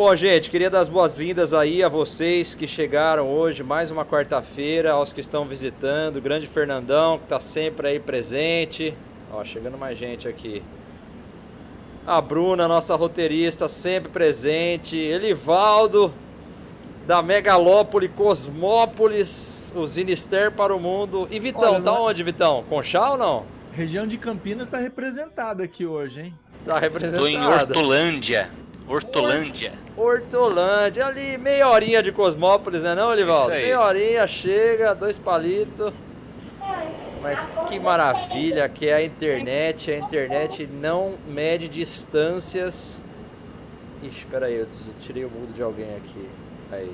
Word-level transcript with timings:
Bom, 0.00 0.16
gente, 0.16 0.50
queria 0.50 0.70
dar 0.70 0.80
as 0.80 0.88
boas-vindas 0.88 1.52
aí 1.52 1.82
a 1.82 1.88
vocês 1.88 2.54
que 2.54 2.66
chegaram 2.66 3.28
hoje, 3.28 3.62
mais 3.62 3.90
uma 3.90 4.02
quarta-feira, 4.02 4.92
aos 4.92 5.12
que 5.12 5.20
estão 5.20 5.44
visitando, 5.44 6.16
o 6.16 6.22
grande 6.22 6.46
Fernandão, 6.46 7.18
que 7.18 7.24
está 7.24 7.38
sempre 7.38 7.86
aí 7.86 8.00
presente. 8.00 8.96
Ó, 9.30 9.44
chegando 9.44 9.76
mais 9.76 9.98
gente 9.98 10.26
aqui. 10.26 10.62
A 12.06 12.18
Bruna, 12.18 12.66
nossa 12.66 12.96
roteirista, 12.96 13.68
sempre 13.68 14.10
presente. 14.10 14.96
Elivaldo, 14.96 16.10
da 17.06 17.20
Megalópole 17.20 18.08
Cosmópolis, 18.08 19.70
o 19.76 19.86
Sinister 19.86 20.50
para 20.50 20.74
o 20.74 20.80
mundo. 20.80 21.28
E 21.30 21.38
Vitão, 21.38 21.74
Olha, 21.74 21.82
tá 21.82 21.92
não... 21.92 22.04
onde, 22.04 22.22
Vitão? 22.22 22.64
Conchal 22.70 23.12
ou 23.12 23.18
não? 23.18 23.44
Região 23.70 24.06
de 24.06 24.16
Campinas 24.16 24.64
está 24.64 24.78
representada 24.78 25.62
aqui 25.62 25.84
hoje, 25.84 26.22
hein? 26.22 26.34
Tá 26.64 26.78
representada. 26.78 27.22
Tô 27.22 27.28
em 27.28 27.46
Hortolândia. 27.46 28.48
Hortolândia. 28.88 29.89
Hortolândia, 30.00 31.06
ali 31.06 31.36
meia 31.36 31.68
horinha 31.68 32.02
de 32.02 32.10
Cosmópolis, 32.10 32.82
né 32.82 32.94
não, 32.94 33.08
Olivaldo? 33.10 33.50
Meia 33.50 33.80
horinha, 33.80 34.26
chega, 34.26 34.94
dois 34.94 35.18
palitos. 35.18 35.92
Mas 37.22 37.58
que 37.68 37.78
maravilha 37.78 38.66
que 38.68 38.88
é 38.88 38.94
a 38.94 39.04
internet. 39.04 39.90
A 39.92 39.98
internet 39.98 40.66
não 40.66 41.14
mede 41.28 41.68
distâncias. 41.68 43.02
Ixi, 44.02 44.18
espera 44.20 44.46
aí, 44.46 44.56
eu 44.56 44.66
tirei 45.00 45.24
o 45.24 45.30
mudo 45.30 45.52
de 45.52 45.62
alguém 45.62 45.94
aqui. 45.96 46.28
Aí. 46.72 46.90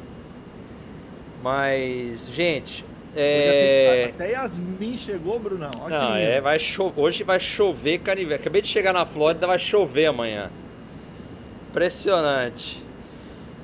Mas, 1.43 2.29
gente, 2.29 2.85
é... 3.15 4.11
Até 4.15 4.33
Yasmin 4.33 4.97
chegou, 4.97 5.39
Brunão. 5.39 5.71
Olha 5.81 5.99
não, 5.99 6.15
é, 6.17 6.41
vai 6.41 6.59
chover. 6.59 7.01
Hoje 7.01 7.23
vai 7.23 7.39
chover 7.39 7.99
canivete. 8.01 8.41
Acabei 8.41 8.61
de 8.61 8.69
chegar 8.69 8.93
na 8.93 9.07
Flórida, 9.07 9.47
vai 9.47 9.59
chover 9.59 10.07
amanhã. 10.07 10.51
Impressionante. 11.71 12.86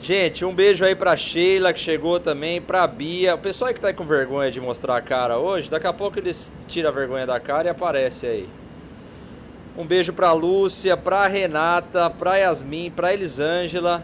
Gente, 0.03 0.45
um 0.45 0.53
beijo 0.53 0.85
aí 0.85 0.97
pra 0.97 1.17
Sheila 1.17 1.73
que 1.73 1.79
chegou 1.79 2.19
também, 2.19 2.61
pra 2.61 2.85
Bia. 2.89 3.37
O 3.37 3.39
pessoal 3.39 3.69
aí 3.69 3.75
que 3.75 3.79
tá 3.79 3.87
aí 3.87 3.95
com 3.95 4.03
vergonha 4.03 4.51
de 4.51 4.61
mostrar 4.61 4.97
a 4.97 5.01
cara 5.01 5.39
hoje, 5.39 5.71
daqui 5.71 5.87
a 5.87 5.93
pouco 5.93 6.19
eles 6.19 6.53
tiram 6.67 6.89
a 6.89 6.93
vergonha 6.93 7.25
da 7.25 7.39
cara 7.39 7.69
e 7.69 7.71
aparece 7.71 8.27
aí. 8.27 8.49
Um 9.79 9.87
beijo 9.87 10.13
pra 10.13 10.33
Lúcia, 10.33 10.97
pra 10.97 11.29
Renata, 11.29 12.11
pra 12.11 12.37
Yasmin, 12.37 12.91
pra 12.91 13.15
Elisângela. 13.15 14.03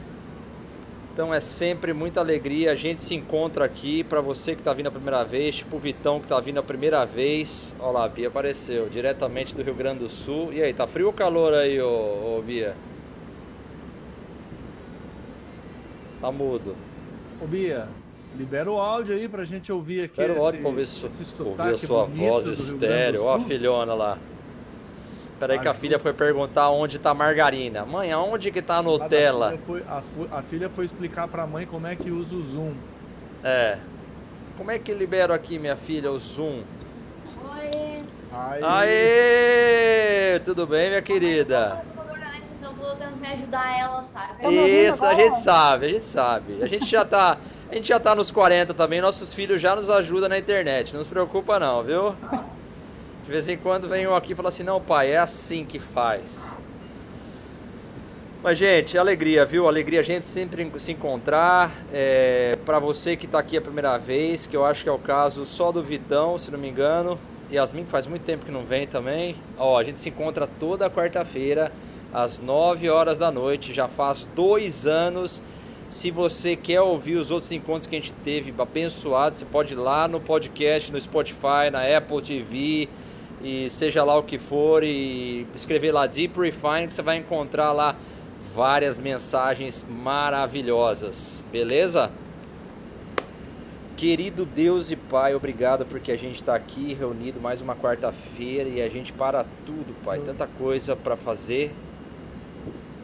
Então 1.13 1.35
é 1.35 1.41
sempre 1.41 1.93
muita 1.93 2.21
alegria. 2.21 2.71
A 2.71 2.77
gente 2.77 3.03
se 3.03 3.17
encontra 3.17 3.65
aqui. 3.65 4.05
Para 4.05 4.21
você 4.21 4.55
que 4.55 4.63
tá 4.63 4.73
vindo 4.73 4.87
a 4.87 4.93
primeira 4.93 5.25
vez, 5.25 5.57
tipo 5.57 5.75
o 5.75 5.81
Vitão 5.81 6.21
que 6.21 6.29
tá 6.29 6.39
vindo 6.39 6.61
a 6.61 6.63
primeira 6.63 7.05
vez. 7.05 7.75
Olha 7.81 7.91
lá, 7.91 8.05
a 8.05 8.09
Bia 8.09 8.29
apareceu, 8.29 8.89
diretamente 8.89 9.53
do 9.53 9.65
Rio 9.65 9.75
Grande 9.75 9.99
do 9.99 10.09
Sul. 10.09 10.53
E 10.53 10.63
aí, 10.63 10.73
tá 10.73 10.87
frio 10.87 11.09
ou 11.09 11.13
calor 11.13 11.55
aí, 11.55 11.81
ô, 11.83 12.37
ô 12.39 12.43
Bia? 12.47 12.77
Tá 16.21 16.33
mudo. 16.33 16.75
Ô 17.41 17.47
Bia, 17.47 17.89
libera 18.37 18.71
o 18.71 18.79
áudio 18.79 19.15
aí 19.15 19.29
pra 19.29 19.45
gente 19.45 19.71
ouvir 19.73 20.05
aqui. 20.05 20.21
Libera 20.21 20.41
o 20.41 20.45
áudio 20.45 20.61
pra 20.61 20.71
ouvir, 20.71 20.87
ouvir 21.41 21.75
a 21.75 21.77
sua 21.77 22.05
voz 22.05 22.47
estéreo. 22.47 23.25
Ó 23.25 23.35
a 23.35 23.41
filhona 23.41 23.95
lá. 23.95 24.19
Peraí 25.39 25.59
que 25.61 25.69
a 25.69 25.75
filha 25.75 26.01
foi 26.01 26.13
perguntar 26.13 26.69
onde 26.71 26.99
tá 26.99 27.11
a 27.11 27.15
margarina. 27.15 27.87
Mãe, 27.87 28.11
aonde 28.11 28.51
que 28.51 28.61
tá 28.61 28.79
a 28.79 28.83
Nutella? 28.83 29.47
A 29.47 29.51
filha 29.51 29.63
foi, 29.65 29.83
a, 29.87 30.03
a 30.39 30.43
filha 30.43 30.69
foi 30.69 30.85
explicar 30.85 31.29
pra 31.29 31.47
mãe 31.47 31.65
como 31.65 31.87
é 31.87 31.95
que 31.95 32.11
usa 32.11 32.35
o 32.35 32.43
Zoom. 32.43 32.73
É. 33.45 33.79
Como 34.57 34.73
é 34.73 34.79
que 34.81 34.93
libero 34.93 35.33
aqui, 35.33 35.57
minha 35.57 35.77
filha, 35.77 36.11
o 36.11 36.19
Zoom? 36.19 36.63
Oi. 37.55 38.03
Aê! 38.33 38.61
Aê! 38.65 40.41
Tudo 40.41 40.67
bem, 40.67 40.89
minha 40.89 41.03
querida? 41.03 41.81
Me 43.07 43.29
ajudar 43.29 43.79
ela, 43.79 44.03
sabe? 44.03 44.49
Isso, 44.49 45.05
a 45.05 45.15
gente 45.15 45.37
sabe, 45.37 45.87
a 45.87 45.89
gente 45.89 46.07
sabe. 46.07 46.63
A 46.63 46.67
gente 46.67 46.87
já 46.87 47.05
tá, 47.05 47.39
a 47.71 47.75
gente 47.75 47.89
já 47.89 48.01
tá 48.01 48.15
nos 48.15 48.31
40 48.31 48.75
também, 48.75 49.01
nossos 49.01 49.33
filhos 49.35 49.61
já 49.61 49.75
nos 49.75 49.91
ajudam 49.91 50.29
na 50.29 50.39
internet, 50.39 50.95
não 50.95 51.03
se 51.03 51.11
preocupa 51.11 51.59
não, 51.59 51.83
viu? 51.83 52.15
De 53.25 53.31
vez 53.31 53.49
em 53.49 53.57
quando 53.57 53.89
vem 53.89 54.07
um 54.07 54.15
aqui 54.15 54.33
e 54.33 54.35
fala 54.35 54.49
assim, 54.49 54.63
não 54.63 54.81
pai, 54.81 55.13
é 55.13 55.19
assim 55.19 55.65
que 55.65 55.79
faz. 55.79 56.51
Mas, 58.43 58.57
gente, 58.57 58.97
alegria, 58.97 59.45
viu? 59.45 59.67
Alegria 59.67 59.99
a 59.99 60.03
gente 60.03 60.27
sempre 60.27 60.71
se 60.79 60.93
encontrar. 60.93 61.73
É, 61.93 62.57
para 62.65 62.79
você 62.79 63.17
que 63.17 63.27
está 63.27 63.41
aqui 63.41 63.57
a 63.57 63.61
primeira 63.61 63.99
vez, 63.99 64.47
que 64.47 64.57
eu 64.57 64.65
acho 64.65 64.85
que 64.85 64.89
é 64.89 64.93
o 64.93 64.99
caso 64.99 65.45
só 65.45 65.73
do 65.73 65.83
Vitão, 65.83 66.39
se 66.39 66.51
não 66.51 66.59
me 66.59 66.69
engano. 66.69 67.19
Yasmin, 67.51 67.85
que 67.85 67.91
faz 67.91 68.07
muito 68.07 68.23
tempo 68.23 68.45
que 68.45 68.53
não 68.53 68.65
vem 68.65 68.87
também. 68.87 69.35
Ó, 69.59 69.77
a 69.77 69.83
gente 69.83 70.01
se 70.01 70.09
encontra 70.09 70.47
toda 70.47 70.89
quarta-feira 70.89 71.73
às 72.13 72.41
9 72.41 72.89
horas 72.89 73.19
da 73.19 73.31
noite. 73.31 73.73
Já 73.73 73.89
faz 73.89 74.29
dois 74.35 74.87
anos. 74.87 75.43
Se 75.89 76.11
você 76.11 76.55
quer 76.55 76.81
ouvir 76.81 77.17
os 77.17 77.31
outros 77.31 77.51
encontros 77.51 77.87
que 77.87 77.97
a 77.97 77.99
gente 77.99 78.13
teve 78.25 78.53
abençoados, 78.59 79.39
você 79.39 79.45
pode 79.45 79.73
ir 79.73 79.77
lá 79.77 80.07
no 80.07 80.21
podcast, 80.21 80.93
no 80.93 81.01
Spotify, 81.01 81.71
na 81.73 81.83
Apple 81.97 82.21
TV 82.21 82.89
e 83.43 83.71
seja 83.71 84.05
lá 84.05 84.17
o 84.17 84.23
que 84.23 84.39
for 84.39 84.83
e 84.83 85.47
escrever 85.55 85.93
lá 85.93 86.07
Deep 86.07 86.39
Refine 86.39 86.89
que 86.89 86.95
você 86.95 87.03
vai 87.03 87.17
encontrar 87.17 87.73
lá 87.73 87.97
várias 88.55 88.99
mensagens 88.99 89.87
maravilhosas, 89.89 91.45
beleza? 91.53 92.11
Querido 93.97 94.45
Deus 94.45 94.91
e 94.91 94.97
Pai, 94.97 95.35
obrigado 95.35 95.85
porque 95.85 96.13
a 96.13 96.17
gente 96.17 96.37
está 96.37 96.55
aqui 96.55 96.95
reunido 96.95 97.41
mais 97.41 97.61
uma 97.61 97.75
quarta-feira 97.75 98.69
e 98.69 98.81
a 98.81 98.89
gente 98.89 99.13
para 99.13 99.45
tudo, 99.67 99.95
Pai. 100.05 100.21
Tanta 100.21 100.47
coisa 100.47 100.95
para 100.95 101.17
fazer, 101.17 101.73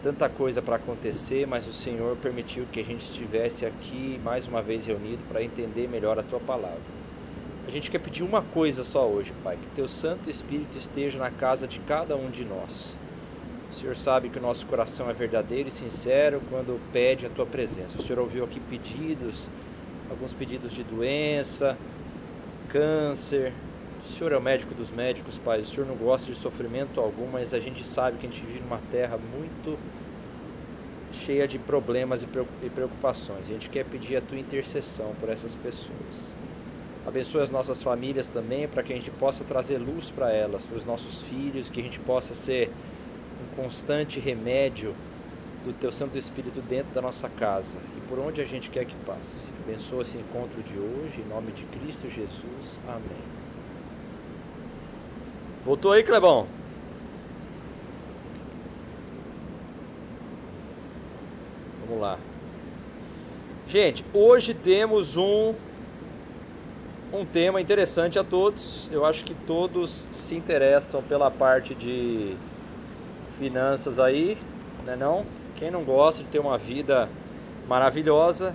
tanta 0.05 0.29
coisa 0.29 0.61
para 0.61 0.77
acontecer, 0.77 1.47
mas 1.47 1.67
o 1.67 1.73
Senhor 1.73 2.15
permitiu 2.19 2.67
que 2.71 2.79
a 2.79 2.85
gente 2.85 3.01
estivesse 3.01 3.65
aqui 3.65 4.21
mais 4.23 4.47
uma 4.47 4.61
vez 4.61 4.85
reunido 4.85 5.23
para 5.31 5.43
entender 5.43 5.89
melhor 5.89 6.19
a 6.19 6.23
tua 6.23 6.39
palavra. 6.39 6.83
A 7.67 7.71
gente 7.71 7.91
quer 7.91 7.99
pedir 7.99 8.23
uma 8.23 8.43
coisa 8.43 8.85
só 8.85 9.09
hoje, 9.09 9.33
Pai, 9.43 9.57
que 9.57 9.67
teu 9.75 9.89
Santo 9.89 10.29
Espírito 10.29 10.77
esteja 10.77 11.19
na 11.19 11.31
casa 11.31 11.67
de 11.67 11.81
cada 11.81 12.15
um 12.17 12.29
de 12.29 12.45
nós. 12.45 12.95
O 13.73 13.75
Senhor 13.75 13.97
sabe 13.97 14.29
que 14.29 14.39
o 14.39 14.43
nosso 14.43 14.67
coração 14.67 15.09
é 15.09 15.15
verdadeiro 15.15 15.71
e 15.71 15.73
sincero 15.73 16.43
quando 16.51 16.79
pede 16.93 17.25
a 17.25 17.31
tua 17.31 17.47
presença. 17.47 17.99
O 17.99 18.03
Senhor 18.03 18.19
ouviu 18.19 18.45
aqui 18.45 18.61
pedidos, 18.61 19.49
alguns 20.11 20.35
pedidos 20.35 20.73
de 20.73 20.85
doença, 20.85 21.79
câncer, 22.69 23.55
o 24.05 24.13
Senhor 24.13 24.33
é 24.33 24.37
o 24.37 24.41
médico 24.41 24.75
dos 24.75 24.91
médicos, 24.91 25.39
Pai. 25.39 25.61
O 25.61 25.67
Senhor 25.67 25.87
não 25.87 25.97
gosta 25.97 26.31
de 26.31 26.39
sofrimento 26.39 27.01
algum, 27.01 27.27
mas 27.27 27.55
a 27.55 27.61
gente 27.61 27.87
sabe 27.87 28.19
que 28.19 28.27
a 28.27 28.31
gente 28.31 28.45
vive 28.45 28.61
numa 28.61 28.81
terra 28.91 29.19
muito 29.19 29.79
cheia 31.13 31.49
de 31.49 31.59
problemas 31.59 32.23
e 32.23 32.71
preocupações. 32.71 33.47
A 33.49 33.53
gente 33.53 33.71
quer 33.71 33.85
pedir 33.85 34.17
a 34.17 34.21
tua 34.21 34.39
intercessão 34.39 35.15
por 35.21 35.29
essas 35.29 35.55
pessoas. 35.55 36.35
Abençoe 37.07 37.43
as 37.43 37.51
nossas 37.51 37.83
famílias 37.83 38.29
também, 38.29 38.67
para 38.67 38.83
que 38.83 38.93
a 38.93 38.97
gente 38.97 39.11
possa 39.11 39.45
trazer 39.45 39.79
luz 39.79 40.11
para 40.11 40.31
elas, 40.33 40.67
para 40.67 40.77
os 40.77 40.85
nossos 40.85 41.23
filhos, 41.23 41.69
que 41.69 41.81
a 41.81 41.83
gente 41.83 42.01
possa 42.01 42.35
ser 42.35 42.71
um 43.43 43.63
constante 43.63 44.19
remédio 44.19 44.95
do 45.65 45.73
teu 45.73 45.93
Santo 45.93 46.19
Espírito 46.19 46.61
dentro 46.61 46.93
da 46.95 47.01
nossa 47.01 47.29
casa 47.29 47.79
e 47.97 48.01
por 48.09 48.19
onde 48.19 48.41
a 48.41 48.45
gente 48.45 48.69
quer 48.69 48.85
que 48.85 48.95
passe. 49.07 49.47
Abençoa 49.67 50.03
esse 50.03 50.19
encontro 50.19 50.63
de 50.63 50.79
hoje, 50.79 51.21
em 51.21 51.29
nome 51.29 51.53
de 51.53 51.65
Cristo 51.65 52.09
Jesus. 52.09 52.79
Amém. 52.87 53.44
Voltou 55.65 55.93
aí, 55.93 56.03
Clebão? 56.03 56.47
Vamos 61.87 62.03
lá. 62.03 62.19
Gente, 63.67 64.05
hoje 64.13 64.53
temos 64.53 65.17
um 65.17 65.55
um 67.11 67.25
tema 67.25 67.61
interessante 67.61 68.19
a 68.19 68.25
todos. 68.25 68.91
Eu 68.93 69.07
acho 69.07 69.25
que 69.25 69.33
todos 69.33 70.07
se 70.11 70.35
interessam 70.35 71.03
pela 71.03 71.31
parte 71.31 71.75
de 71.75 72.37
finanças 73.39 73.99
aí, 73.99 74.37
né 74.85 74.97
não? 74.97 75.25
Quem 75.57 75.71
não 75.71 75.83
gosta 75.83 76.23
de 76.23 76.29
ter 76.29 76.41
uma 76.41 76.59
vida 76.59 77.09
maravilhosa? 77.67 78.55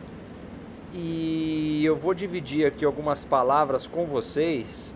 E 0.93 1.81
eu 1.83 1.95
vou 1.95 2.13
dividir 2.13 2.67
aqui 2.67 2.85
algumas 2.85 3.23
palavras 3.23 3.87
com 3.87 4.05
vocês 4.05 4.93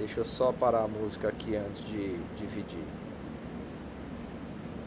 Deixa 0.00 0.20
eu 0.20 0.24
só 0.24 0.50
parar 0.50 0.84
a 0.84 0.88
música 0.88 1.28
aqui 1.28 1.54
antes 1.54 1.78
de 1.78 2.16
dividir. 2.34 2.84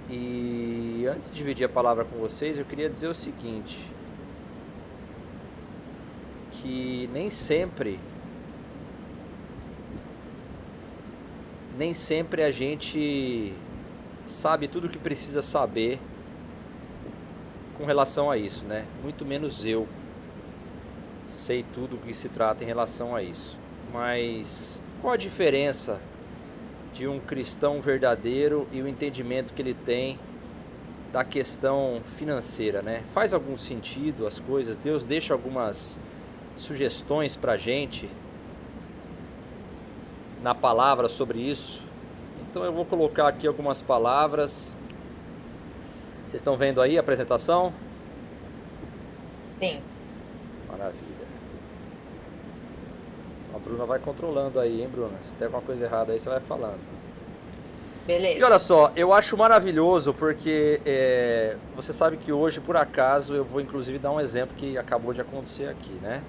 E 0.10 1.06
antes 1.07 1.30
de 1.30 1.36
dividir 1.36 1.65
a 1.65 1.69
palavra 1.69 2.04
com 2.04 2.18
vocês, 2.18 2.57
eu 2.57 2.65
queria 2.65 2.89
dizer 2.89 3.07
o 3.07 3.13
seguinte: 3.13 3.80
que 6.50 7.07
nem 7.13 7.30
sempre 7.30 8.00
nem 11.77 11.94
sempre 11.94 12.44
a 12.44 12.50
gente 12.50 13.54
sabe 14.25 14.68
tudo 14.68 14.88
o 14.88 14.89
que 14.89 14.98
precisa 14.98 15.44
saber 15.44 16.00
com 17.77 17.86
relação 17.86 18.31
a 18.31 18.38
isso, 18.38 18.65
né? 18.65 18.88
Muito 19.04 19.24
menos 19.24 19.63
eu 19.63 19.88
sei 21.30 21.63
tudo 21.71 21.98
o 21.98 22.00
que 22.00 22.15
se 22.15 22.30
trata 22.30 22.63
em 22.63 22.68
relação 22.68 23.15
a 23.15 23.21
isso. 23.21 23.60
Mas 23.92 24.83
qual 25.04 25.16
a 25.16 25.18
diferença 25.18 26.00
de 26.94 27.06
um 27.10 27.20
cristão 27.20 27.82
verdadeiro 27.82 28.66
e 28.72 28.82
o 28.82 28.88
entendimento 28.88 29.52
que 29.52 29.62
ele 29.62 29.74
tem 29.74 30.18
da 31.12 31.26
questão 31.26 32.02
financeira, 32.18 32.82
né? 32.82 33.04
Faz 33.14 33.34
algum 33.34 33.58
sentido 33.58 34.26
as 34.26 34.40
coisas? 34.40 34.78
Deus 34.78 35.06
deixa 35.06 35.34
algumas 35.34 36.00
sugestões 36.56 37.36
pra 37.36 37.58
gente 37.58 38.10
na 40.42 40.56
palavra 40.56 41.10
sobre 41.10 41.40
isso. 41.40 41.84
Então 42.50 42.64
eu 42.64 42.72
vou 42.72 42.86
colocar 42.86 43.28
aqui 43.28 43.46
algumas 43.46 43.82
palavras. 43.82 44.74
Vocês 46.28 46.36
estão 46.36 46.56
vendo 46.56 46.82
aí 46.82 46.96
a 46.98 47.02
apresentação? 47.02 47.74
Sim. 49.60 49.82
Maravilha. 50.72 51.03
A 53.54 53.58
Bruna 53.60 53.86
vai 53.86 54.00
controlando 54.00 54.60
aí, 54.60 54.82
hein, 54.82 54.90
Bruna? 54.90 55.18
Se 55.24 55.36
tem 55.36 55.46
alguma 55.46 55.62
coisa 55.62 55.86
errada 55.86 56.14
aí, 56.14 56.20
você 56.20 56.30
vai 56.30 56.40
falando. 56.40 56.80
Beleza. 58.06 58.40
E 58.40 58.44
olha 58.44 58.60
só, 58.60 58.92
eu 58.96 59.14
acho 59.14 59.38
maravilhoso 59.38 60.14
porque 60.14 60.82
é, 60.86 61.56
você 61.76 61.94
sabe 61.94 62.18
que 62.18 62.34
hoje, 62.34 62.60
por 62.60 62.76
acaso, 62.76 63.34
eu 63.34 63.46
vou 63.46 63.62
inclusive 63.62 63.98
dar 63.98 64.12
um 64.12 64.20
exemplo 64.20 64.56
que 64.58 64.78
acabou 64.78 65.14
de 65.14 65.22
acontecer 65.22 65.70
aqui, 65.70 65.94
né? 66.02 66.22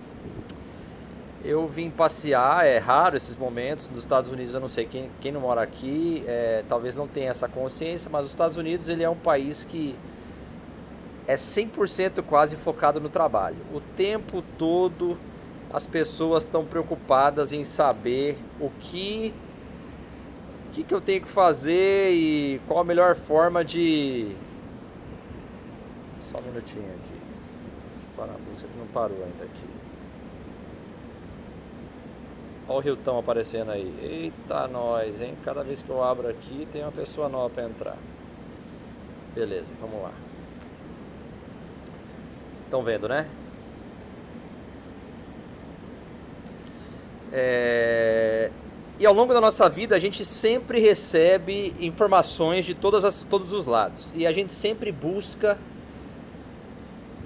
Eu 1.44 1.66
vim 1.66 1.90
passear, 1.90 2.64
é 2.64 2.78
raro 2.78 3.16
esses 3.16 3.36
momentos. 3.36 3.90
Nos 3.90 3.98
Estados 3.98 4.30
Unidos, 4.30 4.54
eu 4.54 4.60
não 4.60 4.68
sei 4.68 4.86
quem, 4.86 5.10
quem 5.20 5.32
não 5.32 5.40
mora 5.40 5.62
aqui, 5.62 6.24
é, 6.26 6.62
talvez 6.68 6.94
não 6.94 7.08
tenha 7.08 7.30
essa 7.30 7.48
consciência, 7.48 8.08
mas 8.10 8.24
os 8.24 8.30
Estados 8.30 8.56
Unidos 8.56 8.88
ele 8.88 9.02
é 9.02 9.10
um 9.10 9.16
país 9.16 9.64
que 9.64 9.96
é 11.26 11.34
100% 11.34 12.22
quase 12.22 12.56
focado 12.56 13.00
no 13.00 13.08
trabalho. 13.08 13.56
O 13.74 13.80
tempo 13.80 14.42
todo 14.56 15.18
as 15.74 15.88
pessoas 15.88 16.44
estão 16.44 16.64
preocupadas 16.64 17.52
em 17.52 17.64
saber 17.64 18.38
o 18.60 18.70
que 18.78 19.34
o 20.68 20.72
que, 20.72 20.84
que 20.84 20.94
eu 20.94 21.00
tenho 21.00 21.20
que 21.20 21.28
fazer 21.28 22.12
e 22.12 22.60
qual 22.68 22.78
a 22.78 22.84
melhor 22.84 23.16
forma 23.16 23.64
de. 23.64 24.36
Só 26.20 26.38
um 26.38 26.42
minutinho 26.42 26.86
aqui. 26.86 27.10
Deixa 27.10 28.06
eu 28.06 28.16
parar 28.16 28.34
a 28.34 28.38
música 28.38 28.68
que 28.68 28.78
não 28.78 28.86
parou 28.86 29.16
ainda 29.24 29.44
aqui. 29.44 29.66
Olha 32.68 32.76
o 32.76 32.80
Riltão 32.80 33.18
aparecendo 33.18 33.72
aí. 33.72 33.94
Eita, 34.00 34.68
nós, 34.68 35.20
hein? 35.20 35.36
Cada 35.44 35.64
vez 35.64 35.82
que 35.82 35.90
eu 35.90 36.02
abro 36.02 36.28
aqui 36.28 36.68
tem 36.72 36.82
uma 36.82 36.92
pessoa 36.92 37.28
nova 37.28 37.50
para 37.50 37.64
entrar. 37.64 37.98
Beleza, 39.34 39.74
vamos 39.80 40.00
lá. 40.02 40.12
Estão 42.64 42.82
vendo, 42.82 43.08
né? 43.08 43.28
É... 47.36 48.50
E 48.96 49.04
ao 49.04 49.12
longo 49.12 49.34
da 49.34 49.40
nossa 49.40 49.68
vida 49.68 49.96
a 49.96 49.98
gente 49.98 50.24
sempre 50.24 50.78
recebe 50.78 51.74
informações 51.80 52.64
de 52.64 52.74
todas 52.74 53.04
as, 53.04 53.24
todos 53.24 53.52
os 53.52 53.66
lados. 53.66 54.12
E 54.14 54.24
a 54.24 54.32
gente 54.32 54.54
sempre 54.54 54.92
busca. 54.92 55.58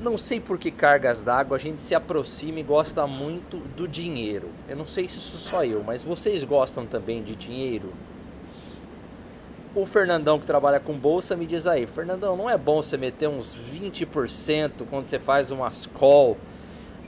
Não 0.00 0.16
sei 0.16 0.40
por 0.40 0.58
que 0.58 0.70
cargas 0.70 1.20
d'água 1.20 1.56
a 1.56 1.60
gente 1.60 1.80
se 1.82 1.94
aproxima 1.94 2.60
e 2.60 2.62
gosta 2.62 3.06
muito 3.06 3.58
do 3.76 3.86
dinheiro. 3.86 4.48
Eu 4.66 4.76
não 4.76 4.86
sei 4.86 5.06
se 5.08 5.18
isso 5.18 5.36
só 5.36 5.62
eu, 5.64 5.82
mas 5.84 6.04
vocês 6.04 6.42
gostam 6.42 6.86
também 6.86 7.22
de 7.22 7.34
dinheiro? 7.34 7.92
O 9.74 9.84
Fernandão 9.84 10.38
que 10.38 10.46
trabalha 10.46 10.80
com 10.80 10.94
bolsa 10.94 11.36
me 11.36 11.46
diz 11.46 11.66
aí, 11.66 11.86
Fernandão, 11.86 12.36
não 12.36 12.48
é 12.48 12.56
bom 12.56 12.82
você 12.82 12.96
meter 12.96 13.28
uns 13.28 13.58
20% 13.74 14.86
quando 14.88 15.06
você 15.06 15.18
faz 15.18 15.50
umas 15.50 15.84
call 15.84 16.38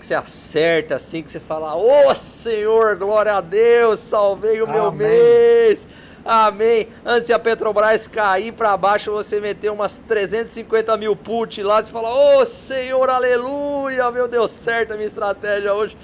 que 0.01 0.07
você 0.07 0.15
acerta 0.15 0.97
assim, 0.97 1.23
que 1.23 1.31
você 1.31 1.39
fala, 1.39 1.77
ô 1.77 2.09
oh, 2.11 2.15
Senhor, 2.17 2.97
glória 2.97 3.35
a 3.35 3.41
Deus, 3.41 4.01
salvei 4.01 4.61
o 4.61 4.65
Amém. 4.65 4.75
meu 4.75 4.91
mês. 4.91 5.87
Amém. 6.25 6.89
Antes 7.05 7.27
de 7.27 7.33
a 7.33 7.39
Petrobras 7.39 8.07
cair 8.07 8.53
para 8.53 8.77
baixo, 8.77 9.13
você 9.13 9.41
meteu 9.41 9.73
umas 9.73 9.99
350 9.99 10.97
mil 10.97 11.15
put 11.15 11.63
lá, 11.63 11.83
você 11.83 11.93
fala, 11.93 12.13
ô 12.13 12.41
oh, 12.41 12.47
Senhor, 12.47 13.09
aleluia, 13.09 14.11
meu 14.11 14.27
Deus, 14.27 14.51
certo 14.51 14.93
a 14.93 14.97
minha 14.97 15.07
estratégia 15.07 15.73
hoje. 15.73 15.97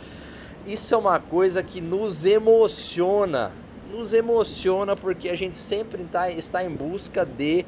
Isso 0.66 0.94
é 0.94 0.98
uma 0.98 1.18
coisa 1.18 1.62
que 1.62 1.80
nos 1.80 2.24
emociona, 2.24 3.52
nos 3.90 4.12
emociona 4.12 4.96
porque 4.96 5.28
a 5.28 5.36
gente 5.36 5.56
sempre 5.56 6.04
tá, 6.04 6.30
está 6.30 6.62
em 6.62 6.70
busca 6.70 7.24
de, 7.24 7.64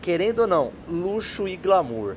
querendo 0.00 0.40
ou 0.40 0.46
não, 0.46 0.72
luxo 0.88 1.46
e 1.46 1.56
glamour. 1.56 2.16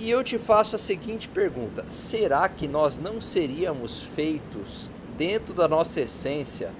E 0.00 0.10
eu 0.10 0.24
te 0.24 0.38
faço 0.38 0.76
a 0.76 0.78
seguinte 0.78 1.28
pergunta: 1.28 1.84
será 1.86 2.48
que 2.48 2.66
nós 2.66 2.98
não 2.98 3.20
seríamos 3.20 4.02
feitos 4.02 4.90
dentro 5.18 5.52
da 5.52 5.68
nossa 5.68 6.00
essência 6.00 6.70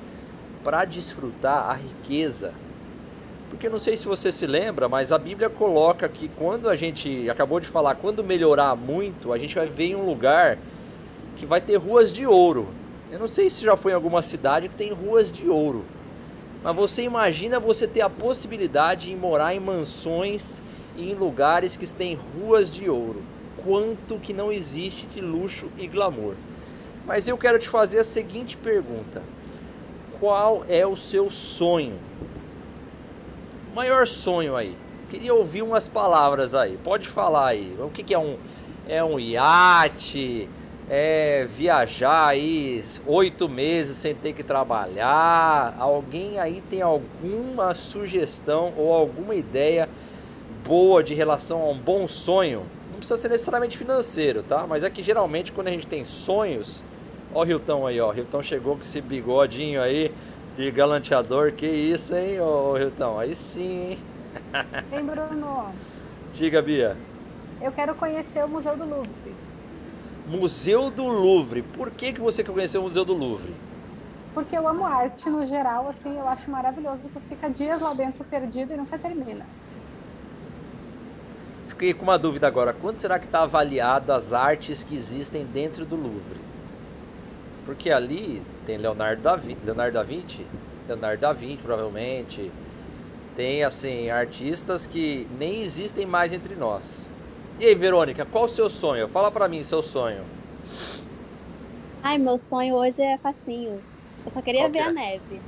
para 0.64 0.86
desfrutar 0.86 1.68
a 1.68 1.74
riqueza? 1.74 2.54
Porque 3.50 3.68
não 3.68 3.78
sei 3.78 3.98
se 3.98 4.06
você 4.06 4.32
se 4.32 4.46
lembra, 4.46 4.88
mas 4.88 5.12
a 5.12 5.18
Bíblia 5.18 5.50
coloca 5.50 6.08
que 6.08 6.30
quando 6.30 6.66
a 6.66 6.74
gente 6.74 7.28
acabou 7.28 7.60
de 7.60 7.66
falar, 7.66 7.96
quando 7.96 8.24
melhorar 8.24 8.74
muito, 8.74 9.34
a 9.34 9.38
gente 9.38 9.54
vai 9.54 9.66
ver 9.66 9.88
em 9.88 9.96
um 9.96 10.06
lugar 10.06 10.56
que 11.36 11.44
vai 11.44 11.60
ter 11.60 11.76
ruas 11.76 12.10
de 12.10 12.24
ouro. 12.24 12.68
Eu 13.10 13.18
não 13.18 13.28
sei 13.28 13.50
se 13.50 13.62
já 13.62 13.76
foi 13.76 13.92
em 13.92 13.96
alguma 13.96 14.22
cidade 14.22 14.70
que 14.70 14.76
tem 14.76 14.94
ruas 14.94 15.30
de 15.30 15.46
ouro. 15.46 15.84
Mas 16.62 16.74
você 16.74 17.02
imagina 17.02 17.60
você 17.60 17.86
ter 17.86 18.00
a 18.00 18.08
possibilidade 18.08 19.10
de 19.10 19.16
morar 19.16 19.54
em 19.54 19.60
mansões 19.60 20.62
em 20.96 21.14
lugares 21.14 21.76
que 21.76 21.86
têm 21.92 22.14
ruas 22.14 22.70
de 22.70 22.88
ouro. 22.88 23.22
Quanto 23.62 24.18
que 24.18 24.32
não 24.32 24.50
existe 24.50 25.06
de 25.06 25.20
luxo 25.20 25.66
e 25.76 25.86
glamour. 25.86 26.34
Mas 27.06 27.28
eu 27.28 27.36
quero 27.36 27.58
te 27.58 27.68
fazer 27.68 27.98
a 27.98 28.04
seguinte 28.04 28.56
pergunta: 28.56 29.22
Qual 30.18 30.64
é 30.68 30.86
o 30.86 30.96
seu 30.96 31.30
sonho? 31.30 31.98
Maior 33.74 34.06
sonho 34.06 34.56
aí. 34.56 34.76
Queria 35.10 35.34
ouvir 35.34 35.62
umas 35.62 35.88
palavras 35.88 36.54
aí. 36.54 36.78
Pode 36.82 37.08
falar 37.08 37.48
aí. 37.48 37.76
O 37.80 37.90
que, 37.90 38.02
que 38.02 38.14
é 38.14 38.18
um 38.18 38.36
é 38.88 39.02
um 39.02 39.18
iate? 39.18 40.48
É 40.88 41.46
viajar 41.48 42.26
aí 42.26 42.84
oito 43.06 43.48
meses 43.48 43.96
sem 43.96 44.14
ter 44.14 44.32
que 44.32 44.42
trabalhar? 44.42 45.76
Alguém 45.78 46.40
aí 46.40 46.60
tem 46.68 46.82
alguma 46.82 47.74
sugestão 47.74 48.72
ou 48.76 48.92
alguma 48.92 49.36
ideia? 49.36 49.88
Boa 50.70 51.02
de 51.02 51.14
relação 51.14 51.62
a 51.62 51.68
um 51.68 51.76
bom 51.76 52.06
sonho, 52.06 52.62
não 52.92 52.98
precisa 52.98 53.16
ser 53.16 53.28
necessariamente 53.28 53.76
financeiro, 53.76 54.40
tá? 54.44 54.68
Mas 54.68 54.84
é 54.84 54.88
que 54.88 55.02
geralmente 55.02 55.50
quando 55.50 55.66
a 55.66 55.72
gente 55.72 55.84
tem 55.84 56.04
sonhos, 56.04 56.80
ó 57.34 57.42
o 57.42 57.44
Hilton 57.44 57.88
aí, 57.88 58.00
ó, 58.00 58.12
o 58.12 58.14
Hilton 58.16 58.40
chegou 58.40 58.76
com 58.76 58.82
esse 58.82 59.00
bigodinho 59.00 59.82
aí 59.82 60.14
de 60.54 60.70
galanteador, 60.70 61.50
que 61.50 61.66
isso, 61.66 62.14
hein, 62.14 62.40
ô 62.40 62.78
Hilton, 62.78 63.18
aí 63.18 63.34
sim, 63.34 63.90
hein? 63.90 63.98
Hein, 64.92 65.04
Bruno? 65.04 65.72
Diga, 66.32 66.62
Bia. 66.62 66.96
Eu 67.60 67.72
quero 67.72 67.92
conhecer 67.96 68.44
o 68.44 68.48
Museu 68.48 68.76
do 68.76 68.88
Louvre. 68.88 69.34
Museu 70.28 70.88
do 70.88 71.08
Louvre. 71.08 71.62
Por 71.62 71.90
que, 71.90 72.12
que 72.12 72.20
você 72.20 72.44
quer 72.44 72.52
conhecer 72.52 72.78
o 72.78 72.82
Museu 72.82 73.04
do 73.04 73.12
Louvre? 73.12 73.52
Porque 74.32 74.56
eu 74.56 74.68
amo 74.68 74.86
arte 74.86 75.28
no 75.28 75.44
geral, 75.44 75.88
assim, 75.88 76.16
eu 76.16 76.28
acho 76.28 76.48
maravilhoso. 76.48 77.00
Tu 77.12 77.20
fica 77.28 77.50
dias 77.50 77.80
lá 77.80 77.92
dentro 77.92 78.22
perdido 78.22 78.72
e 78.72 78.76
nunca 78.76 78.96
termina 78.96 79.44
fiquei 81.80 81.94
com 81.94 82.02
uma 82.02 82.18
dúvida 82.18 82.46
agora. 82.46 82.74
Quanto 82.74 83.00
será 83.00 83.18
que 83.18 83.24
está 83.24 83.42
avaliado 83.42 84.12
as 84.12 84.34
artes 84.34 84.82
que 84.84 84.94
existem 84.94 85.46
dentro 85.46 85.86
do 85.86 85.96
Louvre? 85.96 86.38
Porque 87.64 87.90
ali 87.90 88.42
tem 88.66 88.76
Leonardo 88.76 89.22
da, 89.22 89.34
Vinci, 89.34 89.64
Leonardo 89.64 89.94
da 89.94 90.02
Vinci, 90.02 90.46
Leonardo 90.86 91.22
da 91.22 91.32
Vinci 91.32 91.62
provavelmente. 91.62 92.52
Tem 93.34 93.64
assim 93.64 94.10
artistas 94.10 94.86
que 94.86 95.26
nem 95.38 95.62
existem 95.62 96.04
mais 96.04 96.34
entre 96.34 96.54
nós. 96.54 97.08
E 97.58 97.64
aí, 97.64 97.74
Verônica, 97.74 98.26
qual 98.26 98.44
o 98.44 98.48
seu 98.48 98.68
sonho? 98.68 99.08
Fala 99.08 99.30
para 99.30 99.48
mim 99.48 99.64
seu 99.64 99.82
sonho. 99.82 100.22
Ai, 102.02 102.18
meu 102.18 102.38
sonho 102.38 102.74
hoje 102.74 103.00
é 103.00 103.16
facinho. 103.16 103.80
Eu 104.22 104.30
só 104.30 104.42
queria 104.42 104.62
qual 104.62 104.72
ver 104.72 104.78
que 104.80 104.84
é? 104.84 104.86
a 104.86 104.92
neve. 104.92 105.40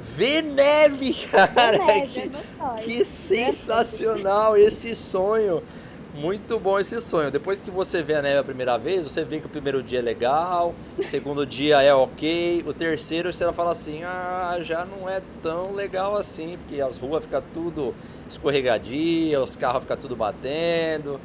Ver 0.00 0.42
neve, 0.42 1.14
cara! 1.30 1.78
Ver 1.78 1.84
neve, 1.84 2.30
que, 2.78 2.84
que 2.84 3.04
sensacional 3.04 4.56
esse 4.56 4.94
sonho! 4.94 5.62
Muito 6.16 6.58
bom 6.58 6.80
esse 6.80 6.98
sonho. 6.98 7.30
Depois 7.30 7.60
que 7.60 7.70
você 7.70 8.02
vê 8.02 8.14
a 8.14 8.22
neve 8.22 8.38
a 8.38 8.44
primeira 8.44 8.78
vez, 8.78 9.02
você 9.02 9.22
vê 9.22 9.38
que 9.38 9.44
o 9.44 9.50
primeiro 9.50 9.82
dia 9.82 9.98
é 9.98 10.02
legal, 10.02 10.74
o 10.96 11.06
segundo 11.06 11.44
dia 11.44 11.82
é 11.82 11.92
ok, 11.92 12.64
o 12.66 12.72
terceiro 12.72 13.30
você 13.30 13.44
vai 13.44 13.52
falar 13.52 13.72
assim, 13.72 14.02
ah, 14.02 14.56
já 14.62 14.86
não 14.86 15.06
é 15.06 15.20
tão 15.42 15.74
legal 15.74 16.16
assim, 16.16 16.56
porque 16.56 16.80
as 16.80 16.96
ruas 16.96 17.22
ficam 17.22 17.42
tudo 17.52 17.94
escorregadia, 18.26 19.42
os 19.42 19.56
carros 19.56 19.82
ficam 19.82 19.96
tudo 19.98 20.16
batendo. 20.16 21.20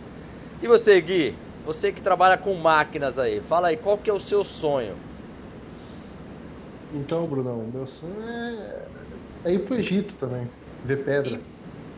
E 0.62 0.68
você, 0.68 1.00
Gui? 1.00 1.36
Você 1.66 1.94
que 1.94 2.02
trabalha 2.02 2.38
com 2.38 2.54
máquinas 2.56 3.18
aí, 3.18 3.40
fala 3.40 3.70
aí, 3.70 3.78
qual 3.78 3.98
que 3.98 4.10
é 4.10 4.14
o 4.14 4.20
seu 4.20 4.44
sonho? 4.44 4.96
Então, 6.94 7.26
Brunão, 7.26 7.70
meu 7.74 7.88
sonho 7.88 8.22
é, 8.28 8.86
é 9.46 9.54
ir 9.54 9.60
pro 9.60 9.76
Egito 9.76 10.14
também, 10.20 10.50
ver 10.84 11.04
pedra. 11.04 11.40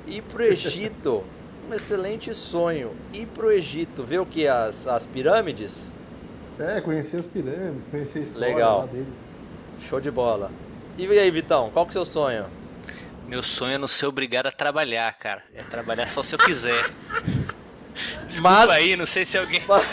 Ir, 0.06 0.18
ir 0.18 0.22
pro 0.22 0.44
Egito, 0.44 1.24
um 1.70 1.74
excelente 1.74 2.34
sonho. 2.36 2.92
Ir 3.12 3.26
pro 3.28 3.52
Egito, 3.52 4.04
ver 4.04 4.20
o 4.20 4.26
que? 4.26 4.48
As, 4.48 4.88
as 4.88 5.06
pirâmides? 5.08 5.92
É, 6.60 6.80
conhecer 6.82 7.18
as 7.18 7.26
pirâmides, 7.28 7.88
conhecer 7.90 8.20
a 8.20 8.22
história 8.22 8.48
Legal. 8.48 8.88
deles. 8.88 9.08
Show 9.82 10.00
de 10.00 10.12
bola. 10.12 10.52
E 10.98 11.08
aí, 11.08 11.32
Vitão, 11.32 11.72
qual 11.72 11.86
que 11.86 11.98
é 11.98 12.00
o 12.00 12.06
seu 12.06 12.06
sonho? 12.06 12.46
Meu 13.28 13.42
sonho 13.42 13.74
é 13.74 13.78
não 13.80 13.88
ser 13.88 14.06
obrigado 14.06 14.46
a 14.48 14.52
trabalhar, 14.52 15.12
cara. 15.18 15.42
É 15.56 15.64
trabalhar 15.64 16.08
só 16.08 16.22
se 16.22 16.36
eu 16.36 16.40
quiser. 16.40 16.86
Desculpa 18.28 18.42
Mas- 18.50 18.70
aí, 18.70 18.96
não 18.96 19.08
sei 19.08 19.26
se 19.26 19.38
alguém. 19.38 19.62
Mas 19.68 19.84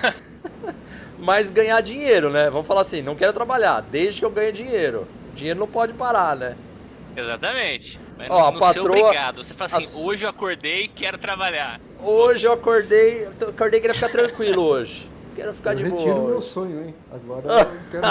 ganhar 1.50 1.80
dinheiro, 1.80 2.30
né? 2.30 2.50
Vamos 2.50 2.66
falar 2.66 2.82
assim, 2.82 3.02
não 3.02 3.14
quero 3.14 3.32
trabalhar, 3.32 3.80
desde 3.82 4.20
que 4.20 4.24
eu 4.26 4.30
ganhe 4.30 4.52
dinheiro. 4.52 5.06
Dinheiro 5.34 5.58
não 5.60 5.66
pode 5.68 5.92
parar, 5.92 6.34
né? 6.36 6.56
Exatamente. 7.16 7.98
Mas 8.18 8.30
Ó, 8.30 8.38
a 8.48 8.50
não, 8.50 8.52
ser 8.54 8.58
patroa- 8.60 8.98
obrigado. 9.00 9.44
Você 9.44 9.52
fala 9.54 9.76
assim, 9.76 10.02
a- 10.02 10.06
hoje 10.06 10.24
eu 10.24 10.30
acordei 10.30 10.84
e 10.84 10.88
quero 10.88 11.18
trabalhar. 11.18 11.80
Hoje 12.02 12.46
eu 12.46 12.52
acordei, 12.52 13.24
eu 13.40 13.48
acordei 13.48 13.80
queria 13.80 13.94
ficar 13.94 14.08
tranquilo 14.10 14.62
hoje. 14.66 15.08
Quero 15.34 15.52
ficar 15.54 15.72
eu 15.72 15.76
de 15.78 15.84
boa. 15.84 16.02
meu 16.14 16.36
hoje. 16.38 16.48
sonho, 16.48 16.82
hein? 16.86 16.94
Agora 17.12 17.44
eu 17.46 17.66
quero. 17.90 18.06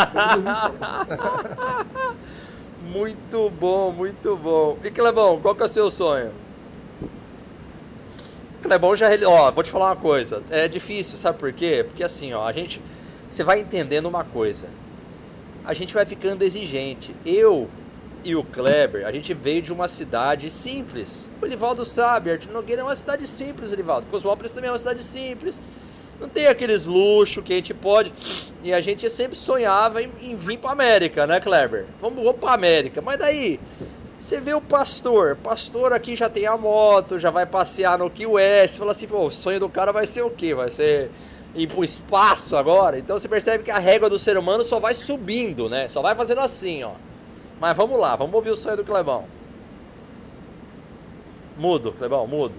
Muito 2.84 3.50
bom, 3.50 3.92
muito 3.92 4.36
bom. 4.36 4.78
E 4.84 4.92
Clebão, 4.92 5.40
qual 5.42 5.56
que 5.56 5.64
é 5.64 5.66
o 5.66 5.70
seu 5.70 5.90
sonho? 5.90 6.32
Clebão 8.66 8.96
já. 8.96 9.08
reali- 9.08 9.26
Ó, 9.26 9.52
vou 9.52 9.64
te 9.64 9.70
falar 9.72 9.86
uma 9.90 9.96
coisa. 9.96 10.42
É 10.50 10.68
difícil, 10.68 11.18
sabe 11.18 11.38
por 11.38 11.54
quê? 11.54 11.84
Porque 11.88 12.04
assim, 12.04 12.34
ó, 12.34 12.46
a 12.48 12.52
gente. 12.52 12.82
Você 13.30 13.44
vai 13.44 13.60
entendendo 13.60 14.08
uma 14.08 14.24
coisa. 14.24 14.68
A 15.64 15.74
gente 15.74 15.94
vai 15.94 16.06
ficando 16.06 16.44
exigente. 16.44 17.16
Eu 17.26 17.68
e 18.24 18.36
o 18.36 18.44
Kleber, 18.44 19.06
a 19.06 19.12
gente 19.12 19.34
veio 19.34 19.62
de 19.62 19.72
uma 19.72 19.88
cidade 19.88 20.50
simples. 20.52 21.28
O 21.42 21.46
Elivaldo 21.46 21.86
sabe, 21.86 22.32
Arthur 22.32 22.52
Nogueira 22.52 22.82
é 22.82 22.84
uma 22.86 22.96
cidade 22.96 23.28
simples, 23.28 23.72
Elivaldo. 23.72 24.08
Cosmópolis 24.08 24.52
também 24.52 24.68
é 24.70 24.72
uma 24.72 24.80
cidade 24.80 25.04
simples. 25.04 25.60
Não 26.20 26.30
tem 26.30 26.48
aqueles 26.48 26.86
luxos 26.86 27.44
que 27.44 27.52
a 27.54 27.56
gente 27.58 27.74
pode. 27.74 28.12
E 28.64 28.74
a 28.74 28.80
gente 28.80 29.10
sempre 29.10 29.36
sonhava 29.38 30.02
em, 30.02 30.10
em 30.22 30.36
vir 30.36 30.58
pra 30.58 30.72
América, 30.72 31.28
né, 31.28 31.40
Kleber? 31.40 31.86
Vamos, 32.02 32.24
vamos 32.24 32.40
pra 32.40 32.54
América. 32.54 33.02
Mas 33.02 33.20
daí, 33.20 33.60
você 34.20 34.40
vê 34.40 34.54
o 34.54 34.62
pastor. 34.62 35.36
Pastor 35.36 35.94
aqui 35.94 36.16
já 36.16 36.30
tem 36.30 36.48
a 36.48 36.58
moto, 36.58 37.20
já 37.20 37.30
vai 37.30 37.46
passear 37.46 37.98
no 37.98 38.10
Key 38.10 38.26
West. 38.26 38.78
Fala 38.78 38.92
assim, 38.92 39.08
pô, 39.08 39.26
o 39.26 39.32
sonho 39.32 39.60
do 39.60 39.70
cara 39.70 39.92
vai 39.92 40.08
ser 40.08 40.24
o 40.24 40.30
quê? 40.30 40.54
Vai 40.54 40.72
ser 40.72 41.12
ir 41.54 41.68
pro 41.68 41.84
espaço 41.84 42.56
agora? 42.56 42.98
Então 42.98 43.18
você 43.18 43.28
percebe 43.28 43.64
que 43.64 43.72
a 43.72 43.80
régua 43.80 44.10
do 44.10 44.20
ser 44.20 44.38
humano 44.38 44.64
só 44.64 44.80
vai 44.80 44.94
subindo, 44.94 45.70
né? 45.70 45.88
Só 45.90 46.02
vai 46.02 46.16
fazendo 46.16 46.42
assim, 46.42 46.84
ó. 46.84 46.94
Mas 47.60 47.76
vamos 47.78 48.00
lá, 48.00 48.16
vamos 48.16 48.36
ouvir 48.36 48.50
o 48.50 48.56
sonho 48.56 48.78
do 48.78 48.84
Clebão. 48.84 49.26
Mudo, 51.58 51.94
Clebão, 51.94 52.28
mudo. 52.28 52.56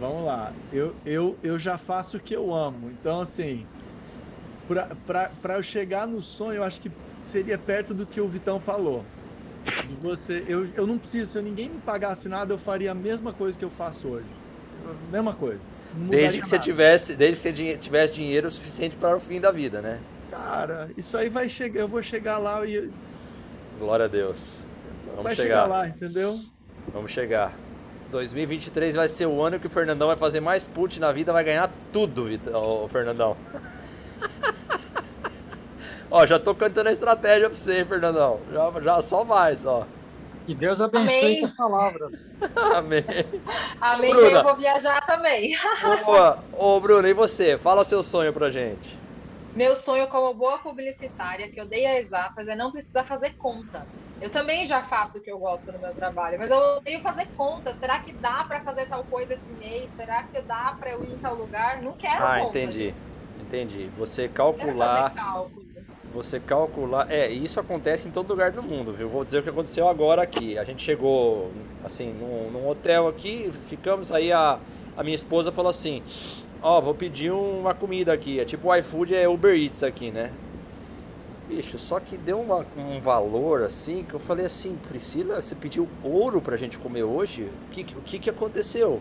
Vamos 0.00 0.24
lá. 0.24 0.52
Eu, 0.72 0.94
eu, 1.04 1.36
eu 1.42 1.58
já 1.58 1.78
faço 1.78 2.16
o 2.16 2.20
que 2.20 2.34
eu 2.34 2.52
amo. 2.52 2.90
Então, 2.90 3.20
assim, 3.20 3.66
pra 5.06 5.54
eu 5.54 5.62
chegar 5.62 6.06
no 6.06 6.20
sonho, 6.22 6.56
eu 6.56 6.64
acho 6.64 6.80
que 6.80 6.90
seria 7.20 7.58
perto 7.58 7.92
do 7.92 8.06
que 8.06 8.20
o 8.20 8.28
Vitão 8.28 8.58
falou. 8.58 9.04
De 9.64 9.94
você, 10.02 10.44
eu, 10.46 10.66
eu 10.74 10.86
não 10.86 10.98
preciso, 10.98 11.32
se 11.32 11.42
ninguém 11.42 11.68
me 11.68 11.80
pagasse 11.80 12.28
nada, 12.28 12.52
eu 12.52 12.58
faria 12.58 12.90
a 12.90 12.94
mesma 12.94 13.32
coisa 13.32 13.56
que 13.56 13.64
eu 13.64 13.70
faço 13.70 14.08
hoje. 14.08 14.26
Mesma 15.10 15.32
coisa. 15.32 15.70
Desde 15.94 16.42
que 16.42 16.48
você 16.48 16.58
tivesse, 16.58 17.16
desde 17.16 17.36
que 17.36 17.56
você 17.56 17.76
tivesse 17.78 18.14
dinheiro 18.14 18.50
suficiente 18.50 18.96
para 18.96 19.16
o 19.16 19.20
fim 19.20 19.40
da 19.40 19.50
vida, 19.50 19.80
né? 19.80 19.98
Cara, 20.30 20.90
isso 20.96 21.16
aí 21.16 21.28
vai 21.28 21.48
chegar, 21.48 21.80
eu 21.80 21.88
vou 21.88 22.02
chegar 22.02 22.38
lá 22.38 22.66
e 22.66 22.90
Glória 23.78 24.04
a 24.04 24.08
Deus. 24.08 24.64
Vamos 25.08 25.24
vai 25.24 25.34
chegar. 25.34 25.62
chegar 25.62 25.66
lá, 25.66 25.88
entendeu? 25.88 26.40
Vamos 26.92 27.10
chegar. 27.10 27.52
2023 28.10 28.94
vai 28.94 29.08
ser 29.08 29.26
o 29.26 29.42
ano 29.42 29.58
que 29.58 29.66
o 29.66 29.70
Fernandão 29.70 30.08
vai 30.08 30.16
fazer 30.16 30.40
mais 30.40 30.66
put 30.66 31.00
na 31.00 31.10
vida, 31.10 31.32
vai 31.32 31.42
ganhar 31.42 31.70
tudo, 31.92 32.28
ô, 32.52 32.88
Fernandão. 32.88 33.36
Ó, 36.16 36.24
já 36.26 36.38
tô 36.38 36.54
cantando 36.54 36.88
a 36.88 36.92
estratégia 36.92 37.48
pra 37.48 37.58
você, 37.58 37.80
hein, 37.80 37.84
Fernandão. 37.84 38.38
Já, 38.52 38.80
já 38.80 39.02
só 39.02 39.24
vai, 39.24 39.56
só. 39.56 39.84
Que 40.46 40.54
Deus 40.54 40.80
abençoe 40.80 41.08
Amém. 41.18 41.38
tuas 41.40 41.50
palavras. 41.50 42.30
Amém. 42.76 43.04
Amém, 43.80 44.12
Bruna. 44.14 44.38
eu 44.38 44.44
vou 44.44 44.54
viajar 44.54 45.04
também. 45.06 45.56
Boa. 46.04 46.38
Ô, 46.52 46.78
Bruno, 46.78 47.08
e 47.08 47.12
você? 47.12 47.58
Fala 47.58 47.84
seu 47.84 48.00
sonho 48.04 48.32
pra 48.32 48.48
gente. 48.48 48.96
Meu 49.56 49.74
sonho 49.74 50.06
como 50.06 50.32
boa 50.34 50.58
publicitária, 50.58 51.48
que 51.50 51.60
eu 51.60 51.66
dei 51.66 51.84
a 51.84 51.98
exatas, 51.98 52.46
é 52.46 52.54
não 52.54 52.70
precisar 52.70 53.02
fazer 53.02 53.34
conta. 53.34 53.84
Eu 54.20 54.30
também 54.30 54.64
já 54.68 54.82
faço 54.84 55.18
o 55.18 55.20
que 55.20 55.32
eu 55.32 55.38
gosto 55.40 55.72
no 55.72 55.80
meu 55.80 55.92
trabalho, 55.94 56.38
mas 56.38 56.48
eu 56.48 56.58
odeio 56.76 57.00
fazer 57.00 57.26
conta. 57.36 57.72
Será 57.72 57.98
que 57.98 58.12
dá 58.12 58.44
para 58.44 58.60
fazer 58.60 58.86
tal 58.86 59.02
coisa 59.02 59.34
esse 59.34 59.52
mês? 59.54 59.90
Será 59.96 60.22
que 60.22 60.40
dá 60.42 60.76
para 60.78 60.90
eu 60.90 61.02
ir 61.02 61.14
em 61.14 61.18
tal 61.18 61.34
lugar? 61.34 61.82
Não 61.82 61.92
quero 61.94 62.24
Ah, 62.24 62.38
conta. 62.38 62.50
entendi. 62.50 62.84
gente. 62.84 62.96
Entendi. 63.40 63.90
Você 63.98 64.28
Não 64.28 64.34
quero 64.34 64.54
calcular. 64.54 65.12
Você 66.14 66.38
calcular. 66.38 67.10
É, 67.10 67.28
isso 67.28 67.58
acontece 67.58 68.06
em 68.06 68.10
todo 68.10 68.28
lugar 68.28 68.52
do 68.52 68.62
mundo, 68.62 68.92
viu? 68.92 69.08
Vou 69.08 69.24
dizer 69.24 69.40
o 69.40 69.42
que 69.42 69.48
aconteceu 69.50 69.88
agora 69.88 70.22
aqui. 70.22 70.56
A 70.56 70.64
gente 70.64 70.82
chegou, 70.82 71.50
assim, 71.84 72.12
num, 72.12 72.50
num 72.52 72.68
hotel 72.68 73.08
aqui, 73.08 73.50
ficamos 73.68 74.12
aí, 74.12 74.30
a, 74.30 74.58
a 74.96 75.02
minha 75.02 75.14
esposa 75.16 75.50
falou 75.50 75.70
assim: 75.70 76.02
Ó, 76.62 76.80
vou 76.80 76.94
pedir 76.94 77.32
uma 77.32 77.74
comida 77.74 78.12
aqui. 78.12 78.38
É 78.38 78.44
tipo 78.44 78.68
o 78.68 78.76
iFood 78.76 79.14
é 79.14 79.28
Uber 79.28 79.54
Eats 79.56 79.82
aqui, 79.82 80.10
né? 80.12 80.30
Bicho, 81.48 81.78
só 81.78 82.00
que 82.00 82.16
deu 82.16 82.40
uma- 82.40 82.64
um 82.76 83.00
valor 83.00 83.64
assim 83.64 84.02
que 84.04 84.14
eu 84.14 84.20
falei 84.20 84.46
assim: 84.46 84.78
Priscila, 84.88 85.42
você 85.42 85.54
pediu 85.54 85.88
ouro 86.02 86.40
pra 86.40 86.56
gente 86.56 86.78
comer 86.78 87.02
hoje? 87.02 87.50
O 87.68 87.70
que, 87.72 87.82
o 87.98 88.00
que, 88.02 88.18
que 88.20 88.30
aconteceu? 88.30 89.00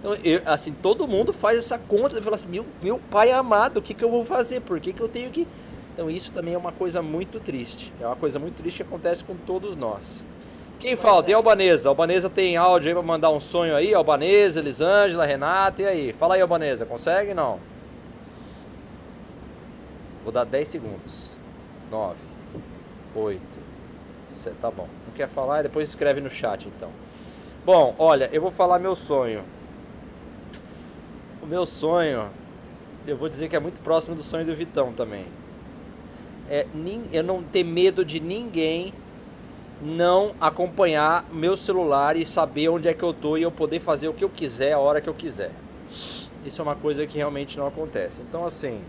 Então, 0.00 0.14
eu- 0.22 0.42
assim, 0.44 0.72
todo 0.72 1.08
mundo 1.08 1.32
faz 1.32 1.56
essa 1.58 1.78
conta 1.78 2.18
e 2.18 2.22
fala 2.22 2.36
assim: 2.36 2.48
meu, 2.48 2.66
meu 2.82 2.98
pai 2.98 3.30
amado, 3.30 3.78
o 3.78 3.82
que, 3.82 3.94
que 3.94 4.04
eu 4.04 4.10
vou 4.10 4.24
fazer? 4.24 4.60
Por 4.60 4.78
que, 4.80 4.92
que 4.92 5.00
eu 5.00 5.08
tenho 5.08 5.30
que. 5.30 5.46
Então 5.94 6.10
isso 6.10 6.32
também 6.32 6.54
é 6.54 6.58
uma 6.58 6.72
coisa 6.72 7.00
muito 7.00 7.38
triste. 7.38 7.92
É 8.00 8.06
uma 8.06 8.16
coisa 8.16 8.40
muito 8.40 8.56
triste 8.56 8.78
que 8.78 8.82
acontece 8.82 9.22
com 9.22 9.36
todos 9.36 9.76
nós. 9.76 10.24
Quem 10.80 10.96
falta? 10.96 11.30
E 11.30 11.34
a 11.34 11.36
Albanesa? 11.36 11.88
Albanesa 11.88 12.28
tem 12.28 12.56
áudio 12.56 12.88
aí 12.88 12.94
pra 12.94 13.02
mandar 13.02 13.30
um 13.30 13.38
sonho 13.38 13.76
aí? 13.76 13.94
Albanesa, 13.94 14.58
Elisângela, 14.58 15.24
Renata, 15.24 15.82
e 15.82 15.86
aí? 15.86 16.12
Fala 16.12 16.34
aí, 16.34 16.40
Albanesa, 16.40 16.84
consegue 16.84 17.32
não? 17.32 17.60
Vou 20.24 20.32
dar 20.32 20.44
10 20.44 20.66
segundos. 20.66 21.36
9, 21.92 22.16
8, 23.14 23.40
7, 24.30 24.56
tá 24.60 24.70
bom. 24.70 24.88
Não 25.06 25.14
quer 25.14 25.28
falar? 25.28 25.62
Depois 25.62 25.88
escreve 25.88 26.20
no 26.20 26.28
chat 26.28 26.66
então. 26.66 26.88
Bom, 27.64 27.94
olha, 28.00 28.28
eu 28.32 28.42
vou 28.42 28.50
falar 28.50 28.80
meu 28.80 28.96
sonho. 28.96 29.44
O 31.40 31.46
meu 31.46 31.64
sonho, 31.64 32.30
eu 33.06 33.16
vou 33.16 33.28
dizer 33.28 33.48
que 33.48 33.54
é 33.54 33.60
muito 33.60 33.80
próximo 33.80 34.16
do 34.16 34.24
sonho 34.24 34.44
do 34.44 34.56
Vitão 34.56 34.92
também 34.92 35.43
é 36.48 36.66
eu 37.12 37.22
não 37.22 37.42
ter 37.42 37.64
medo 37.64 38.04
de 38.04 38.20
ninguém 38.20 38.92
não 39.82 40.34
acompanhar 40.40 41.24
meu 41.32 41.56
celular 41.56 42.16
e 42.16 42.24
saber 42.24 42.68
onde 42.68 42.88
é 42.88 42.94
que 42.94 43.02
eu 43.02 43.12
tô 43.12 43.36
e 43.36 43.42
eu 43.42 43.50
poder 43.50 43.80
fazer 43.80 44.08
o 44.08 44.14
que 44.14 44.24
eu 44.24 44.30
quiser 44.30 44.72
a 44.72 44.78
hora 44.78 45.00
que 45.00 45.08
eu 45.08 45.14
quiser. 45.14 45.50
Isso 46.44 46.60
é 46.60 46.64
uma 46.64 46.76
coisa 46.76 47.06
que 47.06 47.16
realmente 47.16 47.58
não 47.58 47.66
acontece. 47.66 48.22
Então 48.22 48.44
assim, 48.44 48.80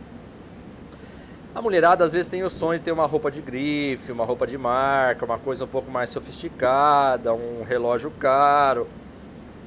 a 1.53 1.62
mulherada 1.62 2.03
às 2.03 2.13
vezes 2.13 2.27
tem 2.27 2.43
o 2.43 2.50
sonho 2.50 2.79
de 2.79 2.85
ter 2.85 2.91
uma 2.91 3.05
roupa 3.05 3.31
de 3.31 3.41
grife, 3.41 4.12
uma 4.12 4.25
roupa 4.25 4.45
de 4.45 4.57
marca, 4.57 5.25
uma 5.25 5.38
coisa 5.38 5.65
um 5.65 5.67
pouco 5.67 5.89
mais 5.89 6.09
sofisticada, 6.09 7.33
um 7.33 7.63
relógio 7.63 8.12
caro. 8.12 8.88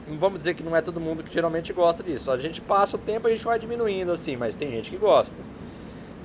Vamos 0.06 0.38
dizer 0.38 0.54
que 0.54 0.62
não 0.62 0.74
é 0.74 0.80
todo 0.80 1.00
mundo 1.00 1.22
que 1.22 1.32
geralmente 1.32 1.72
gosta 1.72 2.02
disso. 2.02 2.30
A 2.30 2.36
gente 2.36 2.60
passa 2.60 2.96
o 2.96 2.98
tempo 2.98 3.28
e 3.28 3.32
a 3.32 3.34
gente 3.34 3.44
vai 3.44 3.58
diminuindo 3.58 4.12
assim, 4.12 4.36
mas 4.36 4.56
tem 4.56 4.70
gente 4.70 4.90
que 4.90 4.96
gosta. 4.96 5.36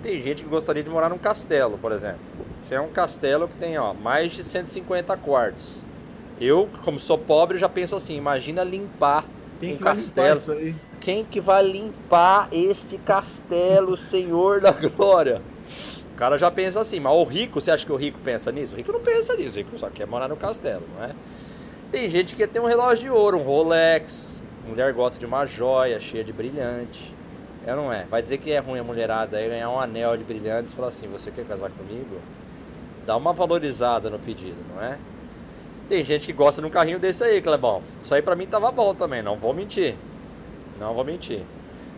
Tem 0.03 0.22
gente 0.22 0.43
que 0.43 0.50
gostaria 0.50 0.83
de 0.83 0.89
morar 0.89 1.10
num 1.10 1.17
castelo, 1.17 1.77
por 1.77 1.93
exemplo. 1.93 2.19
Isso 2.62 2.74
é 2.74 2.81
um 2.81 2.89
castelo 2.89 3.48
que 3.48 3.55
tem 3.55 3.77
ó, 3.77 3.93
mais 3.93 4.33
de 4.33 4.43
150 4.43 5.15
quartos. 5.17 5.86
Eu, 6.39 6.67
como 6.83 7.00
sou 7.00 7.17
pobre, 7.17 7.57
já 7.57 7.69
penso 7.69 7.95
assim: 7.95 8.17
imagina 8.17 8.65
limpar 8.65 9.25
Quem 9.62 9.74
um 9.74 9.77
que 9.77 9.83
castelo. 9.83 10.75
Quem 11.00 11.24
que 11.24 11.39
vai 11.39 11.63
limpar 11.63 12.50
este 12.51 12.98
castelo, 12.98 13.95
Senhor 13.95 14.60
da 14.60 14.72
Glória? 14.72 15.41
O 16.13 16.15
cara 16.15 16.38
já 16.38 16.51
pensa 16.51 16.79
assim, 16.79 17.00
mas 17.00 17.13
o 17.13 17.24
rico, 17.24 17.60
você 17.60 17.72
acha 17.72 17.86
que 17.86 17.91
o 17.91 17.95
rico 17.95 18.19
pensa 18.24 18.51
nisso? 18.51 18.74
O 18.74 18.77
rico 18.77 18.91
não 18.91 19.00
pensa 19.00 19.36
nisso, 19.36 19.55
o 19.55 19.57
rico 19.57 19.79
só 19.79 19.89
quer 19.89 20.05
morar 20.05 20.27
no 20.27 20.36
castelo, 20.36 20.83
não 20.95 21.05
é? 21.05 21.12
Tem 21.91 22.10
gente 22.10 22.36
que 22.36 22.43
quer 22.43 22.50
ter 22.50 22.60
um 22.60 22.65
relógio 22.65 23.05
de 23.05 23.10
ouro, 23.10 23.39
um 23.39 23.43
Rolex. 23.43 24.43
Mulher 24.67 24.93
gosta 24.93 25.19
de 25.19 25.25
uma 25.25 25.45
joia 25.45 26.00
cheia 26.00 26.24
de 26.24 26.31
brilhante. 26.31 27.12
É 27.65 27.74
não 27.74 27.91
é? 27.91 28.03
Vai 28.10 28.22
dizer 28.22 28.38
que 28.39 28.51
é 28.51 28.60
ruim 28.60 28.79
a 28.79 28.84
mulherada 28.84 29.38
aí 29.38 29.48
ganhar 29.48 29.70
um 29.70 29.79
anel 29.79 30.17
de 30.17 30.24
brilhantes 30.24 30.74
e 30.74 30.75
falar 30.75 30.89
assim: 30.89 31.08
você 31.08 31.32
quer 31.32 31.46
casar 31.46 31.70
comigo? 31.72 32.20
Dá 33.05 33.15
uma 33.15 33.34
valorizada 33.34 34.10
no 34.10 34.20
pedido, 34.20 34.58
não 34.74 34.82
é? 34.84 34.98
Tem 35.89 36.03
gente 36.03 36.25
que 36.25 36.34
gosta 36.34 36.62
de 36.62 36.67
um 36.67 36.70
carrinho 36.70 37.00
desse 37.00 37.24
aí, 37.24 37.41
Clebão. 37.41 37.82
Isso 38.01 38.13
aí 38.13 38.22
pra 38.22 38.36
mim 38.36 38.46
tava 38.48 38.72
bom 38.72 38.93
também, 38.96 39.22
não 39.22 39.38
vou 39.38 39.53
mentir. 39.53 39.96
Não 40.79 40.93
vou 40.93 41.03
mentir. 41.03 41.41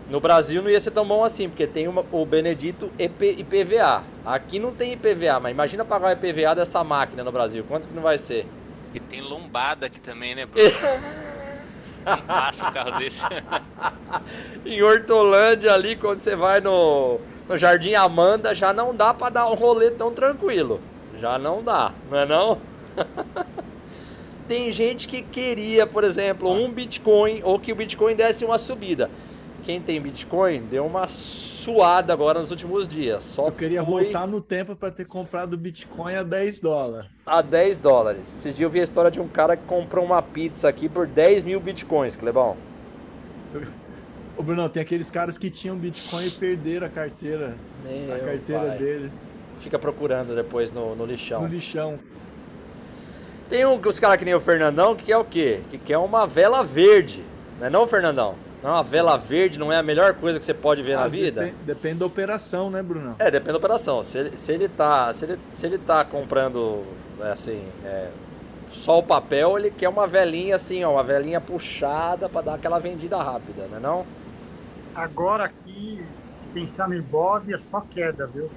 No 0.09 0.19
Brasil 0.19 0.61
não 0.61 0.69
ia 0.69 0.79
ser 0.79 0.91
tão 0.91 1.07
bom 1.07 1.23
assim, 1.23 1.49
porque 1.49 1.65
tem 1.65 1.87
uma- 1.87 2.05
o 2.11 2.25
Benedito 2.25 2.91
EP 2.97 3.21
IPVA. 3.39 4.03
Aqui 4.23 4.59
não 4.59 4.71
tem 4.71 4.93
IPVA, 4.93 5.39
mas 5.39 5.51
imagina 5.51 5.83
pagar 5.85 6.09
o 6.09 6.11
IPVA 6.11 6.53
dessa 6.55 6.83
máquina 6.83 7.23
no 7.23 7.31
Brasil. 7.31 7.63
Quanto 7.67 7.87
que 7.87 7.93
não 7.93 8.03
vai 8.03 8.17
ser? 8.19 8.45
E 8.93 8.99
tem 8.99 9.21
lombada 9.21 9.87
aqui 9.87 9.99
também, 9.99 10.35
né, 10.35 10.45
Bruno? 10.45 10.69
Passa 12.27 12.69
um 12.69 12.71
carro 12.71 12.99
desse. 12.99 13.21
em 14.65 14.81
Hortolândia 14.81 15.73
ali, 15.73 15.95
quando 15.95 16.19
você 16.19 16.35
vai 16.35 16.61
no, 16.61 17.19
no 17.49 17.57
Jardim 17.57 17.93
Amanda, 17.95 18.53
já 18.53 18.71
não 18.71 18.95
dá 18.95 19.13
pra 19.13 19.29
dar 19.29 19.47
um 19.49 19.55
rolê 19.55 19.91
tão 19.91 20.11
tranquilo. 20.11 20.79
Já 21.19 21.39
não 21.39 21.63
dá, 21.63 21.91
não 22.09 22.17
é 22.17 22.25
não? 22.25 22.59
Tem 24.47 24.71
gente 24.71 25.07
que 25.07 25.23
queria, 25.23 25.87
por 25.87 26.03
exemplo, 26.03 26.51
um 26.51 26.71
Bitcoin 26.71 27.41
ou 27.43 27.57
que 27.59 27.71
o 27.71 27.75
Bitcoin 27.75 28.15
desse 28.15 28.45
uma 28.45 28.59
subida. 28.59 29.09
Quem 29.65 29.81
tem 29.81 29.99
Bitcoin 29.99 30.61
deu 30.61 30.85
uma 30.85 31.07
suada 31.07 32.13
agora 32.13 32.39
nos 32.39 32.51
últimos 32.51 32.87
dias. 32.87 33.23
Só 33.23 33.47
Eu 33.47 33.51
queria 33.51 33.81
voltar 33.81 34.27
no 34.27 34.39
tempo 34.39 34.75
para 34.75 34.91
ter 34.91 35.05
comprado 35.05 35.57
Bitcoin 35.57 36.13
a 36.13 36.21
10 36.21 36.59
dólares. 36.59 37.09
a 37.25 37.41
10 37.41 37.79
dólares. 37.79 38.21
Esses 38.27 38.55
dias 38.55 38.61
eu 38.61 38.69
vi 38.69 38.79
a 38.79 38.83
história 38.83 39.09
de 39.09 39.19
um 39.19 39.27
cara 39.27 39.57
que 39.57 39.63
comprou 39.65 40.05
uma 40.05 40.21
pizza 40.21 40.69
aqui 40.69 40.87
por 40.87 41.07
10 41.07 41.43
mil 41.43 41.59
Bitcoins, 41.59 42.15
Clebão. 42.15 42.55
Ô, 44.37 44.43
Bruno, 44.43 44.69
tem 44.69 44.83
aqueles 44.83 45.09
caras 45.09 45.35
que 45.35 45.49
tinham 45.49 45.75
Bitcoin 45.75 46.27
e 46.27 46.31
perderam 46.31 46.85
a 46.85 46.89
carteira. 46.89 47.55
a 47.83 47.87
Meu 47.87 48.19
carteira 48.23 48.67
pai. 48.67 48.77
deles 48.77 49.13
Fica 49.61 49.79
procurando 49.79 50.35
depois 50.35 50.71
no, 50.71 50.95
no 50.95 51.05
lixão. 51.07 51.41
no 51.41 51.47
lixão. 51.47 51.97
Tem 53.49 53.65
um, 53.65 53.79
os 53.83 53.97
caras 53.97 54.17
que 54.17 54.25
nem 54.25 54.35
o 54.35 54.39
Fernandão 54.39 54.95
que 54.95 55.05
quer 55.05 55.17
o 55.17 55.25
quê? 55.25 55.61
Que 55.71 55.77
quer 55.79 55.97
uma 55.97 56.27
vela 56.27 56.63
verde. 56.63 57.23
Não 57.59 57.65
é 57.65 57.69
não, 57.71 57.87
Fernandão? 57.87 58.35
Não, 58.65 58.71
uma 58.71 58.81
vela 58.83 59.15
verde 59.15 59.59
não 59.59 59.71
é 59.71 59.77
a 59.77 59.83
melhor 59.83 60.15
coisa 60.15 60.39
que 60.39 60.45
você 60.45 60.53
pode 60.53 60.81
ver 60.81 60.95
na 60.95 61.03
Ah, 61.03 61.07
vida? 61.07 61.41
Depende, 61.41 61.63
depende 61.65 61.95
da 61.99 62.05
operação, 62.07 62.71
né, 62.71 62.81
Bruno? 62.81 63.15
É, 63.19 63.29
depende 63.29 63.51
da 63.51 63.57
operação. 63.59 64.03
Se 64.03 64.17
ele, 64.17 64.37
se 64.39 64.51
ele 64.51 64.67
tá, 64.67 65.13
se 65.13 65.25
ele, 65.25 65.39
se 65.51 65.67
ele 65.67 65.77
tá 65.77 66.03
comprando, 66.03 66.83
é, 67.21 67.29
assim, 67.29 67.63
é, 67.83 68.09
só 68.67 68.97
o 68.97 69.03
papel, 69.03 69.59
ele 69.59 69.69
quer 69.69 69.87
uma 69.87 70.07
velinha 70.07 70.55
assim, 70.55 70.83
ó, 70.83 70.93
uma 70.93 71.03
velinha 71.03 71.39
puxada 71.39 72.27
pra 72.27 72.41
dar 72.41 72.55
aquela 72.55 72.79
vendida 72.79 73.21
rápida, 73.21 73.67
né 73.67 73.77
não? 73.79 74.03
Agora 74.95 75.45
aqui, 75.45 76.03
se 76.33 76.47
pensar 76.47 76.89
no 76.89 76.95
Ibov, 76.95 77.53
é 77.53 77.59
só 77.59 77.81
queda, 77.81 78.25
viu? 78.25 78.49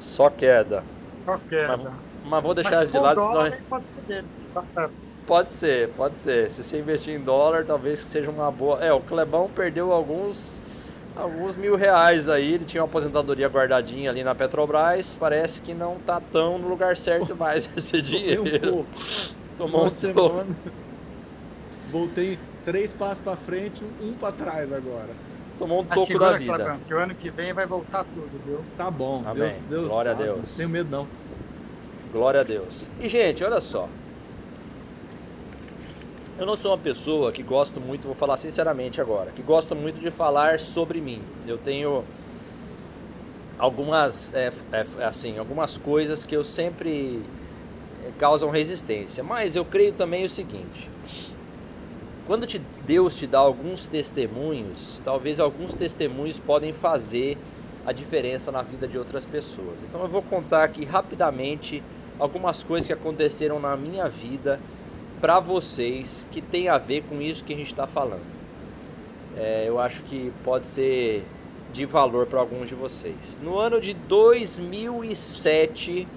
Só 0.00 0.28
queda. 0.28 0.82
Só 1.24 1.38
queda. 1.48 1.92
Mas 2.24 2.42
vou 2.42 2.54
deixar 2.54 2.80
Mas 2.80 2.90
de 2.90 2.98
lado, 2.98 3.14
dólar, 3.14 3.52
senão... 3.52 3.62
pode 3.68 3.86
ser 3.86 4.00
dele, 4.00 4.26
tá 4.52 4.64
certo. 4.64 5.07
Pode 5.28 5.52
ser, 5.52 5.90
pode 5.90 6.16
ser. 6.16 6.50
Se 6.50 6.64
você 6.64 6.78
investir 6.78 7.14
em 7.14 7.20
dólar, 7.20 7.66
talvez 7.66 8.00
seja 8.00 8.30
uma 8.30 8.50
boa. 8.50 8.82
É, 8.82 8.90
o 8.94 9.00
Clebão 9.00 9.50
perdeu 9.54 9.92
alguns 9.92 10.62
alguns 11.14 11.54
mil 11.54 11.76
reais 11.76 12.30
aí. 12.30 12.54
Ele 12.54 12.64
tinha 12.64 12.82
uma 12.82 12.88
aposentadoria 12.88 13.46
guardadinha 13.46 14.10
ali 14.10 14.24
na 14.24 14.34
Petrobras. 14.34 15.14
Parece 15.14 15.60
que 15.60 15.74
não 15.74 15.96
tá 15.98 16.18
tão 16.32 16.58
no 16.58 16.66
lugar 16.66 16.96
certo 16.96 17.36
mais 17.36 17.68
esse 17.76 17.98
um 17.98 18.00
dinheiro. 18.00 18.70
pouco. 18.70 18.86
Tomou 19.58 19.82
Uma 19.82 19.88
um 19.88 19.90
toco. 19.90 20.00
semana. 20.00 20.56
Voltei 21.92 22.38
três 22.64 22.90
passos 22.92 23.18
para 23.18 23.36
frente, 23.36 23.84
um 24.00 24.14
para 24.14 24.32
trás 24.32 24.72
agora. 24.72 25.10
Tomou 25.58 25.82
um 25.82 25.84
toco 25.84 26.18
da 26.18 26.32
vida. 26.38 26.54
Clebão, 26.54 26.78
que 26.86 26.94
o 26.94 26.98
ano 26.98 27.14
que 27.14 27.28
vem 27.30 27.52
vai 27.52 27.66
voltar 27.66 28.04
tudo, 28.04 28.30
viu? 28.46 28.60
Tá 28.78 28.90
bom. 28.90 29.22
Amém. 29.26 29.50
Deus, 29.50 29.54
Deus 29.68 29.88
Glória 29.88 30.12
a 30.12 30.14
sabe. 30.14 30.24
Deus. 30.26 30.38
Não 30.38 30.56
tenho 30.56 30.68
medo, 30.70 30.90
não. 30.90 31.06
Glória 32.12 32.40
a 32.40 32.44
Deus. 32.44 32.88
E, 32.98 33.08
gente, 33.10 33.44
olha 33.44 33.60
só. 33.60 33.88
Eu 36.38 36.46
não 36.46 36.54
sou 36.54 36.70
uma 36.70 36.78
pessoa 36.78 37.32
que 37.32 37.42
gosto 37.42 37.80
muito, 37.80 38.04
vou 38.04 38.14
falar 38.14 38.36
sinceramente 38.36 39.00
agora, 39.00 39.32
que 39.32 39.42
gosto 39.42 39.74
muito 39.74 40.00
de 40.00 40.08
falar 40.08 40.60
sobre 40.60 41.00
mim. 41.00 41.20
Eu 41.44 41.58
tenho 41.58 42.04
algumas, 43.58 44.32
é, 44.32 44.52
é, 44.70 44.86
assim, 45.04 45.36
algumas 45.36 45.76
coisas 45.76 46.24
que 46.24 46.36
eu 46.36 46.44
sempre 46.44 47.20
é, 48.04 48.12
causam 48.20 48.50
resistência. 48.50 49.24
Mas 49.24 49.56
eu 49.56 49.64
creio 49.64 49.92
também 49.92 50.24
o 50.24 50.30
seguinte: 50.30 50.88
quando 52.24 52.46
te- 52.46 52.62
Deus 52.86 53.16
te 53.16 53.26
dá 53.26 53.40
alguns 53.40 53.88
testemunhos, 53.88 55.02
talvez 55.04 55.40
alguns 55.40 55.74
testemunhos 55.74 56.38
podem 56.38 56.72
fazer 56.72 57.36
a 57.84 57.90
diferença 57.90 58.52
na 58.52 58.62
vida 58.62 58.86
de 58.86 58.96
outras 58.96 59.26
pessoas. 59.26 59.82
Então 59.82 60.02
eu 60.02 60.08
vou 60.08 60.22
contar 60.22 60.62
aqui 60.62 60.84
rapidamente 60.84 61.82
algumas 62.16 62.62
coisas 62.62 62.86
que 62.86 62.92
aconteceram 62.92 63.58
na 63.58 63.76
minha 63.76 64.08
vida 64.08 64.60
para 65.20 65.40
vocês 65.40 66.26
que 66.30 66.40
tem 66.40 66.68
a 66.68 66.78
ver 66.78 67.02
com 67.08 67.20
isso 67.20 67.44
que 67.44 67.52
a 67.52 67.56
gente 67.56 67.70
está 67.70 67.86
falando. 67.86 68.26
É, 69.36 69.64
eu 69.66 69.78
acho 69.78 70.02
que 70.02 70.32
pode 70.44 70.66
ser 70.66 71.24
de 71.72 71.84
valor 71.84 72.26
para 72.26 72.40
alguns 72.40 72.68
de 72.68 72.74
vocês. 72.74 73.38
No 73.42 73.58
ano 73.58 73.80
de 73.80 73.94
2007, 73.94 76.08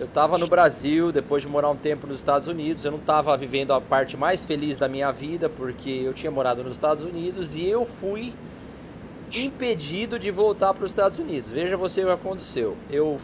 eu 0.00 0.06
estava 0.06 0.38
no 0.38 0.46
Brasil, 0.46 1.10
depois 1.10 1.42
de 1.42 1.48
morar 1.48 1.70
um 1.70 1.76
tempo 1.76 2.06
nos 2.06 2.18
Estados 2.18 2.48
Unidos. 2.48 2.84
Eu 2.84 2.92
não 2.92 2.98
estava 2.98 3.36
vivendo 3.36 3.72
a 3.72 3.80
parte 3.80 4.16
mais 4.16 4.44
feliz 4.44 4.76
da 4.76 4.88
minha 4.88 5.10
vida, 5.10 5.48
porque 5.48 5.90
eu 5.90 6.14
tinha 6.14 6.30
morado 6.30 6.62
nos 6.62 6.74
Estados 6.74 7.04
Unidos 7.04 7.56
e 7.56 7.66
eu 7.66 7.84
fui 7.84 8.32
impedido 9.34 10.18
de 10.18 10.30
voltar 10.30 10.72
para 10.72 10.84
os 10.84 10.92
Estados 10.92 11.18
Unidos. 11.18 11.50
Veja 11.50 11.76
você 11.76 12.02
o 12.02 12.06
que 12.06 12.12
aconteceu. 12.12 12.76
Eu 12.90 13.20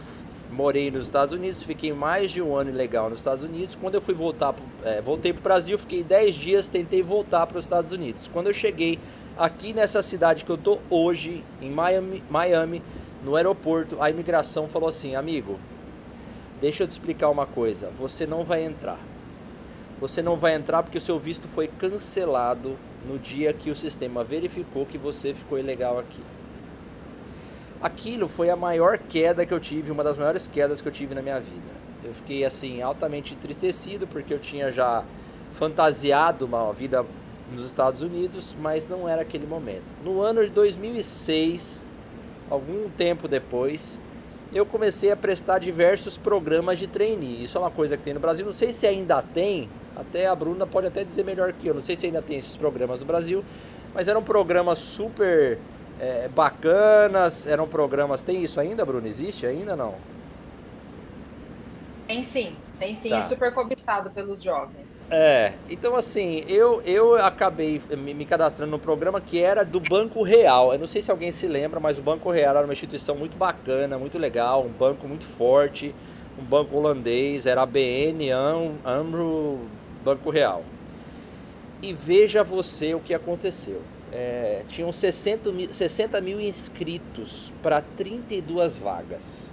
morei 0.51 0.89
nos 0.91 1.05
Estados 1.05 1.33
Unidos, 1.33 1.63
fiquei 1.63 1.93
mais 1.93 2.31
de 2.31 2.41
um 2.41 2.55
ano 2.55 2.69
ilegal 2.69 3.09
nos 3.09 3.19
Estados 3.19 3.43
Unidos. 3.43 3.75
Quando 3.75 3.95
eu 3.95 4.01
fui 4.01 4.13
voltar, 4.13 4.55
é, 4.83 5.01
voltei 5.01 5.33
para 5.33 5.39
o 5.39 5.43
Brasil, 5.43 5.77
fiquei 5.77 6.03
10 6.03 6.35
dias, 6.35 6.67
tentei 6.67 7.01
voltar 7.01 7.45
para 7.47 7.57
os 7.57 7.65
Estados 7.65 7.91
Unidos. 7.91 8.29
Quando 8.31 8.47
eu 8.47 8.53
cheguei 8.53 8.99
aqui 9.37 9.73
nessa 9.73 10.01
cidade 10.01 10.45
que 10.45 10.49
eu 10.51 10.57
tô 10.57 10.79
hoje, 10.89 11.43
em 11.61 11.69
Miami, 11.69 12.23
Miami, 12.29 12.81
no 13.23 13.35
aeroporto, 13.35 14.01
a 14.01 14.09
imigração 14.09 14.67
falou 14.67 14.89
assim, 14.89 15.15
amigo, 15.15 15.59
deixa 16.61 16.83
eu 16.83 16.87
te 16.87 16.91
explicar 16.91 17.29
uma 17.29 17.45
coisa, 17.45 17.91
você 17.97 18.25
não 18.25 18.43
vai 18.43 18.63
entrar. 18.63 18.99
Você 19.99 20.21
não 20.21 20.35
vai 20.35 20.53
entrar 20.53 20.83
porque 20.83 20.97
o 20.97 21.01
seu 21.01 21.17
visto 21.17 21.47
foi 21.47 21.67
cancelado 21.67 22.75
no 23.07 23.17
dia 23.17 23.53
que 23.53 23.69
o 23.69 23.75
sistema 23.75 24.23
verificou 24.23 24.85
que 24.85 24.97
você 24.97 25.33
ficou 25.33 25.57
ilegal 25.57 25.97
aqui. 25.97 26.21
Aquilo 27.81 28.27
foi 28.27 28.49
a 28.49 28.55
maior 28.55 28.97
queda 28.97 29.45
que 29.45 29.53
eu 29.53 29.59
tive, 29.59 29.91
uma 29.91 30.03
das 30.03 30.17
maiores 30.17 30.47
quedas 30.47 30.81
que 30.81 30.87
eu 30.87 30.91
tive 30.91 31.13
na 31.13 31.21
minha 31.21 31.39
vida. 31.39 31.85
Eu 32.03 32.13
fiquei 32.13 32.45
assim 32.45 32.81
altamente 32.81 33.33
entristecido 33.33 34.07
porque 34.07 34.33
eu 34.33 34.39
tinha 34.39 34.71
já 34.71 35.03
fantasiado 35.53 36.45
uma 36.45 36.71
vida 36.73 37.05
nos 37.53 37.65
Estados 37.65 38.01
Unidos, 38.01 38.55
mas 38.59 38.87
não 38.87 39.07
era 39.07 39.21
aquele 39.21 39.45
momento. 39.45 39.83
No 40.03 40.21
ano 40.21 40.43
de 40.43 40.51
2006, 40.51 41.85
algum 42.49 42.89
tempo 42.89 43.27
depois, 43.27 43.99
eu 44.53 44.65
comecei 44.65 45.11
a 45.11 45.15
prestar 45.15 45.59
diversos 45.59 46.17
programas 46.17 46.79
de 46.79 46.87
trainee. 46.87 47.43
Isso 47.43 47.57
é 47.57 47.61
uma 47.61 47.71
coisa 47.71 47.97
que 47.97 48.03
tem 48.03 48.13
no 48.13 48.19
Brasil. 48.19 48.45
Não 48.45 48.53
sei 48.53 48.71
se 48.71 48.87
ainda 48.87 49.21
tem, 49.21 49.69
até 49.95 50.27
a 50.27 50.35
Bruna 50.35 50.65
pode 50.65 50.87
até 50.87 51.03
dizer 51.03 51.23
melhor 51.23 51.53
que 51.53 51.67
eu. 51.67 51.73
Não 51.73 51.83
sei 51.83 51.95
se 51.95 52.05
ainda 52.05 52.21
tem 52.21 52.37
esses 52.37 52.55
programas 52.55 52.99
no 52.99 53.05
Brasil, 53.05 53.43
mas 53.93 54.07
eram 54.07 54.23
programas 54.23 54.79
super 54.79 55.57
é, 55.99 56.27
bacanas. 56.27 57.47
Eram 57.47 57.67
programas. 57.67 58.21
Tem 58.21 58.43
isso 58.43 58.59
ainda, 58.59 58.85
Bruna? 58.85 59.07
Existe 59.07 59.45
ainda 59.45 59.75
não? 59.75 59.95
Tem 62.07 62.23
sim, 62.23 62.55
tem 62.79 62.95
sim, 62.95 63.09
Tá. 63.09 63.17
é 63.17 63.21
super 63.23 63.53
cobiçado 63.53 64.11
pelos 64.11 64.41
jovens. 64.43 64.85
É, 65.09 65.53
então 65.69 65.95
assim, 65.95 66.43
eu, 66.47 66.81
eu 66.81 67.15
acabei 67.23 67.79
me, 67.95 68.25
cadastrando 68.25 68.71
no 68.71 68.79
programa 68.79 69.21
que 69.21 69.39
era 69.39 69.63
do 69.63 69.79
Banco 69.79 70.23
Real. 70.23 70.73
Eu 70.73 70.79
não 70.79 70.87
sei 70.87 71.01
se 71.01 71.11
alguém 71.11 71.31
se 71.31 71.47
lembra, 71.47 71.79
mas 71.79 71.99
o 71.99 72.01
Banco 72.01 72.29
Real 72.31 72.57
era 72.57 72.65
uma 72.65 72.73
instituição 72.73 73.15
muito 73.15 73.37
bacana, 73.37 73.97
muito 73.97 74.17
legal, 74.17 74.63
um 74.63 74.69
banco 74.71 75.07
muito 75.07 75.25
forte, 75.25 75.93
um 76.39 76.43
banco 76.43 76.75
holandês, 76.75 77.45
era 77.45 77.61
ABN, 77.61 78.31
Am, 78.31 78.73
Amro, 78.83 79.59
Banco 80.03 80.29
Real. 80.29 80.63
E 81.81 81.93
veja 81.93 82.43
você 82.43 82.95
o 82.95 82.99
que 82.99 83.13
aconteceu. 83.13 83.81
É, 84.17 84.63
tinham 84.69 84.93
60 84.93 85.51
mil, 85.51 85.73
60 85.73 86.21
mil 86.21 86.39
inscritos 86.39 87.51
para 87.61 87.81
32 87.81 88.77
vagas. 88.77 89.51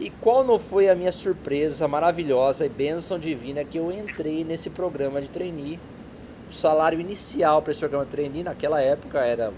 E 0.00 0.10
qual 0.10 0.42
não 0.42 0.58
foi 0.58 0.88
a 0.88 0.94
minha 0.96 1.12
surpresa 1.12 1.86
maravilhosa 1.86 2.66
e 2.66 2.68
bênção 2.68 3.20
divina 3.20 3.62
que 3.62 3.78
eu 3.78 3.92
entrei 3.92 4.42
nesse 4.42 4.68
programa 4.68 5.22
de 5.22 5.28
trainee. 5.28 5.78
O 6.50 6.52
salário 6.52 6.98
inicial 6.98 7.62
para 7.62 7.70
esse 7.70 7.78
programa 7.78 8.06
de 8.06 8.10
trainee 8.10 8.42
naquela 8.42 8.80
época 8.80 9.20
era 9.20 9.52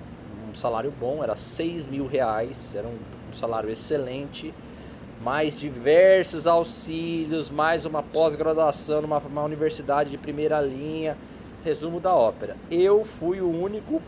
um 0.50 0.54
salário 0.54 0.92
bom, 1.00 1.24
era 1.24 1.34
6 1.34 1.86
mil 1.86 2.06
reais, 2.06 2.74
era 2.74 2.86
um, 2.86 2.98
um 3.30 3.32
salário 3.32 3.70
excelente, 3.70 4.52
mais 5.22 5.58
diversos 5.58 6.46
auxílios, 6.46 7.48
mais 7.48 7.86
uma 7.86 8.02
pós-graduação 8.02 9.00
numa 9.00 9.16
uma 9.20 9.42
universidade 9.42 10.10
de 10.10 10.18
primeira 10.18 10.60
linha. 10.60 11.16
Resumo 11.64 11.98
da 11.98 12.14
ópera. 12.14 12.56
Eu 12.70 13.04
fui 13.04 13.40
o 13.40 13.50
único, 13.50 14.02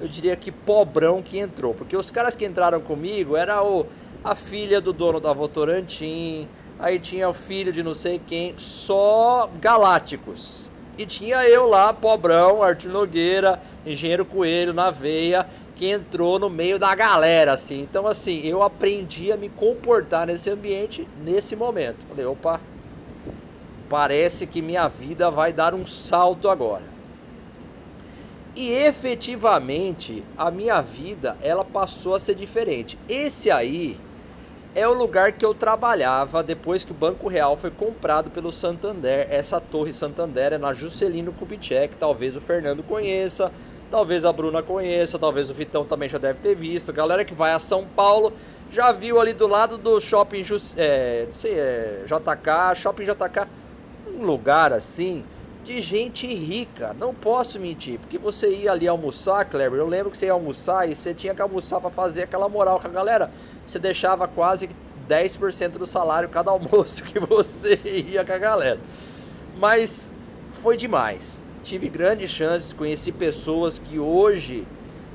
eu 0.00 0.08
diria 0.08 0.36
que 0.36 0.50
pobrão 0.50 1.22
que 1.22 1.38
entrou, 1.38 1.72
porque 1.72 1.96
os 1.96 2.10
caras 2.10 2.34
que 2.34 2.44
entraram 2.44 2.80
comigo 2.80 3.36
era 3.36 3.62
o 3.62 3.86
a 4.26 4.34
filha 4.34 4.80
do 4.80 4.92
dono 4.92 5.20
da 5.20 5.32
Votorantim, 5.32 6.48
aí 6.80 6.98
tinha 6.98 7.28
o 7.28 7.32
filho 7.32 7.72
de 7.72 7.80
não 7.80 7.94
sei 7.94 8.20
quem, 8.26 8.54
só 8.58 9.48
galácticos. 9.60 10.68
E 10.98 11.06
tinha 11.06 11.48
eu 11.48 11.66
lá, 11.66 11.92
pobrão, 11.92 12.60
Arthur 12.60 12.90
Nogueira, 12.90 13.60
engenheiro 13.86 14.24
coelho 14.24 14.72
na 14.74 14.90
veia, 14.90 15.46
que 15.76 15.88
entrou 15.88 16.40
no 16.40 16.50
meio 16.50 16.76
da 16.76 16.92
galera, 16.94 17.52
assim. 17.52 17.82
Então, 17.82 18.06
assim, 18.06 18.40
eu 18.40 18.64
aprendi 18.64 19.30
a 19.30 19.36
me 19.36 19.48
comportar 19.48 20.26
nesse 20.26 20.50
ambiente 20.50 21.06
nesse 21.22 21.54
momento. 21.54 22.04
Falei, 22.08 22.26
opa, 22.26 22.60
parece 23.88 24.44
que 24.46 24.60
minha 24.60 24.88
vida 24.88 25.30
vai 25.30 25.52
dar 25.52 25.72
um 25.72 25.86
salto 25.86 26.48
agora. 26.48 26.95
E 28.56 28.72
efetivamente 28.72 30.24
a 30.36 30.50
minha 30.50 30.80
vida 30.80 31.36
ela 31.42 31.62
passou 31.62 32.14
a 32.14 32.20
ser 32.20 32.34
diferente. 32.34 32.98
Esse 33.06 33.50
aí 33.50 34.00
é 34.74 34.88
o 34.88 34.94
lugar 34.94 35.32
que 35.32 35.44
eu 35.44 35.52
trabalhava 35.52 36.42
depois 36.42 36.82
que 36.82 36.90
o 36.90 36.94
Banco 36.94 37.28
Real 37.28 37.54
foi 37.58 37.70
comprado 37.70 38.30
pelo 38.30 38.50
Santander. 38.50 39.26
Essa 39.30 39.60
torre 39.60 39.92
Santander 39.92 40.54
é 40.54 40.58
na 40.58 40.72
Juscelino 40.72 41.34
Kubitschek, 41.34 41.96
talvez 41.96 42.34
o 42.34 42.40
Fernando 42.40 42.82
conheça, 42.82 43.52
talvez 43.90 44.24
a 44.24 44.32
Bruna 44.32 44.62
conheça, 44.62 45.18
talvez 45.18 45.50
o 45.50 45.54
Vitão 45.54 45.84
também 45.84 46.08
já 46.08 46.16
deve 46.16 46.38
ter 46.40 46.54
visto. 46.54 46.94
Galera 46.94 47.26
que 47.26 47.34
vai 47.34 47.52
a 47.52 47.58
São 47.58 47.86
Paulo 47.86 48.32
já 48.72 48.90
viu 48.90 49.20
ali 49.20 49.34
do 49.34 49.46
lado 49.46 49.76
do 49.76 50.00
shopping 50.00 50.42
Jus, 50.42 50.74
é, 50.78 51.26
sei, 51.34 51.58
é, 51.58 52.04
JK, 52.06 52.74
shopping 52.74 53.04
JK, 53.04 53.46
um 54.18 54.24
lugar 54.24 54.72
assim 54.72 55.24
de 55.66 55.80
gente 55.82 56.26
rica. 56.32 56.94
Não 56.98 57.12
posso 57.12 57.58
mentir, 57.58 57.98
porque 57.98 58.16
você 58.16 58.48
ia 58.54 58.70
ali 58.70 58.86
almoçar, 58.86 59.44
Kleber. 59.44 59.78
Eu 59.78 59.88
lembro 59.88 60.10
que 60.10 60.16
você 60.16 60.26
ia 60.26 60.32
almoçar 60.32 60.88
e 60.88 60.94
você 60.94 61.12
tinha 61.12 61.34
que 61.34 61.42
almoçar 61.42 61.80
para 61.80 61.90
fazer 61.90 62.22
aquela 62.22 62.48
moral 62.48 62.78
com 62.80 62.86
a 62.86 62.90
galera. 62.90 63.30
Você 63.66 63.78
deixava 63.78 64.28
quase 64.28 64.68
10% 65.08 65.72
do 65.72 65.86
salário 65.86 66.28
cada 66.28 66.50
almoço 66.52 67.02
que 67.02 67.18
você 67.18 67.80
ia 67.84 68.24
com 68.24 68.32
a 68.32 68.38
galera. 68.38 68.78
Mas 69.58 70.12
foi 70.62 70.76
demais. 70.76 71.40
Tive 71.64 71.88
grandes 71.88 72.30
chances, 72.30 72.72
conheci 72.72 73.10
pessoas 73.10 73.76
que 73.76 73.98
hoje 73.98 74.64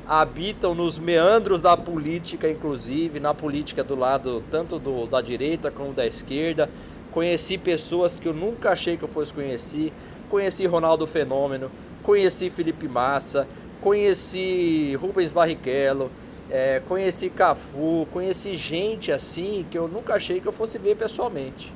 habitam 0.05 0.75
nos 0.75 0.97
meandros 0.97 1.61
da 1.61 1.77
política, 1.77 2.49
inclusive 2.49 3.21
na 3.21 3.33
política 3.33 3.81
do 3.81 3.95
lado 3.95 4.43
tanto 4.51 4.77
do, 4.77 5.07
da 5.07 5.21
direita 5.21 5.71
como 5.71 5.93
da 5.93 6.05
esquerda. 6.05 6.69
Conheci 7.11 7.57
pessoas 7.57 8.17
que 8.17 8.27
eu 8.27 8.33
nunca 8.33 8.71
achei 8.71 8.97
que 8.97 9.03
eu 9.03 9.07
fosse 9.07 9.33
conhecer 9.33 9.93
conheci 10.31 10.65
Ronaldo 10.65 11.05
Fenômeno, 11.05 11.69
conheci 12.01 12.49
Felipe 12.49 12.87
Massa, 12.87 13.45
conheci 13.81 14.95
Rubens 14.95 15.29
Barrichello, 15.29 16.09
é, 16.49 16.81
conheci 16.87 17.29
Cafu, 17.29 18.07
conheci 18.13 18.55
gente 18.55 19.11
assim 19.11 19.65
que 19.69 19.77
eu 19.77 19.89
nunca 19.89 20.15
achei 20.15 20.39
que 20.39 20.47
eu 20.47 20.53
fosse 20.53 20.79
ver 20.79 20.95
pessoalmente. 20.95 21.73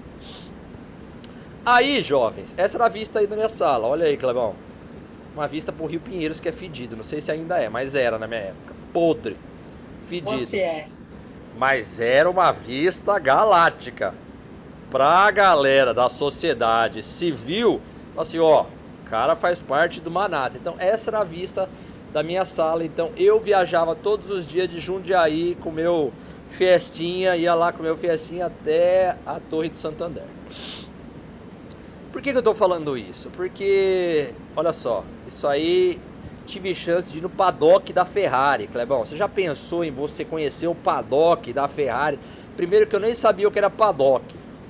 Aí, 1.66 2.02
jovens, 2.02 2.56
essa 2.58 2.78
era 2.78 2.86
a 2.86 2.90
vista 2.90 3.20
aí 3.20 3.28
da 3.28 3.36
minha 3.36 3.50
sala. 3.50 3.88
Olha 3.88 4.06
aí, 4.06 4.16
Clebão. 4.16 4.56
Uma 5.34 5.48
vista 5.48 5.72
pro 5.72 5.88
Rio 5.88 6.00
Pinheiros 6.00 6.40
que 6.40 6.48
é 6.48 6.52
fedido. 6.52 6.96
Não 6.96 7.04
sei 7.04 7.20
se 7.20 7.32
ainda 7.32 7.58
é, 7.58 7.68
mas 7.68 7.96
era 7.96 8.18
na 8.20 8.28
minha 8.28 8.42
época. 8.42 8.74
Podre. 8.94 9.36
Fedido. 10.08 10.46
Você 10.46 10.60
é. 10.60 10.88
Mas 11.58 12.00
era 12.00 12.30
uma 12.30 12.52
vista 12.52 13.18
galáctica. 13.18 14.14
Pra 14.92 15.30
galera 15.32 15.94
da 15.94 16.08
sociedade 16.08 17.02
civil 17.02 17.82
assim, 18.18 18.40
ó, 18.40 18.66
cara 19.06 19.36
faz 19.36 19.62
parte 19.62 20.02
do 20.02 20.12
manata. 20.12 20.58
Então 20.58 20.76
essa 20.78 21.10
era 21.10 21.20
a 21.20 21.24
vista 21.24 21.70
da 22.12 22.24
minha 22.24 22.44
sala. 22.46 22.84
Então 22.84 23.12
eu 23.16 23.40
viajava 23.40 23.96
todos 23.96 24.30
os 24.30 24.46
dias 24.48 24.70
de 24.70 24.80
Jundiaí 24.80 25.56
com 25.62 25.72
meu 25.72 26.12
festinha, 26.50 27.36
ia 27.36 27.54
lá 27.54 27.72
com 27.72 27.82
meu 27.82 27.96
festinha 27.96 28.48
até 28.48 29.16
a 29.26 29.40
Torre 29.40 29.70
de 29.70 29.78
Santander. 29.78 30.24
Por 32.12 32.22
que, 32.22 32.32
que 32.32 32.38
eu 32.38 32.44
tô 32.44 32.56
falando 32.56 32.98
isso? 32.98 33.30
Porque, 33.32 34.30
olha 34.56 34.72
só, 34.72 35.04
isso 35.28 35.46
aí 35.48 36.00
tive 36.46 36.74
chance 36.74 37.12
de 37.12 37.18
ir 37.18 37.22
no 37.22 37.30
paddock 37.30 37.92
da 37.92 38.06
Ferrari, 38.06 38.68
Clebão. 38.68 39.06
Você 39.06 39.18
já 39.18 39.28
pensou 39.28 39.84
em 39.84 39.92
você 39.92 40.24
conhecer 40.24 40.68
o 40.68 40.76
paddock 40.76 41.52
da 41.52 41.68
Ferrari? 41.68 42.18
Primeiro 42.56 42.88
que 42.88 42.96
eu 42.96 43.02
nem 43.02 43.14
sabia 43.14 43.46
o 43.48 43.52
que 43.52 43.60
era 43.60 43.70
paddock. 43.70 44.24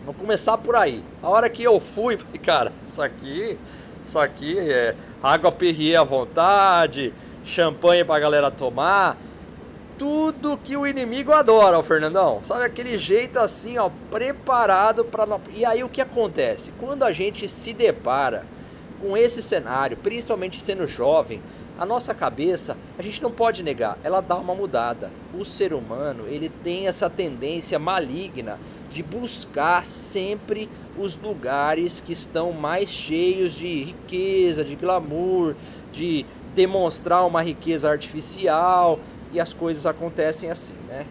Vamos 0.05 0.21
começar 0.21 0.55
por 0.59 0.75
aí. 0.75 1.03
A 1.23 1.27
hora 1.27 1.49
que 1.49 1.63
eu 1.63 1.79
fui, 1.79 2.15
falei, 2.15 2.37
cara, 2.37 2.71
isso 2.83 3.01
aqui, 3.01 3.57
isso 4.05 4.19
aqui 4.19 4.59
é 4.59 4.95
água 5.23 5.51
Perrier 5.51 5.99
à 5.99 6.03
vontade, 6.03 7.11
champanhe 7.43 8.05
pra 8.05 8.19
galera 8.19 8.51
tomar. 8.51 9.17
Tudo 9.97 10.59
que 10.63 10.77
o 10.77 10.85
inimigo 10.85 11.31
adora, 11.31 11.79
o 11.79 11.83
Fernandão. 11.83 12.39
Sabe 12.43 12.65
aquele 12.65 12.99
jeito 12.99 13.39
assim, 13.39 13.79
ó, 13.79 13.89
preparado 14.11 15.03
para 15.03 15.25
E 15.55 15.65
aí 15.65 15.83
o 15.83 15.89
que 15.89 16.01
acontece? 16.01 16.71
Quando 16.79 17.01
a 17.01 17.11
gente 17.11 17.49
se 17.49 17.73
depara 17.73 18.45
com 19.01 19.17
esse 19.17 19.41
cenário, 19.41 19.97
principalmente 19.97 20.61
sendo 20.61 20.87
jovem, 20.87 21.41
a 21.79 21.85
nossa 21.85 22.13
cabeça, 22.13 22.77
a 22.97 23.01
gente 23.01 23.23
não 23.23 23.31
pode 23.31 23.63
negar, 23.63 23.97
ela 24.03 24.21
dá 24.21 24.35
uma 24.35 24.53
mudada. 24.53 25.11
O 25.33 25.43
ser 25.43 25.73
humano, 25.73 26.25
ele 26.27 26.47
tem 26.63 26.87
essa 26.87 27.09
tendência 27.09 27.79
maligna 27.79 28.59
de 28.95 29.03
buscar 29.03 29.85
sempre 29.85 30.69
os 30.97 31.17
lugares 31.17 31.99
que 31.99 32.13
estão 32.13 32.53
mais 32.53 32.87
cheios 32.87 33.53
de 33.53 33.83
riqueza, 33.83 34.63
de 34.63 34.73
glamour, 34.73 35.53
de 35.91 36.25
demonstrar 36.55 37.27
uma 37.27 37.41
riqueza 37.41 37.89
artificial 37.89 38.97
e 39.33 39.39
as 39.39 39.51
coisas 39.51 39.85
acontecem 39.85 40.49
assim, 40.49 40.75
né? 40.87 41.05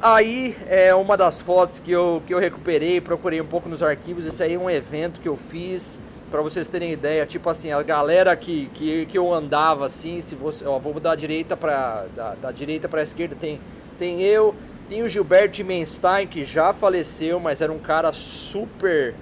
Aí 0.00 0.56
é 0.68 0.94
uma 0.94 1.16
das 1.16 1.42
fotos 1.42 1.80
que 1.80 1.90
eu, 1.90 2.22
que 2.24 2.32
eu 2.32 2.38
recuperei, 2.38 3.00
procurei 3.00 3.40
um 3.40 3.46
pouco 3.46 3.68
nos 3.68 3.82
arquivos. 3.82 4.24
Esse 4.24 4.44
aí 4.44 4.54
é 4.54 4.58
um 4.58 4.70
evento 4.70 5.20
que 5.20 5.28
eu 5.28 5.36
fiz 5.36 5.98
para 6.30 6.40
vocês 6.40 6.68
terem 6.68 6.92
ideia. 6.92 7.26
Tipo 7.26 7.50
assim, 7.50 7.72
a 7.72 7.82
galera 7.82 8.36
que, 8.36 8.70
que, 8.74 9.06
que 9.06 9.18
eu 9.18 9.34
andava 9.34 9.86
assim, 9.86 10.20
se 10.20 10.36
você, 10.36 10.64
ó, 10.64 10.78
vou 10.78 11.00
da 11.00 11.16
direita 11.16 11.56
para 11.56 12.04
da, 12.14 12.34
da 12.34 12.52
direita 12.52 12.88
para 12.88 13.00
a 13.00 13.02
esquerda 13.02 13.34
tem 13.34 13.58
tem 13.98 14.20
eu, 14.20 14.54
tem 14.88 15.02
o 15.02 15.08
Gilberto 15.08 15.64
Menstein, 15.64 16.26
que 16.26 16.44
já 16.44 16.72
faleceu, 16.72 17.40
mas 17.40 17.60
era 17.60 17.72
um 17.72 17.78
cara 17.78 18.12
super 18.12 19.14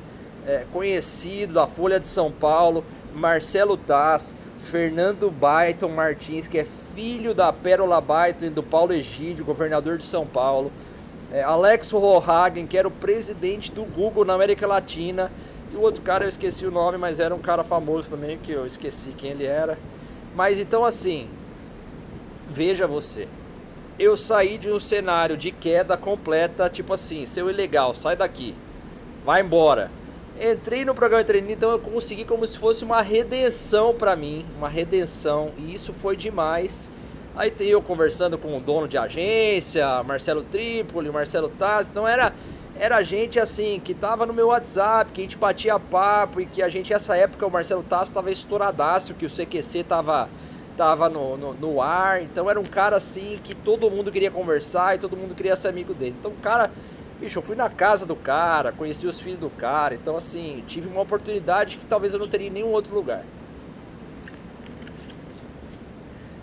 é, 0.46 0.64
conhecido 0.72 1.55
da 1.55 1.66
Folha 1.66 1.98
de 1.98 2.07
São 2.07 2.31
Paulo. 2.31 2.85
Marcelo 3.14 3.77
Taz, 3.77 4.35
Fernando 4.59 5.31
Baiton 5.31 5.88
Martins, 5.88 6.48
que 6.48 6.59
é 6.59 6.66
filho 6.94 7.35
da 7.35 7.53
Pérola 7.53 8.00
Baiton 8.00 8.46
e 8.46 8.50
do 8.50 8.62
Paulo 8.62 8.92
Egídio, 8.92 9.44
governador 9.44 9.96
de 9.96 10.05
São 10.05 10.27
Paulo. 10.27 10.70
É, 11.33 11.42
Alex 11.42 11.90
Rohagen, 11.92 12.66
que 12.66 12.77
era 12.77 12.87
o 12.87 12.90
presidente 12.90 13.72
do 13.72 13.85
Google 13.85 14.24
na 14.24 14.35
América 14.35 14.66
Latina. 14.66 15.33
E 15.72 15.77
o 15.77 15.81
outro 15.81 16.03
cara 16.03 16.24
eu 16.24 16.29
esqueci 16.29 16.66
o 16.66 16.70
nome, 16.70 16.98
mas 16.98 17.20
era 17.20 17.35
um 17.35 17.38
cara 17.38 17.64
famoso 17.64 18.11
também, 18.11 18.37
que 18.38 18.53
eu 18.53 18.66
esqueci 18.66 19.11
quem 19.11 19.31
ele 19.31 19.46
era. 19.46 19.79
Mas 20.35 20.59
então 20.59 20.85
assim, 20.85 21.29
veja 22.50 22.87
você 22.87 23.27
eu 23.98 24.16
saí 24.16 24.59
de 24.59 24.70
um 24.70 24.80
cenário 24.80 25.37
de 25.37 25.50
queda 25.50 25.96
completa, 25.96 26.68
tipo 26.68 26.92
assim, 26.92 27.26
seu 27.26 27.48
ilegal, 27.48 27.94
sai 27.94 28.16
daqui, 28.16 28.54
vai 29.24 29.40
embora. 29.40 29.90
Entrei 30.40 30.85
no 30.85 30.94
programa 30.94 31.22
de 31.22 31.28
treino, 31.28 31.50
então 31.50 31.70
eu 31.70 31.78
consegui 31.78 32.24
como 32.24 32.44
se 32.44 32.59
fosse 32.59 32.85
uma 32.85 33.00
redenção 33.00 33.94
para 33.94 34.16
mim, 34.16 34.44
uma 34.59 34.68
redenção, 34.68 35.52
e 35.57 35.72
isso 35.72 35.92
foi 35.92 36.16
demais. 36.16 36.90
Aí 37.37 37.52
eu 37.61 37.80
conversando 37.80 38.37
com 38.37 38.57
o 38.57 38.61
dono 38.61 38.88
de 38.88 38.98
agência, 38.98 40.02
Marcelo 40.02 40.42
Tripoli, 40.42 41.11
Marcelo 41.11 41.48
Taz, 41.48 41.88
então 41.88 42.07
era 42.07 42.33
era 42.76 43.00
gente 43.04 43.38
assim 43.38 43.80
que 43.83 43.94
tava 43.94 44.26
no 44.26 44.33
meu 44.33 44.48
WhatsApp, 44.48 45.12
que 45.12 45.20
a 45.20 45.24
gente 45.24 45.38
batia 45.38 45.78
papo 45.78 46.40
e 46.40 46.46
que 46.46 46.61
a 46.61 46.68
gente 46.68 46.92
essa 46.92 47.16
época 47.16 47.46
o 47.46 47.50
Marcelo 47.50 47.85
Taz 47.85 48.11
tava 48.11 48.33
estouradaço, 48.33 49.14
que 49.14 49.24
o 49.24 49.30
CQC 49.30 49.85
tava 49.85 50.28
tava 50.76 51.08
no, 51.08 51.37
no, 51.37 51.54
no, 51.54 51.80
ar, 51.80 52.22
então 52.22 52.50
era 52.50 52.58
um 52.58 52.64
cara 52.64 52.96
assim 52.96 53.38
que 53.42 53.54
todo 53.54 53.90
mundo 53.90 54.10
queria 54.10 54.30
conversar 54.30 54.94
e 54.94 54.98
todo 54.98 55.16
mundo 55.16 55.34
queria 55.34 55.56
ser 55.56 55.68
amigo 55.68 55.94
dele. 55.94 56.14
Então 56.18 56.32
cara, 56.42 56.70
bicho, 57.20 57.38
eu 57.38 57.42
fui 57.42 57.56
na 57.56 57.70
casa 57.70 58.04
do 58.04 58.16
cara, 58.16 58.72
conheci 58.72 59.06
os 59.06 59.20
filhos 59.20 59.40
do 59.40 59.50
cara, 59.50 59.94
então 59.94 60.16
assim, 60.16 60.62
tive 60.66 60.88
uma 60.88 61.00
oportunidade 61.00 61.76
que 61.76 61.87
talvez 61.87 62.12
eu 62.12 62.18
não 62.18 62.28
teria 62.28 62.48
em 62.48 62.50
nenhum 62.50 62.70
outro 62.70 62.94
lugar. 62.94 63.24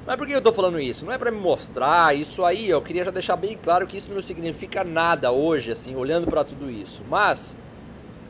Mas 0.05 0.15
por 0.15 0.25
que 0.25 0.33
eu 0.33 0.41
tô 0.41 0.51
falando 0.51 0.79
isso? 0.79 1.05
Não 1.05 1.13
é 1.13 1.17
para 1.17 1.29
me 1.29 1.39
mostrar 1.39 2.15
isso 2.15 2.43
aí, 2.43 2.69
eu 2.69 2.81
queria 2.81 3.05
já 3.05 3.11
deixar 3.11 3.35
bem 3.35 3.57
claro 3.61 3.85
que 3.85 3.97
isso 3.97 4.11
não 4.11 4.21
significa 4.21 4.83
nada 4.83 5.31
hoje, 5.31 5.71
assim, 5.71 5.95
olhando 5.95 6.25
para 6.25 6.43
tudo 6.43 6.71
isso. 6.71 7.03
Mas, 7.09 7.55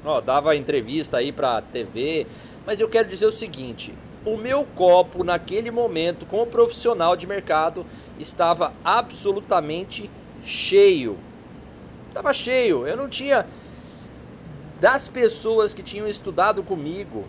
ó, 0.04 0.20
dava 0.20 0.56
entrevista 0.56 1.18
aí 1.18 1.32
pra 1.32 1.62
TV, 1.62 2.28
mas 2.66 2.82
eu 2.82 2.90
quero 2.90 3.08
dizer 3.08 3.26
o 3.26 3.32
seguinte, 3.32 3.94
o 4.26 4.38
meu 4.38 4.66
copo 4.76 5.24
naquele 5.24 5.72
momento, 5.72 6.26
como 6.26 6.46
profissional 6.46 7.16
de 7.16 7.26
mercado, 7.26 7.86
estava 8.20 8.74
absolutamente 8.84 10.10
cheio. 10.44 11.18
Estava 12.08 12.34
cheio. 12.34 12.88
Eu 12.88 12.98
não 12.98 13.10
tinha. 13.10 13.48
Das 14.80 15.08
pessoas 15.08 15.74
que 15.74 15.84
tinham 15.84 16.08
estudado 16.08 16.64
comigo, 16.64 17.26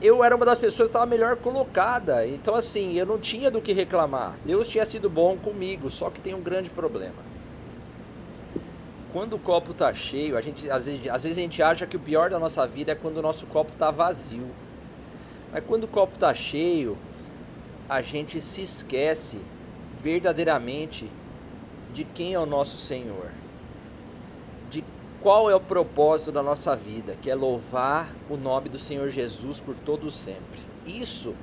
eu 0.00 0.22
era 0.22 0.34
uma 0.34 0.44
das 0.44 0.58
pessoas 0.58 0.88
que 0.88 0.90
estava 0.90 1.06
melhor 1.06 1.36
colocada. 1.36 2.26
Então, 2.26 2.54
assim, 2.54 2.94
eu 2.94 3.06
não 3.06 3.18
tinha 3.18 3.50
do 3.50 3.60
que 3.60 3.72
reclamar. 3.72 4.36
Deus 4.44 4.68
tinha 4.68 4.86
sido 4.86 5.10
bom 5.10 5.36
comigo, 5.36 5.90
só 5.90 6.10
que 6.10 6.20
tem 6.20 6.34
um 6.34 6.40
grande 6.40 6.70
problema. 6.70 7.32
Quando 9.12 9.34
o 9.34 9.38
copo 9.38 9.72
está 9.72 9.92
cheio, 9.92 10.36
a 10.36 10.40
gente, 10.40 10.70
às, 10.70 10.86
vezes, 10.86 11.08
às 11.08 11.22
vezes 11.22 11.38
a 11.38 11.40
gente 11.42 11.62
acha 11.62 11.86
que 11.86 11.96
o 11.96 12.00
pior 12.00 12.30
da 12.30 12.38
nossa 12.38 12.66
vida 12.66 12.92
é 12.92 12.94
quando 12.94 13.18
o 13.18 13.22
nosso 13.22 13.46
copo 13.46 13.72
está 13.72 13.90
vazio. 13.90 14.48
Mas 15.52 15.62
quando 15.66 15.84
o 15.84 15.88
copo 15.88 16.14
está 16.14 16.34
cheio, 16.34 16.96
a 17.88 18.00
gente 18.00 18.40
se 18.40 18.62
esquece 18.62 19.38
verdadeiramente 20.00 21.10
de 21.92 22.04
quem 22.04 22.32
é 22.32 22.38
o 22.38 22.46
nosso 22.46 22.78
Senhor, 22.78 23.30
de 24.70 24.82
qual 25.20 25.50
é 25.50 25.54
o 25.54 25.60
propósito 25.60 26.32
da 26.32 26.42
nossa 26.42 26.74
vida, 26.74 27.16
que 27.20 27.30
é 27.30 27.34
louvar 27.34 28.12
o 28.30 28.36
nome 28.36 28.70
do 28.70 28.78
Senhor 28.78 29.10
Jesus 29.10 29.60
por 29.60 29.74
todo 29.74 30.10
sempre. 30.10 30.60
Isso 30.86 31.34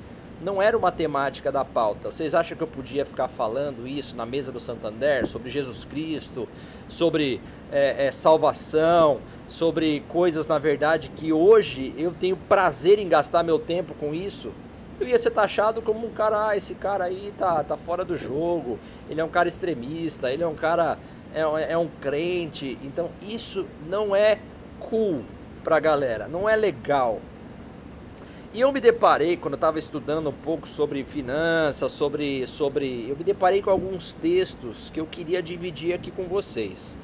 não 0.41 0.61
era 0.61 0.77
uma 0.77 0.91
temática 0.91 1.51
da 1.51 1.63
pauta. 1.63 2.11
Vocês 2.11 2.33
acham 2.33 2.57
que 2.57 2.63
eu 2.63 2.67
podia 2.67 3.05
ficar 3.05 3.27
falando 3.27 3.87
isso 3.87 4.15
na 4.15 4.25
mesa 4.25 4.51
do 4.51 4.59
Santander 4.59 5.27
sobre 5.27 5.49
Jesus 5.49 5.85
Cristo, 5.85 6.47
sobre 6.87 7.41
é, 7.71 8.07
é, 8.07 8.11
salvação, 8.11 9.19
sobre 9.49 10.01
coisas 10.07 10.47
na 10.47 10.57
verdade 10.59 11.09
que 11.09 11.33
hoje 11.33 11.93
eu 11.97 12.11
tenho 12.11 12.37
prazer 12.37 12.99
em 12.99 13.09
gastar 13.09 13.43
meu 13.43 13.59
tempo 13.59 13.93
com 13.95 14.13
isso? 14.13 14.51
Eu 14.99 15.07
ia 15.07 15.17
ser 15.17 15.31
taxado 15.31 15.81
como 15.81 16.05
um 16.05 16.11
cara, 16.11 16.49
ah, 16.49 16.57
esse 16.57 16.75
cara 16.75 17.05
aí 17.05 17.33
tá, 17.37 17.63
tá 17.63 17.75
fora 17.75 18.05
do 18.05 18.15
jogo, 18.15 18.77
ele 19.09 19.19
é 19.19 19.23
um 19.23 19.29
cara 19.29 19.47
extremista, 19.47 20.31
ele 20.31 20.43
é 20.43 20.47
um 20.47 20.55
cara, 20.55 20.99
é, 21.33 21.73
é 21.73 21.77
um 21.77 21.87
crente. 22.01 22.77
Então 22.83 23.09
isso 23.21 23.65
não 23.87 24.15
é 24.15 24.39
cool 24.79 25.23
pra 25.63 25.79
galera, 25.79 26.27
não 26.27 26.49
é 26.49 26.55
legal. 26.55 27.19
E 28.53 28.61
eu 28.61 28.71
me 28.71 28.81
deparei, 28.81 29.37
quando 29.37 29.53
eu 29.53 29.57
estava 29.57 29.77
estudando 29.77 30.29
um 30.29 30.33
pouco 30.33 30.67
sobre 30.67 31.03
finanças, 31.03 31.91
sobre, 31.91 32.47
sobre. 32.47 33.07
Eu 33.07 33.15
me 33.15 33.23
deparei 33.23 33.61
com 33.61 33.69
alguns 33.69 34.15
textos 34.15 34.89
que 34.89 34.99
eu 34.99 35.05
queria 35.05 35.41
dividir 35.41 35.93
aqui 35.93 36.09
com 36.09 36.23
vocês. 36.23 36.97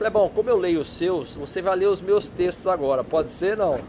Clebão, 0.00 0.30
como 0.30 0.48
eu 0.48 0.56
leio 0.56 0.80
os 0.80 0.88
seus, 0.88 1.34
você 1.34 1.60
vai 1.60 1.76
ler 1.76 1.88
os 1.88 2.00
meus 2.00 2.30
textos 2.30 2.66
agora, 2.66 3.04
pode 3.04 3.30
ser 3.30 3.54
não? 3.54 3.84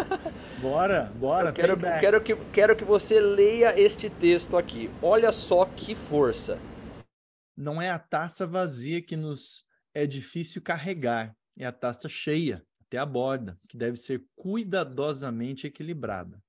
bora, 0.58 1.12
bora. 1.16 1.50
Eu 1.50 1.52
quero, 1.52 1.76
quero, 1.76 2.20
que, 2.22 2.34
quero 2.50 2.74
que 2.74 2.82
você 2.82 3.20
leia 3.20 3.78
este 3.78 4.08
texto 4.08 4.56
aqui. 4.56 4.90
Olha 5.02 5.30
só 5.30 5.66
que 5.66 5.94
força. 5.94 6.58
Não 7.54 7.80
é 7.80 7.90
a 7.90 7.98
taça 7.98 8.46
vazia 8.46 9.02
que 9.02 9.16
nos 9.16 9.66
é 9.92 10.06
difícil 10.06 10.62
carregar, 10.62 11.36
é 11.58 11.66
a 11.66 11.72
taça 11.72 12.08
cheia 12.08 12.64
até 12.86 12.96
a 12.96 13.04
borda, 13.04 13.58
que 13.68 13.76
deve 13.76 13.98
ser 13.98 14.24
cuidadosamente 14.36 15.66
equilibrada. 15.66 16.42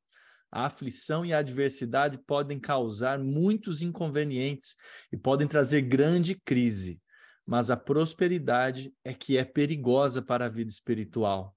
A 0.49 0.67
aflição 0.67 1.25
e 1.25 1.33
a 1.33 1.39
adversidade 1.39 2.17
podem 2.17 2.57
causar 2.57 3.19
muitos 3.19 3.81
inconvenientes 3.81 4.77
e 5.11 5.17
podem 5.17 5.49
trazer 5.49 5.81
grande 5.81 6.33
crise, 6.45 7.01
mas 7.51 7.69
a 7.69 7.75
prosperidade 7.75 8.95
é 9.03 9.13
que 9.13 9.37
é 9.37 9.43
perigosa 9.43 10.21
para 10.21 10.45
a 10.45 10.49
vida 10.49 10.69
espiritual. 10.69 11.53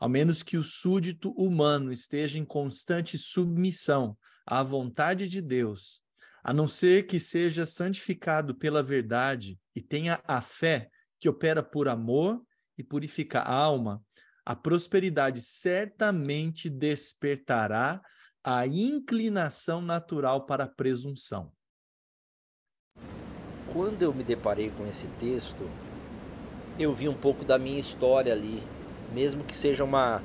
Ao 0.00 0.08
menos 0.08 0.42
que 0.42 0.56
o 0.56 0.64
súdito 0.64 1.30
humano 1.30 1.92
esteja 1.92 2.36
em 2.36 2.44
constante 2.44 3.16
submissão 3.16 4.18
à 4.44 4.64
vontade 4.64 5.28
de 5.28 5.40
Deus, 5.40 6.00
a 6.42 6.52
não 6.52 6.66
ser 6.66 7.06
que 7.06 7.20
seja 7.20 7.64
santificado 7.64 8.52
pela 8.52 8.82
verdade 8.82 9.56
e 9.76 9.80
tenha 9.80 10.20
a 10.26 10.40
fé 10.40 10.90
que 11.20 11.28
opera 11.28 11.62
por 11.62 11.88
amor 11.88 12.42
e 12.76 12.82
purifica 12.82 13.38
a 13.38 13.54
alma, 13.54 14.02
a 14.44 14.56
prosperidade 14.56 15.40
certamente 15.40 16.68
despertará 16.68 18.02
a 18.42 18.66
inclinação 18.66 19.80
natural 19.80 20.46
para 20.46 20.64
a 20.64 20.68
presunção. 20.68 21.52
Quando 23.72 24.02
eu 24.02 24.14
me 24.14 24.22
deparei 24.22 24.70
com 24.76 24.86
esse 24.86 25.06
texto, 25.20 25.68
eu 26.78 26.92
vi 26.92 27.08
um 27.08 27.14
pouco 27.14 27.44
da 27.44 27.58
minha 27.58 27.78
história 27.78 28.32
ali, 28.32 28.62
mesmo 29.12 29.44
que 29.44 29.54
seja 29.54 29.84
uma, 29.84 30.22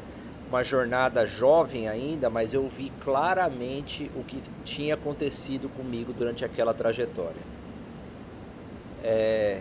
uma 0.50 0.64
jornada 0.64 1.26
jovem 1.26 1.88
ainda, 1.88 2.30
mas 2.30 2.54
eu 2.54 2.68
vi 2.68 2.92
claramente 3.04 4.10
o 4.16 4.24
que 4.24 4.42
tinha 4.64 4.94
acontecido 4.94 5.68
comigo 5.70 6.14
durante 6.14 6.46
aquela 6.46 6.74
trajetória. 6.74 7.42
É, 9.04 9.60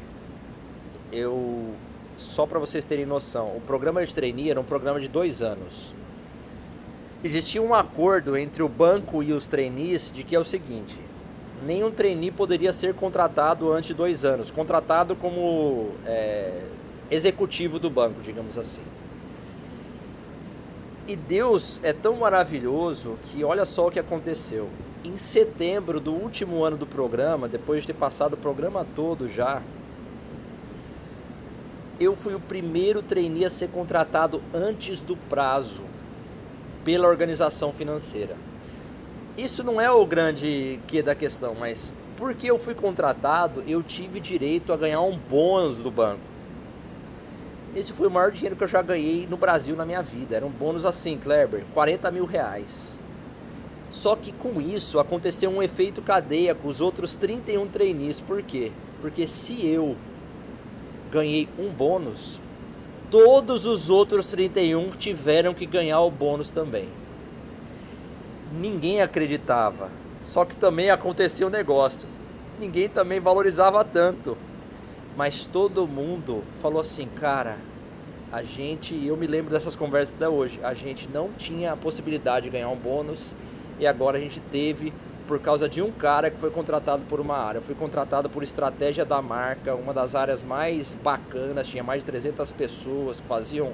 eu 1.10 1.74
só 2.16 2.46
para 2.46 2.58
vocês 2.58 2.84
terem 2.84 3.04
noção, 3.04 3.56
o 3.56 3.60
programa 3.60 4.04
de 4.04 4.14
trainee 4.14 4.50
era 4.50 4.60
um 4.60 4.64
programa 4.64 5.00
de 5.00 5.08
dois 5.08 5.42
anos. 5.42 5.92
Existia 7.24 7.62
um 7.62 7.74
acordo 7.74 8.36
entre 8.36 8.62
o 8.62 8.68
banco 8.68 9.22
e 9.22 9.32
os 9.32 9.46
trainees 9.46 10.12
de 10.12 10.22
que 10.24 10.34
é 10.34 10.38
o 10.38 10.44
seguinte: 10.44 10.98
nenhum 11.64 11.90
trainee 11.90 12.30
poderia 12.30 12.72
ser 12.72 12.94
contratado 12.94 13.72
antes 13.72 13.88
de 13.88 13.94
dois 13.94 14.24
anos, 14.24 14.50
contratado 14.50 15.14
como 15.16 15.90
é, 16.06 16.62
executivo 17.10 17.78
do 17.78 17.90
banco, 17.90 18.20
digamos 18.22 18.58
assim. 18.58 18.82
E 21.06 21.16
Deus 21.16 21.80
é 21.82 21.92
tão 21.92 22.16
maravilhoso 22.16 23.18
que 23.24 23.42
olha 23.42 23.64
só 23.64 23.88
o 23.88 23.90
que 23.90 23.98
aconteceu. 23.98 24.68
Em 25.04 25.18
setembro 25.18 25.98
do 25.98 26.12
último 26.12 26.64
ano 26.64 26.76
do 26.76 26.86
programa, 26.86 27.48
depois 27.48 27.82
de 27.82 27.88
ter 27.88 27.94
passado 27.94 28.34
o 28.34 28.36
programa 28.36 28.86
todo 28.94 29.28
já, 29.28 29.62
eu 31.98 32.14
fui 32.14 32.34
o 32.34 32.40
primeiro 32.40 33.02
trainee 33.02 33.44
a 33.44 33.50
ser 33.50 33.68
contratado 33.68 34.40
antes 34.54 35.00
do 35.00 35.16
prazo 35.16 35.82
pela 36.84 37.08
organização 37.08 37.72
financeira. 37.72 38.36
Isso 39.36 39.64
não 39.64 39.80
é 39.80 39.90
o 39.90 40.04
grande 40.04 40.78
que 40.86 41.02
da 41.02 41.14
questão, 41.14 41.54
mas 41.54 41.94
porque 42.16 42.50
eu 42.50 42.58
fui 42.58 42.74
contratado, 42.74 43.64
eu 43.66 43.82
tive 43.82 44.20
direito 44.20 44.72
a 44.72 44.76
ganhar 44.76 45.00
um 45.00 45.16
bônus 45.16 45.78
do 45.78 45.90
banco. 45.90 46.20
Esse 47.74 47.92
foi 47.92 48.06
o 48.06 48.10
maior 48.10 48.30
dinheiro 48.30 48.54
que 48.54 48.62
eu 48.62 48.68
já 48.68 48.82
ganhei 48.82 49.26
no 49.26 49.38
Brasil 49.38 49.74
na 49.74 49.86
minha 49.86 50.02
vida. 50.02 50.36
Era 50.36 50.44
um 50.44 50.50
bônus 50.50 50.84
assim, 50.84 51.16
Kleber, 51.16 51.64
40 51.72 52.10
mil 52.10 52.26
reais. 52.26 52.98
Só 53.90 54.14
que 54.14 54.32
com 54.32 54.60
isso 54.60 54.98
aconteceu 54.98 55.50
um 55.50 55.62
efeito 55.62 56.02
cadeia 56.02 56.54
com 56.54 56.68
os 56.68 56.82
outros 56.82 57.16
31 57.16 57.68
trainees. 57.68 58.20
Por 58.20 58.42
quê? 58.42 58.70
Porque 59.00 59.26
se 59.26 59.66
eu 59.66 59.96
ganhei 61.10 61.48
um 61.58 61.70
bônus, 61.70 62.38
todos 63.10 63.64
os 63.64 63.88
outros 63.88 64.26
31 64.26 64.90
tiveram 64.90 65.54
que 65.54 65.64
ganhar 65.64 66.00
o 66.00 66.10
bônus 66.10 66.50
também. 66.50 66.88
Ninguém 68.52 69.00
acreditava, 69.00 69.88
só 70.20 70.44
que 70.44 70.54
também 70.54 70.90
aconteceu 70.90 71.46
o 71.46 71.50
um 71.50 71.52
negócio. 71.52 72.06
Ninguém 72.60 72.86
também 72.86 73.18
valorizava 73.18 73.82
tanto. 73.82 74.36
Mas 75.16 75.46
todo 75.46 75.86
mundo 75.88 76.42
falou 76.60 76.80
assim, 76.80 77.06
cara, 77.06 77.56
a 78.30 78.42
gente, 78.42 78.94
eu 79.06 79.16
me 79.16 79.26
lembro 79.26 79.50
dessas 79.50 79.74
conversas 79.74 80.14
até 80.14 80.28
hoje, 80.28 80.60
a 80.62 80.74
gente 80.74 81.08
não 81.08 81.30
tinha 81.32 81.72
a 81.72 81.76
possibilidade 81.76 82.44
de 82.44 82.50
ganhar 82.50 82.68
um 82.68 82.76
bônus 82.76 83.34
e 83.78 83.86
agora 83.86 84.18
a 84.18 84.20
gente 84.20 84.40
teve 84.40 84.92
por 85.26 85.38
causa 85.38 85.68
de 85.68 85.80
um 85.80 85.90
cara 85.90 86.30
que 86.30 86.38
foi 86.38 86.50
contratado 86.50 87.02
por 87.08 87.20
uma 87.20 87.36
área. 87.36 87.58
Eu 87.58 87.62
fui 87.62 87.74
contratado 87.74 88.28
por 88.28 88.42
estratégia 88.42 89.04
da 89.04 89.22
marca, 89.22 89.74
uma 89.74 89.94
das 89.94 90.14
áreas 90.14 90.42
mais 90.42 90.94
bacanas, 90.94 91.68
tinha 91.68 91.82
mais 91.82 92.02
de 92.02 92.06
300 92.06 92.50
pessoas 92.50 93.20
que 93.20 93.26
faziam 93.26 93.72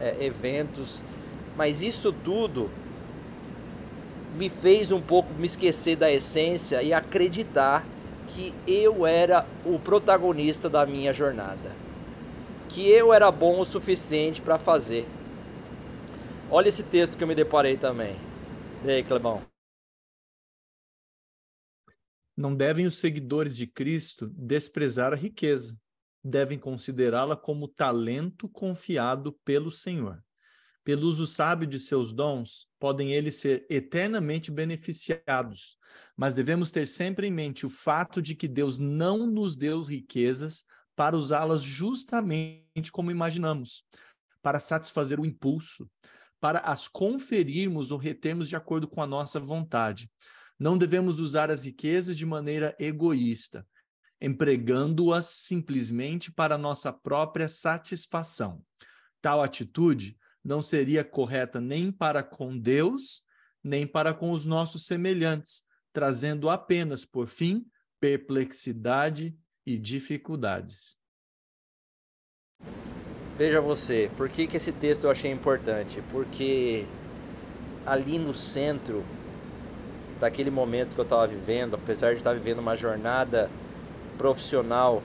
é, 0.00 0.16
eventos. 0.20 1.02
Mas 1.56 1.82
isso 1.82 2.12
tudo 2.12 2.70
me 4.34 4.48
fez 4.48 4.90
um 4.90 5.00
pouco 5.00 5.32
me 5.34 5.46
esquecer 5.46 5.96
da 5.96 6.10
essência 6.10 6.82
e 6.82 6.92
acreditar 6.92 7.86
que 8.26 8.54
eu 8.66 9.06
era 9.06 9.46
o 9.64 9.78
protagonista 9.78 10.68
da 10.68 10.84
minha 10.84 11.12
jornada. 11.12 11.72
Que 12.68 12.88
eu 12.88 13.12
era 13.12 13.30
bom 13.30 13.60
o 13.60 13.64
suficiente 13.64 14.42
para 14.42 14.58
fazer. 14.58 15.06
Olha 16.50 16.68
esse 16.68 16.82
texto 16.82 17.16
que 17.16 17.22
eu 17.22 17.28
me 17.28 17.34
deparei 17.34 17.76
também. 17.76 18.16
E 18.84 18.90
aí, 18.90 19.04
Clebão? 19.04 19.42
Não 22.36 22.54
devem 22.54 22.86
os 22.86 22.98
seguidores 22.98 23.56
de 23.56 23.66
Cristo 23.66 24.28
desprezar 24.30 25.12
a 25.12 25.16
riqueza, 25.16 25.78
devem 26.22 26.58
considerá-la 26.58 27.36
como 27.36 27.68
talento 27.68 28.48
confiado 28.48 29.32
pelo 29.44 29.70
Senhor. 29.70 30.23
Pelo 30.84 31.08
uso 31.08 31.26
sábio 31.26 31.66
de 31.66 31.80
seus 31.80 32.12
dons, 32.12 32.68
podem 32.78 33.12
eles 33.12 33.36
ser 33.36 33.66
eternamente 33.70 34.50
beneficiados, 34.50 35.78
mas 36.14 36.34
devemos 36.34 36.70
ter 36.70 36.86
sempre 36.86 37.26
em 37.26 37.30
mente 37.30 37.64
o 37.64 37.70
fato 37.70 38.20
de 38.20 38.34
que 38.34 38.46
Deus 38.46 38.78
não 38.78 39.26
nos 39.26 39.56
deu 39.56 39.82
riquezas 39.82 40.62
para 40.94 41.16
usá-las 41.16 41.62
justamente 41.62 42.92
como 42.92 43.10
imaginamos, 43.10 43.82
para 44.42 44.60
satisfazer 44.60 45.18
o 45.18 45.24
impulso, 45.24 45.90
para 46.38 46.58
as 46.58 46.86
conferirmos 46.86 47.90
ou 47.90 47.96
retermos 47.96 48.46
de 48.46 48.54
acordo 48.54 48.86
com 48.86 49.00
a 49.00 49.06
nossa 49.06 49.40
vontade. 49.40 50.10
Não 50.58 50.76
devemos 50.76 51.18
usar 51.18 51.50
as 51.50 51.64
riquezas 51.64 52.14
de 52.14 52.26
maneira 52.26 52.76
egoísta, 52.78 53.66
empregando-as 54.20 55.26
simplesmente 55.26 56.30
para 56.30 56.58
nossa 56.58 56.92
própria 56.92 57.48
satisfação. 57.48 58.62
Tal 59.22 59.42
atitude 59.42 60.18
não 60.44 60.60
seria 60.62 61.02
correta 61.02 61.60
nem 61.60 61.90
para 61.90 62.22
com 62.22 62.56
Deus, 62.58 63.22
nem 63.62 63.86
para 63.86 64.12
com 64.12 64.30
os 64.30 64.44
nossos 64.44 64.86
semelhantes, 64.86 65.62
trazendo 65.92 66.50
apenas, 66.50 67.04
por 67.04 67.28
fim, 67.28 67.64
perplexidade 67.98 69.34
e 69.64 69.78
dificuldades. 69.78 70.96
Veja 73.38 73.60
você, 73.60 74.10
por 74.16 74.28
que, 74.28 74.46
que 74.46 74.58
esse 74.58 74.70
texto 74.70 75.04
eu 75.04 75.10
achei 75.10 75.30
importante? 75.30 76.02
Porque 76.12 76.84
ali 77.86 78.18
no 78.18 78.34
centro 78.34 79.02
daquele 80.20 80.50
momento 80.50 80.94
que 80.94 81.00
eu 81.00 81.04
estava 81.04 81.26
vivendo, 81.26 81.74
apesar 81.74 82.12
de 82.12 82.18
estar 82.18 82.32
vivendo 82.34 82.58
uma 82.58 82.76
jornada 82.76 83.50
profissional 84.16 85.02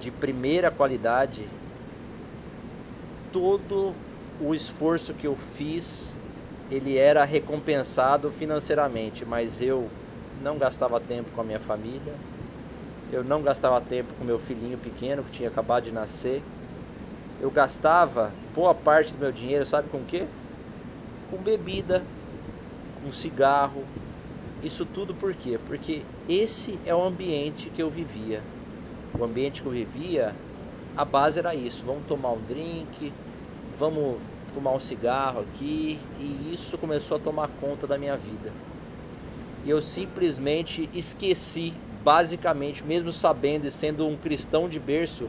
de 0.00 0.10
primeira 0.10 0.70
qualidade, 0.70 1.46
todo 3.32 3.94
o 4.40 4.54
esforço 4.54 5.12
que 5.12 5.26
eu 5.26 5.36
fiz 5.36 6.16
ele 6.70 6.96
era 6.96 7.24
recompensado 7.24 8.30
financeiramente, 8.30 9.24
mas 9.24 9.60
eu 9.60 9.88
não 10.40 10.56
gastava 10.56 11.00
tempo 11.00 11.28
com 11.34 11.40
a 11.40 11.44
minha 11.44 11.58
família, 11.58 12.14
eu 13.12 13.24
não 13.24 13.42
gastava 13.42 13.80
tempo 13.80 14.14
com 14.14 14.24
meu 14.24 14.38
filhinho 14.38 14.78
pequeno 14.78 15.24
que 15.24 15.32
tinha 15.32 15.48
acabado 15.48 15.84
de 15.84 15.90
nascer. 15.92 16.42
Eu 17.40 17.50
gastava 17.50 18.30
boa 18.54 18.72
parte 18.72 19.12
do 19.12 19.18
meu 19.18 19.32
dinheiro, 19.32 19.66
sabe 19.66 19.88
com 19.88 19.98
o 19.98 20.04
quê? 20.04 20.26
Com 21.28 21.38
bebida, 21.38 22.04
com 23.02 23.10
cigarro. 23.10 23.84
Isso 24.62 24.86
tudo 24.86 25.12
por 25.12 25.34
quê? 25.34 25.58
Porque 25.66 26.02
esse 26.28 26.78
é 26.86 26.94
o 26.94 27.02
ambiente 27.02 27.68
que 27.70 27.82
eu 27.82 27.90
vivia. 27.90 28.42
O 29.18 29.24
ambiente 29.24 29.60
que 29.60 29.66
eu 29.66 29.72
vivia, 29.72 30.34
a 30.96 31.04
base 31.04 31.38
era 31.38 31.52
isso: 31.52 31.84
vamos 31.84 32.06
tomar 32.06 32.30
um 32.30 32.40
drink, 32.42 33.12
vamos 33.80 34.18
fumar 34.52 34.74
um 34.74 34.78
cigarro 34.78 35.40
aqui, 35.40 35.98
e 36.18 36.52
isso 36.52 36.76
começou 36.76 37.16
a 37.16 37.20
tomar 37.20 37.48
conta 37.60 37.86
da 37.86 37.96
minha 37.96 38.14
vida. 38.14 38.52
E 39.64 39.70
eu 39.70 39.80
simplesmente 39.80 40.90
esqueci, 40.92 41.72
basicamente, 42.04 42.84
mesmo 42.84 43.10
sabendo 43.10 43.66
e 43.66 43.70
sendo 43.70 44.06
um 44.06 44.18
cristão 44.18 44.68
de 44.68 44.78
berço, 44.78 45.28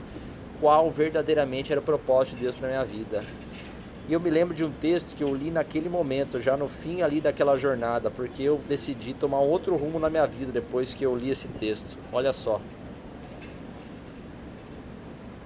qual 0.59 0.91
verdadeiramente 0.91 1.71
era 1.71 1.79
o 1.79 1.83
propósito 1.83 2.35
de 2.35 2.43
Deus 2.43 2.55
para 2.55 2.67
minha 2.67 2.83
vida. 2.83 3.23
E 4.09 4.13
eu 4.13 4.19
me 4.19 4.29
lembro 4.29 4.53
de 4.53 4.65
um 4.65 4.71
texto 4.71 5.15
que 5.15 5.23
eu 5.23 5.33
li 5.33 5.49
naquele 5.49 5.87
momento, 5.87 6.41
já 6.41 6.57
no 6.57 6.67
fim 6.67 7.01
ali 7.01 7.21
daquela 7.21 7.57
jornada, 7.57 8.11
porque 8.11 8.43
eu 8.43 8.59
decidi 8.67 9.13
tomar 9.13 9.39
outro 9.39 9.77
rumo 9.77 9.97
na 9.97 10.09
minha 10.09 10.27
vida 10.27 10.51
depois 10.51 10.93
que 10.93 11.05
eu 11.05 11.15
li 11.15 11.29
esse 11.29 11.47
texto. 11.47 11.97
Olha 12.11 12.33
só. 12.33 12.59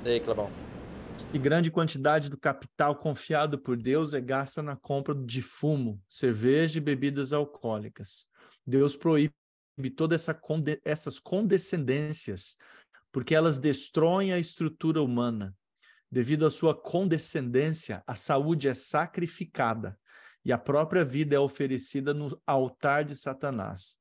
E 0.03 0.09
aí, 0.09 0.19
Clebão? 0.19 0.64
E 1.34 1.38
grande 1.38 1.69
quantidade 1.69 2.30
do 2.30 2.38
capital 2.38 2.95
confiado 2.95 3.60
por 3.60 3.75
Deus 3.75 4.13
é 4.13 4.21
gasta 4.21 4.63
na 4.63 4.75
compra 4.75 5.13
de 5.13 5.41
fumo, 5.41 6.01
cerveja 6.10 6.78
e 6.78 6.82
bebidas 6.82 7.34
alcoólicas. 7.34 8.28
Deus 8.65 8.95
proíbe 8.95 9.34
todas 9.95 10.21
essa 10.21 10.34
conde 10.34 10.82
essas 10.86 11.19
condescendências, 11.19 12.58
porque 13.12 13.36
elas 13.36 13.60
destroem 13.60 14.32
a 14.32 14.39
estrutura 14.39 15.01
humana. 15.01 15.54
Devido 16.10 16.45
à 16.45 16.51
sua 16.51 16.73
condescendência, 16.73 18.01
a 18.08 18.15
saúde 18.15 18.69
é 18.69 18.73
sacrificada 18.73 19.99
e 20.45 20.54
a 20.54 20.58
própria 20.58 21.04
vida 21.04 21.36
é 21.36 21.39
oferecida 21.39 22.13
no 22.13 22.41
altar 22.45 23.04
de 23.04 23.15
Satanás. 23.15 23.97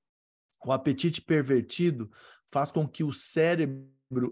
O 0.65 0.73
apetite 0.73 1.21
pervertido 1.21 2.11
faz 2.53 2.71
com 2.71 2.87
que 2.87 3.03
o 3.03 3.13
cérebro 3.13 3.89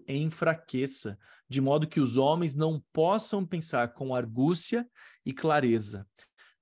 enfraqueça, 0.09 1.19
de 1.49 1.61
modo 1.61 1.87
que 1.87 2.01
os 2.01 2.17
homens 2.17 2.55
não 2.55 2.83
possam 2.93 3.45
pensar 3.45 3.93
com 3.93 4.15
argúcia 4.15 4.87
e 5.25 5.33
clareza, 5.33 6.07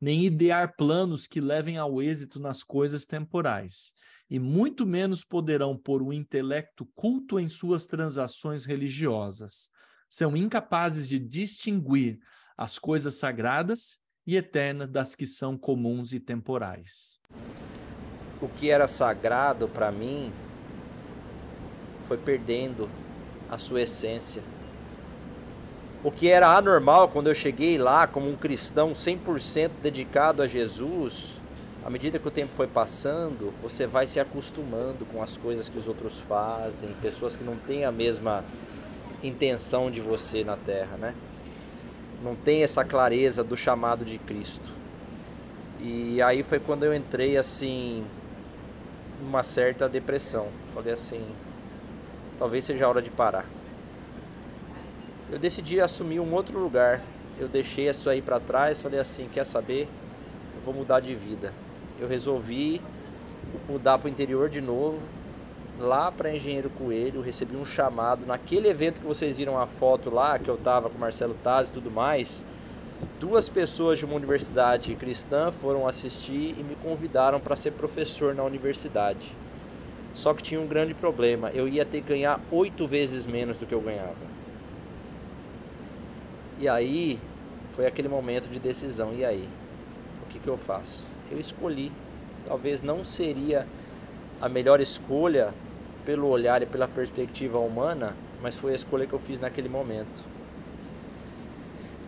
nem 0.00 0.24
idear 0.24 0.74
planos 0.76 1.26
que 1.26 1.40
levem 1.40 1.76
ao 1.76 2.02
êxito 2.02 2.40
nas 2.40 2.62
coisas 2.62 3.04
temporais, 3.04 3.92
e 4.28 4.38
muito 4.38 4.86
menos 4.86 5.24
poderão 5.24 5.76
pôr 5.76 6.02
o 6.02 6.12
intelecto 6.12 6.88
culto 6.94 7.38
em 7.38 7.48
suas 7.48 7.86
transações 7.86 8.64
religiosas. 8.64 9.70
São 10.08 10.36
incapazes 10.36 11.08
de 11.08 11.18
distinguir 11.18 12.18
as 12.56 12.78
coisas 12.78 13.16
sagradas 13.16 13.98
e 14.26 14.36
eternas 14.36 14.88
das 14.88 15.14
que 15.14 15.26
são 15.26 15.56
comuns 15.56 16.12
e 16.12 16.20
temporais. 16.20 17.18
O 18.40 18.48
que 18.48 18.70
era 18.70 18.86
sagrado 18.88 19.68
para 19.68 19.90
mim 19.92 20.32
foi 22.06 22.18
perdendo 22.18 22.88
a 23.50 23.58
sua 23.58 23.82
essência. 23.82 24.42
O 26.02 26.10
que 26.10 26.28
era 26.28 26.56
anormal 26.56 27.08
quando 27.08 27.26
eu 27.26 27.34
cheguei 27.34 27.76
lá 27.76 28.06
como 28.06 28.30
um 28.30 28.36
cristão 28.36 28.92
100% 28.92 29.70
dedicado 29.82 30.42
a 30.42 30.46
Jesus, 30.46 31.40
à 31.84 31.90
medida 31.90 32.18
que 32.18 32.26
o 32.26 32.30
tempo 32.30 32.52
foi 32.56 32.66
passando, 32.66 33.52
você 33.62 33.86
vai 33.86 34.06
se 34.06 34.20
acostumando 34.20 35.04
com 35.04 35.22
as 35.22 35.36
coisas 35.36 35.68
que 35.68 35.78
os 35.78 35.88
outros 35.88 36.18
fazem, 36.20 36.88
pessoas 37.02 37.36
que 37.36 37.44
não 37.44 37.56
têm 37.56 37.84
a 37.84 37.92
mesma 37.92 38.44
intenção 39.22 39.90
de 39.90 40.00
você 40.00 40.44
na 40.44 40.56
terra, 40.56 40.96
né? 40.96 41.14
Não 42.22 42.34
tem 42.34 42.62
essa 42.62 42.84
clareza 42.84 43.42
do 43.42 43.56
chamado 43.56 44.04
de 44.04 44.18
Cristo. 44.18 44.70
E 45.80 46.20
aí 46.22 46.42
foi 46.42 46.58
quando 46.58 46.84
eu 46.84 46.94
entrei 46.94 47.36
assim 47.36 48.04
numa 49.20 49.42
certa 49.42 49.88
depressão. 49.88 50.48
Falei 50.74 50.92
assim, 50.92 51.22
talvez 52.40 52.64
seja 52.64 52.86
a 52.86 52.88
hora 52.88 53.00
de 53.00 53.10
parar 53.10 53.46
eu 55.30 55.38
decidi 55.38 55.80
assumir 55.80 56.18
um 56.18 56.34
outro 56.34 56.58
lugar. 56.58 57.00
Eu 57.38 57.46
deixei 57.46 57.88
isso 57.88 58.10
aí 58.10 58.20
para 58.20 58.40
trás, 58.40 58.80
falei 58.80 58.98
assim, 58.98 59.28
quer 59.32 59.46
saber? 59.46 59.88
Eu 60.56 60.60
vou 60.64 60.74
mudar 60.74 61.00
de 61.00 61.14
vida. 61.14 61.52
Eu 62.00 62.08
resolvi 62.08 62.80
mudar 63.68 63.98
para 63.98 64.08
o 64.08 64.10
interior 64.10 64.48
de 64.48 64.60
novo, 64.60 65.00
lá 65.78 66.10
para 66.10 66.34
Engenheiro 66.34 66.68
Coelho, 66.68 67.22
recebi 67.22 67.56
um 67.56 67.64
chamado 67.64 68.26
naquele 68.26 68.68
evento 68.68 69.00
que 69.00 69.06
vocês 69.06 69.38
viram 69.38 69.58
a 69.58 69.66
foto 69.66 70.10
lá, 70.10 70.38
que 70.38 70.48
eu 70.48 70.58
tava 70.58 70.90
com 70.90 70.98
Marcelo 70.98 71.34
Taz 71.42 71.68
e 71.68 71.72
tudo 71.72 71.90
mais. 71.90 72.44
Duas 73.18 73.48
pessoas 73.48 73.98
de 73.98 74.04
uma 74.04 74.16
universidade 74.16 74.94
cristã 74.96 75.50
foram 75.50 75.86
assistir 75.86 76.54
e 76.58 76.62
me 76.62 76.76
convidaram 76.82 77.40
para 77.40 77.56
ser 77.56 77.70
professor 77.72 78.34
na 78.34 78.42
universidade. 78.42 79.32
Só 80.14 80.34
que 80.34 80.42
tinha 80.42 80.60
um 80.60 80.66
grande 80.66 80.94
problema, 80.94 81.50
eu 81.50 81.68
ia 81.68 81.84
ter 81.84 82.02
que 82.02 82.08
ganhar 82.08 82.40
oito 82.50 82.86
vezes 82.86 83.26
menos 83.26 83.58
do 83.58 83.66
que 83.66 83.74
eu 83.74 83.80
ganhava. 83.80 84.30
E 86.58 86.68
aí 86.68 87.18
foi 87.74 87.86
aquele 87.86 88.08
momento 88.08 88.48
de 88.48 88.58
decisão. 88.58 89.14
E 89.14 89.24
aí? 89.24 89.48
O 90.22 90.26
que, 90.26 90.38
que 90.38 90.48
eu 90.48 90.58
faço? 90.58 91.06
Eu 91.30 91.38
escolhi. 91.38 91.90
Talvez 92.46 92.82
não 92.82 93.04
seria 93.04 93.66
a 94.40 94.48
melhor 94.48 94.80
escolha 94.80 95.54
pelo 96.04 96.28
olhar 96.28 96.62
e 96.62 96.66
pela 96.66 96.88
perspectiva 96.88 97.58
humana, 97.58 98.14
mas 98.42 98.56
foi 98.56 98.72
a 98.72 98.74
escolha 98.74 99.06
que 99.06 99.12
eu 99.12 99.18
fiz 99.18 99.40
naquele 99.40 99.68
momento. 99.68 100.24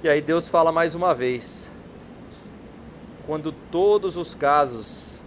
E 0.02 0.08
aí 0.08 0.20
Deus 0.20 0.48
fala 0.48 0.72
mais 0.72 0.94
uma 0.94 1.14
vez: 1.14 1.70
quando 3.26 3.52
todos 3.52 4.16
os 4.16 4.34
casos 4.34 5.22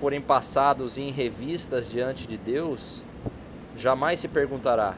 forem 0.00 0.20
passados 0.20 0.98
em 0.98 1.10
revistas 1.10 1.90
diante 1.90 2.26
de 2.26 2.36
Deus, 2.36 3.02
jamais 3.76 4.20
se 4.20 4.28
perguntará 4.28 4.96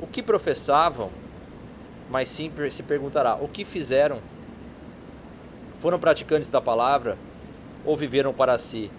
o 0.00 0.06
que 0.06 0.22
professavam 0.22 1.10
mas 2.10 2.28
sim 2.28 2.50
se 2.70 2.82
perguntará: 2.82 3.34
o 3.36 3.48
que 3.48 3.64
fizeram? 3.64 4.20
Foram 5.80 5.98
praticantes 5.98 6.48
da 6.48 6.60
palavra 6.60 7.18
ou 7.84 7.96
viveram 7.96 8.32
para 8.32 8.56
si? 8.58 8.90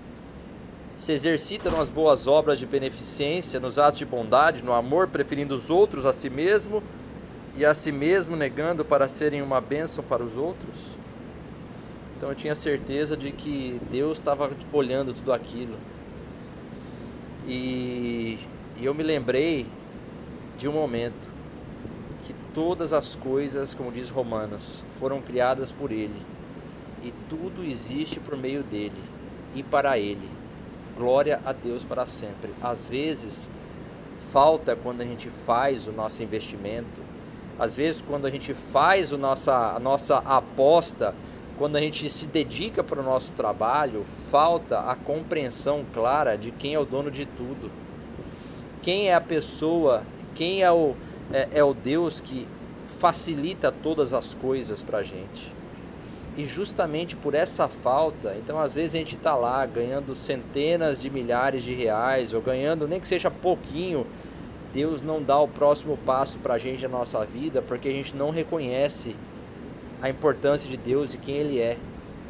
Se 0.95 1.11
exercitam 1.11 1.71
nas 1.71 1.89
boas 1.89 2.27
obras 2.27 2.57
de 2.57 2.65
beneficência, 2.65 3.59
nos 3.59 3.77
atos 3.77 3.99
de 3.99 4.05
bondade, 4.05 4.63
no 4.63 4.73
amor, 4.73 5.07
preferindo 5.07 5.53
os 5.53 5.69
outros 5.69 6.05
a 6.05 6.13
si 6.13 6.29
mesmo 6.29 6.81
e 7.55 7.65
a 7.65 7.73
si 7.73 7.91
mesmo 7.91 8.35
negando 8.35 8.83
para 8.83 9.07
serem 9.07 9.41
uma 9.41 9.61
bênção 9.61 10.03
para 10.03 10.23
os 10.23 10.37
outros? 10.37 10.97
Então 12.17 12.29
eu 12.29 12.35
tinha 12.35 12.55
certeza 12.55 13.15
de 13.15 13.31
que 13.31 13.79
Deus 13.89 14.17
estava 14.17 14.51
olhando 14.73 15.13
tudo 15.13 15.31
aquilo. 15.31 15.77
E, 17.47 18.39
e 18.75 18.83
eu 18.83 18.93
me 18.93 19.03
lembrei 19.03 19.65
de 20.57 20.67
um 20.67 20.73
momento 20.73 21.37
Todas 22.57 22.91
as 22.91 23.13
coisas, 23.13 23.75
como 23.75 23.91
diz 23.91 24.09
Romanos, 24.09 24.83
foram 24.99 25.21
criadas 25.21 25.71
por 25.71 25.91
Ele, 25.91 26.19
e 27.03 27.13
tudo 27.29 27.63
existe 27.63 28.19
por 28.19 28.35
meio 28.35 28.63
dele 28.63 28.99
e 29.53 29.61
para 29.61 29.99
Ele. 29.99 30.27
Glória 30.97 31.39
a 31.45 31.53
Deus 31.53 31.83
para 31.83 32.07
sempre. 32.07 32.49
Às 32.59 32.83
vezes, 32.83 33.47
falta 34.33 34.75
quando 34.75 35.01
a 35.01 35.05
gente 35.05 35.29
faz 35.45 35.85
o 35.85 35.91
nosso 35.91 36.23
investimento, 36.23 36.99
às 37.59 37.75
vezes, 37.75 38.01
quando 38.01 38.25
a 38.25 38.31
gente 38.31 38.55
faz 38.55 39.11
o 39.11 39.19
nossa, 39.19 39.75
a 39.75 39.79
nossa 39.79 40.17
aposta, 40.17 41.13
quando 41.57 41.75
a 41.75 41.81
gente 41.81 42.07
se 42.09 42.25
dedica 42.27 42.83
para 42.83 42.99
o 42.99 43.03
nosso 43.03 43.33
trabalho, 43.33 44.05
falta 44.29 44.79
a 44.79 44.95
compreensão 44.95 45.83
clara 45.93 46.37
de 46.37 46.51
quem 46.51 46.75
é 46.75 46.79
o 46.79 46.85
dono 46.85 47.09
de 47.09 47.25
tudo. 47.25 47.71
Quem 48.81 49.09
é 49.09 49.15
a 49.15 49.21
pessoa, 49.21 50.03
quem 50.35 50.61
é 50.61 50.71
o, 50.71 50.95
é, 51.33 51.47
é 51.55 51.63
o 51.63 51.73
Deus 51.73 52.21
que 52.21 52.47
facilita 52.99 53.71
todas 53.71 54.13
as 54.13 54.33
coisas 54.33 54.83
para 54.83 54.99
a 54.99 55.03
gente. 55.03 55.51
E 56.37 56.45
justamente 56.45 57.15
por 57.15 57.33
essa 57.33 57.67
falta, 57.67 58.35
então 58.37 58.59
às 58.59 58.75
vezes 58.75 58.93
a 58.93 58.99
gente 58.99 59.15
está 59.15 59.35
lá 59.35 59.65
ganhando 59.65 60.13
centenas 60.13 61.01
de 61.01 61.09
milhares 61.09 61.63
de 61.63 61.73
reais 61.73 62.35
ou 62.35 62.41
ganhando 62.41 62.87
nem 62.87 62.99
que 62.99 63.07
seja 63.07 63.31
pouquinho, 63.31 64.05
Deus 64.71 65.01
não 65.01 65.23
dá 65.23 65.39
o 65.39 65.47
próximo 65.47 65.97
passo 66.05 66.37
para 66.37 66.53
a 66.53 66.57
gente 66.59 66.83
na 66.83 66.89
nossa 66.89 67.25
vida 67.25 67.63
porque 67.63 67.87
a 67.87 67.91
gente 67.91 68.15
não 68.15 68.29
reconhece 68.29 69.15
a 70.01 70.09
importância 70.09 70.69
de 70.69 70.77
Deus 70.77 71.13
e 71.13 71.17
quem 71.17 71.35
Ele 71.35 71.59
é. 71.59 71.77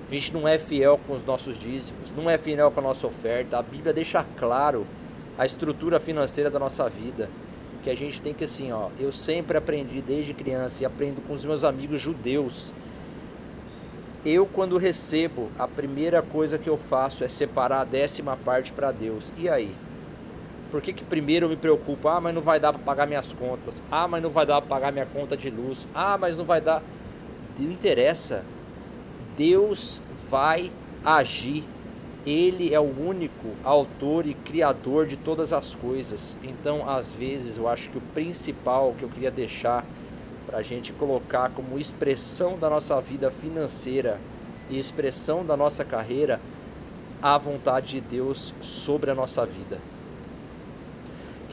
A 0.10 0.14
gente 0.14 0.34
não 0.34 0.48
é 0.48 0.58
fiel 0.58 1.00
com 1.06 1.14
os 1.14 1.24
nossos 1.26 1.60
dízimos, 1.60 2.12
não 2.16 2.30
é 2.30 2.38
fiel 2.38 2.72
com 2.72 2.80
a 2.80 2.84
nossa 2.84 3.08
oferta. 3.08 3.58
A 3.58 3.62
Bíblia 3.62 3.94
deixa 3.94 4.26
claro 4.40 4.88
a 5.38 5.46
estrutura 5.46 6.00
financeira 6.00 6.50
da 6.50 6.58
nossa 6.58 6.90
vida 6.90 7.30
que 7.88 7.92
a 7.92 7.96
gente 7.96 8.22
tem 8.22 8.34
que 8.34 8.44
assim, 8.44 8.70
ó, 8.72 8.90
eu 9.00 9.14
sempre 9.14 9.58
aprendi 9.58 10.02
desde 10.02 10.34
criança 10.34 10.84
e 10.84 10.86
aprendo 10.86 11.22
com 11.22 11.34
os 11.34 11.46
meus 11.46 11.64
amigos 11.64 12.02
judeus 12.02 12.74
Eu, 14.26 14.46
quando 14.46 14.78
recebo, 14.78 15.50
a 15.58 15.70
primeira 15.70 16.22
coisa 16.22 16.58
que 16.58 16.70
eu 16.70 16.78
faço 16.78 17.24
é 17.24 17.30
separar 17.30 17.80
a 17.80 17.86
décima 17.86 18.36
parte 18.36 18.74
para 18.74 18.92
Deus. 18.92 19.32
E 19.38 19.48
aí? 19.48 19.74
Por 20.70 20.82
que, 20.82 20.92
que 20.92 21.06
primeiro 21.06 21.46
eu 21.46 21.50
me 21.50 21.56
preocupo? 21.56 22.10
Ah, 22.10 22.20
mas 22.20 22.36
não 22.36 22.42
vai 22.42 22.60
dar 22.60 22.74
para 22.74 22.82
pagar 22.82 23.08
minhas 23.08 23.32
contas. 23.32 23.82
Ah, 23.90 24.06
mas 24.06 24.22
não 24.22 24.30
vai 24.30 24.46
dar 24.46 24.60
para 24.60 24.68
pagar 24.68 24.92
minha 24.92 25.06
conta 25.06 25.38
de 25.38 25.50
luz. 25.50 25.88
Ah, 25.96 26.18
mas 26.18 26.38
não 26.38 26.44
vai 26.44 26.60
dar. 26.60 26.84
Não 27.58 27.72
interessa. 27.72 28.44
Deus 29.38 30.02
vai 30.30 30.72
agir. 31.04 31.64
Ele 32.26 32.74
é 32.74 32.80
o 32.80 32.84
único 32.84 33.48
autor 33.64 34.26
e 34.26 34.34
criador 34.34 35.08
de 35.08 35.16
todas 35.16 35.54
as 35.54 35.74
coisas. 35.74 36.38
Então, 36.44 36.90
às 36.90 37.10
vezes, 37.12 37.58
eu 37.58 37.70
acho 37.70 37.90
que 37.90 37.98
o 37.98 38.02
principal 38.14 38.94
que 38.98 39.04
eu 39.04 39.10
queria 39.10 39.32
deixar 39.32 39.86
para 40.46 40.60
a 40.60 40.62
gente 40.62 40.92
colocar 40.94 41.50
como 41.50 41.80
expressão 41.80 42.58
da 42.58 42.70
nossa 42.70 43.00
vida 43.00 43.32
financeira 43.32 44.20
e 44.70 44.78
expressão 44.78 45.46
da 45.46 45.56
nossa 45.56 45.86
carreira 45.86 46.40
a 47.22 47.38
vontade 47.38 47.94
de 47.94 48.02
Deus 48.02 48.54
sobre 48.62 49.10
a 49.10 49.16
nossa 49.16 49.46
vida. 49.46 49.80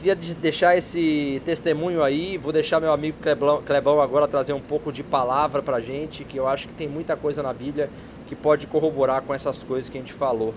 Queria 0.05 0.35
deixar 0.35 0.77
esse 0.77 1.41
testemunho 1.45 2.03
aí, 2.03 2.37
vou 2.37 2.53
deixar 2.53 2.79
meu 2.79 2.93
amigo 2.93 3.17
Clebão, 3.19 3.63
Clebão 3.63 3.99
agora 3.99 4.27
trazer 4.27 4.53
um 4.53 4.61
pouco 4.61 4.93
de 4.93 5.01
palavra 5.01 5.63
para 5.63 5.79
gente, 5.79 6.23
que 6.23 6.37
eu 6.37 6.47
acho 6.47 6.67
que 6.67 6.75
tem 6.75 6.87
muita 6.87 7.17
coisa 7.17 7.41
na 7.41 7.51
Bíblia 7.51 7.89
que 8.27 8.35
pode 8.35 8.67
corroborar 8.67 9.23
com 9.23 9.33
essas 9.33 9.63
coisas 9.63 9.89
que 9.89 9.97
a 9.97 10.01
gente 10.01 10.13
falou. 10.13 10.53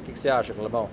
O 0.00 0.04
que, 0.04 0.10
que 0.10 0.18
você 0.18 0.28
acha, 0.28 0.52
Clebão? 0.52 0.90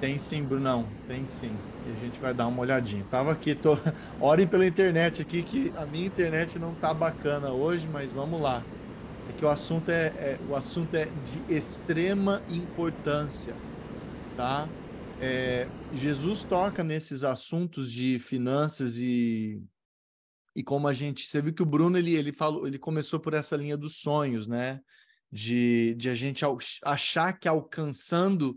Tem 0.00 0.16
sim, 0.16 0.42
Brunão, 0.42 0.86
tem 1.06 1.26
sim. 1.26 1.52
E 1.86 1.90
a 1.90 2.06
gente 2.06 2.18
vai 2.18 2.32
dar 2.32 2.46
uma 2.46 2.62
olhadinha. 2.62 3.04
Tava 3.10 3.32
aqui, 3.32 3.54
tô. 3.54 3.76
Orem 4.18 4.46
pela 4.46 4.64
internet 4.64 5.20
aqui, 5.20 5.42
que 5.42 5.70
a 5.76 5.84
minha 5.84 6.06
internet 6.06 6.58
não 6.58 6.72
tá 6.72 6.94
bacana 6.94 7.50
hoje, 7.50 7.86
mas 7.92 8.10
vamos 8.10 8.40
lá. 8.40 8.62
É 9.28 9.38
que 9.38 9.44
o 9.44 9.50
assunto 9.50 9.90
é, 9.90 10.06
é 10.16 10.38
o 10.48 10.56
assunto 10.56 10.94
é 10.94 11.08
de 11.26 11.54
extrema 11.54 12.40
importância, 12.48 13.52
tá? 14.34 14.66
É, 15.20 15.66
Jesus 15.96 16.44
toca 16.44 16.84
nesses 16.84 17.24
assuntos 17.24 17.90
de 17.90 18.18
finanças 18.18 18.98
e 18.98 19.62
e 20.54 20.62
como 20.62 20.88
a 20.88 20.92
gente, 20.94 21.26
você 21.26 21.42
viu 21.42 21.52
que 21.52 21.62
o 21.62 21.66
Bruno 21.66 21.98
ele 21.98 22.14
ele 22.14 22.32
falou, 22.32 22.66
ele 22.66 22.78
começou 22.78 23.20
por 23.20 23.34
essa 23.34 23.56
linha 23.56 23.76
dos 23.76 23.98
sonhos, 23.98 24.46
né? 24.46 24.80
De, 25.30 25.94
de 25.96 26.08
a 26.08 26.14
gente 26.14 26.44
achar 26.82 27.34
que 27.34 27.46
alcançando 27.46 28.56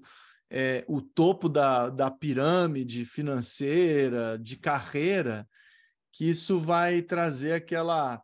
é, 0.49 0.85
o 0.87 1.01
topo 1.01 1.49
da, 1.49 1.89
da 1.89 2.09
pirâmide 2.09 3.03
financeira, 3.03 4.39
de 4.39 4.55
carreira, 4.55 5.45
que 6.13 6.29
isso 6.29 6.59
vai 6.59 7.01
trazer 7.01 7.53
aquela 7.53 8.21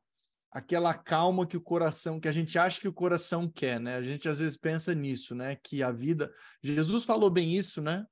aquela 0.50 0.94
calma 0.94 1.46
que 1.46 1.58
o 1.58 1.62
coração, 1.62 2.18
que 2.18 2.30
a 2.30 2.32
gente 2.32 2.58
acha 2.58 2.80
que 2.80 2.88
o 2.88 2.94
coração 2.94 3.50
quer, 3.50 3.78
né? 3.78 3.98
A 3.98 4.02
gente 4.02 4.30
às 4.30 4.40
vezes 4.40 4.56
pensa 4.56 4.96
nisso, 4.96 5.36
né? 5.36 5.58
Que 5.62 5.84
a 5.84 5.92
vida. 5.92 6.32
Jesus 6.64 7.04
falou 7.04 7.30
bem 7.30 7.54
isso, 7.54 7.82
né? 7.82 8.06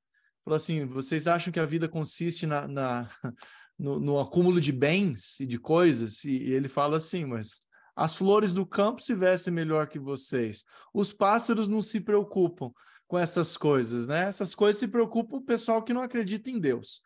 Falou 0.44 0.58
assim: 0.58 0.86
vocês 0.86 1.28
acham 1.28 1.52
que 1.52 1.60
a 1.60 1.66
vida 1.66 1.88
consiste 1.88 2.46
na, 2.46 2.68
na 2.68 3.10
no, 3.78 4.00
no, 4.00 4.20
acúmulo 4.20 4.60
de 4.60 4.72
bens 4.72 5.39
e 5.39 5.46
de 5.46 5.58
coisas? 5.58 6.24
E, 6.24 6.50
e 6.50 6.54
ele 6.54 6.68
fala 6.68 6.98
assim, 6.98 7.26
mas 7.26 7.62
as 7.96 8.16
flores 8.16 8.54
do 8.54 8.66
campo 8.66 9.02
se 9.02 9.14
vestem 9.14 9.54
melhor 9.54 9.88
que 9.88 10.00
vocês. 10.00 10.64
Os 10.94 11.14
pássaros 11.14 11.68
não 11.68 11.82
se 11.82 12.00
preocupam 12.00 12.72
com 13.08 13.20
essas 13.20 13.56
coisas, 13.56 14.08
né? 14.08 14.24
Essas 14.24 14.56
coisas 14.56 14.80
se 14.80 14.88
preocupam 14.88 15.38
o 15.38 15.46
pessoal 15.46 15.84
que 15.84 15.94
não 15.94 16.02
acredita 16.02 16.50
em 16.50 16.60
Deus. 16.60 17.02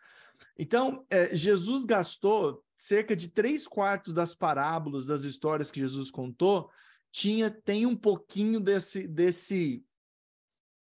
Então, 0.58 1.06
é, 1.10 1.36
Jesus 1.36 1.84
gastou 1.84 2.64
cerca 2.78 3.16
de 3.16 3.28
três 3.28 3.68
quartos 3.68 4.14
das 4.14 4.36
parábolas, 4.36 5.06
das 5.06 5.24
histórias 5.24 5.72
que 5.72 5.80
Jesus 5.80 6.12
contou, 6.12 6.70
tinha 7.12 7.50
tem 7.50 7.86
um 7.86 7.96
pouquinho 7.96 8.60
desse, 8.60 9.08
desse 9.08 9.84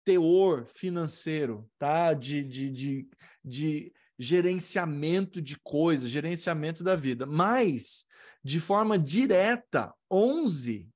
teor 0.07 0.64
financeiro, 0.66 1.68
tá? 1.76 2.14
De, 2.14 2.44
de, 2.44 2.70
de, 2.70 3.09
de 3.44 3.92
gerenciamento 4.16 5.42
de 5.42 5.59
coisas, 5.59 6.09
gerenciamento 6.09 6.84
da 6.84 6.94
vida. 6.94 7.26
Mas, 7.26 8.07
de 8.42 8.61
forma 8.61 8.96
direta, 8.96 9.92
11 10.09 10.88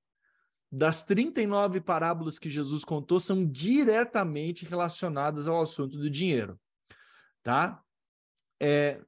das 0.72 1.02
39 1.02 1.80
parábolas 1.80 2.38
que 2.38 2.48
Jesus 2.48 2.84
contou 2.84 3.18
são 3.18 3.44
diretamente 3.44 4.64
relacionadas 4.64 5.48
ao 5.48 5.61
assunto 5.61 5.98
do 5.98 6.08
dinheiro, 6.08 6.58
tá? 7.42 7.82
É, 8.62 9.02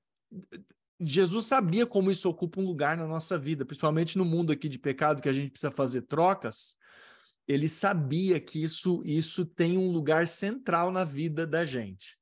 Jesus 1.01 1.47
sabia 1.47 1.87
como 1.87 2.11
isso 2.11 2.29
ocupa 2.29 2.61
um 2.61 2.65
lugar 2.65 2.97
na 2.97 3.07
nossa 3.07 3.39
vida, 3.39 3.65
principalmente 3.65 4.19
no 4.19 4.25
mundo 4.25 4.51
aqui 4.51 4.69
de 4.69 4.81
pecado 4.81 5.23
que 5.23 5.29
a 5.29 5.33
gente 5.33 5.53
precisa 5.53 5.71
fazer 5.71 6.03
trocas. 6.03 6.77
Ele 7.47 7.69
sabia 7.69 8.39
que 8.41 8.63
isso 8.63 9.01
isso 9.05 9.45
tem 9.45 9.77
um 9.77 9.91
lugar 9.91 10.29
central 10.29 10.91
na 10.91 11.05
vida 11.05 11.47
da 11.47 11.65
gente, 11.65 12.17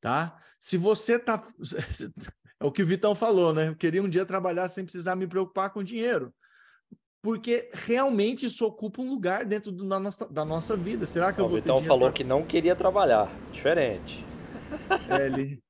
tá? 0.00 0.38
Se 0.60 0.76
você 0.76 1.18
tá 1.18 1.42
é 2.60 2.64
o 2.64 2.72
que 2.72 2.82
o 2.82 2.86
Vitão 2.86 3.14
falou, 3.14 3.54
né? 3.54 3.68
Eu 3.68 3.76
queria 3.76 4.02
um 4.02 4.08
dia 4.08 4.26
trabalhar 4.26 4.68
sem 4.68 4.84
precisar 4.84 5.16
me 5.16 5.26
preocupar 5.26 5.70
com 5.70 5.82
dinheiro 5.82 6.32
porque 7.22 7.68
realmente 7.72 8.46
isso 8.46 8.64
ocupa 8.64 9.02
um 9.02 9.10
lugar 9.10 9.44
dentro 9.44 9.72
do, 9.72 9.86
da, 9.86 9.98
nossa, 9.98 10.26
da 10.26 10.44
nossa 10.44 10.76
vida. 10.76 11.04
Será 11.04 11.32
que 11.32 11.40
eu 11.40 11.46
o 11.46 11.48
vou 11.48 11.56
Vitão 11.56 11.82
falou 11.82 12.08
pra... 12.08 12.12
que 12.12 12.24
não 12.24 12.44
queria 12.44 12.76
trabalhar, 12.76 13.30
diferente. 13.52 14.24
É, 15.08 15.26
ele, 15.26 15.62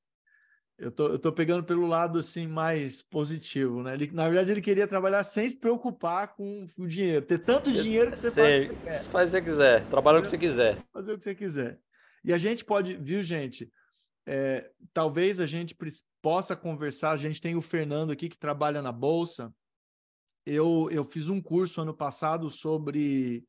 eu 0.78 0.90
tô, 0.90 1.08
eu 1.08 1.18
tô 1.18 1.32
pegando 1.32 1.64
pelo 1.64 1.86
lado 1.86 2.18
assim 2.18 2.46
mais 2.46 3.02
positivo, 3.02 3.82
né? 3.82 3.94
Ele, 3.94 4.10
na 4.12 4.28
verdade, 4.28 4.52
ele 4.52 4.60
queria 4.60 4.86
trabalhar 4.86 5.24
sem 5.24 5.48
se 5.48 5.56
preocupar 5.56 6.34
com 6.34 6.66
o 6.78 6.86
dinheiro, 6.86 7.24
ter 7.24 7.38
tanto 7.38 7.72
dinheiro 7.72 8.12
que 8.12 8.18
você 8.18 8.30
Sei, 8.30 8.68
faz 8.68 8.70
o 8.70 8.74
que 8.74 8.90
você. 8.90 9.08
Faz 9.10 9.34
o 9.34 9.36
que 9.36 9.42
você 9.42 9.42
quiser, 9.42 9.88
trabalha 9.88 10.18
o 10.18 10.22
que 10.22 10.28
você 10.28 10.38
quiser. 10.38 10.78
Fazer 10.92 11.12
o 11.12 11.18
que 11.18 11.24
você 11.24 11.34
quiser. 11.34 11.80
E 12.24 12.32
a 12.32 12.38
gente 12.38 12.64
pode, 12.64 12.96
viu, 12.96 13.22
gente? 13.22 13.70
É, 14.26 14.70
talvez 14.92 15.40
a 15.40 15.46
gente 15.46 15.76
possa 16.20 16.54
conversar. 16.54 17.12
A 17.12 17.16
gente 17.16 17.40
tem 17.40 17.56
o 17.56 17.62
Fernando 17.62 18.10
aqui 18.10 18.28
que 18.28 18.38
trabalha 18.38 18.82
na 18.82 18.92
bolsa 18.92 19.52
eu, 20.48 20.88
eu 20.90 21.04
fiz 21.04 21.28
um 21.28 21.40
curso 21.40 21.82
ano 21.82 21.94
passado 21.94 22.50
sobre 22.50 23.44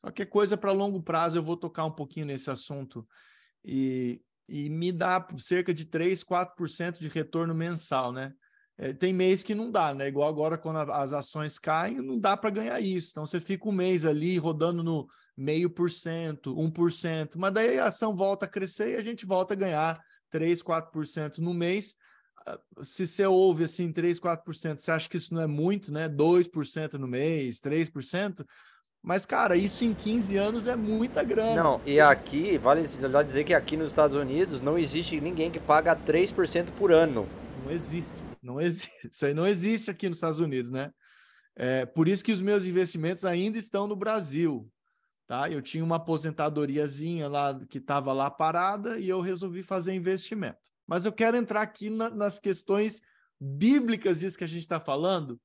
qualquer 0.00 0.26
coisa 0.26 0.56
para 0.56 0.72
longo 0.72 1.02
prazo, 1.02 1.36
eu 1.36 1.42
vou 1.42 1.56
tocar 1.56 1.84
um 1.84 1.90
pouquinho 1.90 2.26
nesse 2.26 2.50
assunto. 2.50 3.06
E, 3.62 4.22
e 4.50 4.68
me 4.68 4.90
dá 4.90 5.26
cerca 5.38 5.72
de 5.72 5.84
3, 5.84 6.24
4% 6.24 6.98
de 6.98 7.08
retorno 7.08 7.54
mensal, 7.54 8.12
né? 8.12 8.32
É, 8.76 8.92
tem 8.92 9.12
mês 9.12 9.42
que 9.42 9.54
não 9.54 9.70
dá, 9.70 9.94
né? 9.94 10.08
Igual 10.08 10.28
agora, 10.28 10.58
quando 10.58 10.78
as 10.90 11.12
ações 11.12 11.58
caem, 11.58 12.00
não 12.00 12.18
dá 12.18 12.36
para 12.36 12.50
ganhar 12.50 12.80
isso. 12.80 13.10
Então, 13.10 13.26
você 13.26 13.40
fica 13.40 13.68
um 13.68 13.72
mês 13.72 14.04
ali 14.04 14.38
rodando 14.38 14.82
no 14.82 15.06
meio 15.36 15.70
por 15.70 15.90
cento, 15.90 16.54
1%, 16.56 17.38
mas 17.38 17.52
daí 17.52 17.78
a 17.78 17.86
ação 17.86 18.14
volta 18.14 18.46
a 18.46 18.48
crescer 18.48 18.94
e 18.94 18.96
a 18.96 19.02
gente 19.02 19.24
volta 19.24 19.54
a 19.54 19.56
ganhar 19.56 20.02
3, 20.30 20.62
4% 20.62 21.38
no 21.38 21.54
mês 21.54 21.94
se 22.82 23.06
você 23.06 23.26
ouve 23.26 23.64
assim 23.64 23.92
3, 23.92 24.18
4%, 24.18 24.80
você 24.80 24.90
acha 24.90 25.08
que 25.08 25.16
isso 25.16 25.34
não 25.34 25.42
é 25.42 25.46
muito, 25.46 25.92
né? 25.92 26.08
2% 26.08 26.98
no 26.98 27.06
mês, 27.06 27.60
3%? 27.60 28.46
Mas, 29.02 29.24
cara, 29.24 29.56
isso 29.56 29.84
em 29.84 29.94
15 29.94 30.36
anos 30.36 30.66
é 30.66 30.76
muita 30.76 31.22
grana. 31.22 31.62
Não, 31.62 31.80
e 31.86 32.00
aqui, 32.00 32.58
vale 32.58 32.84
já 32.84 33.22
dizer 33.22 33.44
que 33.44 33.54
aqui 33.54 33.76
nos 33.76 33.88
Estados 33.88 34.14
Unidos 34.14 34.60
não 34.60 34.78
existe 34.78 35.20
ninguém 35.20 35.50
que 35.50 35.58
paga 35.58 35.96
3% 35.96 36.70
por 36.72 36.92
ano. 36.92 37.28
Não 37.64 37.70
existe, 37.70 38.16
não 38.42 38.60
existe. 38.60 38.90
Isso 39.10 39.24
aí 39.24 39.34
não 39.34 39.46
existe 39.46 39.90
aqui 39.90 40.08
nos 40.08 40.18
Estados 40.18 40.38
Unidos, 40.38 40.70
né? 40.70 40.92
É, 41.56 41.86
por 41.86 42.08
isso 42.08 42.24
que 42.24 42.32
os 42.32 42.40
meus 42.40 42.66
investimentos 42.66 43.24
ainda 43.24 43.58
estão 43.58 43.86
no 43.86 43.96
Brasil, 43.96 44.70
tá? 45.26 45.50
Eu 45.50 45.62
tinha 45.62 45.82
uma 45.82 45.96
aposentadoriazinha 45.96 47.28
lá 47.28 47.58
que 47.68 47.78
estava 47.78 48.12
lá 48.12 48.30
parada 48.30 48.98
e 48.98 49.08
eu 49.08 49.20
resolvi 49.20 49.62
fazer 49.62 49.94
investimento 49.94 50.70
mas 50.90 51.04
eu 51.04 51.12
quero 51.12 51.36
entrar 51.36 51.62
aqui 51.62 51.88
na, 51.88 52.10
nas 52.10 52.40
questões 52.40 53.00
bíblicas 53.40 54.18
disso 54.18 54.36
que 54.36 54.42
a 54.42 54.48
gente 54.48 54.62
está 54.64 54.80
falando. 54.80 55.40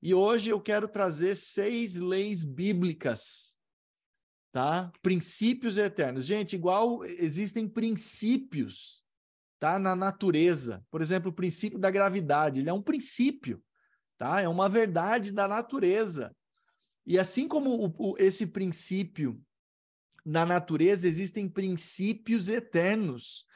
E 0.00 0.14
hoje 0.14 0.50
eu 0.50 0.60
quero 0.60 0.86
trazer 0.86 1.36
seis 1.36 1.96
leis 1.96 2.44
bíblicas, 2.44 3.56
tá? 4.52 4.92
Princípios 5.02 5.76
eternos. 5.76 6.24
Gente, 6.24 6.54
igual 6.54 7.04
existem 7.04 7.68
princípios, 7.68 9.04
tá? 9.58 9.78
Na 9.78 9.96
natureza. 9.96 10.84
Por 10.90 11.02
exemplo, 11.02 11.30
o 11.30 11.34
princípio 11.34 11.78
da 11.78 11.90
gravidade, 11.90 12.60
ele 12.60 12.70
é 12.70 12.72
um 12.72 12.82
princípio, 12.82 13.62
tá? 14.16 14.40
É 14.40 14.48
uma 14.48 14.68
verdade 14.68 15.32
da 15.32 15.48
natureza. 15.48 16.34
E 17.04 17.18
assim 17.18 17.48
como 17.48 17.70
o, 17.70 18.12
o, 18.12 18.14
esse 18.18 18.46
princípio 18.46 19.42
na 20.24 20.44
natureza, 20.44 21.08
existem 21.08 21.48
princípios 21.48 22.48
eternos 22.48 23.46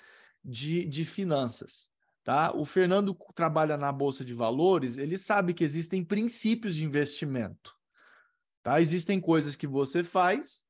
de, 0.43 0.86
de 0.86 1.05
finanças. 1.05 1.91
Tá? 2.24 2.54
O 2.54 2.64
Fernando 2.64 3.16
trabalha 3.34 3.76
na 3.76 3.90
Bolsa 3.90 4.24
de 4.24 4.32
Valores, 4.32 4.96
ele 4.96 5.18
sabe 5.18 5.52
que 5.52 5.64
existem 5.64 6.04
princípios 6.04 6.76
de 6.76 6.84
investimento. 6.84 7.74
Tá? 8.62 8.80
Existem 8.80 9.20
coisas 9.20 9.56
que 9.56 9.66
você 9.66 10.04
faz 10.04 10.64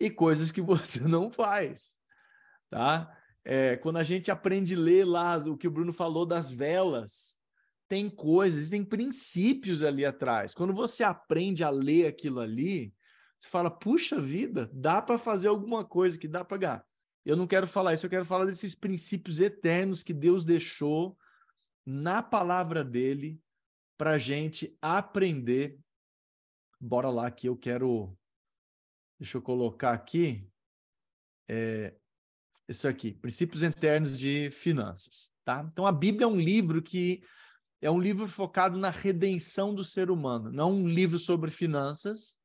e 0.00 0.08
coisas 0.08 0.50
que 0.50 0.60
você 0.62 1.00
não 1.00 1.30
faz. 1.30 1.96
Tá? 2.70 3.14
É, 3.44 3.76
quando 3.76 3.98
a 3.98 4.04
gente 4.04 4.30
aprende 4.30 4.74
a 4.74 4.78
ler 4.78 5.04
lá 5.04 5.36
o 5.38 5.56
que 5.56 5.68
o 5.68 5.70
Bruno 5.70 5.92
falou 5.92 6.24
das 6.24 6.50
velas, 6.50 7.38
tem 7.86 8.08
coisas, 8.08 8.70
tem 8.70 8.84
princípios 8.84 9.82
ali 9.82 10.04
atrás. 10.04 10.54
Quando 10.54 10.74
você 10.74 11.02
aprende 11.02 11.64
a 11.64 11.70
ler 11.70 12.06
aquilo 12.06 12.40
ali, 12.40 12.92
você 13.38 13.48
fala, 13.48 13.70
puxa 13.70 14.20
vida, 14.20 14.70
dá 14.72 15.00
para 15.00 15.18
fazer 15.18 15.48
alguma 15.48 15.84
coisa 15.84 16.18
que 16.18 16.28
dá 16.28 16.44
para 16.44 16.56
ganhar. 16.56 16.87
Eu 17.28 17.36
não 17.36 17.46
quero 17.46 17.66
falar 17.66 17.92
isso, 17.92 18.06
eu 18.06 18.10
quero 18.10 18.24
falar 18.24 18.46
desses 18.46 18.74
princípios 18.74 19.38
eternos 19.38 20.02
que 20.02 20.14
Deus 20.14 20.46
deixou 20.46 21.14
na 21.84 22.22
palavra 22.22 22.82
dele 22.82 23.38
para 23.98 24.18
gente 24.18 24.74
aprender. 24.80 25.78
Bora 26.80 27.10
lá 27.10 27.30
que 27.30 27.46
eu 27.46 27.54
quero. 27.54 28.16
Deixa 29.20 29.36
eu 29.36 29.42
colocar 29.42 29.92
aqui. 29.92 30.50
É, 31.46 31.94
isso 32.66 32.88
aqui, 32.88 33.12
princípios 33.12 33.62
eternos 33.62 34.18
de 34.18 34.50
finanças, 34.50 35.30
tá? 35.44 35.68
Então 35.70 35.86
a 35.86 35.92
Bíblia 35.92 36.24
é 36.24 36.28
um 36.28 36.40
livro 36.40 36.80
que 36.80 37.22
é 37.82 37.90
um 37.90 38.00
livro 38.00 38.26
focado 38.26 38.78
na 38.78 38.88
redenção 38.88 39.74
do 39.74 39.84
ser 39.84 40.10
humano, 40.10 40.50
não 40.50 40.72
um 40.72 40.88
livro 40.88 41.18
sobre 41.18 41.50
finanças, 41.50 42.38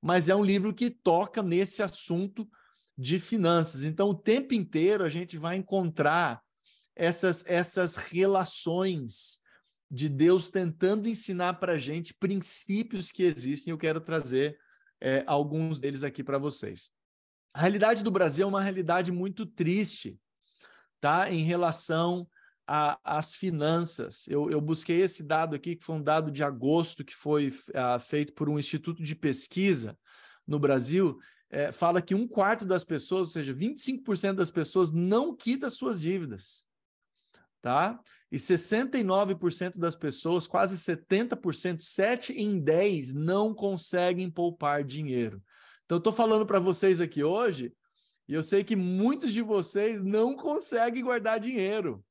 mas 0.00 0.28
é 0.28 0.36
um 0.36 0.44
livro 0.44 0.72
que 0.72 0.88
toca 0.88 1.42
nesse 1.42 1.82
assunto 1.82 2.48
de 2.96 3.18
finanças. 3.18 3.82
Então, 3.82 4.10
o 4.10 4.14
tempo 4.14 4.54
inteiro 4.54 5.04
a 5.04 5.08
gente 5.08 5.36
vai 5.36 5.56
encontrar 5.56 6.42
essas, 6.94 7.44
essas 7.46 7.96
relações 7.96 9.40
de 9.90 10.08
Deus 10.08 10.48
tentando 10.48 11.08
ensinar 11.08 11.54
para 11.54 11.72
a 11.72 11.78
gente 11.78 12.14
princípios 12.14 13.10
que 13.10 13.22
existem. 13.22 13.70
Eu 13.70 13.78
quero 13.78 14.00
trazer 14.00 14.58
é, 15.00 15.24
alguns 15.26 15.78
deles 15.78 16.02
aqui 16.02 16.22
para 16.22 16.38
vocês. 16.38 16.90
A 17.52 17.60
realidade 17.60 18.02
do 18.02 18.10
Brasil 18.10 18.44
é 18.44 18.48
uma 18.48 18.62
realidade 18.62 19.12
muito 19.12 19.46
triste, 19.46 20.18
tá? 21.00 21.30
Em 21.30 21.42
relação 21.42 22.26
às 22.66 23.34
finanças. 23.34 24.26
Eu, 24.26 24.50
eu, 24.50 24.60
busquei 24.60 25.02
esse 25.02 25.22
dado 25.22 25.54
aqui, 25.54 25.76
que 25.76 25.84
foi 25.84 25.96
um 25.96 26.02
dado 26.02 26.30
de 26.30 26.42
agosto, 26.42 27.04
que 27.04 27.14
foi 27.14 27.48
uh, 27.48 28.00
feito 28.00 28.32
por 28.32 28.48
um 28.48 28.58
instituto 28.58 29.02
de 29.02 29.14
pesquisa 29.14 29.96
no 30.46 30.58
Brasil, 30.58 31.18
é, 31.54 31.70
fala 31.70 32.02
que 32.02 32.16
um 32.16 32.26
quarto 32.26 32.64
das 32.64 32.82
pessoas, 32.82 33.20
ou 33.20 33.32
seja, 33.32 33.54
25% 33.54 34.32
das 34.32 34.50
pessoas 34.50 34.90
não 34.90 35.32
quita 35.32 35.70
suas 35.70 36.00
dívidas, 36.00 36.66
tá? 37.62 38.00
E 38.30 38.38
69% 38.38 39.78
das 39.78 39.94
pessoas, 39.94 40.48
quase 40.48 40.76
70%, 40.76 41.78
7 41.78 42.32
em 42.32 42.58
10 42.58 43.14
não 43.14 43.54
conseguem 43.54 44.28
poupar 44.28 44.82
dinheiro. 44.82 45.40
Então, 45.84 45.98
estou 45.98 46.12
falando 46.12 46.44
para 46.44 46.58
vocês 46.58 47.00
aqui 47.00 47.22
hoje, 47.22 47.72
e 48.26 48.34
eu 48.34 48.42
sei 48.42 48.64
que 48.64 48.74
muitos 48.74 49.32
de 49.32 49.40
vocês 49.40 50.02
não 50.02 50.34
conseguem 50.34 51.04
guardar 51.04 51.38
dinheiro, 51.38 52.04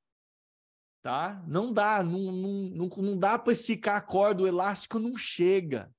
tá? 1.02 1.44
Não 1.46 1.74
dá, 1.74 2.02
não, 2.02 2.32
não, 2.32 2.54
não, 2.70 2.88
não 2.88 3.18
dá 3.18 3.38
para 3.38 3.52
esticar 3.52 3.98
a 3.98 4.02
corda, 4.02 4.44
o 4.44 4.48
elástico 4.48 5.00
não 5.00 5.18
chega 5.18 5.94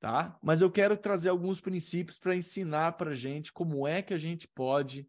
tá? 0.00 0.36
Mas 0.42 0.62
eu 0.62 0.70
quero 0.70 0.96
trazer 0.96 1.28
alguns 1.28 1.60
princípios 1.60 2.18
para 2.18 2.34
ensinar 2.34 2.92
para 2.92 3.14
gente 3.14 3.52
como 3.52 3.86
é 3.86 4.00
que 4.00 4.14
a 4.14 4.18
gente 4.18 4.48
pode 4.48 5.06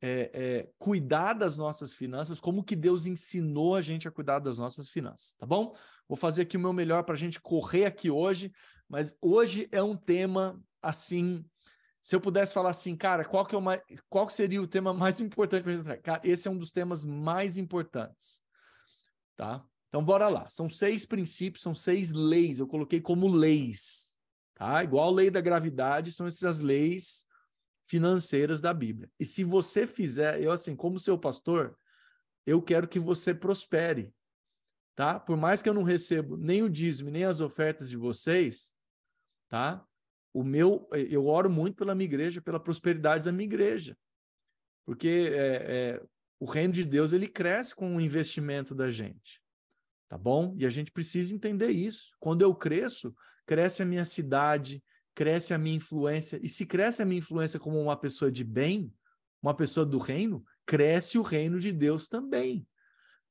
é, 0.00 0.30
é, 0.34 0.70
cuidar 0.78 1.34
das 1.34 1.56
nossas 1.56 1.94
finanças, 1.94 2.40
como 2.40 2.64
que 2.64 2.74
Deus 2.74 3.06
ensinou 3.06 3.76
a 3.76 3.82
gente 3.82 4.08
a 4.08 4.10
cuidar 4.10 4.40
das 4.40 4.58
nossas 4.58 4.88
finanças, 4.88 5.34
tá 5.38 5.46
bom? 5.46 5.76
Vou 6.08 6.16
fazer 6.16 6.42
aqui 6.42 6.56
o 6.56 6.60
meu 6.60 6.72
melhor 6.72 7.04
para 7.04 7.14
a 7.14 7.18
gente 7.18 7.40
correr 7.40 7.84
aqui 7.84 8.10
hoje, 8.10 8.52
mas 8.88 9.16
hoje 9.20 9.68
é 9.70 9.82
um 9.82 9.96
tema 9.96 10.60
assim. 10.80 11.44
Se 12.02 12.16
eu 12.16 12.20
pudesse 12.20 12.52
falar 12.52 12.70
assim, 12.70 12.96
cara, 12.96 13.24
qual 13.24 13.46
que 13.46 13.54
é 13.54 13.58
o 13.58 13.62
mais, 13.62 13.80
qual 14.08 14.28
seria 14.28 14.60
o 14.60 14.66
tema 14.66 14.92
mais 14.92 15.20
importante 15.20 15.62
para 15.62 15.72
gente? 15.72 16.02
Cara, 16.02 16.20
esse 16.24 16.48
é 16.48 16.50
um 16.50 16.58
dos 16.58 16.72
temas 16.72 17.04
mais 17.04 17.56
importantes, 17.56 18.42
tá? 19.36 19.64
Então 19.88 20.02
bora 20.02 20.28
lá. 20.28 20.48
São 20.50 20.68
seis 20.68 21.06
princípios, 21.06 21.62
são 21.62 21.74
seis 21.74 22.12
leis. 22.12 22.58
Eu 22.58 22.66
coloquei 22.66 23.00
como 23.00 23.28
leis, 23.28 24.11
Tá? 24.62 24.84
Igual 24.84 25.08
a 25.08 25.12
lei 25.12 25.28
da 25.28 25.40
gravidade, 25.40 26.12
são 26.12 26.24
essas 26.24 26.60
leis 26.60 27.26
financeiras 27.82 28.60
da 28.60 28.72
Bíblia. 28.72 29.10
E 29.18 29.26
se 29.26 29.42
você 29.42 29.88
fizer, 29.88 30.40
eu 30.40 30.52
assim, 30.52 30.76
como 30.76 31.00
seu 31.00 31.18
pastor, 31.18 31.76
eu 32.46 32.62
quero 32.62 32.86
que 32.86 33.00
você 33.00 33.34
prospere. 33.34 34.14
Tá? 34.94 35.18
Por 35.18 35.36
mais 35.36 35.62
que 35.62 35.68
eu 35.68 35.74
não 35.74 35.82
recebo 35.82 36.36
nem 36.36 36.62
o 36.62 36.70
dízimo, 36.70 37.10
nem 37.10 37.24
as 37.24 37.40
ofertas 37.40 37.90
de 37.90 37.96
vocês, 37.96 38.72
tá? 39.48 39.84
O 40.32 40.44
meu, 40.44 40.88
eu 40.92 41.26
oro 41.26 41.50
muito 41.50 41.74
pela 41.74 41.92
minha 41.92 42.06
igreja, 42.06 42.40
pela 42.40 42.60
prosperidade 42.60 43.24
da 43.24 43.32
minha 43.32 43.48
igreja. 43.48 43.98
Porque 44.86 45.28
é, 45.32 45.96
é, 45.96 46.06
o 46.38 46.44
reino 46.44 46.72
de 46.72 46.84
Deus 46.84 47.12
ele 47.12 47.26
cresce 47.26 47.74
com 47.74 47.96
o 47.96 48.00
investimento 48.00 48.76
da 48.76 48.88
gente. 48.88 49.41
Tá 50.12 50.18
bom? 50.18 50.54
E 50.58 50.66
a 50.66 50.68
gente 50.68 50.92
precisa 50.92 51.34
entender 51.34 51.70
isso. 51.70 52.10
Quando 52.20 52.42
eu 52.42 52.54
cresço, 52.54 53.16
cresce 53.46 53.82
a 53.82 53.86
minha 53.86 54.04
cidade, 54.04 54.84
cresce 55.14 55.54
a 55.54 55.58
minha 55.58 55.76
influência. 55.76 56.38
E 56.42 56.50
se 56.50 56.66
cresce 56.66 57.00
a 57.00 57.06
minha 57.06 57.20
influência 57.20 57.58
como 57.58 57.80
uma 57.80 57.96
pessoa 57.96 58.30
de 58.30 58.44
bem, 58.44 58.92
uma 59.42 59.54
pessoa 59.54 59.86
do 59.86 59.96
reino, 59.96 60.44
cresce 60.66 61.16
o 61.16 61.22
reino 61.22 61.58
de 61.58 61.72
Deus 61.72 62.08
também. 62.08 62.66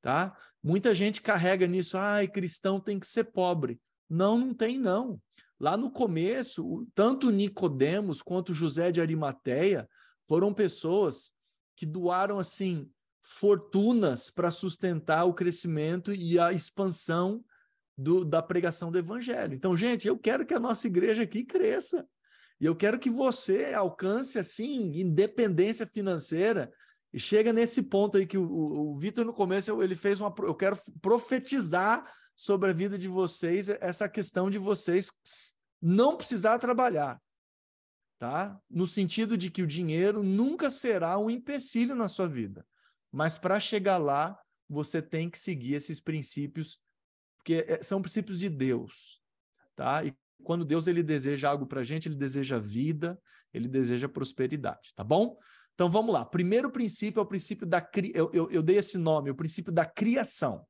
Tá? 0.01 0.36
Muita 0.63 0.91
gente 0.91 1.21
carrega 1.21 1.67
nisso, 1.67 1.99
ai, 1.99 2.27
cristão 2.27 2.79
tem 2.79 2.99
que 2.99 3.05
ser 3.05 3.25
pobre. 3.25 3.79
Não, 4.09 4.36
não 4.36 4.51
tem 4.51 4.79
não. 4.79 5.21
Lá 5.59 5.77
no 5.77 5.91
começo, 5.91 6.88
tanto 6.95 7.29
Nicodemos 7.29 8.23
quanto 8.23 8.55
José 8.55 8.91
de 8.91 8.99
Arimateia 8.99 9.88
foram 10.27 10.51
pessoas 10.51 11.32
que 11.75 11.86
doaram 11.86 12.39
assim 12.39 12.89
fortunas 13.24 14.30
para 14.30 14.51
sustentar 14.51 15.26
o 15.26 15.34
crescimento 15.34 16.13
e 16.13 16.39
a 16.39 16.51
expansão 16.51 17.43
do, 17.97 18.26
da 18.26 18.41
pregação 18.41 18.91
do 18.91 18.97
evangelho. 18.97 19.53
Então, 19.53 19.76
gente, 19.76 20.07
eu 20.07 20.17
quero 20.17 20.45
que 20.45 20.53
a 20.53 20.59
nossa 20.59 20.88
igreja 20.88 21.24
aqui 21.24 21.43
cresça. 21.43 22.07
E 22.59 22.65
eu 22.65 22.76
quero 22.76 22.99
que 22.99 23.09
você 23.09 23.74
alcance, 23.74 24.38
assim, 24.38 24.99
independência 24.99 25.86
financeira 25.86 26.72
e 27.13 27.19
chega 27.19 27.51
nesse 27.51 27.84
ponto 27.84 28.17
aí 28.17 28.26
que 28.26 28.38
o, 28.38 28.43
o, 28.43 28.91
o 28.91 28.97
Vitor, 28.97 29.26
no 29.26 29.34
começo, 29.34 29.82
ele 29.82 29.95
fez 29.95 30.22
uma. 30.22 30.34
Eu 30.39 30.55
quero 30.55 30.78
profetizar 31.01 32.09
sobre 32.36 32.69
a 32.69 32.74
vida 32.74 32.97
de 32.97 33.07
vocês, 33.07 33.69
essa 33.69 34.07
questão 34.07 34.49
de 34.49 34.57
vocês 34.57 35.11
não 35.82 36.15
precisar 36.15 36.57
trabalhar. 36.59 37.22
Tá? 38.17 38.59
No 38.69 38.86
sentido 38.86 39.36
de 39.36 39.49
que 39.49 39.63
o 39.63 39.67
dinheiro 39.67 40.24
nunca 40.24 40.69
será 40.69 41.17
um 41.17 41.30
empecilho 41.30 41.95
na 41.95 42.07
sua 42.07 42.28
vida. 42.28 42.65
Mas 43.12 43.38
para 43.38 43.59
chegar 43.59 43.97
lá, 43.97 44.39
você 44.70 45.01
tem 45.01 45.30
que 45.30 45.38
seguir 45.38 45.74
esses 45.74 45.99
princípios 45.99 46.80
porque 47.41 47.66
é, 47.68 47.82
são 47.82 48.01
princípios 48.01 48.39
de 48.39 48.47
Deus, 48.47 49.20
tá? 49.76 50.03
E 50.05 50.16
quando 50.43 50.64
Deus 50.64 50.88
ele 50.88 51.01
deseja 51.01 51.49
algo 51.49 51.66
para 51.66 51.82
a 51.82 51.84
gente, 51.84 52.07
ele 52.07 52.16
deseja 52.16 52.59
vida, 52.59 53.20
ele 53.51 53.68
deseja 53.68 54.07
prosperidade, 54.07 54.93
tá 54.95 55.03
bom? 55.03 55.38
Então 55.74 55.89
vamos 55.89 56.14
lá. 56.14 56.24
Primeiro 56.24 56.72
princípio 56.72 57.20
é 57.20 57.24
o 57.24 57.28
princípio 57.28 57.66
da 57.66 57.88
eu, 58.14 58.32
eu, 58.32 58.51
eu 58.51 58.62
dei 58.62 58.78
esse 58.78 58.97
nome, 58.97 59.32
o 59.32 59.36
princípio 59.36 59.72
da 59.72 59.86
criação. 59.86 60.66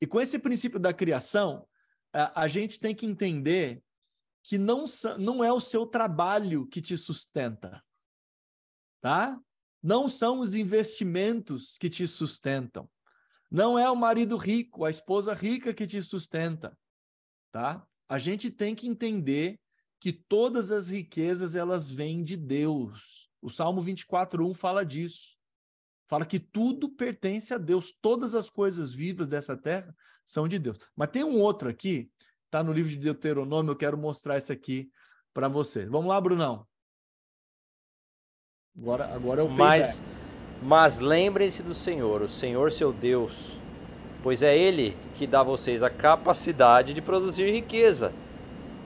E 0.00 0.06
com 0.06 0.20
esse 0.20 0.38
princípio 0.38 0.80
da 0.80 0.92
criação, 0.92 1.66
a, 2.12 2.42
a 2.42 2.48
gente 2.48 2.80
tem 2.80 2.94
que 2.94 3.06
entender 3.06 3.80
que 4.42 4.58
não, 4.58 4.84
não 5.18 5.42
é 5.42 5.52
o 5.52 5.60
seu 5.60 5.86
trabalho 5.86 6.66
que 6.66 6.82
te 6.82 6.98
sustenta, 6.98 7.82
tá? 9.00 9.40
Não 9.84 10.08
são 10.08 10.40
os 10.40 10.54
investimentos 10.54 11.76
que 11.78 11.90
te 11.90 12.08
sustentam. 12.08 12.88
Não 13.50 13.78
é 13.78 13.90
o 13.90 13.94
marido 13.94 14.38
rico, 14.38 14.82
a 14.82 14.88
esposa 14.88 15.34
rica 15.34 15.74
que 15.74 15.86
te 15.86 16.02
sustenta, 16.02 16.74
tá? 17.52 17.86
A 18.08 18.18
gente 18.18 18.50
tem 18.50 18.74
que 18.74 18.88
entender 18.88 19.60
que 20.00 20.10
todas 20.10 20.72
as 20.72 20.88
riquezas 20.88 21.54
elas 21.54 21.90
vêm 21.90 22.22
de 22.22 22.34
Deus. 22.34 23.28
O 23.42 23.50
Salmo 23.50 23.82
24:1 23.82 24.54
fala 24.54 24.86
disso. 24.86 25.36
Fala 26.08 26.24
que 26.24 26.40
tudo 26.40 26.88
pertence 26.88 27.52
a 27.52 27.58
Deus, 27.58 27.92
todas 28.00 28.34
as 28.34 28.48
coisas 28.48 28.94
vivas 28.94 29.28
dessa 29.28 29.54
terra 29.54 29.94
são 30.24 30.48
de 30.48 30.58
Deus. 30.58 30.78
Mas 30.96 31.10
tem 31.10 31.24
um 31.24 31.38
outro 31.38 31.68
aqui, 31.68 32.10
tá 32.50 32.64
no 32.64 32.72
livro 32.72 32.90
de 32.90 32.96
Deuteronômio, 32.96 33.72
eu 33.72 33.76
quero 33.76 33.98
mostrar 33.98 34.38
isso 34.38 34.50
aqui 34.50 34.90
para 35.34 35.46
você. 35.46 35.84
Vamos 35.84 36.08
lá, 36.08 36.18
Brunão. 36.18 36.66
Agora, 38.76 39.14
agora 39.14 39.40
é 39.40 39.44
o 39.44 39.50
Mas 39.50 40.00
payback. 40.00 40.24
Mas 40.62 40.98
lembrem-se 40.98 41.62
do 41.62 41.74
Senhor, 41.74 42.22
o 42.22 42.28
Senhor 42.28 42.72
seu 42.72 42.92
Deus, 42.92 43.58
pois 44.22 44.42
é 44.42 44.56
Ele 44.56 44.96
que 45.14 45.26
dá 45.26 45.40
a 45.40 45.44
vocês 45.44 45.82
a 45.82 45.90
capacidade 45.90 46.94
de 46.94 47.02
produzir 47.02 47.50
riqueza, 47.50 48.14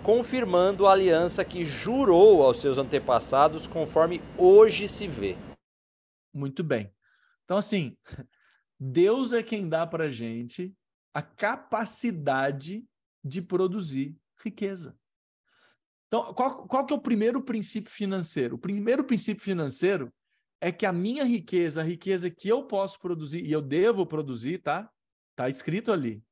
confirmando 0.03 0.86
a 0.86 0.93
aliança 0.93 1.45
que 1.45 1.64
jurou 1.64 2.43
aos 2.43 2.61
seus 2.61 2.78
antepassados, 2.78 3.66
conforme 3.66 4.20
hoje 4.36 4.89
se 4.89 5.07
vê. 5.07 5.36
Muito 6.34 6.64
bem. 6.64 6.93
Então, 7.45 7.57
assim, 7.57 7.97
Deus 8.78 9.32
é 9.32 9.43
quem 9.43 9.68
dá 9.68 9.86
para 9.86 10.11
gente 10.11 10.74
a 11.14 11.22
capacidade 11.22 12.84
de 13.24 13.41
produzir 13.41 14.16
riqueza. 14.45 14.97
Então, 16.09 16.32
qual, 16.32 16.66
qual 16.66 16.86
que 16.86 16.92
é 16.92 16.96
o 16.96 17.00
primeiro 17.00 17.42
princípio 17.42 17.92
financeiro? 17.92 18.56
O 18.56 18.59
primeiro 18.59 19.04
princípio 19.04 19.44
financeiro 19.44 20.12
é 20.61 20.72
que 20.72 20.86
a 20.86 20.92
minha 20.92 21.22
riqueza, 21.22 21.82
a 21.82 21.84
riqueza 21.84 22.30
que 22.30 22.48
eu 22.48 22.66
posso 22.66 22.98
produzir 22.98 23.44
e 23.44 23.52
eu 23.52 23.62
devo 23.62 24.06
produzir, 24.06 24.59
tá? 24.59 24.90
Tá 25.36 25.48
escrito 25.48 25.92
ali. 25.92 26.22